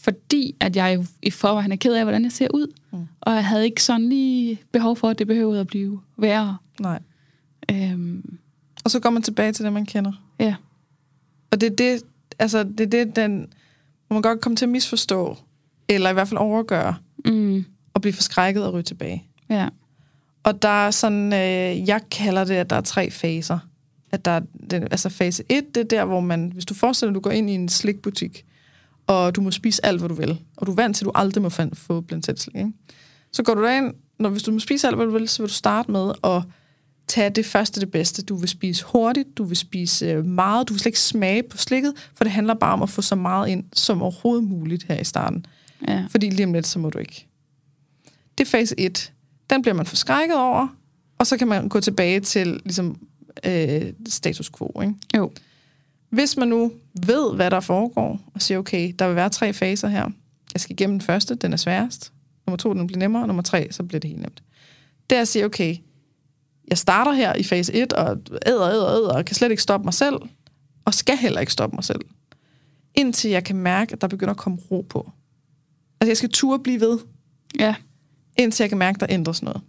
Fordi 0.02 0.56
at 0.60 0.76
jeg 0.76 1.06
i 1.22 1.30
forvejen 1.30 1.72
er 1.72 1.76
ked 1.76 1.94
af, 1.94 2.04
hvordan 2.04 2.24
jeg 2.24 2.32
ser 2.32 2.48
ud. 2.54 2.68
Mm. 2.92 3.00
Og 3.22 3.34
jeg 3.34 3.46
havde 3.46 3.66
ikke 3.66 3.84
sådan 3.84 4.10
lige 4.10 4.62
behov 4.72 4.96
for, 4.96 5.10
at 5.10 5.20
det 5.20 5.28
behøvede 5.28 5.60
at 5.62 5.68
blive 5.68 6.00
værre. 6.18 6.58
Nej. 6.80 7.00
Øhm, 7.72 8.38
Og 8.86 8.92
så 8.92 9.00
går 9.00 9.10
man 9.10 9.22
tilbage 9.22 9.52
til 9.52 9.66
det, 9.66 9.74
man 9.74 9.86
kender. 9.86 10.12
ja. 10.40 10.56
Og 11.52 11.62
det 11.62 11.72
er 11.72 11.76
det, 11.76 12.02
altså, 12.40 12.64
det, 12.64 12.80
er 12.80 12.86
det 13.06 13.16
den, 13.16 13.48
hvor 14.08 14.14
man 14.14 14.22
godt 14.22 14.42
komme 14.42 14.56
til 14.56 14.66
at 14.66 14.70
misforstå, 14.70 15.38
eller 15.90 16.10
i 16.10 16.14
hvert 16.14 16.28
fald 16.28 16.38
overgøre, 16.40 16.96
Mm, 17.26 17.66
og 17.94 18.02
blive 18.02 18.14
forskrækket 18.14 18.66
og 18.66 18.74
ryge 18.74 18.84
tilbage. 18.84 19.24
ja. 19.50 19.68
Og 20.44 20.62
der 20.62 20.86
er 20.88 20.92
sådan, 20.92 21.34
øh, 21.34 21.88
jeg 21.88 22.02
kalder 22.12 22.44
det, 22.44 22.54
at 22.54 22.70
der 22.70 22.76
er 22.76 22.82
tre 22.82 23.12
faser. 23.12 23.60
At 24.12 24.26
der 24.26 24.32
er, 24.32 24.42
den, 24.70 24.84
altså 24.84 25.10
fase 25.10 25.44
1, 25.50 25.76
det 25.76 25.82
er 25.82 25.88
der, 25.88 26.06
hvor 26.06 26.20
man, 26.20 26.52
hvis 26.54 26.66
du 26.66 26.74
forestiller 26.74 27.12
dig, 27.12 27.18
at 27.18 27.24
du 27.24 27.30
går 27.30 27.32
ind 27.32 27.50
i 27.50 27.54
en 27.54 27.70
slikbutik, 27.70 28.46
og 29.08 29.36
du 29.36 29.42
må 29.42 29.52
spise 29.52 29.86
alt, 29.86 30.00
hvad 30.00 30.10
du 30.10 30.16
vil, 30.16 30.40
og 30.58 30.68
du 30.68 30.72
er 30.72 30.76
vant 30.76 30.96
til, 30.96 31.04
at 31.04 31.06
du 31.06 31.12
aldrig 31.16 31.42
må 31.42 31.50
få 31.74 32.02
blandt 32.02 32.26
selv 32.26 32.38
slik, 32.38 32.56
ikke? 32.56 32.72
så 33.32 33.44
går 33.44 33.54
du 33.54 33.64
derind, 33.64 33.94
når 34.20 34.30
hvis 34.30 34.44
du 34.44 34.52
må 34.52 34.60
spise 34.60 34.88
alt, 34.88 34.96
hvad 34.96 35.06
du 35.06 35.12
vil, 35.12 35.30
så 35.30 35.44
vil 35.44 35.50
du 35.50 35.54
starte 35.54 35.92
med 35.92 36.12
at 36.24 36.42
tage 37.08 37.30
det 37.30 37.46
første 37.46 37.80
det 37.80 37.92
bedste. 37.92 38.22
Du 38.22 38.36
vil 38.36 38.50
spise 38.50 38.86
hurtigt, 38.86 39.38
du 39.38 39.44
vil 39.44 39.58
spise 39.58 40.06
øh, 40.06 40.26
meget, 40.26 40.70
du 40.70 40.74
vil 40.74 40.80
slet 40.80 40.90
ikke 40.90 41.00
smage 41.00 41.44
på 41.44 41.58
slikket, 41.58 41.94
for 42.16 42.24
det 42.24 42.34
handler 42.34 42.54
bare 42.54 42.74
om 42.74 42.82
at 42.82 42.90
få 42.90 43.02
så 43.02 43.16
meget 43.16 43.50
ind 43.50 43.64
som 43.74 44.02
overhovedet 44.02 44.44
muligt 44.44 44.84
her 44.84 45.00
i 45.00 45.04
starten. 45.04 45.46
ja. 45.88 46.06
Fordi 46.10 46.30
lige 46.30 46.46
om 46.46 46.54
lidt, 46.54 46.68
så 46.68 46.80
må 46.80 46.90
du 46.90 46.98
ikke. 46.98 47.28
Det 48.38 48.46
er 48.46 48.50
fase 48.50 48.80
1. 48.80 49.14
Den 49.54 49.62
bliver 49.62 49.76
man 49.76 49.86
forskrækket 49.86 50.38
over, 50.38 50.68
og 51.18 51.28
så 51.28 51.38
kan 51.38 51.48
man 51.48 51.70
gå 51.70 51.80
tilbage 51.80 52.20
til 52.20 52.62
ligesom, 52.66 53.00
øh, 53.46 53.94
status 54.10 54.52
quo. 54.58 54.82
Ikke? 54.82 54.94
Jo. 55.18 55.32
Hvis 56.10 56.38
man 56.38 56.48
nu 56.48 56.72
ved, 57.06 57.36
hvad 57.36 57.52
der 57.52 57.60
foregår, 57.60 58.20
og 58.34 58.42
siger, 58.42 58.58
okay, 58.58 58.94
der 59.00 59.08
vil 59.08 59.16
være 59.16 59.30
tre 59.30 59.54
faser 59.54 59.88
her. 59.88 60.10
Jeg 60.54 60.62
skal 60.62 60.74
igennem 60.74 61.00
den 61.00 61.06
første, 61.06 61.36
den 61.36 61.54
er 61.54 61.58
sværest. 61.58 62.14
Nummer 62.48 62.58
to, 62.58 62.74
den 62.74 62.88
bliver 62.88 63.00
nemmere. 63.00 63.24
Og 63.24 63.28
nummer 63.28 63.44
tre, 63.44 63.68
så 63.72 63.84
bliver 63.84 64.00
det 64.00 64.10
helt 64.10 64.22
nemt. 64.22 64.44
Det 65.10 65.18
er 65.18 65.22
at 65.22 65.28
sige, 65.28 65.46
okay, 65.46 65.78
jeg 66.68 66.78
starter 66.78 67.12
her 67.12 67.36
i 67.36 67.44
fase 67.44 67.74
1, 67.74 67.94
og 67.94 68.18
æder, 68.46 68.70
æder, 68.70 68.90
æder, 68.90 69.14
og 69.14 69.26
kan 69.26 69.36
slet 69.36 69.52
ikke 69.52 69.64
stoppe 69.64 69.86
mig 69.86 69.94
selv, 69.94 70.16
og 70.86 70.94
skal 70.94 71.18
heller 71.18 71.40
ikke 71.40 71.54
stoppe 71.54 71.76
mig 71.76 71.84
selv. 71.84 72.02
Indtil 72.96 73.32
jeg 73.32 73.44
kan 73.44 73.56
mærke, 73.56 73.94
at 73.94 74.02
der 74.02 74.08
begynder 74.08 74.34
at 74.34 74.38
komme 74.38 74.58
ro 74.72 74.82
på. 74.90 75.12
Altså, 76.02 76.10
jeg 76.10 76.18
skal 76.18 76.30
turde 76.30 76.64
blive 76.64 76.80
ved, 76.80 77.00
Ja 77.60 77.76
indtil 78.38 78.64
jeg 78.64 78.70
kan 78.70 78.78
mærke, 78.78 79.00
der 79.00 79.06
ændres 79.10 79.44
noget. 79.44 79.62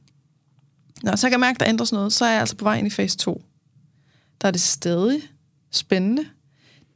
Når 1.02 1.16
så 1.16 1.26
jeg 1.26 1.32
kan 1.32 1.40
mærke, 1.40 1.58
der 1.58 1.68
ændres 1.68 1.92
noget, 1.92 2.12
så 2.12 2.24
er 2.24 2.30
jeg 2.30 2.40
altså 2.40 2.56
på 2.56 2.64
vej 2.64 2.78
ind 2.78 2.86
i 2.86 2.90
fase 2.90 3.16
2. 3.16 3.42
Der 4.40 4.48
er 4.48 4.52
det 4.52 4.60
stadig 4.60 5.22
spændende. 5.70 6.24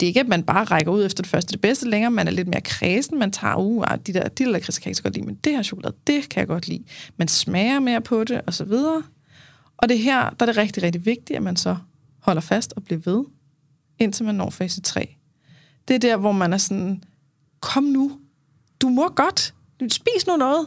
Det 0.00 0.06
er 0.06 0.08
ikke, 0.08 0.20
at 0.20 0.28
man 0.28 0.42
bare 0.42 0.64
rækker 0.64 0.92
ud 0.92 1.06
efter 1.06 1.22
det 1.22 1.30
første 1.30 1.52
det 1.52 1.60
bedste 1.60 1.88
længere. 1.90 2.10
Man 2.10 2.26
er 2.26 2.30
lidt 2.30 2.48
mere 2.48 2.60
kredsen. 2.60 3.18
Man 3.18 3.32
tager, 3.32 3.54
uh, 3.54 3.84
ah, 3.86 3.98
de 4.06 4.12
der, 4.12 4.28
de 4.28 4.44
der 4.44 4.50
lakrids 4.50 4.78
kan 4.78 4.84
jeg 4.84 4.90
ikke 4.90 4.96
så 4.96 5.02
godt 5.02 5.14
lide, 5.14 5.26
men 5.26 5.34
det 5.34 5.52
her 5.52 5.62
chokolade, 5.62 5.96
det 6.06 6.28
kan 6.28 6.40
jeg 6.40 6.48
godt 6.48 6.68
lide. 6.68 6.84
Man 7.16 7.28
smager 7.28 7.80
mere 7.80 8.00
på 8.00 8.24
det, 8.24 8.40
og 8.46 8.54
så 8.54 8.64
videre. 8.64 9.02
Og 9.76 9.88
det 9.88 9.98
her, 9.98 10.30
der 10.30 10.46
er 10.46 10.46
det 10.46 10.56
rigtig, 10.56 10.82
rigtig 10.82 11.06
vigtigt, 11.06 11.36
at 11.36 11.42
man 11.42 11.56
så 11.56 11.76
holder 12.18 12.40
fast 12.40 12.72
og 12.76 12.84
bliver 12.84 13.00
ved, 13.04 13.24
indtil 13.98 14.24
man 14.24 14.34
når 14.34 14.50
fase 14.50 14.80
3. 14.80 15.16
Det 15.88 15.94
er 15.94 15.98
der, 15.98 16.16
hvor 16.16 16.32
man 16.32 16.52
er 16.52 16.58
sådan, 16.58 17.02
kom 17.60 17.84
nu, 17.84 18.18
du 18.80 18.88
må 18.88 19.08
godt, 19.08 19.54
spis 19.92 20.26
nu 20.26 20.36
noget. 20.36 20.66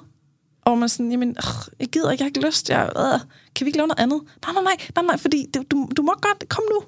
Og 0.66 0.78
man 0.78 0.90
sådan, 0.90 1.12
jamen, 1.12 1.30
øh, 1.30 1.74
jeg 1.80 1.88
gider 1.88 2.12
ikke, 2.12 2.22
jeg 2.22 2.26
har 2.26 2.30
ikke 2.30 2.48
lyst, 2.48 2.70
jeg, 2.70 2.90
øh, 2.98 3.20
kan 3.56 3.66
vi 3.66 3.70
ikke 3.70 3.78
lave 3.78 3.88
noget 3.88 4.00
andet? 4.00 4.22
Nej, 4.46 4.54
nej, 4.54 4.64
nej, 4.64 4.88
nej, 4.96 5.06
nej 5.06 5.18
fordi 5.18 5.46
det, 5.54 5.72
du, 5.72 5.90
du 5.98 6.02
må 6.02 6.14
godt, 6.22 6.50
kom 6.50 6.64
nu. 6.72 6.84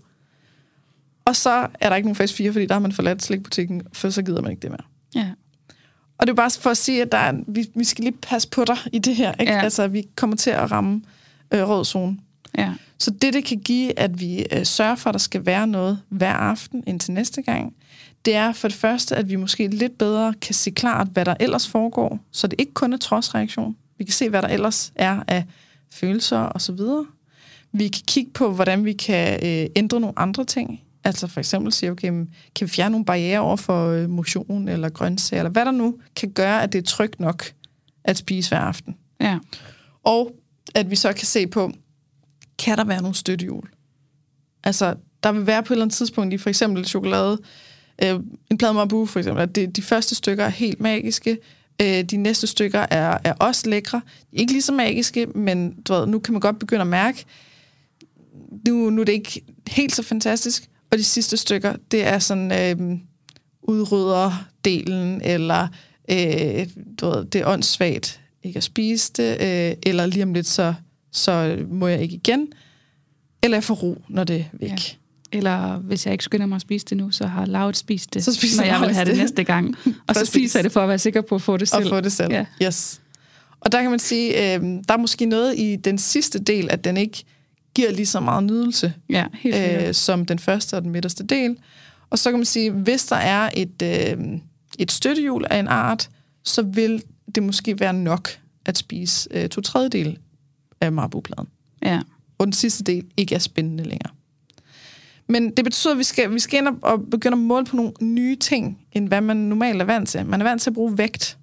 Og 1.26 1.36
så 1.36 1.68
er 1.80 1.90
der 1.90 1.96
ikke 1.96 2.08
nogen 2.08 2.16
fase 2.16 2.36
4, 2.36 2.52
fordi 2.54 2.66
der 2.66 2.74
har 2.74 2.80
man 2.80 2.92
forladt 2.92 3.24
slikbutikken, 3.24 3.82
for 3.94 4.10
så 4.10 4.22
gider 4.22 4.42
man 4.42 4.52
ikke 4.52 4.62
det 4.62 4.70
mere. 4.70 4.84
Ja. 5.16 5.30
Og 6.18 6.28
det 6.28 6.34
er 6.34 6.36
bare 6.36 6.52
for 6.52 6.70
at 6.70 6.78
sige, 6.78 7.02
at 7.02 7.12
der 7.12 7.18
er, 7.18 7.34
vi, 7.48 7.70
vi 7.76 7.84
skal 7.84 8.04
lige 8.04 8.18
passe 8.22 8.50
på 8.50 8.66
dig 8.66 8.78
i 8.92 9.00
det 9.00 9.16
her. 9.16 9.34
Ikke? 9.40 9.54
Ja. 9.54 9.62
Altså, 9.62 9.88
vi 9.88 10.08
kommer 10.16 10.36
til 10.36 10.50
at 10.50 10.72
ramme 10.72 11.02
øh, 11.52 11.70
rød 11.70 11.86
zone. 11.86 12.18
Ja. 12.58 12.74
Så 12.98 13.12
det, 13.12 13.34
det 13.34 13.46
kan 13.46 13.60
give, 13.60 14.00
at 14.00 14.20
vi 14.20 14.46
øh, 14.52 14.66
sørger 14.66 14.96
for, 14.96 15.10
at 15.10 15.14
der 15.14 15.20
skal 15.20 15.46
være 15.46 15.68
noget 15.68 16.00
hver 16.10 16.34
aften 16.34 16.84
indtil 16.88 17.14
næste 17.14 17.42
gang, 17.42 17.74
det 18.26 18.36
er 18.36 18.54
for 18.54 18.68
det 18.68 18.78
første, 18.78 19.16
at 19.16 19.30
vi 19.30 19.36
måske 19.36 19.68
lidt 19.68 19.98
bedre 19.98 20.34
kan 20.42 20.54
se 20.54 20.72
klart, 20.72 21.08
hvad 21.08 21.26
der 21.26 21.36
ellers 21.40 21.68
foregår, 21.68 22.20
så 22.32 22.48
det 22.48 22.60
ikke 22.60 22.74
kun 22.74 22.94
er 22.94 22.98
trodsreaktion. 22.98 23.76
Vi 23.98 24.04
kan 24.04 24.14
se, 24.14 24.30
hvad 24.30 24.42
der 24.42 24.48
ellers 24.48 24.92
er 24.96 25.24
af 25.28 25.46
følelser 25.92 26.38
og 26.38 26.62
så 26.62 26.72
videre. 26.72 27.06
Vi 27.72 27.88
kan 27.88 28.02
kigge 28.08 28.32
på, 28.32 28.54
hvordan 28.54 28.86
vi 28.86 28.94
kan 28.94 29.34
øh, 29.34 29.70
ændre 29.76 30.00
nogle 30.00 30.20
andre 30.20 30.46
ting. 30.46 30.82
Altså 31.04 31.28
for 31.28 31.40
eksempel 31.40 31.74
sige, 31.74 31.92
okay, 31.92 32.08
kan 32.56 32.68
vi 32.68 32.68
fjerne 32.68 32.92
nogle 32.92 33.06
barriere 33.06 33.40
over 33.40 33.56
for 33.56 33.88
øh, 33.88 34.10
motion 34.10 34.68
eller 34.68 34.90
grøntsager, 34.90 35.42
eller 35.42 35.52
hvad 35.52 35.66
der 35.66 35.72
nu 35.72 35.98
kan 36.16 36.32
gøre, 36.32 36.64
at 36.64 36.74
det 36.74 36.80
er 36.80 36.84
trygt 36.84 37.20
nok 37.20 37.44
at 38.04 38.18
spise 38.18 38.50
hver 38.50 38.60
aften. 38.60 38.96
Ja. 39.22 39.40
Og 40.04 40.32
at 40.76 40.90
vi 40.92 40.96
så 40.96 41.14
kan 41.14 41.26
se 41.26 41.48
på, 41.48 41.72
kan 42.60 42.78
der 42.78 42.84
være 42.84 43.02
nogle 43.02 43.16
støttehjul? 43.16 43.70
Altså, 44.64 44.96
der 45.24 45.32
vil 45.32 45.48
være 45.48 45.64
på 45.64 45.74
et 45.74 45.76
eller 45.76 45.86
andet 45.86 45.96
tidspunkt 45.96 46.34
i 46.34 46.38
for 46.38 46.50
eksempel 46.50 46.86
chokolade, 46.86 47.38
øh, 47.42 47.73
Øh, 48.04 48.20
en 48.52 48.58
plade 48.58 48.74
Mabu 48.74 49.06
for 49.06 49.20
eksempel, 49.20 49.44
at 49.44 49.56
det, 49.56 49.76
de 49.76 49.82
første 49.82 50.16
stykker 50.16 50.46
er 50.46 50.50
helt 50.50 50.80
magiske, 50.80 51.38
øh, 51.82 52.04
de 52.04 52.18
næste 52.18 52.48
stykker 52.48 52.86
er, 52.92 53.18
er 53.24 53.34
også 53.34 53.70
lækre. 53.70 54.02
De 54.32 54.36
er 54.36 54.40
ikke 54.40 54.54
lige 54.54 54.62
så 54.62 54.74
magiske, 54.74 55.26
men 55.26 55.74
du 55.74 55.94
ved, 55.94 56.08
nu 56.08 56.20
kan 56.20 56.32
man 56.32 56.42
godt 56.42 56.60
begynde 56.60 56.82
at 56.82 56.88
mærke, 56.88 57.26
nu, 58.68 58.90
nu 58.90 59.02
er 59.02 59.06
det 59.06 59.14
ikke 59.14 59.42
helt 59.68 59.96
så 59.96 60.04
fantastisk, 60.04 60.70
og 60.92 60.98
de 60.98 61.04
sidste 61.04 61.38
stykker, 61.38 61.76
det 61.92 62.08
er 62.08 62.20
sådan 62.20 62.52
øh, 62.52 63.00
udrydder-delen, 63.62 65.22
eller 65.24 65.68
øh, 66.12 66.68
du 67.00 67.06
ved, 67.06 67.26
det 67.26 67.42
er 67.42 67.48
åndssvagt 67.48 68.20
ikke 68.44 68.58
at 68.58 68.64
spise 68.64 69.12
det, 69.18 69.32
øh, 69.42 69.78
eller 69.86 70.06
lige 70.06 70.24
om 70.24 70.34
lidt, 70.34 70.48
så, 70.48 70.74
så 71.12 71.66
må 71.70 71.88
jeg 71.88 72.02
ikke 72.02 72.16
igen. 72.16 72.48
Eller 73.44 73.58
jeg 73.58 73.64
får 73.64 73.74
ro, 73.74 74.02
når 74.08 74.24
det 74.24 74.40
er 74.40 74.44
væk. 74.54 74.70
Ja. 74.70 74.76
Eller 75.34 75.78
hvis 75.78 76.06
jeg 76.06 76.12
ikke 76.12 76.24
skynder 76.24 76.46
mig 76.46 76.56
at 76.56 76.62
spise 76.62 76.86
det 76.86 76.98
nu, 76.98 77.12
så 77.12 77.28
har 77.28 77.46
Laut 77.46 77.78
spist 77.78 78.14
det, 78.14 78.24
Så 78.24 78.34
spiser 78.34 78.62
når 78.62 78.66
jeg 78.72 78.82
vil 78.82 78.94
have 78.94 79.06
det 79.06 79.12
det. 79.16 79.22
næste 79.22 79.44
gang. 79.44 79.76
Og 80.08 80.16
så 80.16 80.26
spiser 80.26 80.60
jeg 80.60 80.64
det 80.64 80.72
for 80.72 80.82
at 80.82 80.90
være 80.90 81.00
sikker 81.00 81.22
på 81.22 81.36
at 81.36 81.42
få 81.42 81.58
det 81.58 81.70
selv. 81.70 81.84
Og 81.84 81.90
få 81.90 82.02
det 82.02 82.12
selv. 82.12 82.32
Ja. 82.34 82.46
Yes. 82.64 83.02
Og 83.60 83.72
der 83.72 83.82
kan 83.82 83.90
man 83.90 84.00
sige, 84.00 84.56
øh, 84.56 84.62
der 84.62 84.94
er 84.94 84.98
måske 84.98 85.26
noget 85.26 85.60
i 85.60 85.76
den 85.76 85.98
sidste 85.98 86.40
del, 86.40 86.68
at 86.72 86.84
den 86.84 86.98
ikke 86.98 87.24
giver 87.76 87.92
lige 87.92 88.06
så 88.06 88.20
meget 88.20 88.44
nydelse, 88.44 88.94
Ja, 89.10 89.26
helt 89.34 89.88
øh, 89.88 89.94
som 89.94 90.26
den 90.26 90.40
første 90.40 90.74
og 90.78 90.82
den 90.82 90.92
midterste 90.92 91.24
del. 91.24 91.58
Og 92.10 92.20
så 92.20 92.30
kan 92.30 92.40
man 92.40 92.46
sige, 92.46 92.72
hvis 92.72 93.06
der 93.06 93.16
er 93.16 93.50
et, 93.54 93.82
øh, 93.84 94.18
et 94.80 94.92
støttehjul 94.92 95.46
af 95.50 95.58
en 95.60 95.68
art, 95.68 96.10
så 96.44 96.62
vil 96.62 97.04
det 97.36 97.44
måske 97.44 97.80
være 97.80 97.94
nok 97.94 98.30
at 98.66 98.78
spise 98.78 99.30
øh, 99.32 99.50
to 99.50 99.62
tredjedel 99.62 100.18
af 100.82 100.92
marbupladen. 100.92 101.48
Ja. 101.86 102.02
Og 102.38 102.48
den 102.48 102.54
sidste 102.54 102.84
del 102.84 103.06
ikke 103.18 103.36
er 103.36 103.40
spændende 103.40 103.84
længere. 103.84 104.14
Men 105.28 105.52
det 105.52 105.66
betyder, 105.66 105.94
at 105.94 105.98
vi 105.98 106.04
skal, 106.04 106.34
vi 106.34 106.40
skal 106.40 106.58
ind 106.60 106.68
og- 106.82 107.10
begynde 107.12 107.36
at 107.36 107.40
måle 107.44 107.66
på 107.66 107.76
nogle 107.76 107.92
nye 108.02 108.36
ting, 108.36 108.86
end 108.92 109.08
hvad 109.08 109.22
man 109.22 109.38
normalt 109.38 109.82
er 109.82 109.86
vant 109.86 110.10
til. 110.10 110.26
Man 110.26 110.42
er 110.42 110.46
vant 110.46 110.62
til 110.62 110.70
at 110.70 110.74
bruge 110.74 110.98
vægt 110.98 111.38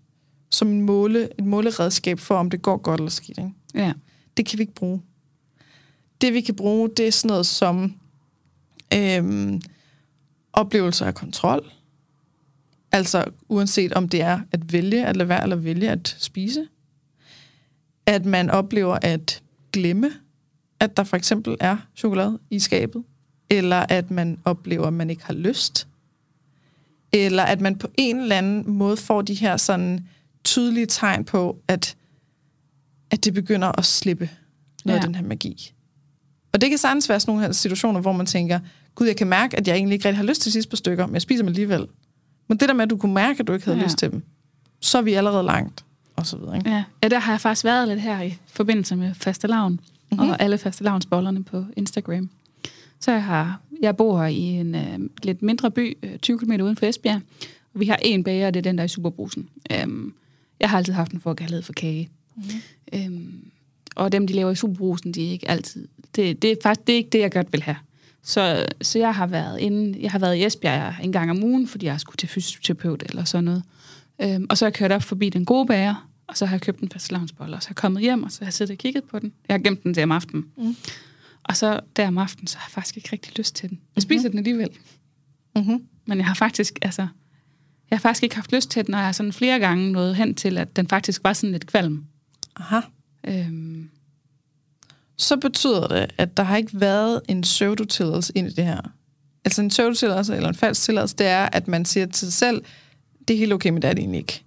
som 0.51 0.69
en 0.69 0.81
måle, 0.83 1.29
et 1.39 1.45
måleredskab 1.45 2.19
for, 2.19 2.35
om 2.35 2.51
det 2.51 2.63
går 2.63 2.77
godt 2.77 3.01
eller 3.01 3.11
skidt. 3.11 3.39
Ikke? 3.39 3.51
ja. 3.75 3.93
Det 4.37 4.47
kan 4.47 4.59
vi 4.59 4.63
ikke 4.63 4.75
bruge. 4.75 5.03
Det 6.21 6.35
vi 6.35 6.41
kan 6.41 6.55
bruge, 6.55 6.91
det 6.97 7.07
er 7.07 7.11
sådan 7.13 7.29
noget 7.29 7.47
som 7.47 7.95
øhm, 8.95 9.61
oplevelser 10.53 11.07
af 11.07 11.15
kontrol. 11.15 11.71
Altså 12.93 13.25
uanset 13.49 13.93
om 13.93 14.09
det 14.09 14.23
er 14.23 14.41
at 14.53 14.73
vælge 14.73 15.07
at 15.07 15.17
lade 15.17 15.29
være 15.29 15.43
eller 15.43 15.57
vælge 15.57 15.91
at 15.91 16.17
spise. 16.19 16.67
At 18.07 18.25
man 18.25 18.51
oplever 18.51 18.99
at 19.03 19.43
glemme, 19.73 20.11
at 20.81 20.97
der 20.97 21.05
for 21.05 21.17
eksempel 21.17 21.57
er 21.61 21.77
chokolade 21.97 22.39
i 22.51 22.59
skabet. 22.59 23.05
Eller 23.51 23.87
at 23.89 24.11
man 24.11 24.39
oplever, 24.45 24.87
at 24.87 24.93
man 24.93 25.11
ikke 25.11 25.25
har 25.25 25.35
lyst. 25.35 25.89
Eller 27.13 27.43
at 27.43 27.61
man 27.61 27.77
på 27.79 27.89
en 27.97 28.21
eller 28.21 28.37
anden 28.39 28.65
måde 28.71 28.97
får 28.97 29.23
de 29.23 29.35
her 29.35 29.57
sådan 29.57 30.07
tydelige 30.45 30.87
tegn 30.87 31.25
på, 31.25 31.59
at, 31.69 31.97
at 33.11 33.25
det 33.25 33.35
begynder 33.35 33.79
at 33.79 33.85
slippe 33.85 34.31
noget 34.85 34.97
ja. 34.99 35.03
Af 35.03 35.07
den 35.07 35.15
her 35.15 35.23
magi. 35.23 35.73
Og 36.53 36.61
det 36.61 36.69
kan 36.69 36.79
sagtens 36.79 37.09
være 37.09 37.21
sådan 37.21 37.33
nogle 37.33 37.47
her 37.47 37.53
situationer, 37.53 38.01
hvor 38.01 38.13
man 38.13 38.27
tænker, 38.27 38.61
gud, 38.95 39.07
jeg 39.07 39.17
kan 39.17 39.27
mærke, 39.27 39.57
at 39.57 39.69
jeg 39.69 39.77
egentlig 39.77 39.95
ikke 39.95 40.09
rigtig 40.09 40.17
har 40.17 40.25
lyst 40.25 40.43
til 40.43 40.53
sidste 40.53 40.71
par 40.71 40.77
stykker, 40.77 41.07
men 41.07 41.15
jeg 41.15 41.23
spiser 41.23 41.43
dem 41.43 41.49
alligevel. 41.49 41.87
Men 42.49 42.59
det 42.59 42.69
der 42.69 42.75
med, 42.75 42.83
at 42.85 42.91
du 42.91 42.97
kunne 42.97 43.15
mærke, 43.15 43.41
at 43.41 43.47
du 43.47 43.53
ikke 43.53 43.65
havde 43.65 43.79
ja. 43.79 43.85
Lyst 43.85 43.99
til 43.99 44.11
dem, 44.11 44.23
så 44.81 44.99
er 44.99 45.03
vi 45.03 45.13
allerede 45.15 45.43
langt, 45.43 45.85
og 46.17 46.27
så 46.27 46.37
videre. 46.37 46.57
Ikke? 46.57 46.71
Ja. 46.71 46.85
ja, 47.03 47.09
der 47.09 47.19
har 47.19 47.33
jeg 47.33 47.41
faktisk 47.41 47.65
været 47.65 47.89
lidt 47.89 48.01
her 48.01 48.21
i 48.23 48.39
forbindelse 48.47 48.97
med 48.97 49.15
fastelavn, 49.15 49.73
Mhm. 49.73 49.81
mm-hmm. 50.19 50.31
og 50.31 50.43
alle 50.43 50.59
fastelavnsbollerne 50.59 51.45
på 51.45 51.65
Instagram. 51.77 52.31
Så 53.01 53.13
jeg, 53.13 53.25
har, 53.25 53.61
jeg 53.83 53.97
bor 53.97 54.25
i 54.25 54.41
en 54.41 54.75
øh, 54.75 54.99
lidt 55.23 55.43
mindre 55.43 55.71
by, 55.71 55.99
øh, 56.03 56.19
20 56.19 56.39
km 56.39 56.53
uden 56.53 56.77
for 56.77 56.87
Esbjerg, 56.87 57.21
og 57.75 57.81
vi 57.81 57.87
har 57.87 57.99
en 58.03 58.25
bager, 58.25 58.47
og 58.47 58.55
det 58.55 58.61
er 58.61 58.63
den, 58.63 58.79
der 58.79 58.83
er 58.83 58.87
i 58.87 58.89
Superbrusen. 58.89 59.49
Øhm, 59.73 60.15
jeg 60.61 60.71
har 60.71 60.79
altid 60.79 60.93
haft 60.93 61.13
en 61.13 61.21
forkærlighed 61.21 61.63
for 61.63 61.73
kage. 61.73 62.09
Mm-hmm. 62.37 62.61
Øhm, 62.93 63.51
og 63.95 64.13
dem, 64.13 64.27
de 64.27 64.33
laver 64.33 64.51
i 64.51 64.55
Superbrusen, 64.55 65.13
de 65.13 65.27
er 65.27 65.31
ikke 65.31 65.51
altid... 65.51 65.89
Det, 66.17 66.43
det 66.43 66.53
er 66.53 66.57
faktisk 66.63 66.87
det 66.87 66.93
er 66.93 66.97
ikke 66.97 67.11
det, 67.11 67.19
jeg 67.19 67.33
godt 67.33 67.53
vil 67.53 67.63
have. 67.63 67.77
Så, 68.23 68.67
så 68.83 68.99
jeg 68.99 69.15
har 69.15 69.27
været 69.27 69.61
inde, 69.61 69.99
jeg 70.03 70.11
har 70.11 70.19
været 70.19 70.37
i 70.37 70.45
Esbjerg 70.45 70.95
en 71.03 71.13
gang 71.13 71.31
om 71.31 71.45
ugen, 71.45 71.69
fordi 71.69 71.87
jeg 71.87 72.01
skulle 72.01 72.17
til 72.17 72.29
fysioterapeut 72.29 73.03
eller 73.09 73.25
sådan 73.25 73.45
noget. 73.45 73.63
Øhm, 74.23 74.47
og 74.51 74.59
så 74.59 74.65
har 74.65 74.69
jeg 74.69 74.75
kørt 74.75 74.93
op 74.93 75.03
forbi 75.03 75.29
den 75.29 75.45
gode 75.45 75.67
bager, 75.67 76.09
og 76.27 76.37
så 76.37 76.47
har 76.47 76.55
jeg 76.55 76.61
købt 76.61 76.81
en 76.81 76.89
fastelavnsbolle, 76.89 77.57
og 77.57 77.63
så 77.63 77.69
har 77.69 77.73
jeg 77.73 77.77
kommet 77.77 78.03
hjem, 78.03 78.23
og 78.23 78.33
så 78.33 78.41
har 78.41 78.47
jeg 78.47 78.53
siddet 78.53 78.73
og 78.73 78.79
kigget 78.79 79.05
på 79.05 79.19
den. 79.19 79.33
Jeg 79.49 79.55
har 79.55 79.59
gemt 79.59 79.83
den 79.83 79.95
til 79.95 80.03
om 80.03 80.13
aftenen. 80.13 80.47
Mm. 80.57 80.77
Og 81.51 81.57
så 81.57 81.81
der 81.97 82.09
om 82.09 82.19
aftenen, 82.19 82.47
så 82.47 82.59
har 82.59 82.67
jeg 82.67 82.73
faktisk 82.73 82.97
ikke 82.97 83.09
rigtig 83.13 83.39
lyst 83.39 83.55
til 83.55 83.69
den. 83.71 83.81
Jeg 83.97 84.03
spiser 84.03 84.29
mm-hmm. 84.29 84.31
den 84.31 84.39
alligevel. 84.39 84.71
Mm-hmm. 85.57 85.85
Men 86.07 86.19
jeg 86.19 86.27
har 86.27 86.35
faktisk, 86.35 86.79
altså, 86.83 87.03
jeg 87.91 87.99
har 87.99 88.01
faktisk 88.01 88.23
ikke 88.23 88.35
haft 88.35 88.53
lyst 88.53 88.71
til 88.71 88.87
den, 88.87 88.95
og 88.95 88.99
jeg 88.99 89.07
har 89.07 89.13
sådan 89.13 89.33
flere 89.33 89.59
gange 89.59 89.93
nået 89.93 90.17
hen 90.17 90.35
til, 90.35 90.59
at 90.59 90.77
den 90.77 90.89
faktisk 90.89 91.25
var 91.25 91.33
sådan 91.33 91.53
lidt 91.53 91.67
kvalm. 91.67 92.05
Aha. 92.57 92.81
Øhm, 93.27 93.91
Så 95.17 95.37
betyder 95.37 95.89
det, 95.89 96.07
at 96.19 96.37
der 96.37 96.43
har 96.43 96.57
ikke 96.57 96.81
været 96.81 97.21
en 97.29 97.41
pseudotilladelse 97.41 98.33
ind 98.35 98.49
i 98.49 98.53
det 98.53 98.65
her. 98.65 98.81
Altså 99.45 99.63
en 99.63 99.69
pseudotilladelse 99.69 100.37
eller 100.37 100.49
en 100.49 100.55
falsk 100.55 100.83
tilladelse, 100.83 101.17
det 101.17 101.27
er, 101.27 101.49
at 101.53 101.69
man 101.69 101.85
siger 101.85 102.07
til 102.07 102.27
sig 102.27 102.33
selv, 102.33 102.63
det 103.29 103.35
er 103.35 103.39
helt 103.39 103.53
okay, 103.53 103.71
men 103.71 103.83
det 103.83 103.89
er 103.89 103.93
det 103.93 104.01
egentlig 104.01 104.19
ikke. 104.19 104.43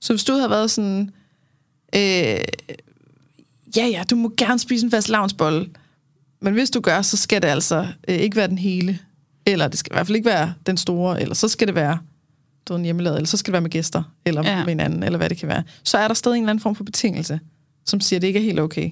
Så 0.00 0.12
hvis 0.12 0.24
du 0.24 0.32
havde 0.32 0.50
været 0.50 0.70
sådan, 0.70 1.10
øh, 1.94 2.40
ja 3.76 3.86
ja, 3.86 4.04
du 4.10 4.16
må 4.16 4.32
gerne 4.36 4.58
spise 4.58 4.84
en 4.84 4.90
fast 4.90 5.08
lavnsbolle, 5.08 5.68
men 6.40 6.52
hvis 6.52 6.70
du 6.70 6.80
gør, 6.80 7.02
så 7.02 7.16
skal 7.16 7.42
det 7.42 7.48
altså 7.48 7.86
øh, 8.08 8.16
ikke 8.16 8.36
være 8.36 8.48
den 8.48 8.58
hele, 8.58 8.98
eller 9.46 9.68
det 9.68 9.78
skal 9.78 9.92
i 9.92 9.94
hvert 9.94 10.06
fald 10.06 10.16
ikke 10.16 10.28
være 10.28 10.54
den 10.66 10.76
store, 10.76 11.22
eller 11.22 11.34
så 11.34 11.48
skal 11.48 11.66
det 11.66 11.74
være 11.74 11.98
du 12.68 12.74
en 12.74 12.84
hjemmelavet, 12.84 13.16
eller 13.16 13.26
så 13.26 13.36
skal 13.36 13.46
det 13.46 13.52
være 13.52 13.60
med 13.60 13.70
gæster, 13.70 14.02
eller 14.24 14.42
ja. 14.50 14.64
Med 14.64 14.72
en 14.72 14.80
anden, 14.80 15.02
eller 15.02 15.16
hvad 15.16 15.28
det 15.28 15.38
kan 15.38 15.48
være. 15.48 15.62
Så 15.82 15.98
er 15.98 16.08
der 16.08 16.14
stadig 16.14 16.36
en 16.36 16.42
eller 16.44 16.50
anden 16.50 16.62
form 16.62 16.74
for 16.74 16.84
betingelse, 16.84 17.40
som 17.84 18.00
siger, 18.00 18.18
at 18.18 18.22
det 18.22 18.28
ikke 18.28 18.40
er 18.40 18.44
helt 18.44 18.60
okay 18.60 18.90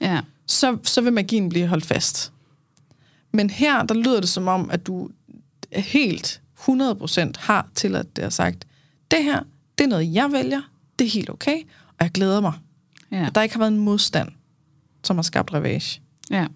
ja, 0.00 0.20
så, 0.46 0.78
så 0.82 1.00
vil 1.00 1.12
magien 1.12 1.48
blive 1.48 1.66
holdt 1.66 1.86
fast. 1.86 2.32
Men 3.32 3.50
her, 3.50 3.82
der 3.82 3.94
lyder 3.94 4.20
det 4.20 4.28
som 4.28 4.48
om, 4.48 4.70
at 4.70 4.86
du 4.86 5.10
helt 5.72 6.40
100% 6.60 7.32
har 7.38 7.68
til 7.74 7.96
at 7.96 8.16
det 8.16 8.24
har 8.24 8.30
sagt, 8.30 8.66
det 9.10 9.24
her, 9.24 9.42
det 9.78 9.84
er 9.84 9.88
noget, 9.88 10.14
jeg 10.14 10.32
vælger, 10.32 10.62
det 10.98 11.04
er 11.06 11.10
helt 11.10 11.30
okay, 11.30 11.56
og 11.88 12.00
jeg 12.00 12.10
glæder 12.10 12.40
mig. 12.40 12.52
ja, 13.12 13.26
At 13.26 13.34
der 13.34 13.42
ikke 13.42 13.54
har 13.54 13.58
været 13.58 13.72
en 13.72 13.78
modstand, 13.78 14.28
som 15.04 15.16
har 15.16 15.22
skabt 15.22 15.54
ravage. 15.54 16.00
ja, 16.30 16.46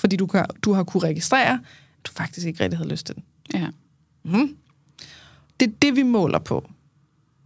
Fordi 0.00 0.16
du, 0.16 0.26
kan, 0.26 0.46
du 0.62 0.72
har 0.72 0.82
kunne 0.84 1.02
registrere, 1.02 1.52
at 1.52 1.58
du 2.04 2.12
faktisk 2.12 2.46
ikke 2.46 2.64
rigtig 2.64 2.78
havde 2.78 2.90
lyst 2.90 3.06
til 3.06 3.14
den. 3.14 3.24
ja, 3.54 3.66
Mm. 4.24 4.56
Det 5.60 5.68
er 5.68 5.72
det, 5.82 5.96
vi 5.96 6.02
måler 6.02 6.38
på. 6.38 6.70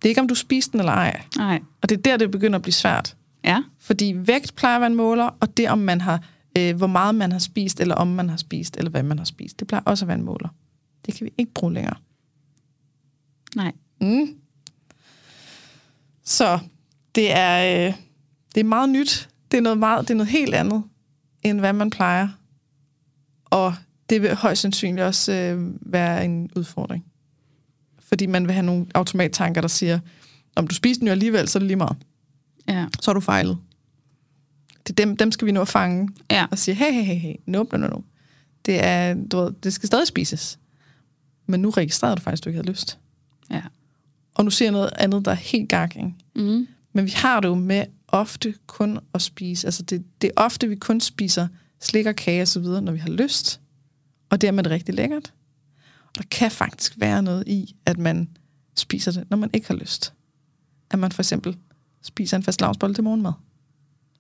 Det 0.03 0.05
er 0.05 0.11
ikke, 0.11 0.21
om 0.21 0.29
du 0.29 0.35
spiser 0.35 0.71
den 0.71 0.81
eller 0.81 0.93
ej. 0.93 1.23
nej, 1.37 1.61
Og 1.83 1.89
det 1.89 1.99
er 1.99 2.03
der, 2.03 2.17
det 2.17 2.31
begynder 2.31 2.59
at 2.59 2.63
blive 2.63 2.73
svært. 2.73 3.17
ja, 3.45 3.63
Fordi 3.79 4.13
vægt 4.17 4.55
plejer 4.57 4.75
at 4.75 4.81
være 4.81 4.91
en 4.91 4.97
måler, 4.97 5.31
og 5.41 5.57
det 5.57 5.69
om 5.71 5.79
man 5.79 6.01
har, 6.01 6.23
øh, 6.59 6.77
hvor 6.77 6.87
meget 6.87 7.15
man 7.15 7.33
har 7.33 7.39
spist, 7.39 7.81
eller 7.81 7.95
om 7.95 8.07
man 8.09 8.29
har 8.31 8.37
spist, 8.37 8.77
eller 8.77 8.91
hvad 8.91 9.03
man 9.03 9.19
har 9.19 9.25
spist, 9.25 9.59
det 9.61 9.69
plejer 9.69 9.83
også 9.87 10.05
at 10.05 10.09
være 10.09 10.19
en 10.19 10.25
måler. 10.25 10.49
Det 11.07 11.15
kan 11.15 11.25
vi 11.25 11.33
ikke 11.39 11.53
bruge 11.55 11.73
længere. 11.75 11.97
nej, 13.57 13.73
Mm. 14.01 14.27
Så 16.25 16.59
det 17.15 17.33
er, 17.33 17.87
øh, 17.89 17.95
det 18.55 18.61
er 18.61 18.65
meget 18.65 18.89
nyt. 18.89 19.29
Det 19.51 19.57
er 19.57 19.61
noget, 19.63 19.79
meget, 19.79 20.09
det 20.09 20.11
er 20.15 20.19
noget 20.19 20.31
helt 20.31 20.55
andet, 20.55 20.85
end 21.43 21.61
hvad 21.61 21.73
man 21.73 21.91
plejer. 21.91 22.29
Og 23.55 23.75
det 24.11 24.23
vil 24.23 24.35
højst 24.35 24.63
sandsynligt 24.63 25.05
også 25.05 25.33
øh, 25.33 25.75
være 25.81 26.25
en 26.25 26.51
udfordring. 26.57 27.05
Fordi 27.99 28.26
man 28.26 28.47
vil 28.47 28.53
have 28.53 28.67
nogle 28.67 28.87
automattanker, 28.95 29.61
der 29.61 29.68
siger, 29.68 29.99
om 30.57 30.67
du 30.67 30.75
spiser 30.75 30.99
den 30.99 31.07
jo 31.09 31.13
alligevel, 31.13 31.49
så 31.49 31.59
er 31.59 31.61
det 31.61 31.67
lige 31.67 31.76
meget. 31.76 31.97
ja, 32.68 32.87
Så 33.01 33.11
har 33.11 33.14
du 33.14 33.21
fejlet. 33.21 33.59
Det 34.87 34.99
dem, 34.99 35.17
dem 35.17 35.33
skal 35.33 35.47
vi 35.47 35.53
nå 35.53 35.61
at 35.61 35.68
fange 35.68 36.09
ja, 36.31 36.47
og 36.51 36.59
sige, 36.59 36.75
hey, 36.75 36.93
hey, 36.93 37.03
hey, 37.05 37.14
hey, 37.14 37.35
no, 37.47 37.64
no, 37.72 37.79
no, 37.79 37.87
no. 37.87 38.01
Det, 38.67 38.85
er, 38.85 39.14
du 39.14 39.37
ved, 39.39 39.53
det 39.63 39.72
skal 39.72 39.87
stadig 39.87 40.07
spises. 40.07 40.59
Men 41.47 41.61
nu 41.61 41.71
registrerede 41.71 42.17
du 42.17 42.21
faktisk, 42.22 42.41
at 42.41 42.45
du 42.45 42.51
ikke 42.51 42.59
havde 42.59 42.71
lyst. 42.71 42.99
ja, 43.51 43.63
Og 44.35 44.45
nu 44.45 44.51
siger 44.51 44.67
jeg 44.67 44.72
noget 44.72 44.91
andet, 44.99 45.25
der 45.25 45.31
er 45.31 45.35
helt 45.35 45.68
gak, 45.68 45.97
ikke? 45.97 46.14
mm, 46.35 46.67
Men 46.93 47.05
vi 47.07 47.11
har 47.11 47.41
det 47.41 47.49
jo 47.49 47.55
med 47.55 47.85
ofte 48.09 48.55
kun 48.67 48.99
at 49.14 49.22
spise. 49.22 49.67
Altså 49.67 49.83
det, 49.83 50.05
det 50.22 50.29
er 50.37 50.43
ofte, 50.43 50.68
vi 50.68 50.76
kun 50.76 51.01
spiser 51.01 51.49
slik 51.85 52.07
og 52.07 52.17
kage 52.17 52.43
og 52.43 52.49
så 52.49 52.61
videre, 52.61 52.83
når 52.83 52.93
vi 52.93 52.99
har 52.99 53.09
lyst. 53.11 53.61
Og 54.31 54.41
dermed 54.41 54.59
er 54.59 54.63
det 54.63 54.73
rigtig 54.73 54.95
lækkert. 54.95 55.33
Og 56.07 56.15
der 56.19 56.23
kan 56.31 56.51
faktisk 56.51 56.93
være 56.97 57.23
noget 57.23 57.49
i, 57.49 57.75
at 57.87 57.99
man 57.99 58.29
spiser 58.77 59.13
det, 59.13 59.25
når 59.31 59.37
man 59.37 59.51
ikke 59.53 59.67
har 59.69 59.75
lyst. 59.75 60.13
At 60.91 60.99
man 60.99 61.13
for 61.13 61.23
eksempel 61.23 61.57
spiser 62.03 62.37
en 62.37 62.43
fast 62.43 62.61
lavnsbolle 62.61 62.95
til 62.95 63.05
morgenmad. 63.05 63.33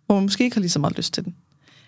Hvor 0.06 0.14
man 0.14 0.22
måske 0.22 0.44
ikke 0.44 0.56
har 0.56 0.60
lige 0.60 0.70
så 0.70 0.78
meget 0.78 0.96
lyst 0.96 1.12
til 1.14 1.24
den. 1.24 1.34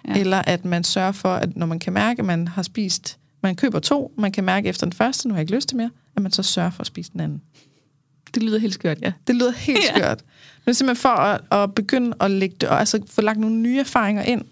Ja. 0.08 0.14
Eller 0.20 0.42
at 0.42 0.64
man 0.64 0.84
sørger 0.84 1.12
for, 1.12 1.34
at 1.34 1.56
når 1.56 1.66
man 1.66 1.78
kan 1.78 1.92
mærke, 1.92 2.18
at 2.20 2.26
man 2.26 2.48
har 2.48 2.62
spist, 2.62 3.18
man 3.42 3.56
køber 3.56 3.78
to, 3.78 4.12
man 4.18 4.32
kan 4.32 4.44
mærke 4.44 4.68
efter 4.68 4.86
den 4.86 4.92
første, 4.92 5.28
nu 5.28 5.34
har 5.34 5.38
jeg 5.38 5.42
ikke 5.42 5.54
lyst 5.54 5.68
til 5.68 5.76
mere, 5.76 5.90
at 6.16 6.22
man 6.22 6.32
så 6.32 6.42
sørger 6.42 6.70
for 6.70 6.80
at 6.80 6.86
spise 6.86 7.12
den 7.12 7.20
anden. 7.20 7.42
det 8.34 8.42
lyder 8.42 8.58
helt 8.58 8.74
skørt, 8.74 8.98
ja. 9.02 9.12
Det 9.26 9.34
lyder 9.34 9.52
helt 9.52 9.78
Ja. 9.78 9.98
skørt. 9.98 10.22
Men 10.24 10.64
det 10.64 10.70
er 10.70 10.72
simpelthen 10.72 11.02
for 11.02 11.08
at, 11.08 11.40
at 11.52 11.74
begynde 11.74 12.16
at 12.20 12.30
lægge 12.30 12.56
det, 12.60 12.68
og 12.68 12.78
altså 12.78 13.02
få 13.06 13.20
lagt 13.20 13.38
nogle 13.38 13.56
nye 13.56 13.78
erfaringer 13.80 14.22
ind, 14.22 14.44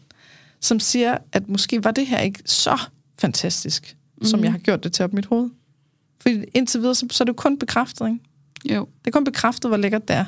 som 0.64 0.80
siger, 0.80 1.18
at 1.32 1.48
måske 1.48 1.84
var 1.84 1.90
det 1.90 2.06
her 2.06 2.18
ikke 2.20 2.42
så 2.46 2.78
fantastisk, 3.20 3.96
mm. 4.18 4.24
som 4.24 4.38
Mhm. 4.38 4.44
jeg 4.44 4.52
har 4.52 4.58
gjort 4.58 4.84
det 4.84 4.92
til 4.92 5.04
op 5.04 5.12
mit 5.12 5.26
hoved. 5.26 5.50
Fordi 6.20 6.44
indtil 6.54 6.80
videre, 6.80 6.94
så, 6.94 7.06
så 7.10 7.24
er 7.24 7.26
det 7.26 7.32
jo 7.32 7.36
kun 7.36 7.58
bekræftet, 7.58 8.06
ikke? 8.08 8.74
Jo, 8.74 8.88
Det 8.98 9.06
er 9.06 9.10
kun 9.10 9.24
bekræftet, 9.24 9.70
hvor 9.70 9.76
lækkert 9.76 10.08
det 10.08 10.16
er. 10.16 10.24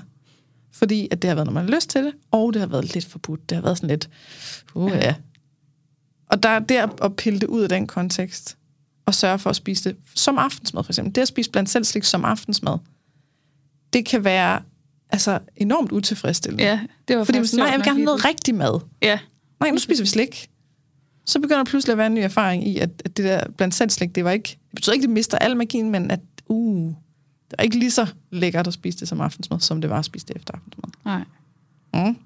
Fordi 0.72 1.08
at 1.10 1.22
det 1.22 1.28
har 1.28 1.34
været, 1.34 1.46
når 1.46 1.52
man 1.52 1.64
har 1.68 1.74
lyst 1.74 1.90
til 1.90 2.04
det, 2.04 2.12
og 2.30 2.52
det 2.52 2.60
har 2.60 2.66
været 2.66 2.94
lidt 2.94 3.04
forbudt. 3.04 3.50
Det 3.50 3.56
har 3.56 3.62
været 3.62 3.76
sådan 3.76 3.88
lidt, 3.88 4.08
uh, 4.74 4.90
Ja. 4.90 4.96
ja. 4.96 5.14
Og 6.26 6.42
der 6.42 6.48
er 6.48 6.58
det 6.58 6.74
at- 7.02 7.16
pille 7.16 7.38
det 7.40 7.46
ud 7.46 7.62
af 7.62 7.68
den 7.68 7.86
kontekst, 7.86 8.56
og 9.06 9.14
sørge 9.14 9.38
for 9.38 9.50
at 9.50 9.56
spise 9.56 9.84
det 9.88 9.96
som 10.14 10.38
aftensmad, 10.38 10.84
for 10.84 10.92
eksempel. 10.92 11.14
Det 11.14 11.20
at 11.22 11.28
spise 11.28 11.50
blandt 11.50 11.70
selv 11.70 11.84
slik 11.84 12.04
som 12.04 12.24
aftensmad, 12.24 12.78
det 13.92 14.06
kan 14.06 14.24
være 14.24 14.62
altså, 15.10 15.38
enormt 15.56 15.92
utilfredsstillende. 15.92 16.64
ja, 16.64 16.80
det 17.08 17.16
var 17.18 17.24
Fordi 17.24 17.36
faktisk 17.38 17.52
hvis, 17.52 17.58
nej, 17.58 17.66
jeg 17.66 17.78
vil 17.78 17.84
gerne 17.84 17.98
have 17.98 18.04
noget 18.04 18.24
rigtig 18.24 18.54
mad. 18.54 18.80
Ja, 19.02 19.18
nej, 19.60 19.70
nu 19.70 19.78
spiser 19.78 20.04
vi 20.04 20.08
slik. 20.08 20.50
Så 21.24 21.40
begynder 21.40 21.64
der 21.64 21.70
pludselig 21.70 21.92
at 21.92 21.98
være 21.98 22.06
en 22.06 22.14
ny 22.14 22.18
erfaring 22.18 22.68
i, 22.68 22.78
at, 22.78 22.90
at 23.04 23.16
det 23.16 23.24
der 23.24 23.48
blandt 23.56 23.74
selv 23.74 23.90
slik, 23.90 24.14
det 24.14 24.24
var 24.24 24.30
ikke, 24.30 24.48
det 24.48 24.74
betyder 24.74 24.92
ikke, 24.92 25.02
at 25.02 25.08
det 25.08 25.14
mister 25.14 25.38
al 25.38 25.56
magien, 25.56 25.90
men 25.90 26.10
at, 26.10 26.20
uh, 26.48 26.88
det 27.50 27.54
var 27.58 27.64
ikke 27.64 27.78
lige 27.78 27.90
så 27.90 28.06
lækkert 28.30 28.66
at 28.66 28.72
spise 28.72 28.98
det 28.98 29.08
som 29.08 29.20
aftensmad, 29.20 29.60
som 29.60 29.80
det 29.80 29.90
var 29.90 29.98
at 29.98 30.04
spise 30.04 30.26
det 30.26 30.36
efter 30.36 30.54
aftensmad. 30.54 30.90
Nej. 31.04 31.24
Mm. 31.94 32.16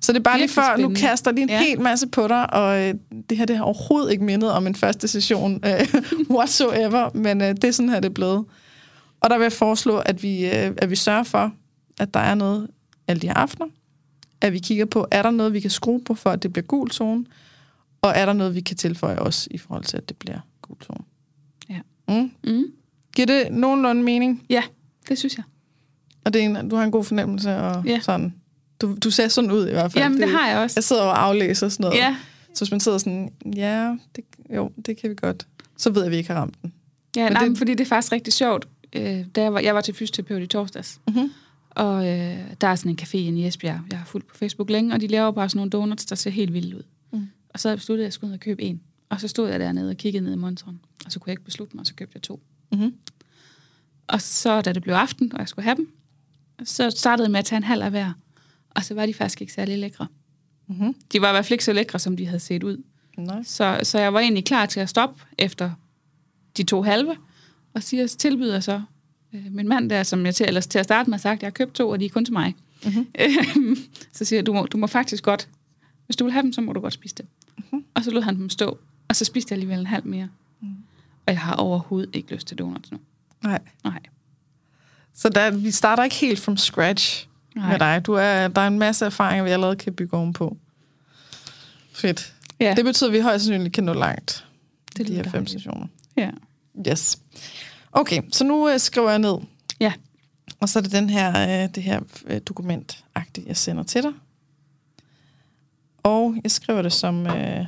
Så 0.00 0.12
det 0.12 0.18
er 0.18 0.22
bare 0.22 0.38
lige 0.38 0.48
før, 0.48 0.76
nu 0.76 0.94
kaster 0.94 1.32
lige 1.32 1.42
en. 1.42 1.48
Ja. 1.48 1.62
hel 1.62 1.80
masse 1.80 2.06
på 2.06 2.28
dig, 2.28 2.54
og 2.54 2.78
øh, 2.78 2.94
det 3.30 3.38
her 3.38 3.44
det 3.44 3.56
har 3.56 3.64
overhovedet 3.64 4.12
ikke 4.12 4.24
mindet 4.24 4.52
om 4.52 4.66
en 4.66 4.74
første 4.74 5.08
session 5.08 5.60
øh, 5.64 5.94
whatsoever, 6.36 7.10
men 7.14 7.40
øh, 7.40 7.48
det 7.48 7.64
er 7.64 7.70
sådan 7.70 7.88
her, 7.88 8.00
det 8.00 8.08
er 8.08 8.14
blevet. 8.14 8.44
Og 9.20 9.30
der 9.30 9.38
vil 9.38 9.44
jeg 9.44 9.52
foreslå, 9.52 9.98
at 9.98 10.22
vi, 10.22 10.46
øh, 10.46 10.72
at 10.76 10.90
vi 10.90 10.96
sørger 10.96 11.22
for, 11.22 11.52
at 12.00 12.14
der 12.14 12.20
er 12.20 12.34
noget 12.34 12.68
alle 13.08 13.20
de 13.20 13.26
her 13.26 13.34
aftener, 13.34 13.66
at 14.40 14.52
vi 14.52 14.58
kigger 14.58 14.84
på, 14.84 15.06
er 15.10 15.22
der 15.22 15.30
noget, 15.30 15.52
vi 15.52 15.60
kan 15.60 15.70
skrue 15.70 16.00
på, 16.00 16.14
for 16.14 16.30
at 16.30 16.42
det 16.42 16.52
bliver 16.52 16.66
gul 16.66 16.90
zone, 16.90 17.24
og 18.02 18.10
er 18.16 18.26
der 18.26 18.32
noget, 18.32 18.54
vi 18.54 18.60
kan 18.60 18.76
tilføje 18.76 19.18
også 19.18 19.48
i 19.50 19.58
forhold 19.58 19.84
til, 19.84 19.96
at 19.96 20.08
det 20.08 20.16
bliver 20.16 20.38
gul 20.62 20.76
zone. 20.84 21.04
Ja. 21.70 21.78
Mm. 22.08 22.30
Mm. 22.44 22.64
Giver 23.16 23.26
det 23.26 23.48
nogenlunde 23.52 24.02
mening? 24.02 24.46
Ja, 24.50 24.62
det 25.08 25.18
synes 25.18 25.36
jeg. 25.36 25.44
Og 26.24 26.32
det 26.32 26.44
er 26.44 26.46
en, 26.58 26.68
du 26.68 26.76
har 26.76 26.84
en 26.84 26.90
god 26.90 27.04
fornemmelse, 27.04 27.56
og 27.56 27.84
Ja. 27.86 28.00
sådan. 28.00 28.34
Du, 28.80 28.96
du 29.04 29.10
ser 29.10 29.28
sådan 29.28 29.50
ud 29.52 29.68
i 29.68 29.70
hvert 29.70 29.92
fald. 29.92 30.04
Jamen, 30.04 30.20
det 30.20 30.30
har 30.30 30.48
jeg 30.48 30.58
også. 30.58 30.74
Jeg 30.76 30.84
sidder 30.84 31.02
og 31.02 31.22
aflæser 31.24 31.68
sådan 31.68 31.84
noget. 31.84 31.96
Ja, 31.98 32.16
Så 32.54 32.64
hvis 32.64 32.70
man 32.70 32.80
sidder 32.80 32.98
sådan, 32.98 33.32
ja, 33.56 33.96
det, 34.16 34.24
jo, 34.54 34.70
det 34.86 34.96
kan 34.96 35.10
vi 35.10 35.14
godt. 35.14 35.46
Så 35.76 35.90
ved 35.90 36.00
jeg, 36.02 36.06
at 36.06 36.12
vi 36.12 36.16
ikke 36.16 36.30
har 36.32 36.40
ramt 36.40 36.62
den. 36.62 36.72
ja 37.16 37.24
Men 37.24 37.32
nej, 37.32 37.40
det- 37.42 37.50
det... 37.50 37.58
fordi 37.58 37.72
det 37.74 37.80
er 37.80 37.88
faktisk 37.88 38.12
rigtig 38.12 38.32
sjovt. 38.32 38.68
Øh, 38.92 39.24
da 39.34 39.42
jeg, 39.42 39.52
var, 39.52 39.60
jeg 39.60 39.74
var 39.74 39.80
til 39.80 39.94
fysioterapeut 39.94 40.42
i 40.42 40.46
torsdags, 40.46 41.00
Mhm. 41.08 41.30
Og 41.70 42.08
øh, 42.08 42.38
der 42.60 42.66
er 42.66 42.74
sådan 42.74 42.90
en 42.90 42.98
café 43.02 43.16
inde 43.16 43.40
i 43.40 43.46
Esbjerg, 43.46 43.80
jeg 43.90 43.98
har 43.98 44.06
fulgt 44.06 44.26
på 44.26 44.36
Facebook 44.36 44.70
længe, 44.70 44.94
og 44.94 45.00
de 45.00 45.06
laver 45.06 45.30
bare 45.30 45.48
sådan 45.48 45.58
nogle 45.58 45.70
donuts, 45.70 46.06
der 46.06 46.16
ser 46.16 46.30
helt 46.30 46.52
vilde 46.52 46.76
ud. 46.76 46.82
Mm. 47.12 47.28
Og 47.48 47.60
så 47.60 47.68
havde 47.68 47.74
jeg 47.74 47.78
besluttet, 47.78 48.02
at 48.02 48.06
jeg 48.06 48.12
skulle 48.12 48.28
ned 48.28 48.34
og 48.34 48.40
købe 48.40 48.62
en. 48.62 48.80
Og 49.08 49.20
så 49.20 49.28
stod 49.28 49.48
jeg 49.48 49.60
dernede 49.60 49.90
og 49.90 49.96
kiggede 49.96 50.24
ned 50.24 50.32
i 50.32 50.36
monitoren, 50.36 50.80
og 51.06 51.12
så 51.12 51.18
kunne 51.18 51.30
jeg 51.30 51.32
ikke 51.32 51.44
beslutte 51.44 51.76
mig, 51.76 51.80
og 51.80 51.86
så 51.86 51.94
købte 51.94 52.12
jeg 52.14 52.22
to. 52.22 52.40
Mm-hmm. 52.72 52.94
Og 54.06 54.20
så, 54.20 54.60
da 54.60 54.72
det 54.72 54.82
blev 54.82 54.94
aften, 54.94 55.32
og 55.32 55.38
jeg 55.38 55.48
skulle 55.48 55.64
have 55.64 55.76
dem, 55.76 55.92
så 56.64 56.90
startede 56.90 57.24
jeg 57.24 57.30
med 57.30 57.38
at 57.38 57.44
tage 57.44 57.56
en 57.56 57.62
halv 57.62 57.82
af 57.82 57.90
hver. 57.90 58.12
Og 58.70 58.84
så 58.84 58.94
var 58.94 59.06
de 59.06 59.14
faktisk 59.14 59.40
ikke 59.40 59.52
særlig 59.52 59.78
lækre. 59.78 60.06
Mm-hmm. 60.66 60.94
De 61.12 61.20
var 61.20 61.28
i 61.28 61.32
hvert 61.32 61.44
fald 61.44 61.52
ikke 61.52 61.64
så 61.64 61.72
lækre, 61.72 61.98
som 61.98 62.16
de 62.16 62.26
havde 62.26 62.40
set 62.40 62.62
ud. 62.62 62.82
Nice. 63.18 63.52
Så, 63.52 63.80
så 63.82 63.98
jeg 63.98 64.14
var 64.14 64.20
egentlig 64.20 64.44
klar 64.44 64.66
til 64.66 64.80
at 64.80 64.88
stoppe 64.88 65.24
efter 65.38 65.70
de 66.56 66.62
to 66.62 66.82
halve, 66.82 67.16
og 67.74 67.82
siger, 67.82 68.06
tilbyder 68.06 68.60
så 68.60 68.82
min 69.32 69.68
mand 69.68 69.90
der, 69.90 70.02
som 70.02 70.26
jeg 70.26 70.34
til, 70.34 70.46
ellers 70.48 70.66
til 70.66 70.78
at 70.78 70.84
starte 70.84 71.10
med 71.10 71.18
har 71.18 71.20
sagt, 71.20 71.42
jeg 71.42 71.46
har 71.46 71.50
købt 71.50 71.74
to, 71.74 71.88
og 71.88 72.00
de 72.00 72.04
er 72.04 72.08
kun 72.08 72.24
til 72.24 72.32
mig. 72.32 72.54
Mhm. 72.84 72.94
Mm-hmm. 73.18 73.76
så 74.12 74.24
siger 74.24 74.38
jeg, 74.38 74.46
du 74.46 74.52
må, 74.52 74.66
du 74.66 74.76
må 74.76 74.86
faktisk 74.86 75.24
godt, 75.24 75.48
hvis 76.06 76.16
du 76.16 76.24
vil 76.24 76.32
have 76.32 76.42
dem, 76.42 76.52
så 76.52 76.60
må 76.60 76.72
du 76.72 76.80
godt 76.80 76.92
spise 76.92 77.14
dem. 77.14 77.26
Mhm. 77.56 77.64
Mm-hmm. 77.70 77.84
Og 77.94 78.04
så 78.04 78.10
lod 78.10 78.22
han 78.22 78.36
dem 78.36 78.50
stå, 78.50 78.78
og 79.08 79.16
så 79.16 79.24
spiste 79.24 79.52
jeg 79.52 79.56
alligevel 79.56 79.78
en 79.80 79.86
halv 79.86 80.06
mere. 80.06 80.28
Mm. 80.60 80.68
Og 81.26 81.32
jeg 81.32 81.38
har 81.40 81.54
overhovedet 81.54 82.10
ikke 82.16 82.34
lyst 82.34 82.46
til 82.46 82.58
donuts 82.58 82.90
nu. 82.92 82.98
Nej. 83.42 83.58
Nej. 83.84 83.98
Så 85.14 85.28
der, 85.28 85.50
vi 85.50 85.70
starter 85.70 86.04
ikke 86.04 86.16
helt 86.16 86.40
from 86.40 86.56
scratch 86.56 87.26
Nej. 87.56 87.70
med 87.70 87.78
dig. 87.78 88.06
Du 88.06 88.12
er, 88.12 88.48
der 88.48 88.60
er 88.60 88.66
en 88.66 88.78
masse 88.78 89.04
erfaringer, 89.04 89.44
vi 89.44 89.50
allerede 89.50 89.76
kan 89.76 89.92
bygge 89.92 90.16
ovenpå. 90.16 90.56
Fedt. 91.92 92.34
Ja, 92.60 92.74
Det 92.76 92.84
betyder, 92.84 93.10
at 93.10 93.14
vi 93.14 93.20
højst 93.20 93.44
sandsynligt 93.44 93.74
kan 93.74 93.84
nå 93.84 93.92
langt. 93.92 94.46
Det 94.88 94.96
Det 94.98 95.06
de 95.08 95.14
her 95.14 95.22
fem 95.30 95.46
sessioner. 95.46 95.86
ja. 96.16 96.30
Yes. 96.88 97.18
Okay, 97.92 98.22
så 98.32 98.44
nu 98.44 98.68
øh, 98.68 98.78
skriver 98.78 99.10
jeg 99.10 99.18
ned. 99.18 99.36
Ja. 99.80 99.92
Og 100.60 100.68
så 100.68 100.78
er 100.78 100.82
det 100.82 100.92
den 100.92 101.10
her, 101.10 101.28
øh, 101.64 101.74
det 101.74 101.82
her 101.82 102.00
øh, 102.26 102.40
dokument 102.46 103.04
jeg 103.46 103.56
sender 103.56 103.82
til 103.82 104.02
dig. 104.02 104.12
Og 106.02 106.36
jeg 106.42 106.50
skriver 106.50 106.82
det 106.82 106.92
som 106.92 107.26
øh, 107.26 107.66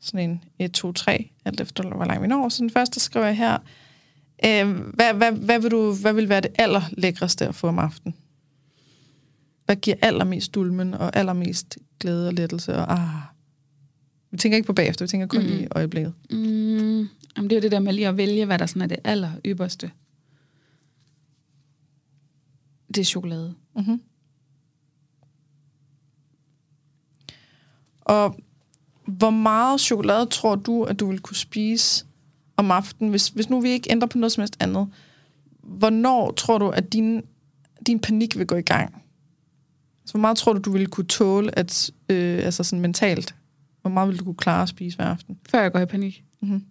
sådan 0.00 0.30
en 0.30 0.44
1, 0.58 0.72
2, 0.72 0.92
3, 0.92 1.30
alt 1.44 1.60
efter 1.60 1.94
hvor 1.96 2.04
langt 2.04 2.22
vi 2.22 2.26
når. 2.26 2.48
Så 2.48 2.62
den 2.62 2.70
første 2.70 3.00
skriver 3.00 3.26
jeg 3.26 3.36
her. 3.36 3.58
Øh, 4.44 4.70
hvad, 4.94 5.14
hvad, 5.14 5.32
hvad, 5.32 5.60
vil 5.60 5.70
du, 5.70 5.94
hvad 5.94 6.12
vil 6.12 6.28
være 6.28 6.40
det 6.40 6.50
allerlækreste 6.58 7.46
at 7.48 7.54
få 7.54 7.66
om 7.66 7.78
aftenen? 7.78 8.14
Hvad 9.64 9.76
giver 9.76 9.96
allermest 10.02 10.54
dulmen 10.54 10.94
og 10.94 11.16
allermest 11.16 11.78
glæde 12.00 12.28
og 12.28 12.34
lettelse? 12.34 12.76
Og, 12.76 12.92
ah. 12.92 13.08
Vi 14.30 14.38
tænker 14.38 14.56
ikke 14.56 14.66
på 14.66 14.72
bagefter, 14.72 15.04
vi 15.04 15.08
tænker 15.08 15.26
kun 15.26 15.42
Mm-mm. 15.42 15.60
i 15.60 15.66
øjeblikket. 15.70 16.12
Mm, 16.30 17.08
jamen 17.36 17.50
det 17.50 17.56
er 17.56 17.60
jo 17.60 17.62
det 17.62 17.72
der 17.72 17.80
med 17.80 17.92
lige 17.92 18.08
at 18.08 18.16
vælge, 18.16 18.46
hvad 18.46 18.58
der 18.58 18.66
sådan 18.66 18.82
er 18.82 18.86
det 18.86 18.98
aller 19.04 19.32
ypperste. 19.46 19.90
Det 22.88 22.98
er 22.98 23.04
chokolade. 23.04 23.54
Mm-hmm. 23.76 24.00
Og 28.00 28.36
hvor 29.04 29.30
meget 29.30 29.80
chokolade 29.80 30.26
tror 30.26 30.54
du, 30.54 30.82
at 30.82 31.00
du 31.00 31.10
vil 31.10 31.20
kunne 31.20 31.36
spise 31.36 32.06
om 32.56 32.70
aftenen, 32.70 33.10
hvis, 33.10 33.28
hvis 33.28 33.50
nu 33.50 33.60
vi 33.60 33.70
ikke 33.70 33.92
ændrer 33.92 34.08
på 34.08 34.18
noget 34.18 34.32
som 34.32 34.40
helst 34.40 34.56
andet? 34.60 34.88
Hvornår 35.62 36.32
tror 36.32 36.58
du, 36.58 36.68
at 36.68 36.92
din, 36.92 37.22
din 37.86 37.98
panik 38.00 38.38
vil 38.38 38.46
gå 38.46 38.54
i 38.54 38.62
gang? 38.62 39.02
Så 40.04 40.12
hvor 40.12 40.20
meget 40.20 40.36
tror 40.36 40.52
du, 40.52 40.58
du 40.58 40.72
ville 40.72 40.86
kunne 40.86 41.06
tåle, 41.06 41.58
at, 41.58 41.90
øh, 42.08 42.44
altså 42.44 42.64
sådan 42.64 42.80
mentalt, 42.80 43.34
hvor 43.82 43.90
meget 43.90 44.08
ville 44.08 44.18
du 44.18 44.24
kunne 44.24 44.34
klare 44.34 44.62
at 44.62 44.68
spise 44.68 44.96
hver 44.96 45.06
aften? 45.06 45.38
Før 45.50 45.62
jeg 45.62 45.72
går 45.72 45.80
i 45.80 45.86
panik. 45.86 46.24
Mm-hmm. 46.40 46.64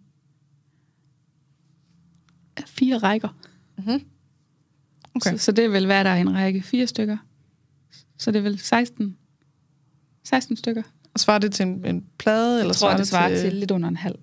Fire 2.65 2.97
rækker. 2.97 3.29
Mm-hmm. 3.77 4.01
Okay. 5.15 5.37
Så, 5.37 5.45
så 5.45 5.51
det 5.51 5.71
vil 5.71 5.87
være 5.87 6.03
der 6.03 6.09
er 6.09 6.21
en 6.21 6.35
række. 6.35 6.61
Fire 6.61 6.87
stykker. 6.87 7.17
Så 8.17 8.31
det 8.31 8.39
er 8.39 8.43
vel 8.43 8.59
16, 8.59 9.17
16 10.23 10.57
stykker. 10.57 10.83
Og 11.13 11.19
svarer 11.19 11.39
det 11.39 11.51
til 11.51 11.65
en, 11.65 11.85
en 11.85 12.05
plade? 12.17 12.59
Eller 12.59 12.69
Jeg 12.69 12.75
tror, 12.75 12.97
det 12.97 13.07
svarer 13.07 13.29
til, 13.29 13.39
til 13.39 13.53
lidt 13.53 13.71
under 13.71 13.89
en 13.89 13.97
halv. 13.97 14.15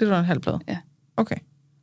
Det 0.00 0.08
er 0.08 0.18
en 0.18 0.24
halv 0.24 0.40
plade? 0.40 0.60
Ja. 0.68 0.78
Okay. 1.16 1.36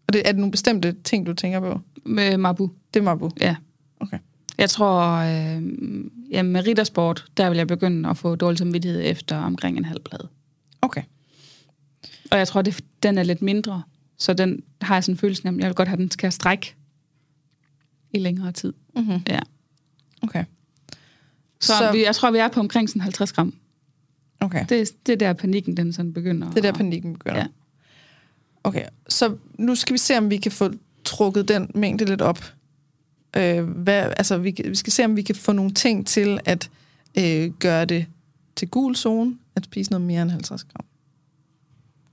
Og 0.07 0.13
det, 0.13 0.27
er 0.27 0.31
det 0.31 0.39
nogle 0.39 0.51
bestemte 0.51 0.95
ting, 1.03 1.25
du 1.25 1.33
tænker 1.33 1.59
på? 1.59 1.79
Med 2.05 2.37
Mabu. 2.37 2.71
Det 2.93 2.99
er 2.99 3.03
Mabu. 3.03 3.29
Ja. 3.41 3.55
Okay. 3.99 4.19
Jeg 4.57 4.69
tror, 4.69 5.09
øh, 5.11 5.63
ja, 6.31 6.43
med 6.43 6.67
riddersport, 6.67 7.25
der 7.37 7.49
vil 7.49 7.57
jeg 7.57 7.67
begynde 7.67 8.09
at 8.09 8.17
få 8.17 8.35
dårlig 8.35 8.57
samvittighed 8.57 9.01
efter 9.03 9.37
omkring 9.37 9.77
en 9.77 9.85
halv 9.85 9.99
plade. 9.99 10.27
Okay. 10.81 11.01
Og 12.31 12.37
jeg 12.37 12.47
tror, 12.47 12.61
det, 12.61 12.81
den 13.03 13.17
er 13.17 13.23
lidt 13.23 13.41
mindre, 13.41 13.83
så 14.17 14.33
den 14.33 14.63
har 14.81 14.95
jeg 14.95 15.03
sådan 15.03 15.13
en 15.13 15.17
følelse 15.17 15.47
af, 15.47 15.51
at 15.51 15.57
jeg 15.59 15.65
vil 15.67 15.75
godt 15.75 15.87
have, 15.87 15.97
den 15.97 16.11
skal 16.11 16.31
strække 16.31 16.75
i 18.11 18.19
længere 18.19 18.51
tid. 18.51 18.73
Mm-hmm. 18.95 19.21
Ja. 19.27 19.39
Okay. 20.21 20.45
Så, 21.61 21.73
Så- 21.77 21.91
vi, 21.91 22.05
jeg 22.05 22.15
tror, 22.15 22.31
vi 22.31 22.37
er 22.37 22.47
på 22.47 22.59
omkring 22.59 22.89
sådan 22.89 23.01
50 23.01 23.33
gram. 23.33 23.53
Okay. 24.39 24.65
Det, 24.69 25.05
det 25.05 25.13
er 25.13 25.17
der 25.17 25.33
panikken, 25.33 25.77
den 25.77 25.93
sådan 25.93 26.13
begynder. 26.13 26.47
Det 26.49 26.57
er 26.57 26.61
der 26.61 26.71
panikken 26.77 27.13
begynder. 27.13 27.37
Ja. 27.37 27.47
Okay, 28.63 28.85
så 29.09 29.37
nu 29.57 29.75
skal 29.75 29.93
vi 29.93 29.97
se, 29.97 30.17
om 30.17 30.29
vi 30.29 30.37
kan 30.37 30.51
få 30.51 30.71
trukket 31.03 31.47
den 31.47 31.71
mængde 31.75 32.05
lidt 32.05 32.21
op. 32.21 32.53
Øh, 33.37 33.63
hvad, 33.63 34.13
altså, 34.17 34.37
vi, 34.37 34.55
vi 34.65 34.75
skal 34.75 34.93
se, 34.93 35.05
om 35.05 35.15
vi 35.15 35.21
kan 35.21 35.35
få 35.35 35.51
nogle 35.51 35.71
ting 35.71 36.07
til 36.07 36.39
at 36.45 36.69
øh, 37.17 37.51
gøre 37.59 37.85
det 37.85 38.05
til 38.55 38.67
gul 38.67 38.95
zone, 38.95 39.37
at 39.55 39.65
spise 39.65 39.91
noget 39.91 40.07
mere 40.07 40.21
end 40.21 40.31
50 40.31 40.63
gram. 40.63 40.85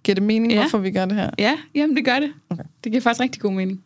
Giver 0.04 0.14
det 0.14 0.22
mening, 0.22 0.52
Ja. 0.52 0.60
hvorfor 0.60 0.78
vi 0.78 0.90
gør 0.90 1.04
det 1.04 1.16
her? 1.16 1.30
Ja, 1.38 1.56
jamen 1.74 1.96
det 1.96 2.04
gør 2.04 2.20
det. 2.20 2.32
Okay. 2.50 2.62
Det 2.84 2.92
giver 2.92 3.02
faktisk 3.02 3.20
rigtig 3.20 3.42
god 3.42 3.52
mening. 3.52 3.82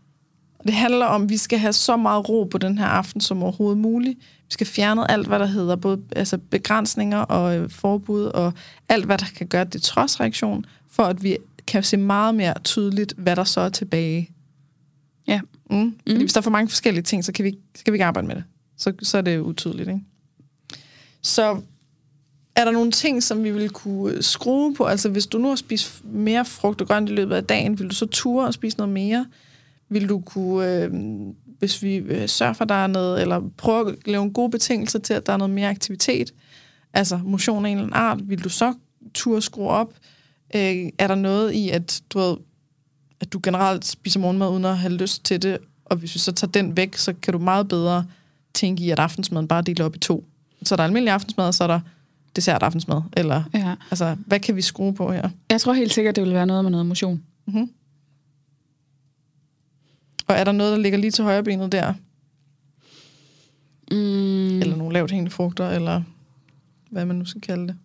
Det 0.65 0.73
handler 0.73 1.07
om, 1.07 1.23
at 1.23 1.28
vi 1.28 1.36
skal 1.36 1.59
have 1.59 1.73
så 1.73 1.97
meget 1.97 2.28
ro 2.28 2.45
på 2.45 2.59
den 2.59 2.78
her 2.78 2.86
aften 2.86 3.20
som 3.20 3.43
overhovedet 3.43 3.78
muligt. 3.78 4.19
Vi 4.19 4.51
skal 4.51 4.66
fjerne 4.66 5.11
alt, 5.11 5.27
hvad 5.27 5.39
der 5.39 5.47
hedder 5.47 5.77
både 5.77 6.03
altså 6.16 6.39
begrænsninger 6.39 7.19
og 7.19 7.57
øh, 7.59 7.70
forbud, 7.70 8.24
og 8.24 8.53
alt, 8.89 9.05
hvad 9.05 9.19
der 9.19 9.27
kan 9.36 9.47
gøre 9.47 9.65
det 9.65 9.82
trods 9.82 10.20
reaktion, 10.20 10.65
for 10.91 11.03
at 11.03 11.23
vi 11.23 11.36
kan 11.66 11.82
se 11.82 11.97
meget 11.97 12.35
mere 12.35 12.55
tydeligt, 12.65 13.15
hvad 13.16 13.36
der 13.36 13.45
så 13.45 13.61
er 13.61 13.69
tilbage. 13.69 14.31
Ja. 15.27 15.41
Mm. 15.70 15.95
Fordi 16.03 16.15
Mm. 16.15 16.20
hvis 16.20 16.32
der 16.32 16.39
er 16.41 16.43
for 16.43 16.51
mange 16.51 16.69
forskellige 16.69 17.03
ting, 17.03 17.24
så 17.24 17.32
kan 17.32 17.45
vi, 17.45 17.59
så 17.74 17.85
kan 17.85 17.93
vi 17.93 17.97
ikke 17.97 18.05
arbejde 18.05 18.27
med 18.28 18.35
det. 18.36 18.45
Så, 18.77 18.93
så 19.03 19.19
er 19.19 19.23
det 19.23 19.39
utydeligt, 19.39 19.89
ikke? 19.89 20.01
Så 21.23 21.61
er 22.56 22.64
der 22.64 22.70
nogle 22.70 22.90
ting, 22.90 23.22
som 23.22 23.44
vi 23.44 23.51
vil 23.51 23.70
kunne 23.70 24.14
øh, 24.14 24.22
skrue 24.22 24.74
på? 24.74 24.85
Altså, 24.85 25.09
hvis 25.09 25.26
du 25.26 25.39
nu 25.39 25.48
har 25.48 25.56
spist 25.56 26.05
mere 26.05 26.44
frugt 26.44 26.81
og 26.81 26.86
grønt 26.86 27.10
i 27.10 27.12
løbet 27.12 27.36
af 27.36 27.44
dagen, 27.44 27.78
vil 27.78 27.90
du 27.90 27.94
så 27.94 28.06
ture 28.06 28.47
og 28.47 28.55
spise 28.55 28.76
noget 28.76 28.93
mere? 28.93 29.26
Vil 29.89 30.09
du 30.09 30.20
kunne, 30.20 30.74
øh, 30.74 30.93
hvis 31.59 31.82
vi 31.82 31.97
øh, 31.97 32.28
sørger 32.28 32.52
for, 32.52 32.64
at 32.64 32.68
der 32.68 32.74
er 32.74 32.86
noget, 32.86 33.22
eller 33.22 33.40
prøver 33.56 33.85
at 33.85 33.94
lave 34.06 34.22
en 34.22 34.32
god 34.32 34.51
betingelse 34.51 34.98
til, 34.98 35.14
at 35.14 35.26
der 35.26 35.32
er 35.32 35.36
noget 35.36 35.55
mere 35.55 35.68
aktivitet, 35.68 36.35
altså 36.93 37.20
motion 37.24 37.66
af 37.66 37.70
en 37.70 37.76
eller 37.76 37.86
anden 37.86 38.01
art, 38.01 38.28
vil 38.28 38.44
du 38.44 38.48
så 38.48 38.74
ture 39.14 39.43
skrue 39.43 39.68
op? 39.68 39.94
Øh, 40.55 40.89
er 40.98 41.06
der 41.06 41.14
noget 41.14 41.52
i, 41.52 41.70
at 41.70 42.02
du, 42.10 42.18
ved, 42.18 42.36
at 43.20 43.32
du 43.32 43.40
generelt 43.43 43.85
spiser 43.85 44.20
morgenmad 44.20 44.51
uden 44.51 44.64
at 44.64 44.78
have 44.78 44.93
lyst 44.93 45.24
til 45.24 45.43
det, 45.43 45.59
og 45.85 45.97
hvis 45.97 46.14
vi 46.14 46.18
så 46.18 46.32
tager 46.32 46.51
den 46.51 46.76
væk, 46.76 46.97
så 46.97 47.14
kan 47.22 47.32
du 47.32 47.39
meget 47.39 47.68
bedre 47.68 48.06
tænke 48.55 48.85
i, 48.85 48.90
at 48.90 48.98
aftensmaden 48.98 49.48
bare 49.48 49.62
deler 49.62 49.85
op 49.85 49.97
i 49.97 49.98
to. 49.98 50.24
Så 50.62 50.74
er 50.74 50.76
der 50.76 50.85
almindelig 50.85 51.12
aftensmad, 51.12 51.47
og 51.47 51.55
så 51.55 51.64
er 51.64 51.68
der 51.68 51.81
dessert 52.36 52.62
aftensmad, 52.62 53.02
eller 53.16 53.43
Ja. 53.55 53.74
altså, 53.90 54.16
hvad 54.27 54.40
kan 54.40 54.56
vi 54.56 54.62
skrue 54.62 54.94
på 54.94 55.12
her? 55.12 55.28
Jeg 55.51 55.61
tror 55.61 55.73
helt 55.73 55.93
sikkert, 55.93 56.16
det 56.16 56.24
vil 56.24 56.32
være 56.35 56.47
noget 56.47 56.65
med 56.65 56.70
noget 56.70 56.86
motion. 56.86 57.23
Mm-hmm. 57.47 57.70
Og 60.28 60.35
er 60.35 60.44
der 60.44 60.52
noget, 60.52 60.73
der 60.73 60.78
ligger 60.78 60.98
lige 60.98 61.11
til 61.11 61.24
højre 61.24 61.43
benet 61.44 61.73
der? 61.73 61.93
Mm. 63.90 64.61
Eller 64.61 64.77
nogle 64.77 64.93
lavt 64.93 65.11
hængende 65.11 65.31
frugter, 65.31 65.70
eller 65.70 66.02
hvad 66.90 67.05
man 67.05 67.16
nu 67.16 67.24
skal 67.24 67.40
kalde 67.40 67.66
det? 67.66 67.77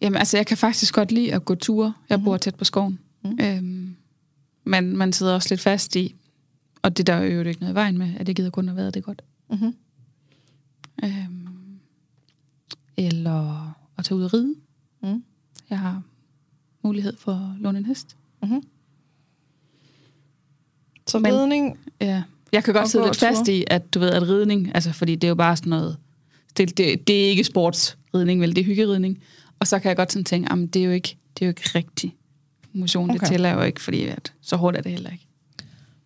Jamen, 0.00 0.16
altså, 0.16 0.36
jeg 0.36 0.46
kan 0.46 0.56
faktisk 0.56 0.94
godt 0.94 1.12
lide 1.12 1.34
at 1.34 1.44
gå 1.44 1.54
ture. 1.54 1.92
Jeg 2.08 2.18
Mhm. 2.18 2.24
bor 2.24 2.36
tæt 2.36 2.54
på 2.54 2.64
skoven. 2.64 2.98
Mm. 3.24 3.38
Øhm, 3.40 3.96
men 4.64 4.96
man 4.96 5.12
sidder 5.12 5.34
også 5.34 5.48
lidt 5.50 5.60
fast 5.60 5.96
i, 5.96 6.14
og 6.82 6.96
det 6.96 7.06
der 7.06 7.12
er 7.12 7.22
jo 7.24 7.42
ikke 7.42 7.60
noget 7.60 7.72
i 7.72 7.74
vejen 7.74 7.98
med, 7.98 8.14
at 8.18 8.28
jeg 8.28 8.36
gider 8.36 8.50
kun 8.50 8.68
at 8.68 8.76
være 8.76 8.90
det 8.90 9.04
godt. 9.04 9.22
Mm-hmm. 9.50 9.74
Øhm, 11.04 11.37
eller 12.98 13.68
at 13.98 14.04
tage 14.04 14.18
ud 14.18 14.24
og 14.24 14.34
ride. 14.34 14.54
Mm. 15.02 15.22
Jeg 15.70 15.78
har 15.78 16.02
mulighed 16.82 17.16
for 17.16 17.32
at 17.32 17.60
låne 17.62 17.78
en 17.78 17.86
hest. 17.86 18.16
Mm-hmm. 18.42 18.62
Så 21.06 21.18
Men- 21.18 21.32
ridning, 21.34 21.78
Ja. 22.00 22.22
Jeg 22.52 22.64
kan 22.64 22.74
godt 22.74 22.88
sidde 22.90 23.04
lidt 23.04 23.16
fast 23.16 23.48
i, 23.48 23.64
at 23.66 23.94
du 23.94 23.98
ved, 23.98 24.10
at 24.10 24.22
ridning, 24.28 24.74
altså 24.74 24.92
fordi 24.92 25.14
det 25.14 25.24
er 25.24 25.28
jo 25.28 25.34
bare 25.34 25.56
sådan 25.56 25.70
noget, 25.70 25.96
det, 26.56 26.78
det, 26.78 27.08
det 27.08 27.24
er 27.24 27.28
ikke 27.28 27.44
sportsridning, 27.44 28.40
vel, 28.40 28.56
det 28.56 28.60
er 28.60 28.64
hyggeridning. 28.64 29.22
Og 29.60 29.66
så 29.66 29.78
kan 29.78 29.88
jeg 29.88 29.96
godt 29.96 30.12
sådan 30.12 30.24
tænke, 30.24 30.48
jamen 30.50 30.66
det 30.66 30.80
er 30.82 30.86
jo 30.86 30.90
ikke, 30.90 31.16
det 31.34 31.42
er 31.42 31.46
jo 31.46 31.50
ikke 31.50 31.70
rigtig 31.74 32.16
motion. 32.72 33.10
Okay. 33.10 33.20
det 33.20 33.28
tæller 33.28 33.52
jo 33.52 33.62
ikke, 33.62 33.80
fordi 33.80 34.04
at, 34.04 34.32
så 34.40 34.56
hårdt 34.56 34.76
er 34.76 34.80
det 34.80 34.92
heller 34.92 35.10
ikke. 35.10 35.26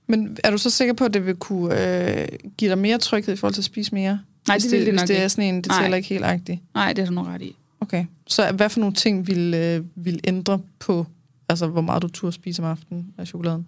men 0.07 0.37
er 0.45 0.51
du 0.51 0.59
så 0.59 0.71
sikker 0.71 0.95
på, 0.95 1.05
at 1.05 1.15
det 1.15 1.27
vil 1.27 1.37
kunne 1.37 2.21
øh, 2.23 2.29
give 2.57 2.71
dig 2.71 2.79
mere 2.79 2.99
tryghed 2.99 3.35
i 3.35 3.37
forhold 3.37 3.55
til 3.55 3.61
at 3.61 3.65
spise 3.65 3.95
mere? 3.95 4.21
Nej, 4.49 4.59
det 4.59 4.71
vil 4.71 4.81
det 4.81 4.89
hvis 4.89 5.01
nok 5.01 5.09
det 5.09 5.23
er 5.23 5.29
sådan 5.29 5.55
en, 5.55 5.57
det 5.57 5.67
Nej. 5.67 5.83
tæller 5.83 5.97
ikke 5.97 6.09
helt 6.09 6.25
agtigt. 6.25 6.61
Nej, 6.75 6.93
det 6.93 7.03
er 7.03 7.07
du 7.07 7.13
nok 7.13 7.27
ret 7.27 7.43
i. 7.43 7.57
Okay. 7.81 8.05
Så 8.27 8.53
hvad 8.53 8.69
for 8.69 8.81
nogle 8.81 8.95
ting 8.95 9.27
vil, 9.27 9.55
øh, 9.55 9.85
vil 9.95 10.21
ændre 10.25 10.61
på, 10.79 11.07
altså 11.49 11.67
hvor 11.67 11.81
meget 11.81 12.03
du 12.03 12.09
turde 12.09 12.33
spise 12.33 12.63
om 12.63 12.69
aftenen 12.69 13.15
af 13.19 13.27
chokoladen? 13.27 13.67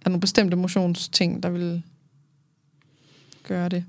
Er 0.00 0.04
der 0.04 0.10
nogle 0.10 0.20
bestemte 0.20 0.56
motionsting, 0.56 1.42
der 1.42 1.50
vil 1.50 1.82
gøre 3.42 3.68
det? 3.68 3.84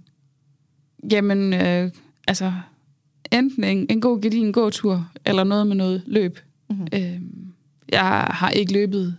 Jamen, 1.11 1.53
øh, 1.53 1.91
altså, 2.27 2.53
enten 3.31 3.64
en, 3.64 3.85
en 3.90 4.02
god 4.02 4.22
gedigen 4.22 4.53
gåtur, 4.53 5.10
eller 5.26 5.44
noget 5.44 5.68
med 5.68 5.76
noget 5.76 6.03
løb. 6.06 6.40
Mhm. 6.69 6.88
Øh, 6.94 7.22
jeg 7.90 8.27
har 8.31 8.49
ikke 8.49 8.73
løbet 8.73 9.18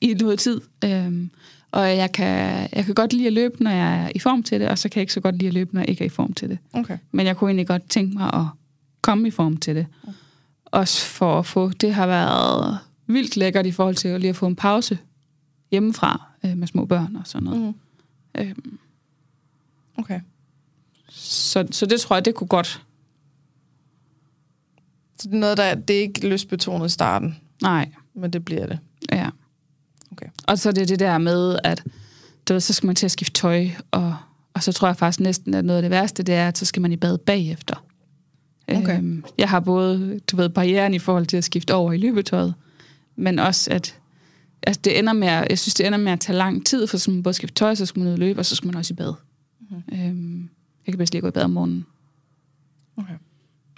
i 0.00 0.14
noget 0.14 0.38
tid, 0.38 0.60
øh, 0.84 1.26
og 1.72 1.96
jeg 1.96 2.12
kan, 2.12 2.68
jeg 2.72 2.84
kan 2.84 2.94
godt 2.94 3.12
lide 3.12 3.26
at 3.26 3.32
løbe, 3.32 3.62
når 3.64 3.70
jeg 3.70 4.04
er 4.04 4.10
i 4.14 4.18
form 4.18 4.42
til 4.42 4.60
det, 4.60 4.68
og 4.68 4.78
så 4.78 4.88
kan 4.88 4.98
jeg 4.98 5.02
ikke 5.02 5.12
så 5.12 5.20
godt 5.20 5.34
lide 5.36 5.46
at 5.48 5.54
løbe, 5.54 5.74
når 5.74 5.80
jeg 5.80 5.90
ikke 5.90 6.04
er 6.04 6.06
i 6.06 6.08
form 6.08 6.32
til 6.32 6.48
det. 6.48 6.58
Okay. 6.72 6.98
Men 7.10 7.26
jeg 7.26 7.36
kunne 7.36 7.50
egentlig 7.50 7.66
godt 7.66 7.88
tænke 7.90 8.18
mig 8.18 8.34
at 8.34 8.44
komme 9.00 9.28
i 9.28 9.30
form 9.30 9.56
til 9.56 9.76
det. 9.76 9.86
Også 10.64 11.06
for 11.06 11.38
at 11.38 11.46
få, 11.46 11.68
det 11.68 11.94
har 11.94 12.06
været 12.06 12.78
vildt 13.06 13.36
lækkert 13.36 13.66
i 13.66 13.70
forhold 13.70 13.94
til 13.94 14.08
at 14.08 14.20
lige 14.20 14.28
at 14.30 14.36
få 14.36 14.46
en 14.46 14.56
pause 14.56 14.98
hjemmefra 15.70 16.26
øh, 16.44 16.56
med 16.56 16.66
små 16.66 16.84
børn 16.84 17.16
og 17.16 17.22
sådan 17.26 17.44
noget. 17.44 17.60
Mm. 17.60 17.74
Øhm, 18.40 18.78
Okay. 19.98 20.20
så, 21.08 21.66
så 21.70 21.86
det 21.86 22.00
tror 22.00 22.16
jeg, 22.16 22.24
det 22.24 22.34
kunne 22.34 22.48
godt. 22.48 22.66
Så 25.18 25.28
det 25.28 25.34
er 25.34 25.38
noget, 25.38 25.56
der 25.56 25.62
er, 25.62 25.74
det 25.74 25.96
er 25.96 26.00
ikke 26.00 26.28
lystbetonet 26.28 26.86
i 26.86 26.88
starten, 26.88 27.36
Nej, 27.62 27.90
men 28.14 28.32
det 28.32 28.44
bliver 28.44 28.66
det. 28.66 28.78
Okay. 30.50 30.52
Og 30.52 30.58
så 30.58 30.68
er 30.68 30.72
det 30.72 30.88
det 30.88 30.98
der 30.98 31.18
med, 31.18 31.58
at 31.64 31.84
du 32.48 32.52
ved, 32.52 32.60
så 32.60 32.72
skal 32.72 32.86
man 32.86 32.96
til 32.96 33.06
at 33.06 33.10
skifte 33.10 33.40
tøj, 33.40 33.68
og, 33.90 34.16
og 34.54 34.62
så 34.62 34.72
tror 34.72 34.88
jeg 34.88 34.96
faktisk 34.96 35.20
næsten, 35.20 35.54
at 35.54 35.64
noget 35.64 35.78
af 35.78 35.82
det 35.82 35.90
værste, 35.90 36.22
det 36.22 36.34
er, 36.34 36.48
at 36.48 36.58
så 36.58 36.64
skal 36.64 36.82
man 36.82 36.92
i 36.92 36.96
bad 36.96 37.18
bagefter. 37.18 37.84
Okay. 38.68 38.98
Øhm, 38.98 39.24
jeg 39.38 39.48
har 39.48 39.60
både, 39.60 40.20
du 40.30 40.36
ved, 40.36 40.48
barrieren 40.48 40.94
i 40.94 40.98
forhold 40.98 41.26
til 41.26 41.36
at 41.36 41.44
skifte 41.44 41.74
over 41.74 41.92
i 41.92 41.98
løbetøjet, 41.98 42.54
men 43.16 43.38
også 43.38 43.70
at 43.70 43.98
altså 44.62 44.80
det 44.84 44.98
ender 44.98 45.12
med, 45.12 45.28
jeg 45.28 45.58
synes, 45.58 45.74
det 45.74 45.86
ender 45.86 45.98
med 45.98 46.12
at 46.12 46.20
tage 46.20 46.36
lang 46.36 46.66
tid, 46.66 46.86
for 46.86 46.96
så 46.96 47.10
man 47.10 47.22
både 47.22 47.34
skifte 47.34 47.54
tøj, 47.54 47.74
så 47.74 47.86
skal 47.86 48.00
man 48.00 48.08
ud 48.08 48.12
og 48.12 48.18
løbe, 48.18 48.40
og 48.40 48.46
så 48.46 48.56
skal 48.56 48.66
man 48.66 48.76
også 48.76 48.94
i 48.94 48.96
bad. 48.96 49.14
Mm-hmm. 49.60 50.00
Øhm, 50.00 50.48
jeg 50.86 50.92
kan 50.92 50.98
bedst 50.98 51.12
lige 51.12 51.22
gå 51.22 51.28
i 51.28 51.30
bad 51.30 51.42
om 51.42 51.50
morgenen, 51.50 51.86
okay. 52.96 53.14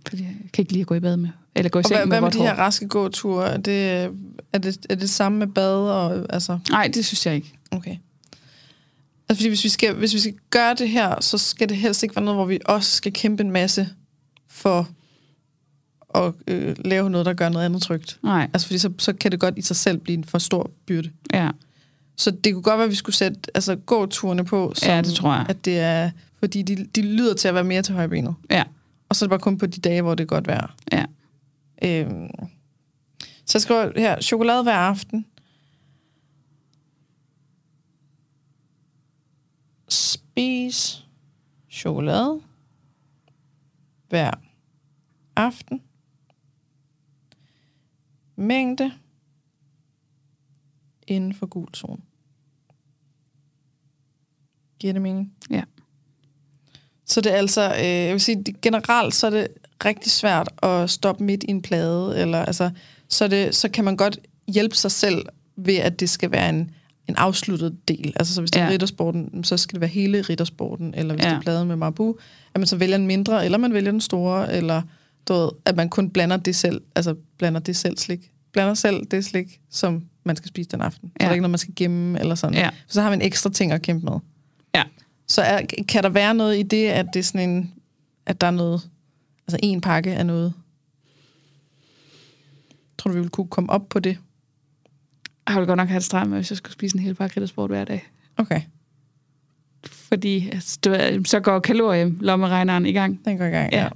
Fordi 0.09 0.23
jeg 0.23 0.37
kan 0.53 0.63
ikke 0.63 0.73
lige 0.73 0.85
gå 0.85 0.95
i 0.95 1.01
bad 1.01 1.17
med, 1.17 1.29
eller 1.55 1.69
gå 1.71 1.79
i 1.79 1.81
Og 1.81 1.85
seng 1.85 1.99
med 2.01 2.07
hvad 2.07 2.21
med 2.21 2.31
de 2.31 2.39
her 2.39 2.55
raske 2.55 2.89
gåture? 2.89 3.49
Er 3.49 3.57
det, 3.57 4.11
er 4.53 4.59
det, 4.59 4.79
er 4.91 4.95
det 4.95 5.11
samme 5.11 5.39
med 5.39 5.47
bad? 5.47 5.75
Og, 5.75 6.27
altså, 6.31 6.59
Nej, 6.71 6.91
det 6.95 7.05
synes 7.05 7.27
jeg 7.27 7.35
ikke. 7.35 7.53
okay. 7.71 7.97
Altså, 9.29 9.41
fordi 9.43 9.49
hvis 9.49 9.65
vi, 9.65 9.69
skal, 9.69 9.95
hvis 9.95 10.15
vi 10.15 10.19
skal 10.19 10.35
gøre 10.51 10.75
det 10.75 10.89
her, 10.89 11.21
så 11.21 11.39
skal 11.39 11.69
det 11.69 11.77
helst 11.77 12.03
ikke 12.03 12.17
være 12.17 12.25
noget, 12.25 12.39
hvor 12.39 12.47
vi 12.47 12.59
også 12.65 12.91
skal 12.97 13.13
kæmpe 13.13 13.43
en 13.43 13.51
masse 13.51 13.89
for 14.49 14.89
at 16.15 16.33
øh, 16.49 16.77
lave 16.85 17.11
noget, 17.11 17.27
der 17.27 17.33
gør 17.33 17.49
noget 17.49 17.65
andet 17.67 17.83
trygt. 17.83 18.19
Nej, 18.23 18.51
Altså, 18.53 18.67
fordi 18.67 18.79
så, 18.79 18.93
så 18.99 19.13
kan 19.13 19.33
det 19.33 19.41
godt 19.41 19.59
i 19.59 19.63
sig 19.63 19.77
selv 19.77 19.99
blive 19.99 20.19
en 20.19 20.25
for 20.25 20.39
stor 20.39 20.71
byrde. 20.87 21.11
ja. 21.33 21.51
Så 22.17 22.31
det 22.31 22.53
kunne 22.53 22.63
godt 22.63 22.79
være, 22.79 22.85
at 22.85 22.91
vi 22.91 22.95
skulle 22.95 23.17
sætte 23.17 23.39
altså, 23.55 23.77
gåturene 23.77 24.45
på, 24.45 24.73
som, 24.77 24.89
Ja, 24.89 25.01
det 25.01 25.15
tror 25.15 25.35
jeg. 25.35 25.47
at 25.49 25.65
det 25.65 25.79
er, 25.79 26.11
fordi 26.39 26.63
de, 26.63 26.87
de 26.97 27.03
lyder 27.03 27.35
til 27.35 27.49
at 27.49 27.55
være 27.55 27.65
mere 27.65 27.83
til 27.83 27.95
højbenet. 27.95 28.35
Ja, 28.51 28.63
Og 29.13 29.17
så 29.17 29.25
er 29.25 29.27
det 29.27 29.31
bare 29.31 29.41
kun 29.41 29.59
på 29.59 29.67
de 29.67 29.81
dage, 29.81 30.03
hvor 30.03 30.15
det 30.15 30.25
er 30.25 30.29
godt 30.29 30.47
vejr. 30.47 30.77
ja. 30.93 31.05
Øhm, 31.85 32.31
så 33.21 33.59
jeg 33.59 33.63
skriver 33.63 34.01
her, 34.01 34.21
chokolade 34.21 34.63
hver 34.63 34.77
aften. 34.77 35.27
Spis 39.89 41.07
chokolade 41.71 42.43
hver 44.09 44.31
aften. 45.37 45.83
Mængde 48.37 48.93
inden 51.07 51.35
for 51.35 51.47
gul 51.47 51.75
zone. 51.75 52.03
Giver 54.79 54.93
det 54.93 55.03
mening? 55.03 55.35
Ja. 55.51 55.63
Så 57.13 57.21
det 57.21 57.33
er 57.33 57.37
altså, 57.37 57.75
øh, 57.79 57.85
jeg 57.87 58.13
vil 58.13 58.21
sige, 58.21 58.43
det- 58.43 58.61
generelt 58.61 59.15
så 59.15 59.27
er 59.27 59.31
det 59.31 59.49
rigtig 59.85 60.13
svært 60.13 60.49
at 60.63 60.91
stoppe 60.91 61.25
midt 61.25 61.45
i 61.45 61.51
en 61.51 61.63
plade, 61.63 62.19
eller 62.19 62.39
altså, 62.45 62.71
så, 63.09 63.29
det, 63.29 63.55
så 63.55 63.69
kan 63.69 63.85
man 63.85 63.97
godt 63.97 64.19
hjælpe 64.49 64.75
sig 64.77 64.91
selv 64.91 65.27
ved, 65.57 65.75
at 65.77 66.01
det 66.01 66.11
skal 66.11 66.31
være 66.31 66.49
en, 66.49 66.71
en 67.09 67.15
afsluttet 67.17 67.89
del. 67.89 68.13
Altså, 68.17 68.35
så 68.35 68.41
hvis 68.41 68.51
det 68.51 68.61
er 68.61 68.65
Ja. 68.65 68.71
riddersporten, 68.71 69.45
så 69.45 69.57
skal 69.57 69.75
det 69.75 69.81
være 69.81 69.91
hele 69.91 70.21
riddersporten, 70.23 70.95
eller 70.97 71.15
hvis 71.15 71.25
Ja. 71.25 71.31
det 71.31 71.37
er 71.37 71.41
pladen 71.41 71.69
med 71.69 71.77
Marbu, 71.77 72.17
at 72.55 72.61
man 72.61 72.67
så 72.67 72.77
vælger 72.77 72.97
en 72.97 73.07
mindre, 73.07 73.45
eller 73.45 73.59
man 73.59 73.75
vælger 73.75 73.91
den 73.91 74.01
store, 74.01 74.53
eller 74.55 74.83
du 75.29 75.33
ved, 75.35 75.49
at 75.65 75.77
man 75.77 75.89
kun 75.89 76.11
blander 76.11 76.37
det 76.37 76.57
selv, 76.57 76.81
altså 76.97 77.15
blander 77.39 77.61
det 77.61 77.77
selv 77.77 77.99
slik. 77.99 78.31
Blander 78.53 78.75
selv 78.75 79.07
det 79.11 79.25
slik, 79.25 79.61
som 79.71 80.03
man 80.25 80.37
skal 80.37 80.49
spise 80.49 80.69
den 80.71 80.81
aften. 80.81 81.09
Så 81.09 81.15
Ja. 81.21 81.25
der 81.25 81.29
er 81.31 81.35
ikke 81.35 81.43
noget, 81.43 81.51
man 81.51 81.59
skal 81.59 81.75
gemme, 81.77 82.21
eller 82.21 82.35
sådan. 82.35 82.55
Ja. 82.57 82.69
Så 82.89 83.03
har 83.03 83.11
man 83.11 83.23
ekstra 83.23 83.51
ting 83.51 83.73
at 83.73 83.83
kæmpe 83.83 84.05
med. 84.11 84.19
Ja. 84.75 84.83
Så 85.33 85.43
er, 85.43 85.61
kan 85.89 86.03
der 86.03 86.09
være 86.09 86.35
noget 86.35 86.59
i 86.59 86.63
det, 86.63 86.89
at 86.89 87.07
det 87.13 87.19
er 87.21 87.25
sådan 87.25 87.51
en, 87.51 87.75
at 88.27 88.41
der 88.41 88.47
er 88.47 88.51
noget, 88.51 88.91
altså 89.47 89.59
en 89.63 89.81
pakke 89.81 90.13
af 90.15 90.27
noget? 90.27 90.55
Tror 92.99 93.11
du, 93.11 93.15
vi 93.15 93.21
vil 93.21 93.31
kunne 93.31 93.47
komme 93.49 93.71
op 93.71 93.89
på 93.89 93.99
det? 93.99 94.19
Jeg 95.49 95.57
ville 95.57 95.67
godt 95.67 95.77
nok 95.77 95.89
have 95.89 95.99
det 95.99 96.05
stramt 96.05 96.35
hvis 96.35 96.51
jeg 96.51 96.57
skulle 96.57 96.73
spise 96.73 96.97
en 96.97 97.03
hel 97.03 97.15
pakke 97.15 97.37
riddersport 97.37 97.71
hver 97.71 97.85
dag. 97.85 98.11
Okay, 98.37 98.61
Fordi 99.87 100.49
altså, 100.51 100.79
ved, 100.87 101.25
så 101.25 101.41
går 101.41 101.59
kalorielommeregneren 101.59 102.87
i 102.87 102.93
gang. 102.93 103.25
den 103.25 103.39
går 103.39 103.45
i 103.45 103.51
gang. 103.51 103.73
Ja. 103.73 103.89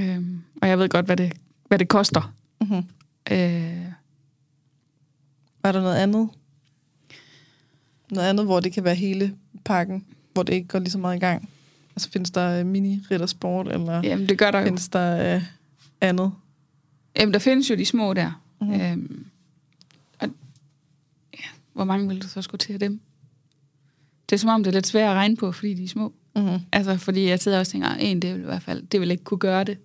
Øhm, 0.00 0.42
og 0.62 0.68
jeg 0.68 0.78
ved 0.78 0.88
godt, 0.88 1.06
hvad 1.06 1.16
det, 1.16 1.32
hvad 1.68 1.78
det 1.78 1.88
koster. 1.88 2.34
Mm-hmm. 2.60 2.82
Øh, 3.30 3.86
Er 5.64 5.72
der 5.72 5.80
noget 5.80 5.96
andet? 5.96 6.28
Noget 8.10 8.28
andet, 8.28 8.44
hvor 8.44 8.60
det 8.60 8.72
kan 8.72 8.84
være 8.84 8.94
hele 8.94 9.36
pakken, 9.64 10.06
hvor 10.34 10.42
det 10.42 10.52
ikke 10.54 10.68
går 10.68 10.78
lige 10.78 10.90
så 10.90 10.98
meget 10.98 11.16
i 11.16 11.20
gang? 11.20 11.48
Altså 11.96 12.10
findes 12.10 12.30
der 12.30 12.60
øh, 12.60 12.66
mini-riddersport, 12.66 13.68
eller 13.68 14.00
jamen, 14.04 14.28
det 14.28 14.38
gør 14.38 14.50
der 14.50 14.58
jo. 14.58 14.64
findes 14.64 14.88
der 14.88 15.34
øh, 15.36 15.42
andet? 16.00 16.32
Jamen, 17.16 17.32
der 17.32 17.38
findes 17.38 17.70
jo 17.70 17.74
de 17.74 17.84
små 17.84 18.14
der. 18.14 18.42
Mhm. 18.60 18.70
Mm-hmm. 18.70 18.82
Øhm, 18.82 19.26
og, 20.20 20.28
ja, 21.34 21.44
hvor 21.72 21.84
mange 21.84 22.08
vil 22.08 22.22
du 22.22 22.28
så 22.28 22.42
skulle 22.42 22.58
til 22.58 22.72
af 22.72 22.78
dem? 22.80 23.00
Det 24.30 24.36
er 24.36 24.38
som 24.38 24.50
om, 24.50 24.64
det 24.64 24.70
er 24.70 24.74
lidt 24.74 24.86
svært 24.86 25.10
at 25.10 25.14
regne 25.14 25.36
på, 25.36 25.52
fordi 25.52 25.74
de 25.74 25.84
er 25.84 25.88
små. 25.88 26.12
Mm-hmm. 26.36 26.58
Altså, 26.72 26.96
fordi 26.96 27.28
jeg 27.28 27.40
sidder 27.40 27.58
også 27.58 27.70
og 27.70 27.72
tænker, 27.72 27.88
"Ah, 27.88 27.96
en, 28.00 28.22
det 28.22 28.34
vil 28.34 28.40
i 28.40 28.44
hvert 28.44 28.62
fald, 28.62 28.82
det 28.86 29.00
vil 29.00 29.10
ikke 29.10 29.24
kunne 29.24 29.38
gøre 29.38 29.64
det. 29.64 29.78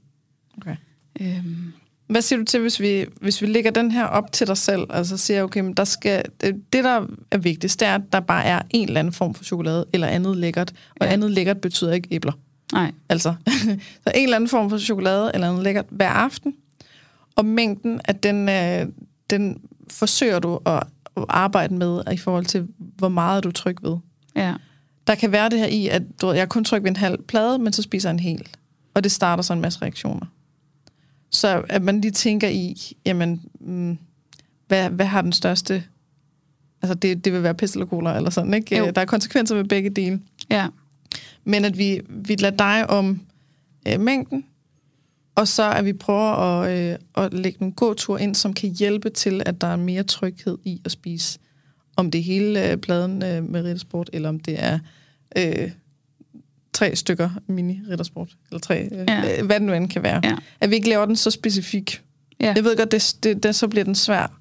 Okay. 0.57 0.75
Øhm, 1.21 1.73
Hvad 2.09 2.21
siger 2.21 2.39
du 2.39 2.45
til, 2.45 2.59
hvis 2.61 2.79
vi, 2.79 3.05
hvis 3.21 3.41
vi 3.41 3.47
lægger 3.47 3.71
den 3.71 3.91
her 3.91 4.05
op 4.05 4.31
til 4.31 4.47
dig 4.47 4.57
selv, 4.57 4.81
altså 4.89 5.17
siger, 5.17 5.43
okay, 5.43 5.59
men 5.59 5.73
der 5.73 5.83
skal, 5.83 6.25
det, 6.41 6.73
det, 6.73 6.83
der 6.83 7.05
er 7.31 7.37
vigtigst, 7.37 7.79
det 7.79 7.87
er, 7.87 7.95
at 7.95 8.01
der 8.13 8.19
bare 8.19 8.43
er 8.45 8.61
en 8.69 8.87
eller 8.87 8.99
anden 8.99 9.13
form 9.13 9.33
for 9.33 9.43
chokolade, 9.43 9.85
eller 9.93 10.07
andet 10.07 10.37
lækkert. 10.37 10.73
Og 10.99 11.05
Ja. 11.07 11.11
andet 11.13 11.31
lækkert 11.31 11.61
betyder 11.61 11.91
ikke 11.93 12.07
æbler. 12.11 12.31
nej, 12.73 12.91
Altså, 13.09 13.33
så 14.03 14.11
en 14.15 14.23
eller 14.23 14.35
anden 14.35 14.47
form 14.49 14.69
for 14.69 14.77
chokolade, 14.77 15.31
eller 15.33 15.49
andet 15.49 15.63
lækkert 15.63 15.85
hver 15.89 16.09
aften. 16.09 16.53
Og 17.35 17.45
mængden, 17.45 18.01
at 18.05 18.23
den, 18.23 18.49
øh, 18.49 18.85
den 19.29 19.57
forsøger 19.91 20.39
du 20.39 20.59
at, 20.65 20.83
at 21.17 21.25
arbejde 21.29 21.73
med, 21.73 22.01
i 22.13 22.17
forhold 22.17 22.45
til, 22.45 22.67
hvor 22.77 23.09
meget 23.09 23.37
er 23.37 23.41
du 23.41 23.51
tryg 23.51 23.75
ved. 23.81 23.97
ja, 24.35 24.53
Der 25.07 25.15
kan 25.15 25.31
være 25.31 25.49
det 25.49 25.59
her 25.59 25.67
i, 25.67 25.87
at 25.87 26.01
du, 26.21 26.31
jeg 26.31 26.41
er 26.41 26.45
kun 26.45 26.63
tryg 26.63 26.83
ved 26.83 26.89
en 26.89 26.95
halv 26.95 27.21
plade, 27.27 27.59
men 27.59 27.73
så 27.73 27.81
spiser 27.81 28.09
jeg 28.09 28.13
en 28.13 28.19
hel. 28.19 28.47
Og 28.93 29.03
det 29.03 29.11
starter 29.11 29.43
så 29.43 29.53
en 29.53 29.61
masse 29.61 29.81
reaktioner. 29.81 30.25
Så 31.29 31.63
at 31.69 31.81
man 31.81 32.01
lige 32.01 32.11
tænker 32.11 32.47
i, 32.47 32.77
jamen, 33.05 33.41
mm, 33.59 33.97
hvad, 34.67 34.89
hvad 34.89 35.05
har 35.05 35.21
den 35.21 35.33
største... 35.33 35.83
Altså, 36.81 36.93
det, 36.93 37.25
det 37.25 37.33
vil 37.33 37.43
være 37.43 37.53
pest 37.53 37.75
eller 37.75 38.29
sådan, 38.29 38.53
ikke? 38.53 38.77
Jo. 38.77 38.85
Øh, 38.87 38.95
Der 38.95 39.01
er 39.01 39.05
konsekvenser 39.05 39.55
ved 39.55 39.63
begge 39.63 39.89
dele. 39.89 40.19
ja, 40.49 40.67
Men 41.43 41.65
at 41.65 41.77
vi, 41.77 42.01
vi 42.09 42.35
lader 42.35 42.57
dig 42.57 42.89
om 42.89 43.21
øh, 43.87 43.99
mængden, 43.99 44.45
Og 45.35 45.47
så 45.47 45.63
er 45.63 45.81
vi 45.81 45.93
prøver 45.93 46.31
at, 46.61 46.79
øh, 46.91 46.97
at 47.25 47.33
lægge 47.33 47.57
nogle 47.59 47.73
gåture 47.75 48.21
ind, 48.23 48.35
som 48.35 48.53
kan 48.53 48.69
hjælpe 48.69 49.09
til, 49.09 49.41
at 49.45 49.61
der 49.61 49.67
er 49.67 49.75
mere 49.75 50.03
tryghed 50.03 50.57
i 50.63 50.81
at 50.85 50.91
spise. 50.91 51.39
Om 51.95 52.11
det 52.11 52.23
hele 52.23 52.71
øh, 52.71 52.77
pladen 52.77 53.23
øh, 53.23 53.43
med 53.43 53.63
riddersport, 53.63 54.09
eller 54.13 54.29
om 54.29 54.39
det 54.39 54.63
er 54.63 54.79
øh, 55.37 55.71
tre 56.73 56.95
stykker 56.95 57.29
mini-riddersport, 57.47 58.35
eller 58.49 58.59
tre, 58.59 58.89
øh, 58.91 59.05
Ja. 59.07 59.39
øh, 59.39 59.45
hvad 59.45 59.59
det 59.59 59.67
nu 59.67 59.73
end 59.73 59.89
kan 59.89 60.03
være. 60.03 60.21
Ja. 60.23 60.35
At 60.61 60.69
vi 60.69 60.75
ikke 60.75 60.89
laver 60.89 61.05
den 61.05 61.15
så 61.15 61.31
specifik. 61.31 62.01
Ja. 62.41 62.53
Jeg 62.55 62.63
ved 62.63 62.77
godt, 62.77 62.91
det, 62.91 63.15
det, 63.23 63.43
det, 63.43 63.55
så 63.55 63.67
bliver 63.67 63.83
den 63.83 63.95
svær. 63.95 64.39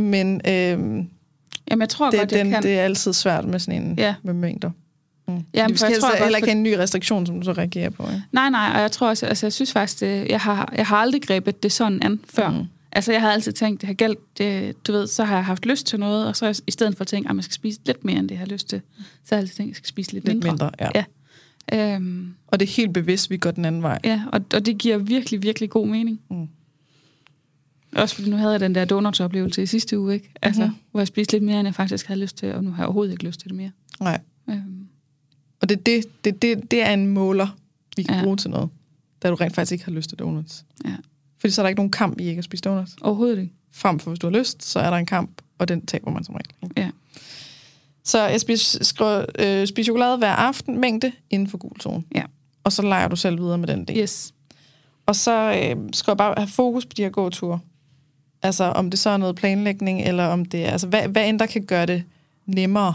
Men 0.00 0.40
øh, 0.48 0.52
Jamen, 1.70 1.80
jeg 1.80 1.88
tror 1.88 2.10
det, 2.10 2.18
godt, 2.18 2.30
den, 2.30 2.50
kan. 2.50 2.62
det 2.62 2.78
er 2.78 2.82
altid 2.82 3.12
svært 3.12 3.44
med 3.44 3.58
sådan 3.58 3.82
en 3.82 3.94
Ja. 3.98 4.14
med 4.22 4.34
mængder. 4.34 4.70
Mm. 5.28 5.44
Jamen, 5.54 5.72
vi 5.72 5.78
skal 5.78 5.90
jeg 5.92 6.00
tror 6.00 6.16
heller 6.22 6.36
ikke 6.36 6.48
have 6.48 6.56
en 6.56 6.62
ny 6.62 6.72
restriktion, 6.72 7.26
som 7.26 7.40
du 7.40 7.44
så 7.44 7.52
reagerer 7.52 7.90
på. 7.90 8.02
Ikke? 8.02 8.22
Nej, 8.32 8.50
nej, 8.50 8.70
og 8.74 8.80
jeg 8.80 8.92
tror 8.92 9.08
også, 9.08 9.26
altså 9.26 9.46
jeg 9.46 9.52
synes 9.52 9.72
faktisk, 9.72 10.00
det, 10.00 10.28
jeg, 10.28 10.40
har, 10.40 10.72
jeg 10.76 10.86
har 10.86 10.96
aldrig 10.96 11.22
grebet 11.22 11.62
det 11.62 11.72
sådan 11.72 12.02
an 12.02 12.20
før. 12.34 12.50
Mm. 12.50 12.64
Altså 12.92 13.12
jeg 13.12 13.20
har 13.20 13.30
altid 13.32 13.52
tænkt, 13.52 13.80
det 13.80 13.86
har 13.86 13.94
galt, 13.94 14.18
det, 14.38 14.86
du 14.86 14.92
ved, 14.92 15.06
så 15.06 15.24
har 15.24 15.36
jeg 15.36 15.44
haft 15.44 15.66
lyst 15.66 15.86
til 15.86 15.98
noget, 16.00 16.26
og 16.26 16.36
så 16.36 16.60
i 16.66 16.70
stedet 16.70 16.96
for 16.96 17.00
at 17.02 17.08
tænke, 17.08 17.28
at 17.28 17.36
man 17.36 17.42
skal 17.42 17.54
spise 17.54 17.80
lidt 17.86 18.04
mere, 18.04 18.16
end 18.18 18.28
det 18.28 18.32
jeg 18.34 18.38
har 18.38 18.46
lyst 18.46 18.68
til, 18.68 18.80
så 18.98 19.34
har 19.34 19.36
jeg 19.36 19.40
altid 19.42 19.54
tænkt, 19.56 19.68
at 19.68 19.72
jeg 19.72 19.76
skal 19.76 19.88
spise 19.88 20.12
lidt, 20.12 20.24
Lidt 20.24 20.34
mindre. 20.34 20.50
mindre, 20.50 20.70
ja. 20.80 20.88
Ja. 20.94 21.04
Øhm, 21.74 22.34
Og 22.46 22.60
det 22.60 22.68
er 22.68 22.72
helt 22.72 22.92
bevidst, 22.94 23.30
vi 23.30 23.36
går 23.36 23.50
den 23.50 23.64
anden 23.64 23.82
vej. 23.82 23.98
ja, 24.04 24.22
og, 24.32 24.40
og 24.54 24.66
det 24.66 24.78
giver 24.78 24.98
virkelig, 24.98 25.42
virkelig 25.42 25.70
god 25.70 25.86
mening. 25.88 26.20
Mm. 26.30 26.48
Også 27.96 28.14
fordi 28.14 28.30
nu 28.30 28.36
havde 28.36 28.52
jeg 28.52 28.60
den 28.60 28.74
der 28.74 28.84
donutsoplevelse 28.84 29.62
i 29.62 29.66
sidste 29.66 29.98
uge, 29.98 30.14
ikke? 30.14 30.30
Altså, 30.42 30.62
Mhm. 30.62 30.70
mm-hmm. 30.70 30.82
hvor 30.90 31.00
jeg 31.00 31.06
spiste 31.06 31.32
lidt 31.32 31.44
mere, 31.44 31.60
end 31.60 31.66
jeg 31.66 31.74
faktisk 31.74 32.06
havde 32.06 32.20
lyst 32.20 32.36
til, 32.36 32.54
og 32.54 32.64
nu 32.64 32.70
har 32.70 32.78
jeg 32.78 32.86
overhovedet 32.86 33.12
ikke 33.12 33.24
lyst 33.24 33.40
til 33.40 33.48
det 33.48 33.56
mere. 33.56 33.70
Nej. 34.00 34.20
Øhm, 34.50 34.86
Og 35.60 35.68
det, 35.68 35.86
det, 35.86 36.04
det, 36.24 36.42
det, 36.42 36.70
det 36.70 36.82
er 36.82 36.92
en 36.92 37.06
måler, 37.06 37.56
vi 37.96 38.02
kan. 38.02 38.14
Ja. 38.16 38.22
bruge 38.22 38.36
til 38.36 38.50
noget, 38.50 38.68
da 39.22 39.28
du 39.30 39.34
rent 39.34 39.54
faktisk 39.54 39.72
ikke 39.72 39.84
har 39.84 39.92
lyst 39.92 40.08
til 40.08 40.18
donuts. 40.18 40.64
ja, 40.84 40.96
Fordi 41.38 41.52
så 41.52 41.60
er 41.60 41.62
der 41.64 41.68
ikke 41.68 41.78
nogen 41.78 41.90
kamp 41.90 42.20
i 42.20 42.24
ikke 42.24 42.38
at 42.38 42.44
spise 42.44 42.60
donuts. 42.62 42.96
overhovedet 43.00 43.38
ikke. 43.38 43.52
Frem 43.72 43.98
for 43.98 44.10
hvis 44.10 44.18
du 44.18 44.26
har 44.30 44.38
lyst, 44.38 44.64
så 44.64 44.78
er 44.80 44.90
der 44.90 44.96
en 44.96 45.06
kamp, 45.06 45.42
og 45.58 45.68
den 45.68 45.86
taber 45.86 46.10
man 46.10 46.24
som 46.24 46.34
regel. 46.34 46.50
ikke? 46.62 46.80
Ja. 46.80 46.90
Så 48.06 48.26
jeg 48.26 48.40
spiser, 48.40 48.84
skriver, 48.84 49.24
øh, 49.38 49.66
spiser 49.66 49.84
chokolade 49.84 50.18
hver 50.18 50.32
aften, 50.32 50.80
mængde 50.80 51.12
inden 51.30 51.48
for 51.48 51.58
gul 51.58 51.80
zone. 51.80 52.04
Ja. 52.14 52.22
Og 52.64 52.72
så 52.72 52.82
leger 52.82 53.08
du 53.08 53.16
selv 53.16 53.38
videre 53.38 53.58
med 53.58 53.68
den 53.68 53.84
del. 53.84 53.98
Yes. 53.98 54.32
Og 55.06 55.16
så 55.16 55.32
øh, 55.32 55.76
skal 55.92 56.10
jeg 56.10 56.16
bare 56.16 56.34
have 56.36 56.48
fokus 56.48 56.86
på 56.86 56.92
de 56.96 57.02
her 57.02 57.10
gåture. 57.10 57.58
Altså 58.42 58.64
om 58.64 58.90
det 58.90 58.98
så 58.98 59.10
er 59.10 59.16
noget 59.16 59.36
planlægning, 59.36 60.02
eller 60.02 60.24
om 60.24 60.44
det 60.44 60.64
er, 60.64 60.70
altså 60.70 60.86
hvad, 60.86 61.08
hvad 61.08 61.28
end 61.28 61.38
der 61.38 61.46
kan 61.46 61.64
gøre 61.64 61.86
det 61.86 62.04
nemmere. 62.46 62.94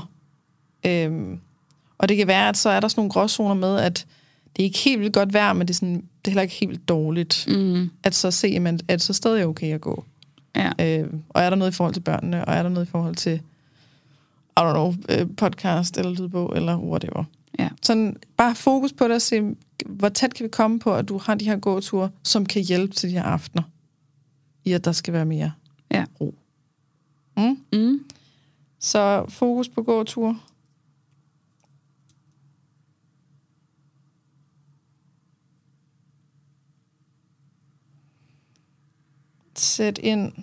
Øhm, 0.86 1.40
og 1.98 2.10
det 2.10 2.18
kan 2.18 2.28
være, 2.28 2.50
at 2.50 2.58
så 2.58 2.70
er 2.70 2.80
der 2.80 2.88
sådan 2.88 3.00
nogle 3.00 3.12
gråzoner 3.12 3.56
med, 3.56 3.78
at 3.78 4.06
det 4.56 4.64
er 4.64 4.66
ikke 4.66 4.80
helt 4.80 5.00
vildt 5.00 5.14
godt 5.14 5.34
vejr, 5.34 5.54
men 5.54 5.68
det 5.68 5.74
er, 5.74 5.78
sådan, 5.78 5.96
det 5.96 6.28
er 6.28 6.32
heller 6.32 6.42
ikke 6.42 6.56
helt 6.56 6.90
dårligt. 6.90 7.46
Mm. 7.48 7.90
At 8.04 8.16
så 8.16 8.32
se, 8.32 8.60
man, 8.60 8.80
at 8.88 9.00
det 9.00 9.02
så 9.02 9.14
stadig 9.14 9.42
er 9.42 9.46
okay 9.46 9.74
at 9.74 9.82
gå. 9.82 10.04
Ja. 10.56 10.72
Øh, 10.80 11.08
og 11.30 11.42
er 11.42 11.50
der 11.50 11.58
noget 11.58 11.72
i 11.72 11.76
forhold 11.76 11.94
til 11.94 12.02
børnene, 12.02 12.46
og 12.46 12.54
er 12.54 12.64
der 12.64 12.70
noget 12.70 12.88
i 12.88 12.90
forhold 12.90 13.16
til, 13.16 13.42
I 14.62 14.64
don't 14.64 14.74
know, 14.74 14.94
øh, 15.10 15.36
podcast 15.38 15.98
eller 15.98 16.12
lydbog, 16.12 16.56
eller 16.56 16.78
whatever. 16.78 17.24
Ja. 17.60 17.70
Sådan 17.82 18.18
bare 18.38 18.56
fokus 18.56 18.94
på 18.94 19.04
det 19.08 19.16
og 19.16 19.22
se, 19.22 19.56
hvor 19.86 20.10
tæt 20.10 20.34
kan 20.34 20.44
vi 20.44 20.50
komme 20.50 20.80
på, 20.80 20.94
at 20.96 21.10
du 21.10 21.18
har 21.18 21.36
de 21.36 21.46
her 21.46 21.58
gåture, 21.58 22.10
som 22.24 22.46
kan 22.46 22.62
hjælpe 22.64 22.94
til 22.94 23.10
de 23.10 23.14
her 23.14 23.24
aftener, 23.24 23.64
i 24.66 24.72
at 24.72 24.86
der 24.86 24.92
skal 24.92 25.14
være 25.14 25.26
mere 25.26 25.52
Ja. 25.92 26.06
ro. 26.22 26.36
Mm? 27.38 27.58
Mm. 27.74 28.00
Så 28.80 29.26
fokus 29.30 29.70
på 29.70 29.84
gåture. 29.84 30.38
Sæt 39.56 39.98
ind, 39.98 40.34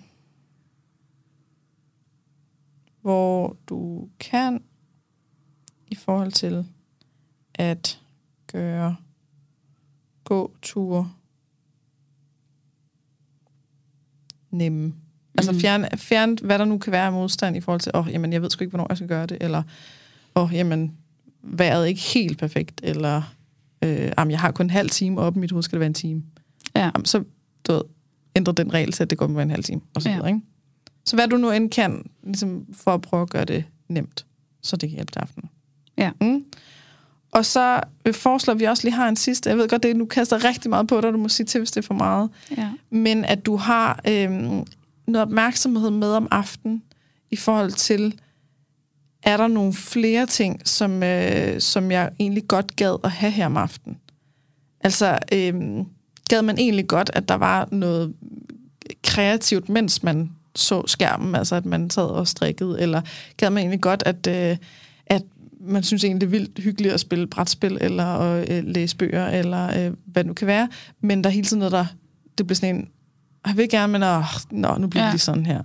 hvor 3.02 3.56
du 3.68 4.08
kan 4.20 4.62
i 5.86 5.94
forhold 5.94 6.32
til 6.32 6.66
at 7.54 8.00
gøre 8.52 8.96
gåture 10.24 11.10
nemme. 14.50 14.94
Altså 15.38 15.54
fjern, 15.54 15.84
fjern, 15.96 16.38
hvad 16.42 16.58
der 16.58 16.64
nu 16.64 16.78
kan 16.78 16.92
være 16.92 17.06
af 17.06 17.12
modstand 17.12 17.56
i 17.56 17.60
forhold 17.60 17.80
til, 17.80 17.92
åh, 17.94 18.06
oh, 18.06 18.12
jamen, 18.12 18.32
jeg 18.32 18.42
ved 18.42 18.50
sgu 18.50 18.64
ikke, 18.64 18.70
hvornår 18.70 18.86
jeg 18.88 18.96
skal 18.96 19.08
gøre 19.08 19.26
det, 19.26 19.38
eller, 19.40 19.62
åh, 20.34 20.42
oh, 20.44 20.54
jamen, 20.54 20.96
vejret 21.42 21.80
er 21.82 21.84
ikke 21.84 22.00
helt 22.00 22.38
perfekt, 22.38 22.80
eller, 22.84 23.22
øh, 23.84 24.12
jamen, 24.18 24.30
jeg 24.30 24.40
har 24.40 24.50
kun 24.50 24.66
en 24.66 24.70
halv 24.70 24.90
time, 24.90 25.20
og 25.20 25.26
op 25.26 25.36
i 25.36 25.38
mit 25.38 25.50
hoved 25.50 25.62
skal 25.62 25.76
det 25.76 25.80
være 25.80 25.86
en 25.86 25.94
time. 25.94 26.22
Ja. 26.76 26.84
Jamen, 26.94 27.04
så, 27.04 27.24
du 27.64 27.72
ved, 27.72 27.82
ændre 28.36 28.52
den 28.52 28.74
regel 28.74 28.92
til, 28.92 29.02
at 29.02 29.10
det 29.10 29.18
går 29.18 29.26
med 29.26 29.42
en 29.42 29.50
halv 29.50 29.64
time, 29.64 29.80
og 29.94 30.02
så 30.02 30.08
Ja. 30.08 30.14
videre, 30.14 30.28
ikke? 30.28 30.40
Så 31.04 31.16
hvad 31.16 31.28
du 31.28 31.36
nu 31.36 31.50
end 31.50 31.70
kan, 31.70 32.10
ligesom 32.22 32.66
for 32.72 32.94
at 32.94 33.02
prøve 33.02 33.22
at 33.22 33.30
gøre 33.30 33.44
det 33.44 33.64
nemt, 33.88 34.26
så 34.62 34.76
det 34.76 34.88
kan 34.88 34.96
hjælpe 34.96 35.12
til 35.12 35.18
aftenen. 35.18 35.50
Ja. 35.98 36.10
Mm. 36.20 36.44
Og 37.30 37.44
så 37.44 37.80
øh, 38.04 38.14
foreslår 38.14 38.54
vi 38.54 38.64
også 38.64 38.84
lige 38.84 38.94
har 38.94 39.08
en 39.08 39.16
sidste. 39.16 39.50
Jeg 39.50 39.58
ved 39.58 39.68
godt, 39.68 39.82
det 39.82 39.96
nu 39.96 40.04
kaster 40.06 40.44
rigtig 40.44 40.70
meget 40.70 40.88
på 40.88 41.00
dig, 41.00 41.12
du 41.12 41.18
må 41.18 41.28
sige 41.28 41.46
til, 41.46 41.58
hvis 41.60 41.70
det 41.70 41.82
er 41.82 41.86
for 41.86 41.94
meget 41.94 42.30
Ja. 42.56 42.70
men 42.90 43.24
at 43.24 43.46
du 43.46 43.56
har 43.56 44.00
øhm, 44.08 44.64
noget 45.06 45.22
opmærksomhed 45.22 45.90
med 45.90 46.08
om 46.12 46.28
aftenen 46.30 46.82
i 47.30 47.36
forhold 47.36 47.72
til, 47.72 48.20
er 49.22 49.36
der 49.36 49.46
nogle 49.46 49.72
flere 49.72 50.26
ting, 50.26 50.68
som, 50.68 51.02
øh, 51.02 51.60
som 51.60 51.90
jeg 51.90 52.10
egentlig 52.18 52.48
godt 52.48 52.76
gad 52.76 52.96
at 53.04 53.10
have 53.10 53.32
her 53.32 53.46
om 53.46 53.56
aftenen? 53.56 53.98
Altså, 54.80 55.18
øhm, 55.32 55.84
gad 56.28 56.42
man 56.42 56.58
egentlig 56.58 56.88
godt, 56.88 57.10
at 57.12 57.28
der 57.28 57.34
var 57.34 57.68
noget 57.72 58.14
kreativt, 59.04 59.68
mens 59.68 60.02
man 60.02 60.30
så 60.58 60.86
skærmen, 60.86 61.34
altså 61.34 61.54
at 61.54 61.66
man 61.66 61.90
sad 61.90 62.04
og 62.04 62.28
strikkede, 62.28 62.80
eller 62.80 63.00
gad 63.36 63.50
man 63.50 63.60
egentlig 63.60 63.80
godt, 63.80 64.02
at, 64.06 64.26
øh, 64.26 64.56
at 65.06 65.22
man 65.60 65.82
synes 65.82 66.04
egentlig, 66.04 66.20
det 66.20 66.26
er 66.26 66.38
vildt 66.38 66.58
hyggeligt 66.58 66.94
at 66.94 67.00
spille 67.00 67.26
brætspil, 67.26 67.78
eller 67.80 68.04
at 68.04 68.50
øh, 68.50 68.64
læse 68.64 68.96
bøger, 68.96 69.26
eller 69.26 69.86
øh, 69.86 69.94
hvad 70.06 70.24
det 70.24 70.26
nu 70.26 70.34
kan 70.34 70.46
være, 70.46 70.68
men 71.00 71.24
der 71.24 71.30
er 71.30 71.34
hele 71.34 71.46
tiden 71.46 71.58
noget, 71.58 71.72
der 71.72 71.86
det 72.38 72.46
bliver 72.46 72.56
sådan 72.56 72.76
en, 72.76 72.88
jeg 73.46 73.56
vil 73.56 73.68
gerne, 73.68 73.92
men 73.92 74.02
åh, 74.02 74.24
nå, 74.50 74.78
nu 74.78 74.86
bliver. 74.86 75.02
Ja. 75.02 75.06
det 75.06 75.14
lige 75.14 75.20
sådan 75.20 75.46
her. 75.46 75.62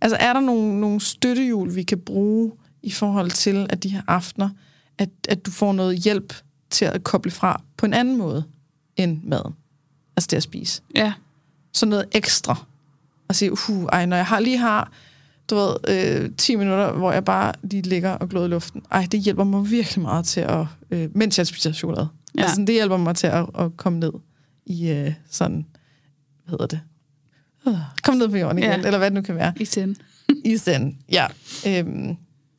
Altså 0.00 0.16
er 0.20 0.32
der 0.32 0.40
nogle, 0.40 0.80
nogle 0.80 1.00
støttehjul, 1.00 1.74
vi 1.74 1.82
kan 1.82 1.98
bruge 1.98 2.52
i 2.82 2.90
forhold 2.90 3.30
til, 3.30 3.66
at 3.70 3.82
de 3.82 3.88
her 3.88 4.02
aftener, 4.06 4.48
at, 4.98 5.08
at 5.28 5.46
du 5.46 5.50
får 5.50 5.72
noget 5.72 5.98
hjælp 5.98 6.34
til 6.70 6.84
at 6.84 7.04
koble 7.04 7.30
fra 7.30 7.62
på 7.76 7.86
en 7.86 7.94
anden 7.94 8.16
måde 8.16 8.44
end 8.96 9.20
maden? 9.22 9.54
Altså 10.16 10.28
det 10.30 10.36
at 10.36 10.42
spise. 10.42 10.82
Ja. 10.94 11.12
Så 11.72 11.86
noget 11.86 12.06
ekstra. 12.12 12.64
Og 13.28 13.34
sige, 13.34 13.52
uh, 13.52 13.84
ej, 13.92 14.06
når 14.06 14.16
jeg 14.16 14.26
har, 14.26 14.40
lige 14.40 14.58
har 14.58 14.92
du 15.50 15.54
ved, 15.54 15.76
øh, 16.24 16.30
10 16.36 16.56
minutter, 16.56 16.92
hvor 16.92 17.12
jeg 17.12 17.24
bare 17.24 17.52
lige 17.62 17.82
ligger 17.82 18.10
og 18.10 18.28
gløder 18.28 18.46
i 18.46 18.50
luften. 18.50 18.82
Ej, 18.90 19.06
det 19.12 19.20
hjælper 19.20 19.44
mig 19.44 19.70
virkelig 19.70 20.02
meget 20.02 20.24
til 20.24 20.40
at, 20.40 20.64
øh, 20.90 21.08
mens 21.14 21.38
jeg 21.38 21.46
spiser 21.46 21.72
chokolade. 21.72 22.08
Ja. 22.38 22.42
Altså, 22.42 22.60
det 22.60 22.68
hjælper 22.74 22.96
mig 22.96 23.16
til 23.16 23.26
at, 23.26 23.46
at 23.58 23.76
komme 23.76 23.98
ned 23.98 24.12
i 24.66 24.88
øh, 24.90 25.12
sådan, 25.30 25.66
hvad 26.44 26.50
hedder 26.50 26.66
det? 26.66 26.80
Øh, 27.68 27.74
Kom 28.02 28.16
ned 28.16 28.28
på 28.28 28.36
jorden 28.36 28.58
igen, 28.58 28.70
Ja. 28.70 28.76
eller 28.76 28.98
hvad 28.98 29.10
det 29.10 29.14
nu 29.14 29.22
kan 29.22 29.34
være. 29.34 29.52
I 29.56 29.64
send. 29.64 29.96
I 30.44 30.56
send, 30.56 30.94
ja. 31.12 31.26
Øhm, 31.66 32.10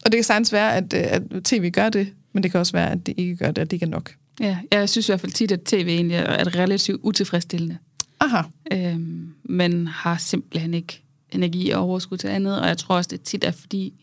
og 0.05 0.11
det 0.11 0.13
kan 0.13 0.23
sagtens 0.23 0.53
være, 0.53 0.75
at, 0.75 0.93
øh, 0.93 1.03
at 1.03 1.43
tv 1.43 1.69
gør 1.71 1.89
det, 1.89 2.13
men 2.33 2.43
det 2.43 2.51
kan 2.51 2.59
også 2.59 2.73
være, 2.73 2.91
at 2.91 3.05
det 3.05 3.13
ikke 3.17 3.35
gør 3.35 3.51
det, 3.51 3.61
at 3.61 3.71
det 3.71 3.75
ikke 3.75 3.85
er 3.85 3.89
nok. 3.89 4.11
Ja, 4.39 4.57
jeg 4.71 4.89
synes 4.89 5.09
i 5.09 5.11
hvert 5.11 5.21
fald 5.21 5.31
tit, 5.31 5.51
at 5.51 5.61
tv 5.61 5.85
egentlig 5.89 6.15
er 6.17 6.55
relativt 6.55 6.99
utilfredsstillende. 7.03 7.77
Aha, 8.19 8.41
Øhm, 8.71 9.33
men 9.43 9.87
har 9.87 10.17
simpelthen 10.17 10.73
ikke 10.73 11.03
energi 11.31 11.69
og 11.69 11.81
overskud 11.81 12.17
til 12.17 12.27
andet, 12.27 12.61
og 12.61 12.67
jeg 12.67 12.77
tror 12.77 12.95
også, 12.95 13.07
det 13.07 13.21
tit 13.21 13.43
er 13.43 13.51
fordi, 13.51 13.93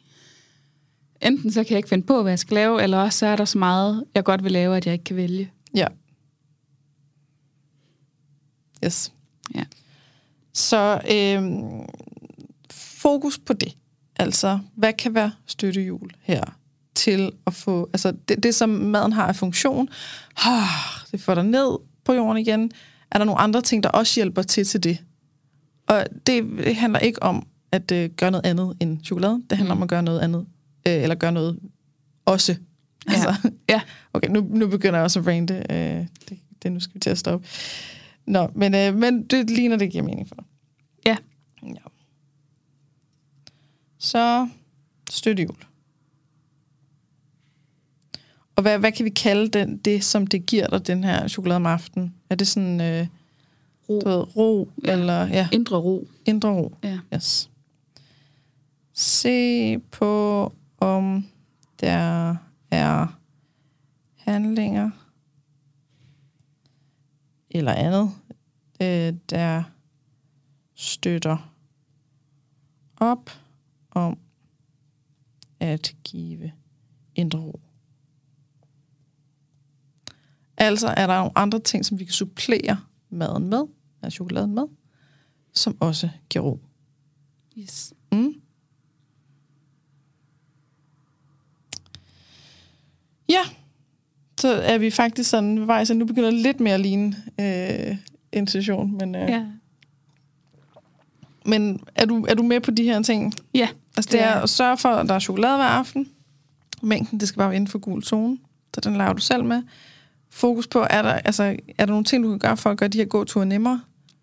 enten 1.23 1.53
så 1.53 1.65
kan 1.65 1.71
jeg 1.71 1.79
ikke 1.79 1.89
finde 1.89 2.07
på, 2.07 2.23
hvad 2.23 2.33
jeg 2.33 2.39
skal 2.39 2.55
lave, 2.55 2.83
eller 2.83 2.99
også 2.99 3.19
så 3.19 3.27
er 3.27 3.37
der 3.37 3.45
så 3.45 3.59
meget, 3.59 4.05
jeg 4.15 4.25
godt 4.25 4.45
vil 4.45 4.53
lave, 4.53 4.77
at 4.77 4.87
jeg 4.87 4.93
ikke 4.93 5.05
kan 5.05 5.17
vælge. 5.17 5.51
ja. 5.75 5.87
Yes. 8.85 9.13
Ja. 9.55 9.65
Så 10.53 11.01
øhm, 11.11 11.87
fokus 12.71 13.39
på 13.39 13.53
det. 13.53 13.77
Altså, 14.17 14.59
hvad 14.75 14.93
kan 14.93 15.15
være 15.15 15.33
støttehjul 15.47 16.11
her 16.21 16.45
til 16.95 17.33
at 17.47 17.55
få... 17.55 17.91
Altså, 17.93 18.13
det, 18.29 18.43
det 18.43 18.55
som 18.55 18.69
maden 18.69 19.13
har 19.13 19.27
af 19.27 19.37
funktion, 19.37 19.89
ah, 20.37 20.69
det 21.13 21.21
får 21.21 21.35
dig 21.35 21.45
ned 21.45 21.79
på 22.05 22.13
jorden 22.13 22.37
igen. 22.37 22.73
Er 23.11 23.19
der 23.19 23.25
nogle 23.25 23.41
andre 23.41 23.63
ting, 23.63 23.83
der 23.83 23.89
også 23.89 24.21
hjælper 24.21 24.43
til 24.43 24.65
til 24.65 24.85
det? 24.85 24.99
Og 25.87 26.07
det 26.27 26.67
handler 26.77 26.99
ikke 26.99 27.23
om 27.23 27.47
at 27.73 27.93
øh, 27.93 28.11
gøre 28.11 28.31
noget 28.31 28.47
andet 28.47 28.77
end 28.81 29.05
chokolade. 29.05 29.43
Det 29.51 29.59
handler 29.59 29.75
mm. 29.75 29.79
om 29.79 29.83
at 29.83 29.89
gøre 29.89 30.03
noget 30.03 30.21
andet. 30.21 30.47
Øh, 30.89 31.03
eller 31.03 31.15
gøre 31.15 31.33
noget 31.33 31.59
også. 32.25 32.57
Altså, 33.07 33.35
Ja. 33.69 33.81
Okay, 34.13 34.29
nu, 34.29 34.41
nu 34.51 34.69
begynder 34.69 34.95
jeg 34.99 35.05
også 35.05 35.21
at 35.21 35.27
rante. 35.27 35.55
Øh, 35.71 36.07
det, 36.29 36.39
det, 36.63 36.73
nu 36.73 36.81
skal 36.81 36.95
vi 36.95 37.01
til 37.01 37.11
at 37.11 37.19
stoppe. 37.19 37.47
Nå, 38.27 38.51
men, 38.55 38.75
øh, 38.75 38.95
men 38.95 39.27
det 39.27 39.51
ligner, 39.51 39.77
det 39.77 39.91
giver 39.91 40.05
mening 40.05 40.29
for 40.29 40.35
dig. 40.35 40.45
Ja. 41.07 41.17
ja. 41.63 41.91
Så 43.99 44.49
støttehjul. 45.11 45.66
Og 48.57 48.63
hvad, 48.63 48.79
hvad 48.79 48.93
kan 48.93 49.05
vi 49.05 49.11
kalde 49.11 49.49
den, 49.49 49.77
det, 49.77 50.05
som 50.05 50.27
det 50.27 50.47
giver 50.47 50.67
dig, 50.67 50.87
den 50.87 51.05
her 51.05 51.29
chokolade 51.29 51.57
om 51.57 51.67
aftenen? 51.67 52.15
Er 52.31 52.35
det 52.35 52.47
sådan... 52.47 52.81
Øh, 52.81 53.07
ro. 53.89 54.01
Du 54.01 54.09
ved, 54.09 54.37
ro, 54.37 54.69
Ja. 54.85 54.93
eller 54.93 55.27
ja, 55.27 55.49
Indre 55.53 55.77
ro. 55.77 56.07
indre 56.25 56.49
ro. 56.51 56.75
Ja. 56.83 56.99
Yes. 57.15 57.51
Se 58.93 59.79
på, 59.79 60.53
om 60.79 61.27
der 61.81 62.37
er 62.71 63.07
handlinger 64.17 64.91
eller 67.51 67.73
andet, 67.73 68.11
øh, 68.83 69.15
der 69.31 69.63
støtter 70.75 71.53
op 72.97 73.31
om 73.91 74.19
at 75.61 75.95
give 76.05 76.53
indre 77.15 77.39
ro. 77.39 77.61
Altså 80.59 80.95
er 80.97 81.07
der 81.07 81.17
nogle 81.19 81.31
andre 81.39 81.59
ting, 81.59 81.87
som 81.87 81.99
vi 81.99 82.05
kan 82.05 82.13
supplere 82.13 82.79
maden 83.11 83.49
med, 83.49 83.63
altså 84.03 84.15
chokoladen 84.15 84.55
med, 84.55 84.63
som 85.53 85.77
også 85.81 86.09
giver 86.31 86.45
ro. 86.45 86.61
Yes. 87.59 87.93
Mm. 88.13 88.35
Ja, 93.29 93.41
så 94.41 94.49
er 94.49 94.79
vi 94.79 94.91
faktisk 94.91 95.31
sådan 95.31 95.59
ved 95.61 95.67
vej, 95.67 95.85
så 95.85 95.95
nu 95.95 96.05
begynder 96.05 96.31
det 96.31 96.41
lidt 96.41 96.61
mere 96.61 96.75
at 96.75 96.81
ligne 96.81 97.17
øh, 97.41 97.97
intuition. 98.33 98.99
Men, 98.99 99.15
øh, 99.15 99.29
Ja. 99.31 99.47
men 101.45 101.81
er, 101.95 102.05
du, 102.05 102.25
er 102.29 102.35
du 102.35 102.43
med 102.43 102.61
på 102.61 102.71
de 102.71 102.83
her 102.83 103.03
ting? 103.03 103.35
Ja. 103.55 103.69
Altså 103.97 104.09
det 104.09 104.13
Det 104.13 104.23
er 104.23 104.27
er- 104.31 104.41
at 104.43 104.51
sørge 104.51 104.77
for, 104.79 104.89
at 104.89 105.09
der 105.09 105.15
er 105.15 105.19
chokolade 105.19 105.57
hver 105.57 105.65
aften. 105.67 106.09
Mængden, 106.83 107.21
det 107.21 107.29
skal 107.29 107.39
bare 107.39 107.49
være 107.49 107.57
inden 107.57 107.69
for 107.69 107.79
gul 107.79 108.03
zone. 108.05 108.39
Så 108.75 108.81
den 108.81 108.97
laver 108.97 109.13
du 109.13 109.21
selv 109.21 109.45
med. 109.45 109.63
Fokus 110.31 110.67
på, 110.67 110.87
er 110.91 111.03
der, 111.03 111.13
altså, 111.13 111.43
er 111.79 111.87
der 111.87 111.93
nogle 111.93 112.05
ting, 112.05 112.25
du 112.25 112.29
kan 112.31 112.39
gøre 112.39 112.57
for 112.57 112.71
at 112.71 112.79
gøre 112.79 112.89
de 112.89 112.99
her 112.99 113.05
gåture 113.05 113.47
nemmere? 113.47 113.81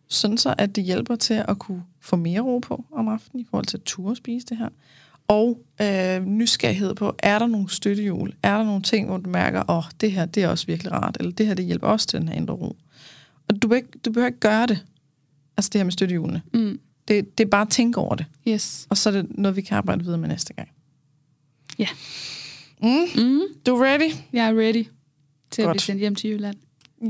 Sådan 0.08 0.38
så, 0.38 0.56
at 0.58 0.76
det 0.76 0.84
hjælper 0.84 1.16
til 1.16 1.44
at 1.48 1.60
kunne 1.60 1.84
få 2.02 2.16
mere 2.16 2.42
ro 2.42 2.60
på 2.60 2.86
om 2.92 3.08
aftenen 3.08 3.42
i 3.42 3.48
forhold 3.50 3.66
til 3.66 3.78
at 3.78 3.84
ture 3.84 4.16
spise 4.16 4.46
det 4.46 4.58
her. 4.58 4.70
Og 5.28 5.60
øh, 5.82 6.26
nysgerrighed 6.26 6.96
på, 6.96 7.16
er 7.20 7.40
der 7.40 7.48
nogle 7.48 7.70
støttehjul? 7.70 8.34
Er 8.44 8.58
der 8.58 8.64
nogle 8.64 8.82
ting, 8.82 9.08
hvor 9.08 9.18
du 9.18 9.30
mærker, 9.30 9.64
åh, 9.70 9.78
oh, 9.78 9.84
det 10.02 10.12
her, 10.12 10.26
det 10.26 10.44
er 10.44 10.48
også 10.48 10.66
virkelig 10.68 10.92
rart, 10.92 11.18
eller 11.20 11.32
det 11.32 11.48
her, 11.48 11.54
det 11.54 11.66
hjælper 11.66 11.88
også 11.88 12.08
til 12.08 12.20
den 12.20 12.28
her 12.28 12.36
indre 12.36 12.54
ro. 12.54 12.76
Og 13.48 13.62
du 13.62 13.68
behøver 13.68 13.76
ikke, 13.76 14.00
du 14.06 14.12
behøver 14.12 14.28
ikke 14.28 14.40
gøre 14.40 14.68
det, 14.68 14.86
altså 15.58 15.70
det 15.74 15.80
her 15.80 15.84
med 15.84 15.92
støttehjulene. 15.92 16.42
Mm. 16.54 16.80
Det, 17.08 17.38
det 17.38 17.46
er 17.46 17.50
bare 17.50 17.62
at 17.62 17.70
tænke 17.70 17.98
over 18.00 18.16
det, 18.16 18.26
Yes. 18.48 18.88
og 18.90 18.98
så 18.98 19.10
er 19.10 19.14
det 19.14 19.26
noget, 19.30 19.56
vi 19.56 19.62
kan 19.62 19.78
arbejde 19.78 20.04
videre 20.04 20.18
med 20.18 20.28
næste 20.30 20.54
gang. 20.54 20.70
Ja. 21.80 21.88
Mm, 22.82 23.24
Mm. 23.24 23.42
du 23.66 23.76
er 23.76 23.86
ready? 23.86 24.12
Jeg 24.34 24.46
er 24.46 24.60
ready 24.60 24.86
til 25.54 25.62
at 25.62 25.66
Godt. 25.66 25.74
blive 25.76 25.82
sendt 25.82 26.00
hjem 26.00 26.16
til 26.16 26.30
Jylland. 26.30 26.56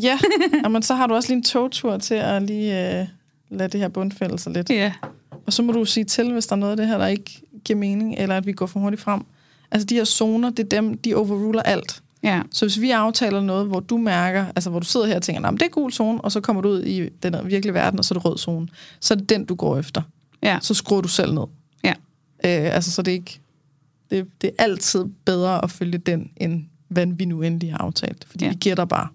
Ja, 0.01 0.19
Jamen, 0.63 0.81
så 0.81 0.93
har 0.93 1.07
du 1.07 1.13
også 1.13 1.29
lige 1.29 1.37
en 1.37 1.43
togtur 1.43 1.97
til 1.97 2.15
at 2.15 2.43
lige 2.43 2.99
øh, 2.99 3.07
lade 3.49 3.69
det 3.69 3.79
her 3.79 3.87
bundfælde 3.87 4.39
sig 4.39 4.53
lidt. 4.53 4.69
Ja. 4.69 4.93
Og 5.45 5.53
så 5.53 5.63
må 5.63 5.71
du 5.71 5.85
sige 5.85 6.03
til, 6.03 6.33
hvis 6.33 6.47
der 6.47 6.55
er 6.55 6.59
noget 6.59 6.71
af 6.71 6.77
det 6.77 6.87
her, 6.87 6.97
der 6.97 7.07
ikke 7.07 7.41
giver 7.65 7.79
mening, 7.79 8.15
eller 8.17 8.37
at 8.37 8.45
vi 8.45 8.51
går 8.51 8.65
for 8.65 8.79
hurtigt 8.79 9.01
frem. 9.01 9.21
Altså 9.71 9.85
de 9.85 9.95
her 9.95 10.03
zoner, 10.03 10.49
det 10.49 10.59
er 10.59 10.81
dem, 10.81 10.97
de 10.97 11.15
overruler 11.15 11.61
alt. 11.61 12.03
Ja. 12.23 12.41
Så 12.51 12.65
hvis 12.65 12.81
vi 12.81 12.91
aftaler 12.91 13.41
noget, 13.41 13.67
hvor 13.67 13.79
du 13.79 13.97
mærker, 13.97 14.45
altså 14.55 14.69
hvor 14.69 14.79
du 14.79 14.85
sidder 14.85 15.05
her 15.05 15.15
og 15.15 15.21
tænker, 15.21 15.41
nah, 15.41 15.53
det 15.53 15.61
er 15.61 15.69
gul 15.69 15.91
zone, 15.91 16.21
og 16.21 16.31
så 16.31 16.41
kommer 16.41 16.61
du 16.61 16.69
ud 16.69 16.83
i 16.83 17.09
den 17.09 17.35
virkelige 17.45 17.73
verden, 17.73 17.99
og 17.99 18.05
så 18.05 18.13
er 18.13 18.17
det 18.17 18.25
rød 18.25 18.37
zone, 18.37 18.67
så 18.99 19.13
er 19.13 19.17
det 19.17 19.29
den, 19.29 19.45
du 19.45 19.55
går 19.55 19.77
efter. 19.77 20.01
Ja. 20.43 20.59
Så 20.61 20.73
skruer 20.73 21.01
du 21.01 21.07
selv 21.07 21.33
ned. 21.33 21.43
Ja. 21.83 21.93
Øh, 22.45 22.75
altså 22.75 22.91
så 22.91 23.01
det 23.01 23.11
er 23.11 23.15
ikke, 23.15 23.39
det, 24.11 24.27
det 24.41 24.49
er 24.57 24.63
altid 24.63 25.05
bedre 25.25 25.63
at 25.63 25.71
følge 25.71 25.97
den, 25.97 26.31
end 26.37 26.63
hvad 26.87 27.07
vi 27.07 27.25
nu 27.25 27.41
endelig 27.41 27.71
har 27.71 27.77
aftalt. 27.77 28.25
Fordi 28.29 28.45
Ja. 28.45 28.49
ja. 28.49 28.53
vi 28.53 28.57
gætter 28.59 28.85
bare. 28.85 29.07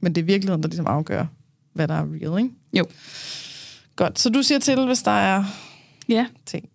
Men 0.00 0.14
det 0.14 0.20
er 0.20 0.24
virkeligheden, 0.24 0.62
der 0.62 0.68
ligesom 0.68 0.86
afgør, 0.86 1.26
hvad 1.72 1.88
der 1.88 1.94
er 1.94 2.02
real, 2.04 2.38
ikke? 2.44 2.54
Jo. 2.72 2.84
Godt, 3.96 4.18
så 4.18 4.30
du 4.30 4.42
siger 4.42 4.58
til, 4.58 4.86
hvis 4.86 5.02
der 5.02 5.10
er 5.10 5.44
Ja. 6.08 6.26
ting. 6.46 6.68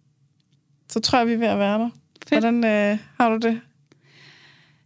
Så 0.90 1.00
tror 1.00 1.18
jeg, 1.18 1.28
vi 1.28 1.34
er 1.34 1.38
ved 1.38 1.48
at 1.48 1.60
være 1.60 1.80
der. 1.80 1.90
Fedt. 2.28 2.44
Hvordan 2.44 2.64
øh, 2.66 2.98
har 3.20 3.30
du 3.30 3.38
det? 3.48 3.62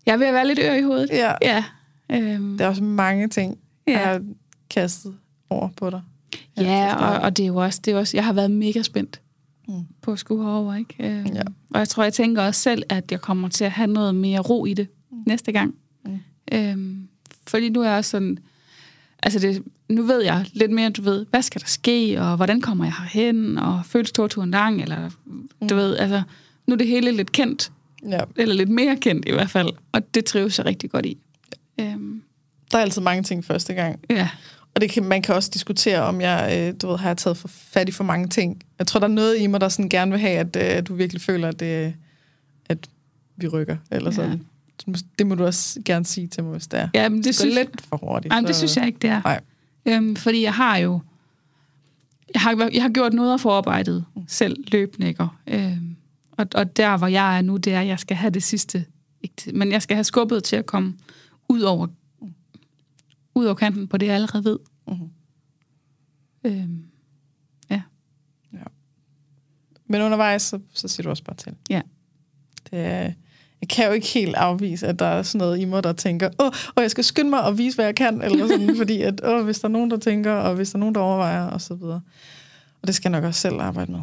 Jeg 0.05 0.13
er 0.13 0.17
ved 0.17 0.27
at 0.27 0.33
være 0.33 0.47
lidt 0.47 0.59
ør 0.59 0.73
i 0.73 0.81
hovedet. 0.81 1.09
Ja. 1.09 1.33
Ja. 1.41 1.63
Øhm, 2.11 2.57
Der 2.57 2.65
er 2.65 2.69
også 2.69 2.83
mange 2.83 3.27
ting, 3.27 3.57
Ja. 3.87 3.91
jeg 3.99 4.07
har 4.07 4.21
kastet 4.69 5.15
over 5.49 5.69
på 5.77 5.89
dig. 5.89 6.01
Ja, 6.57 6.95
og, 6.95 7.19
og 7.21 7.37
det 7.37 7.43
er 7.43 7.47
jo 7.47 7.55
også, 7.55 7.81
det 7.85 7.93
er 7.93 7.97
også, 7.97 8.17
jeg 8.17 8.25
har 8.25 8.33
været 8.33 8.51
mega 8.51 8.81
spændt 8.81 9.21
Mm. 9.71 9.77
mm. 9.77 9.85
på 10.01 10.11
at 10.11 10.19
skulle 10.19 10.43
herover, 10.43 10.75
ikke? 10.75 10.95
Øhm, 10.99 11.25
Ja. 11.33 11.41
Og 11.73 11.79
jeg 11.79 11.89
tror, 11.89 12.03
jeg 12.03 12.13
tænker 12.13 12.41
også 12.41 12.61
selv, 12.61 12.83
at 12.89 13.11
jeg 13.11 13.21
kommer 13.21 13.49
til 13.49 13.63
at 13.65 13.71
have 13.71 13.87
noget 13.87 14.15
mere 14.15 14.39
ro 14.39 14.65
i 14.65 14.73
det 14.73 14.87
mm. 15.11 15.17
næste 15.25 15.51
gang. 15.51 15.75
Mm. 16.05 16.19
Øhm, 16.51 17.07
fordi 17.47 17.69
nu 17.69 17.81
er 17.81 17.87
jeg 17.89 17.97
også 17.97 18.11
sådan, 18.11 18.37
altså 19.23 19.39
det, 19.39 19.63
nu 19.89 20.01
ved 20.03 20.23
jeg 20.23 20.45
lidt 20.53 20.71
mere, 20.71 20.89
du 20.89 21.01
ved, 21.01 21.25
hvad 21.29 21.41
skal 21.41 21.61
der 21.61 21.67
ske, 21.67 22.21
og 22.21 22.35
hvordan 22.35 22.61
kommer 22.61 22.83
jeg 22.85 22.93
herhen, 22.93 23.57
og 23.57 23.81
føles 23.85 24.11
togturen 24.11 24.51
lang, 24.51 24.81
eller 24.81 25.09
mm. 25.25 25.67
du 25.67 25.75
ved, 25.75 25.97
altså, 25.97 26.21
nu 26.67 26.73
er 26.73 26.77
det 26.77 26.87
hele 26.87 27.11
lidt 27.11 27.31
kendt, 27.31 27.71
Ja. 28.09 28.19
eller 28.35 28.55
lidt 28.55 28.69
mere 28.69 28.95
kendt 28.97 29.27
i 29.27 29.31
hvert 29.31 29.49
fald, 29.49 29.69
og 29.91 30.15
det 30.15 30.25
trives 30.25 30.57
jeg 30.57 30.65
rigtig 30.65 30.91
godt 30.91 31.05
i. 31.05 31.17
Øhm, 31.79 32.21
Der 32.71 32.77
er 32.77 32.81
altid 32.81 33.01
mange 33.01 33.23
ting 33.23 33.45
første 33.45 33.73
gang. 33.73 33.99
ja, 34.09 34.29
Og 34.75 34.81
det 34.81 34.89
kan, 34.91 35.03
man 35.03 35.21
kan 35.21 35.35
også 35.35 35.49
diskutere, 35.53 35.99
om 36.01 36.21
jeg 36.21 36.57
øh, 36.69 36.73
du 36.81 36.87
ved, 36.87 36.97
har 36.97 37.09
jeg 37.09 37.17
taget 37.17 37.37
for 37.37 37.47
fat 37.47 37.89
i 37.89 37.91
for 37.91 38.03
mange 38.03 38.27
ting. 38.27 38.63
Jeg 38.79 38.87
tror, 38.87 38.99
der 38.99 39.07
er 39.07 39.11
noget 39.11 39.39
i 39.39 39.47
mig, 39.47 39.61
der 39.61 39.69
sådan 39.69 39.89
gerne 39.89 40.11
vil 40.11 40.19
have, 40.19 40.37
at 40.37 40.77
øh, 40.77 40.87
du 40.87 40.93
virkelig 40.95 41.21
føler, 41.21 41.47
at, 41.47 41.59
det, 41.59 41.93
at 42.69 42.77
vi 43.37 43.47
rykker. 43.47 43.77
Eller 43.91 44.09
Ja. 44.11 44.15
sådan. 44.15 44.45
Det 45.19 45.27
må 45.27 45.35
du 45.35 45.45
også 45.45 45.79
gerne 45.85 46.05
sige 46.05 46.27
til 46.27 46.43
mig, 46.43 46.51
hvis 46.51 46.67
det 46.67 46.79
er. 46.79 46.89
ja 46.93 47.09
men 47.09 47.17
det 47.17 47.25
Det 47.25 47.35
synes, 47.35 47.55
lidt 47.55 47.81
for 47.89 47.97
hurtigt. 47.97 48.29
nej, 48.29 48.41
men 48.41 48.47
det 48.47 48.55
så- 48.55 48.59
synes 48.59 48.77
jeg 48.77 48.85
ikke, 48.87 48.99
det 49.01 49.09
er. 49.09 49.21
Nej. 49.25 49.39
Øhm, 49.85 50.15
fordi 50.15 50.43
jeg 50.43 50.53
har 50.53 50.77
jo... 50.77 50.99
Jeg 52.33 52.41
har, 52.41 52.69
jeg 52.73 52.81
har 52.81 52.89
gjort 52.89 53.13
noget 53.13 53.33
af 53.33 53.39
forarbejdet 53.39 54.05
selv 54.27 54.63
løbende, 54.71 55.07
ikke? 55.07 55.27
Øhm, 55.47 55.95
og, 56.31 56.47
og 56.55 56.77
der, 56.77 56.97
hvor 56.97 57.07
jeg 57.07 57.37
er 57.37 57.41
nu, 57.41 57.57
det 57.57 57.73
er, 57.73 57.81
at 57.81 57.87
jeg 57.87 57.99
skal 57.99 58.17
have 58.17 58.29
det 58.31 58.43
sidste. 58.43 58.85
Ikke, 59.21 59.51
men 59.57 59.71
jeg 59.71 59.81
skal 59.81 59.95
have 59.95 60.03
skubbet 60.03 60.43
til 60.43 60.55
at 60.55 60.65
komme 60.65 60.93
ud 61.49 61.61
over, 61.61 61.87
ud 63.41 63.45
over 63.45 63.55
kanten 63.55 63.87
på 63.87 63.97
det, 63.97 64.05
jeg 64.05 64.15
allerede 64.15 64.43
ved. 64.43 64.59
Mhm. 64.87 65.09
Øhm, 66.43 66.83
Men 69.91 70.01
undervejs, 70.01 70.41
så, 70.41 70.59
så 70.73 70.87
siger 70.87 71.03
du 71.03 71.09
også 71.09 71.23
bare 71.23 71.35
til. 71.35 71.55
Ja. 71.69 71.81
Det 72.71 72.79
er, 72.79 73.11
jeg 73.61 73.69
kan 73.69 73.85
jo 73.85 73.91
ikke 73.91 74.07
helt 74.07 74.35
afvise, 74.35 74.87
at 74.87 74.99
der 74.99 75.05
er 75.05 75.23
sådan 75.23 75.39
noget 75.39 75.59
i 75.59 75.65
mig, 75.65 75.83
der 75.83 75.93
tænker, 75.93 76.29
åh, 76.39 76.47
oh, 76.47 76.81
jeg 76.81 76.91
skal 76.91 77.03
skynde 77.03 77.29
mig 77.29 77.43
og 77.43 77.57
vise, 77.57 77.77
hvad 77.77 77.85
jeg 77.85 77.95
kan, 77.95 78.21
eller 78.21 78.47
sådan, 78.47 78.75
fordi 78.81 79.01
at, 79.01 79.21
åh, 79.23 79.45
hvis 79.45 79.59
der 79.59 79.67
er 79.67 79.71
nogen, 79.71 79.91
der 79.91 79.97
tænker, 79.97 80.31
og 80.31 80.55
hvis 80.55 80.69
der 80.71 80.75
er 80.75 80.79
nogen, 80.79 80.95
der 80.95 81.01
overvejer, 81.01 81.43
og 81.43 81.61
så 81.61 81.75
videre. 81.75 82.01
Og 82.81 82.87
det 82.87 82.95
skal 82.95 83.11
jeg 83.11 83.21
nok 83.21 83.27
også 83.27 83.41
selv 83.41 83.55
arbejde 83.61 83.91
med. 83.91 83.99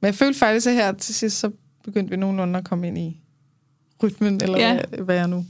Men 0.00 0.06
jeg 0.06 0.14
følte 0.14 0.38
faktisk, 0.38 0.66
at 0.66 0.74
her 0.74 0.92
til 0.92 1.14
sidst, 1.14 1.38
så 1.38 1.50
begyndte 1.84 2.10
vi 2.10 2.16
nogenlunde 2.16 2.58
at 2.58 2.64
komme 2.64 2.88
ind 2.88 2.98
i 2.98 3.20
rytmen, 4.02 4.40
eller 4.42 4.58
Ja. 4.58 4.72
ja. 4.72 4.80
hvad, 4.88 4.98
hvad 4.98 5.14
jeg 5.16 5.28
nu 5.28 5.46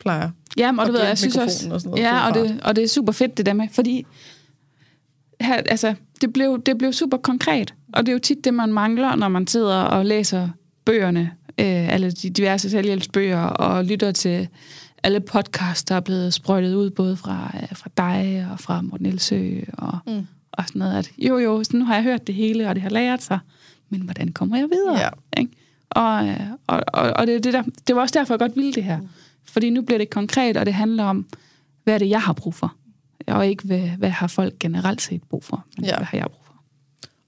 plejer. 0.00 0.30
ja, 0.56 0.72
og 0.72 0.78
Og 0.78 0.86
du 0.86 0.92
ved, 0.92 1.00
jeg 1.02 1.18
synes 1.18 1.36
også... 1.36 1.70
og 1.70 1.80
sådan 1.80 1.90
noget. 1.90 2.02
Ja, 2.04 2.28
og 2.28 2.34
Det 2.34 2.60
og 2.64 2.76
det 2.76 2.84
er 2.84 2.88
super 2.88 3.12
fedt, 3.12 3.36
det 3.36 3.46
der 3.46 3.52
med, 3.52 3.68
fordi 3.72 4.06
her, 5.40 5.54
altså, 5.56 5.94
det, 6.20 6.32
blev, 6.32 6.62
det 6.66 6.78
blev 6.78 6.92
super 6.92 7.16
konkret, 7.16 7.74
og 7.92 8.06
det 8.06 8.12
er 8.12 8.12
jo 8.12 8.18
tit 8.18 8.44
det, 8.44 8.54
man 8.54 8.72
mangler, 8.72 9.14
når 9.16 9.28
man 9.28 9.46
sidder 9.46 9.76
og 9.82 10.06
læser 10.06 10.48
bøgerne, 10.84 11.30
øh, 11.58 11.92
alle 11.94 12.10
de 12.10 12.30
diverse 12.30 12.70
selvhjælpsbøger, 12.70 13.42
og 13.42 13.84
lytter 13.84 14.12
til 14.12 14.48
alle 15.02 15.20
podcasts, 15.20 15.84
der 15.84 15.94
er 15.94 16.00
blevet 16.00 16.34
sprøjtet 16.34 16.74
ud, 16.74 16.90
både 16.90 17.16
fra, 17.16 17.50
øh, 17.62 17.76
fra 17.76 17.90
dig 17.96 18.46
og 18.52 18.60
fra 18.60 18.82
Morten 18.82 19.06
Elsø, 19.06 19.60
og, 19.72 19.98
Mm. 20.06 20.26
og 20.52 20.64
sådan 20.68 20.78
noget, 20.78 20.98
at 20.98 21.10
jo 21.18 21.38
jo, 21.38 21.64
så 21.64 21.76
nu 21.76 21.84
har 21.84 21.94
jeg 21.94 22.02
hørt 22.02 22.26
det 22.26 22.34
hele, 22.34 22.68
og 22.68 22.74
det 22.74 22.82
har 22.82 22.90
lært 22.90 23.22
sig, 23.22 23.38
men 23.90 24.00
hvordan 24.00 24.28
kommer 24.32 24.56
jeg 24.56 24.68
videre? 24.72 24.98
Ja. 25.00 25.08
Ikke? 25.40 25.52
Og, 25.90 26.28
øh, 26.28 26.40
og, 26.66 26.82
og, 26.92 27.10
og 27.16 27.26
det, 27.26 27.44
det, 27.44 27.52
der, 27.52 27.62
det 27.86 27.96
var 27.96 28.02
også 28.02 28.18
derfor, 28.18 28.34
jeg 28.34 28.38
godt 28.38 28.56
ville 28.56 28.72
det 28.72 28.84
her. 28.84 28.98
Fordi 29.48 29.70
nu 29.70 29.82
bliver 29.82 29.98
det 29.98 30.10
konkret, 30.10 30.56
og 30.56 30.66
det 30.66 30.74
handler 30.74 31.04
om, 31.04 31.26
hvad 31.84 31.94
er 31.94 31.98
det, 31.98 32.08
jeg 32.08 32.22
har 32.22 32.32
brug 32.32 32.54
for? 32.54 32.74
Og 33.26 33.46
ikke, 33.46 33.64
hvad, 33.64 33.78
hvad 33.98 34.10
har 34.10 34.26
folk 34.26 34.54
generelt 34.60 35.02
set 35.02 35.22
brug 35.22 35.44
for, 35.44 35.64
men 35.76 35.84
Ja. 35.84 35.96
hvad 35.96 36.06
har 36.06 36.18
jeg 36.18 36.26
brug 36.26 36.40
for? 36.46 36.54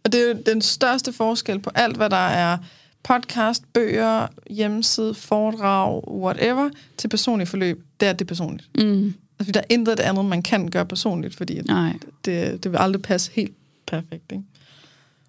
Og 0.05 0.13
det 0.13 0.23
er 0.25 0.29
jo 0.29 0.43
den 0.47 0.63
største 0.63 1.13
forskel 1.13 1.59
på 1.59 1.71
alt, 1.75 1.97
hvad 1.97 2.11
der 2.11 2.17
er 2.17 2.59
podcast, 3.03 3.63
bøger, 3.73 4.27
hjemmeside, 4.51 5.15
foredrag, 5.15 6.09
whatever, 6.09 6.71
til 6.97 7.09
personlig 7.09 7.49
forløb. 7.49 7.85
Det 8.01 8.09
er 8.09 8.13
det 8.13 8.27
personligt. 8.27 8.69
Mm. 8.79 9.15
Altså, 9.39 9.53
der 9.53 9.61
er 9.61 9.65
intet 9.71 10.01
andet, 10.01 10.25
man 10.25 10.43
kan 10.43 10.69
gøre 10.69 10.87
personligt, 10.87 11.37
fordi 11.37 11.61
Nej. 11.61 11.93
det, 12.25 12.65
det 12.65 12.73
vil 12.73 12.79
aldrig 12.79 13.03
passe 13.03 13.31
helt 13.35 13.55
perfekt. 13.87 14.33
Ikke? 14.33 14.45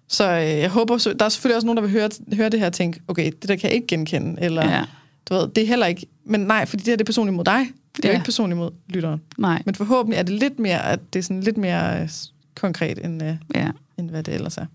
Så 0.08 0.30
øh, 0.30 0.42
jeg 0.46 0.70
håber, 0.70 0.98
så, 0.98 1.12
der 1.12 1.24
er 1.24 1.28
selvfølgelig 1.28 1.56
også 1.56 1.66
nogen, 1.66 1.76
der 1.76 1.82
vil 1.82 1.90
høre, 1.90 2.10
høre 2.32 2.48
det 2.48 2.60
her 2.60 2.66
og 2.66 2.72
tænke, 2.72 3.00
okay, 3.08 3.26
det 3.42 3.48
der 3.48 3.56
kan 3.56 3.68
jeg 3.68 3.74
ikke 3.74 3.86
genkende, 3.86 4.42
eller 4.42 4.70
Ja. 4.70 4.84
Du 5.28 5.34
ved, 5.34 5.48
det 5.48 5.62
er 5.62 5.66
heller 5.66 5.86
ikke, 5.86 6.06
men 6.24 6.40
nej, 6.40 6.66
fordi 6.66 6.80
det 6.82 6.88
her 6.90 6.96
det 6.96 7.00
er 7.04 7.06
personligt 7.06 7.36
mod 7.36 7.44
dig, 7.44 7.66
det 7.96 8.04
er 8.04 8.08
Ja. 8.08 8.12
jo 8.14 8.18
ikke 8.18 8.24
personligt 8.24 8.58
mod 8.58 8.70
lytteren. 8.88 9.20
Nej. 9.38 9.62
Men 9.66 9.74
forhåbentlig 9.74 10.18
er 10.18 10.22
det 10.22 10.34
lidt 10.34 10.58
mere, 10.58 10.84
at 10.86 11.00
det 11.12 11.18
er 11.18 11.22
sådan 11.22 11.40
lidt 11.40 11.56
mere 11.56 12.02
øh, 12.02 12.08
konkret, 12.54 13.04
end, 13.04 13.22
øh, 13.22 13.34
Ja. 13.54 13.70
end 13.98 14.10
hvad 14.10 14.22
det 14.22 14.34
ellers 14.34 14.56
er. 14.56 14.66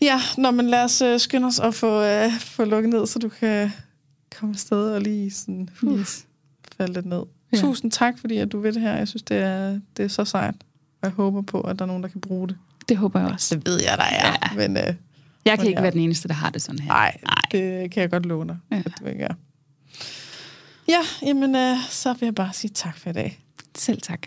Ja, 0.00 0.20
når 0.38 0.50
man 0.50 0.66
lad 0.66 0.84
os 0.84 1.02
øh, 1.02 1.20
skynde 1.20 1.46
os 1.46 1.58
at 1.60 1.74
få, 1.74 2.02
øh, 2.02 2.32
få 2.40 2.64
lukket 2.64 2.90
ned, 2.90 3.06
så 3.06 3.18
du 3.18 3.28
kan 3.28 3.70
komme 4.38 4.52
afsted 4.54 4.90
og 4.90 5.00
lige 5.00 5.30
sådan, 5.30 5.68
uh, 5.82 5.98
Yes. 6.00 6.26
falde 6.78 6.92
lidt 6.92 7.06
ned. 7.06 7.22
Ja. 7.52 7.58
Tusind 7.60 7.90
tak, 7.90 8.18
fordi 8.18 8.36
at 8.36 8.52
du 8.52 8.60
vil 8.60 8.74
det 8.74 8.82
her. 8.82 8.92
Jeg 8.96 9.08
synes, 9.08 9.22
det 9.22 9.36
er, 9.36 9.80
det 9.96 10.04
er 10.04 10.08
så 10.08 10.24
sejt. 10.24 10.54
jeg 11.02 11.10
håber 11.10 11.42
på, 11.42 11.60
at 11.60 11.78
der 11.78 11.82
er 11.84 11.86
nogen, 11.86 12.02
der 12.02 12.08
kan 12.08 12.20
bruge 12.20 12.48
det. 12.48 12.56
Det 12.88 12.96
håber 12.96 13.20
jeg 13.20 13.28
også. 13.32 13.54
Det 13.56 13.66
ved 13.66 13.80
jeg, 13.82 13.94
der 13.98 14.04
er. 14.04 14.26
Ja. 14.52 14.56
Men, 14.56 14.76
øh, 14.76 14.82
Jeg 14.82 14.94
kan 15.44 15.58
men 15.58 15.66
ikke 15.66 15.78
ja. 15.78 15.82
være 15.82 15.90
den 15.92 16.00
eneste, 16.00 16.28
der 16.28 16.34
har 16.34 16.50
det 16.50 16.62
sådan 16.62 16.78
her. 16.78 16.88
nej, 16.88 17.16
det 17.52 17.90
kan 17.90 18.00
jeg 18.00 18.10
godt 18.10 18.26
love 18.26 18.44
dig, 18.46 18.56
Ja. 18.70 18.76
at 18.86 18.92
du 19.00 19.06
ikke 19.06 19.24
er. 19.24 19.34
Ja, 20.88 21.00
jamen, 21.22 21.56
øh, 21.56 21.76
så 21.90 22.12
vil 22.12 22.26
jeg 22.26 22.34
bare 22.34 22.52
sige 22.52 22.70
tak 22.74 22.96
for 22.98 23.10
i 23.10 23.12
dag. 23.12 23.40
Selv 23.74 24.00
tak. 24.00 24.26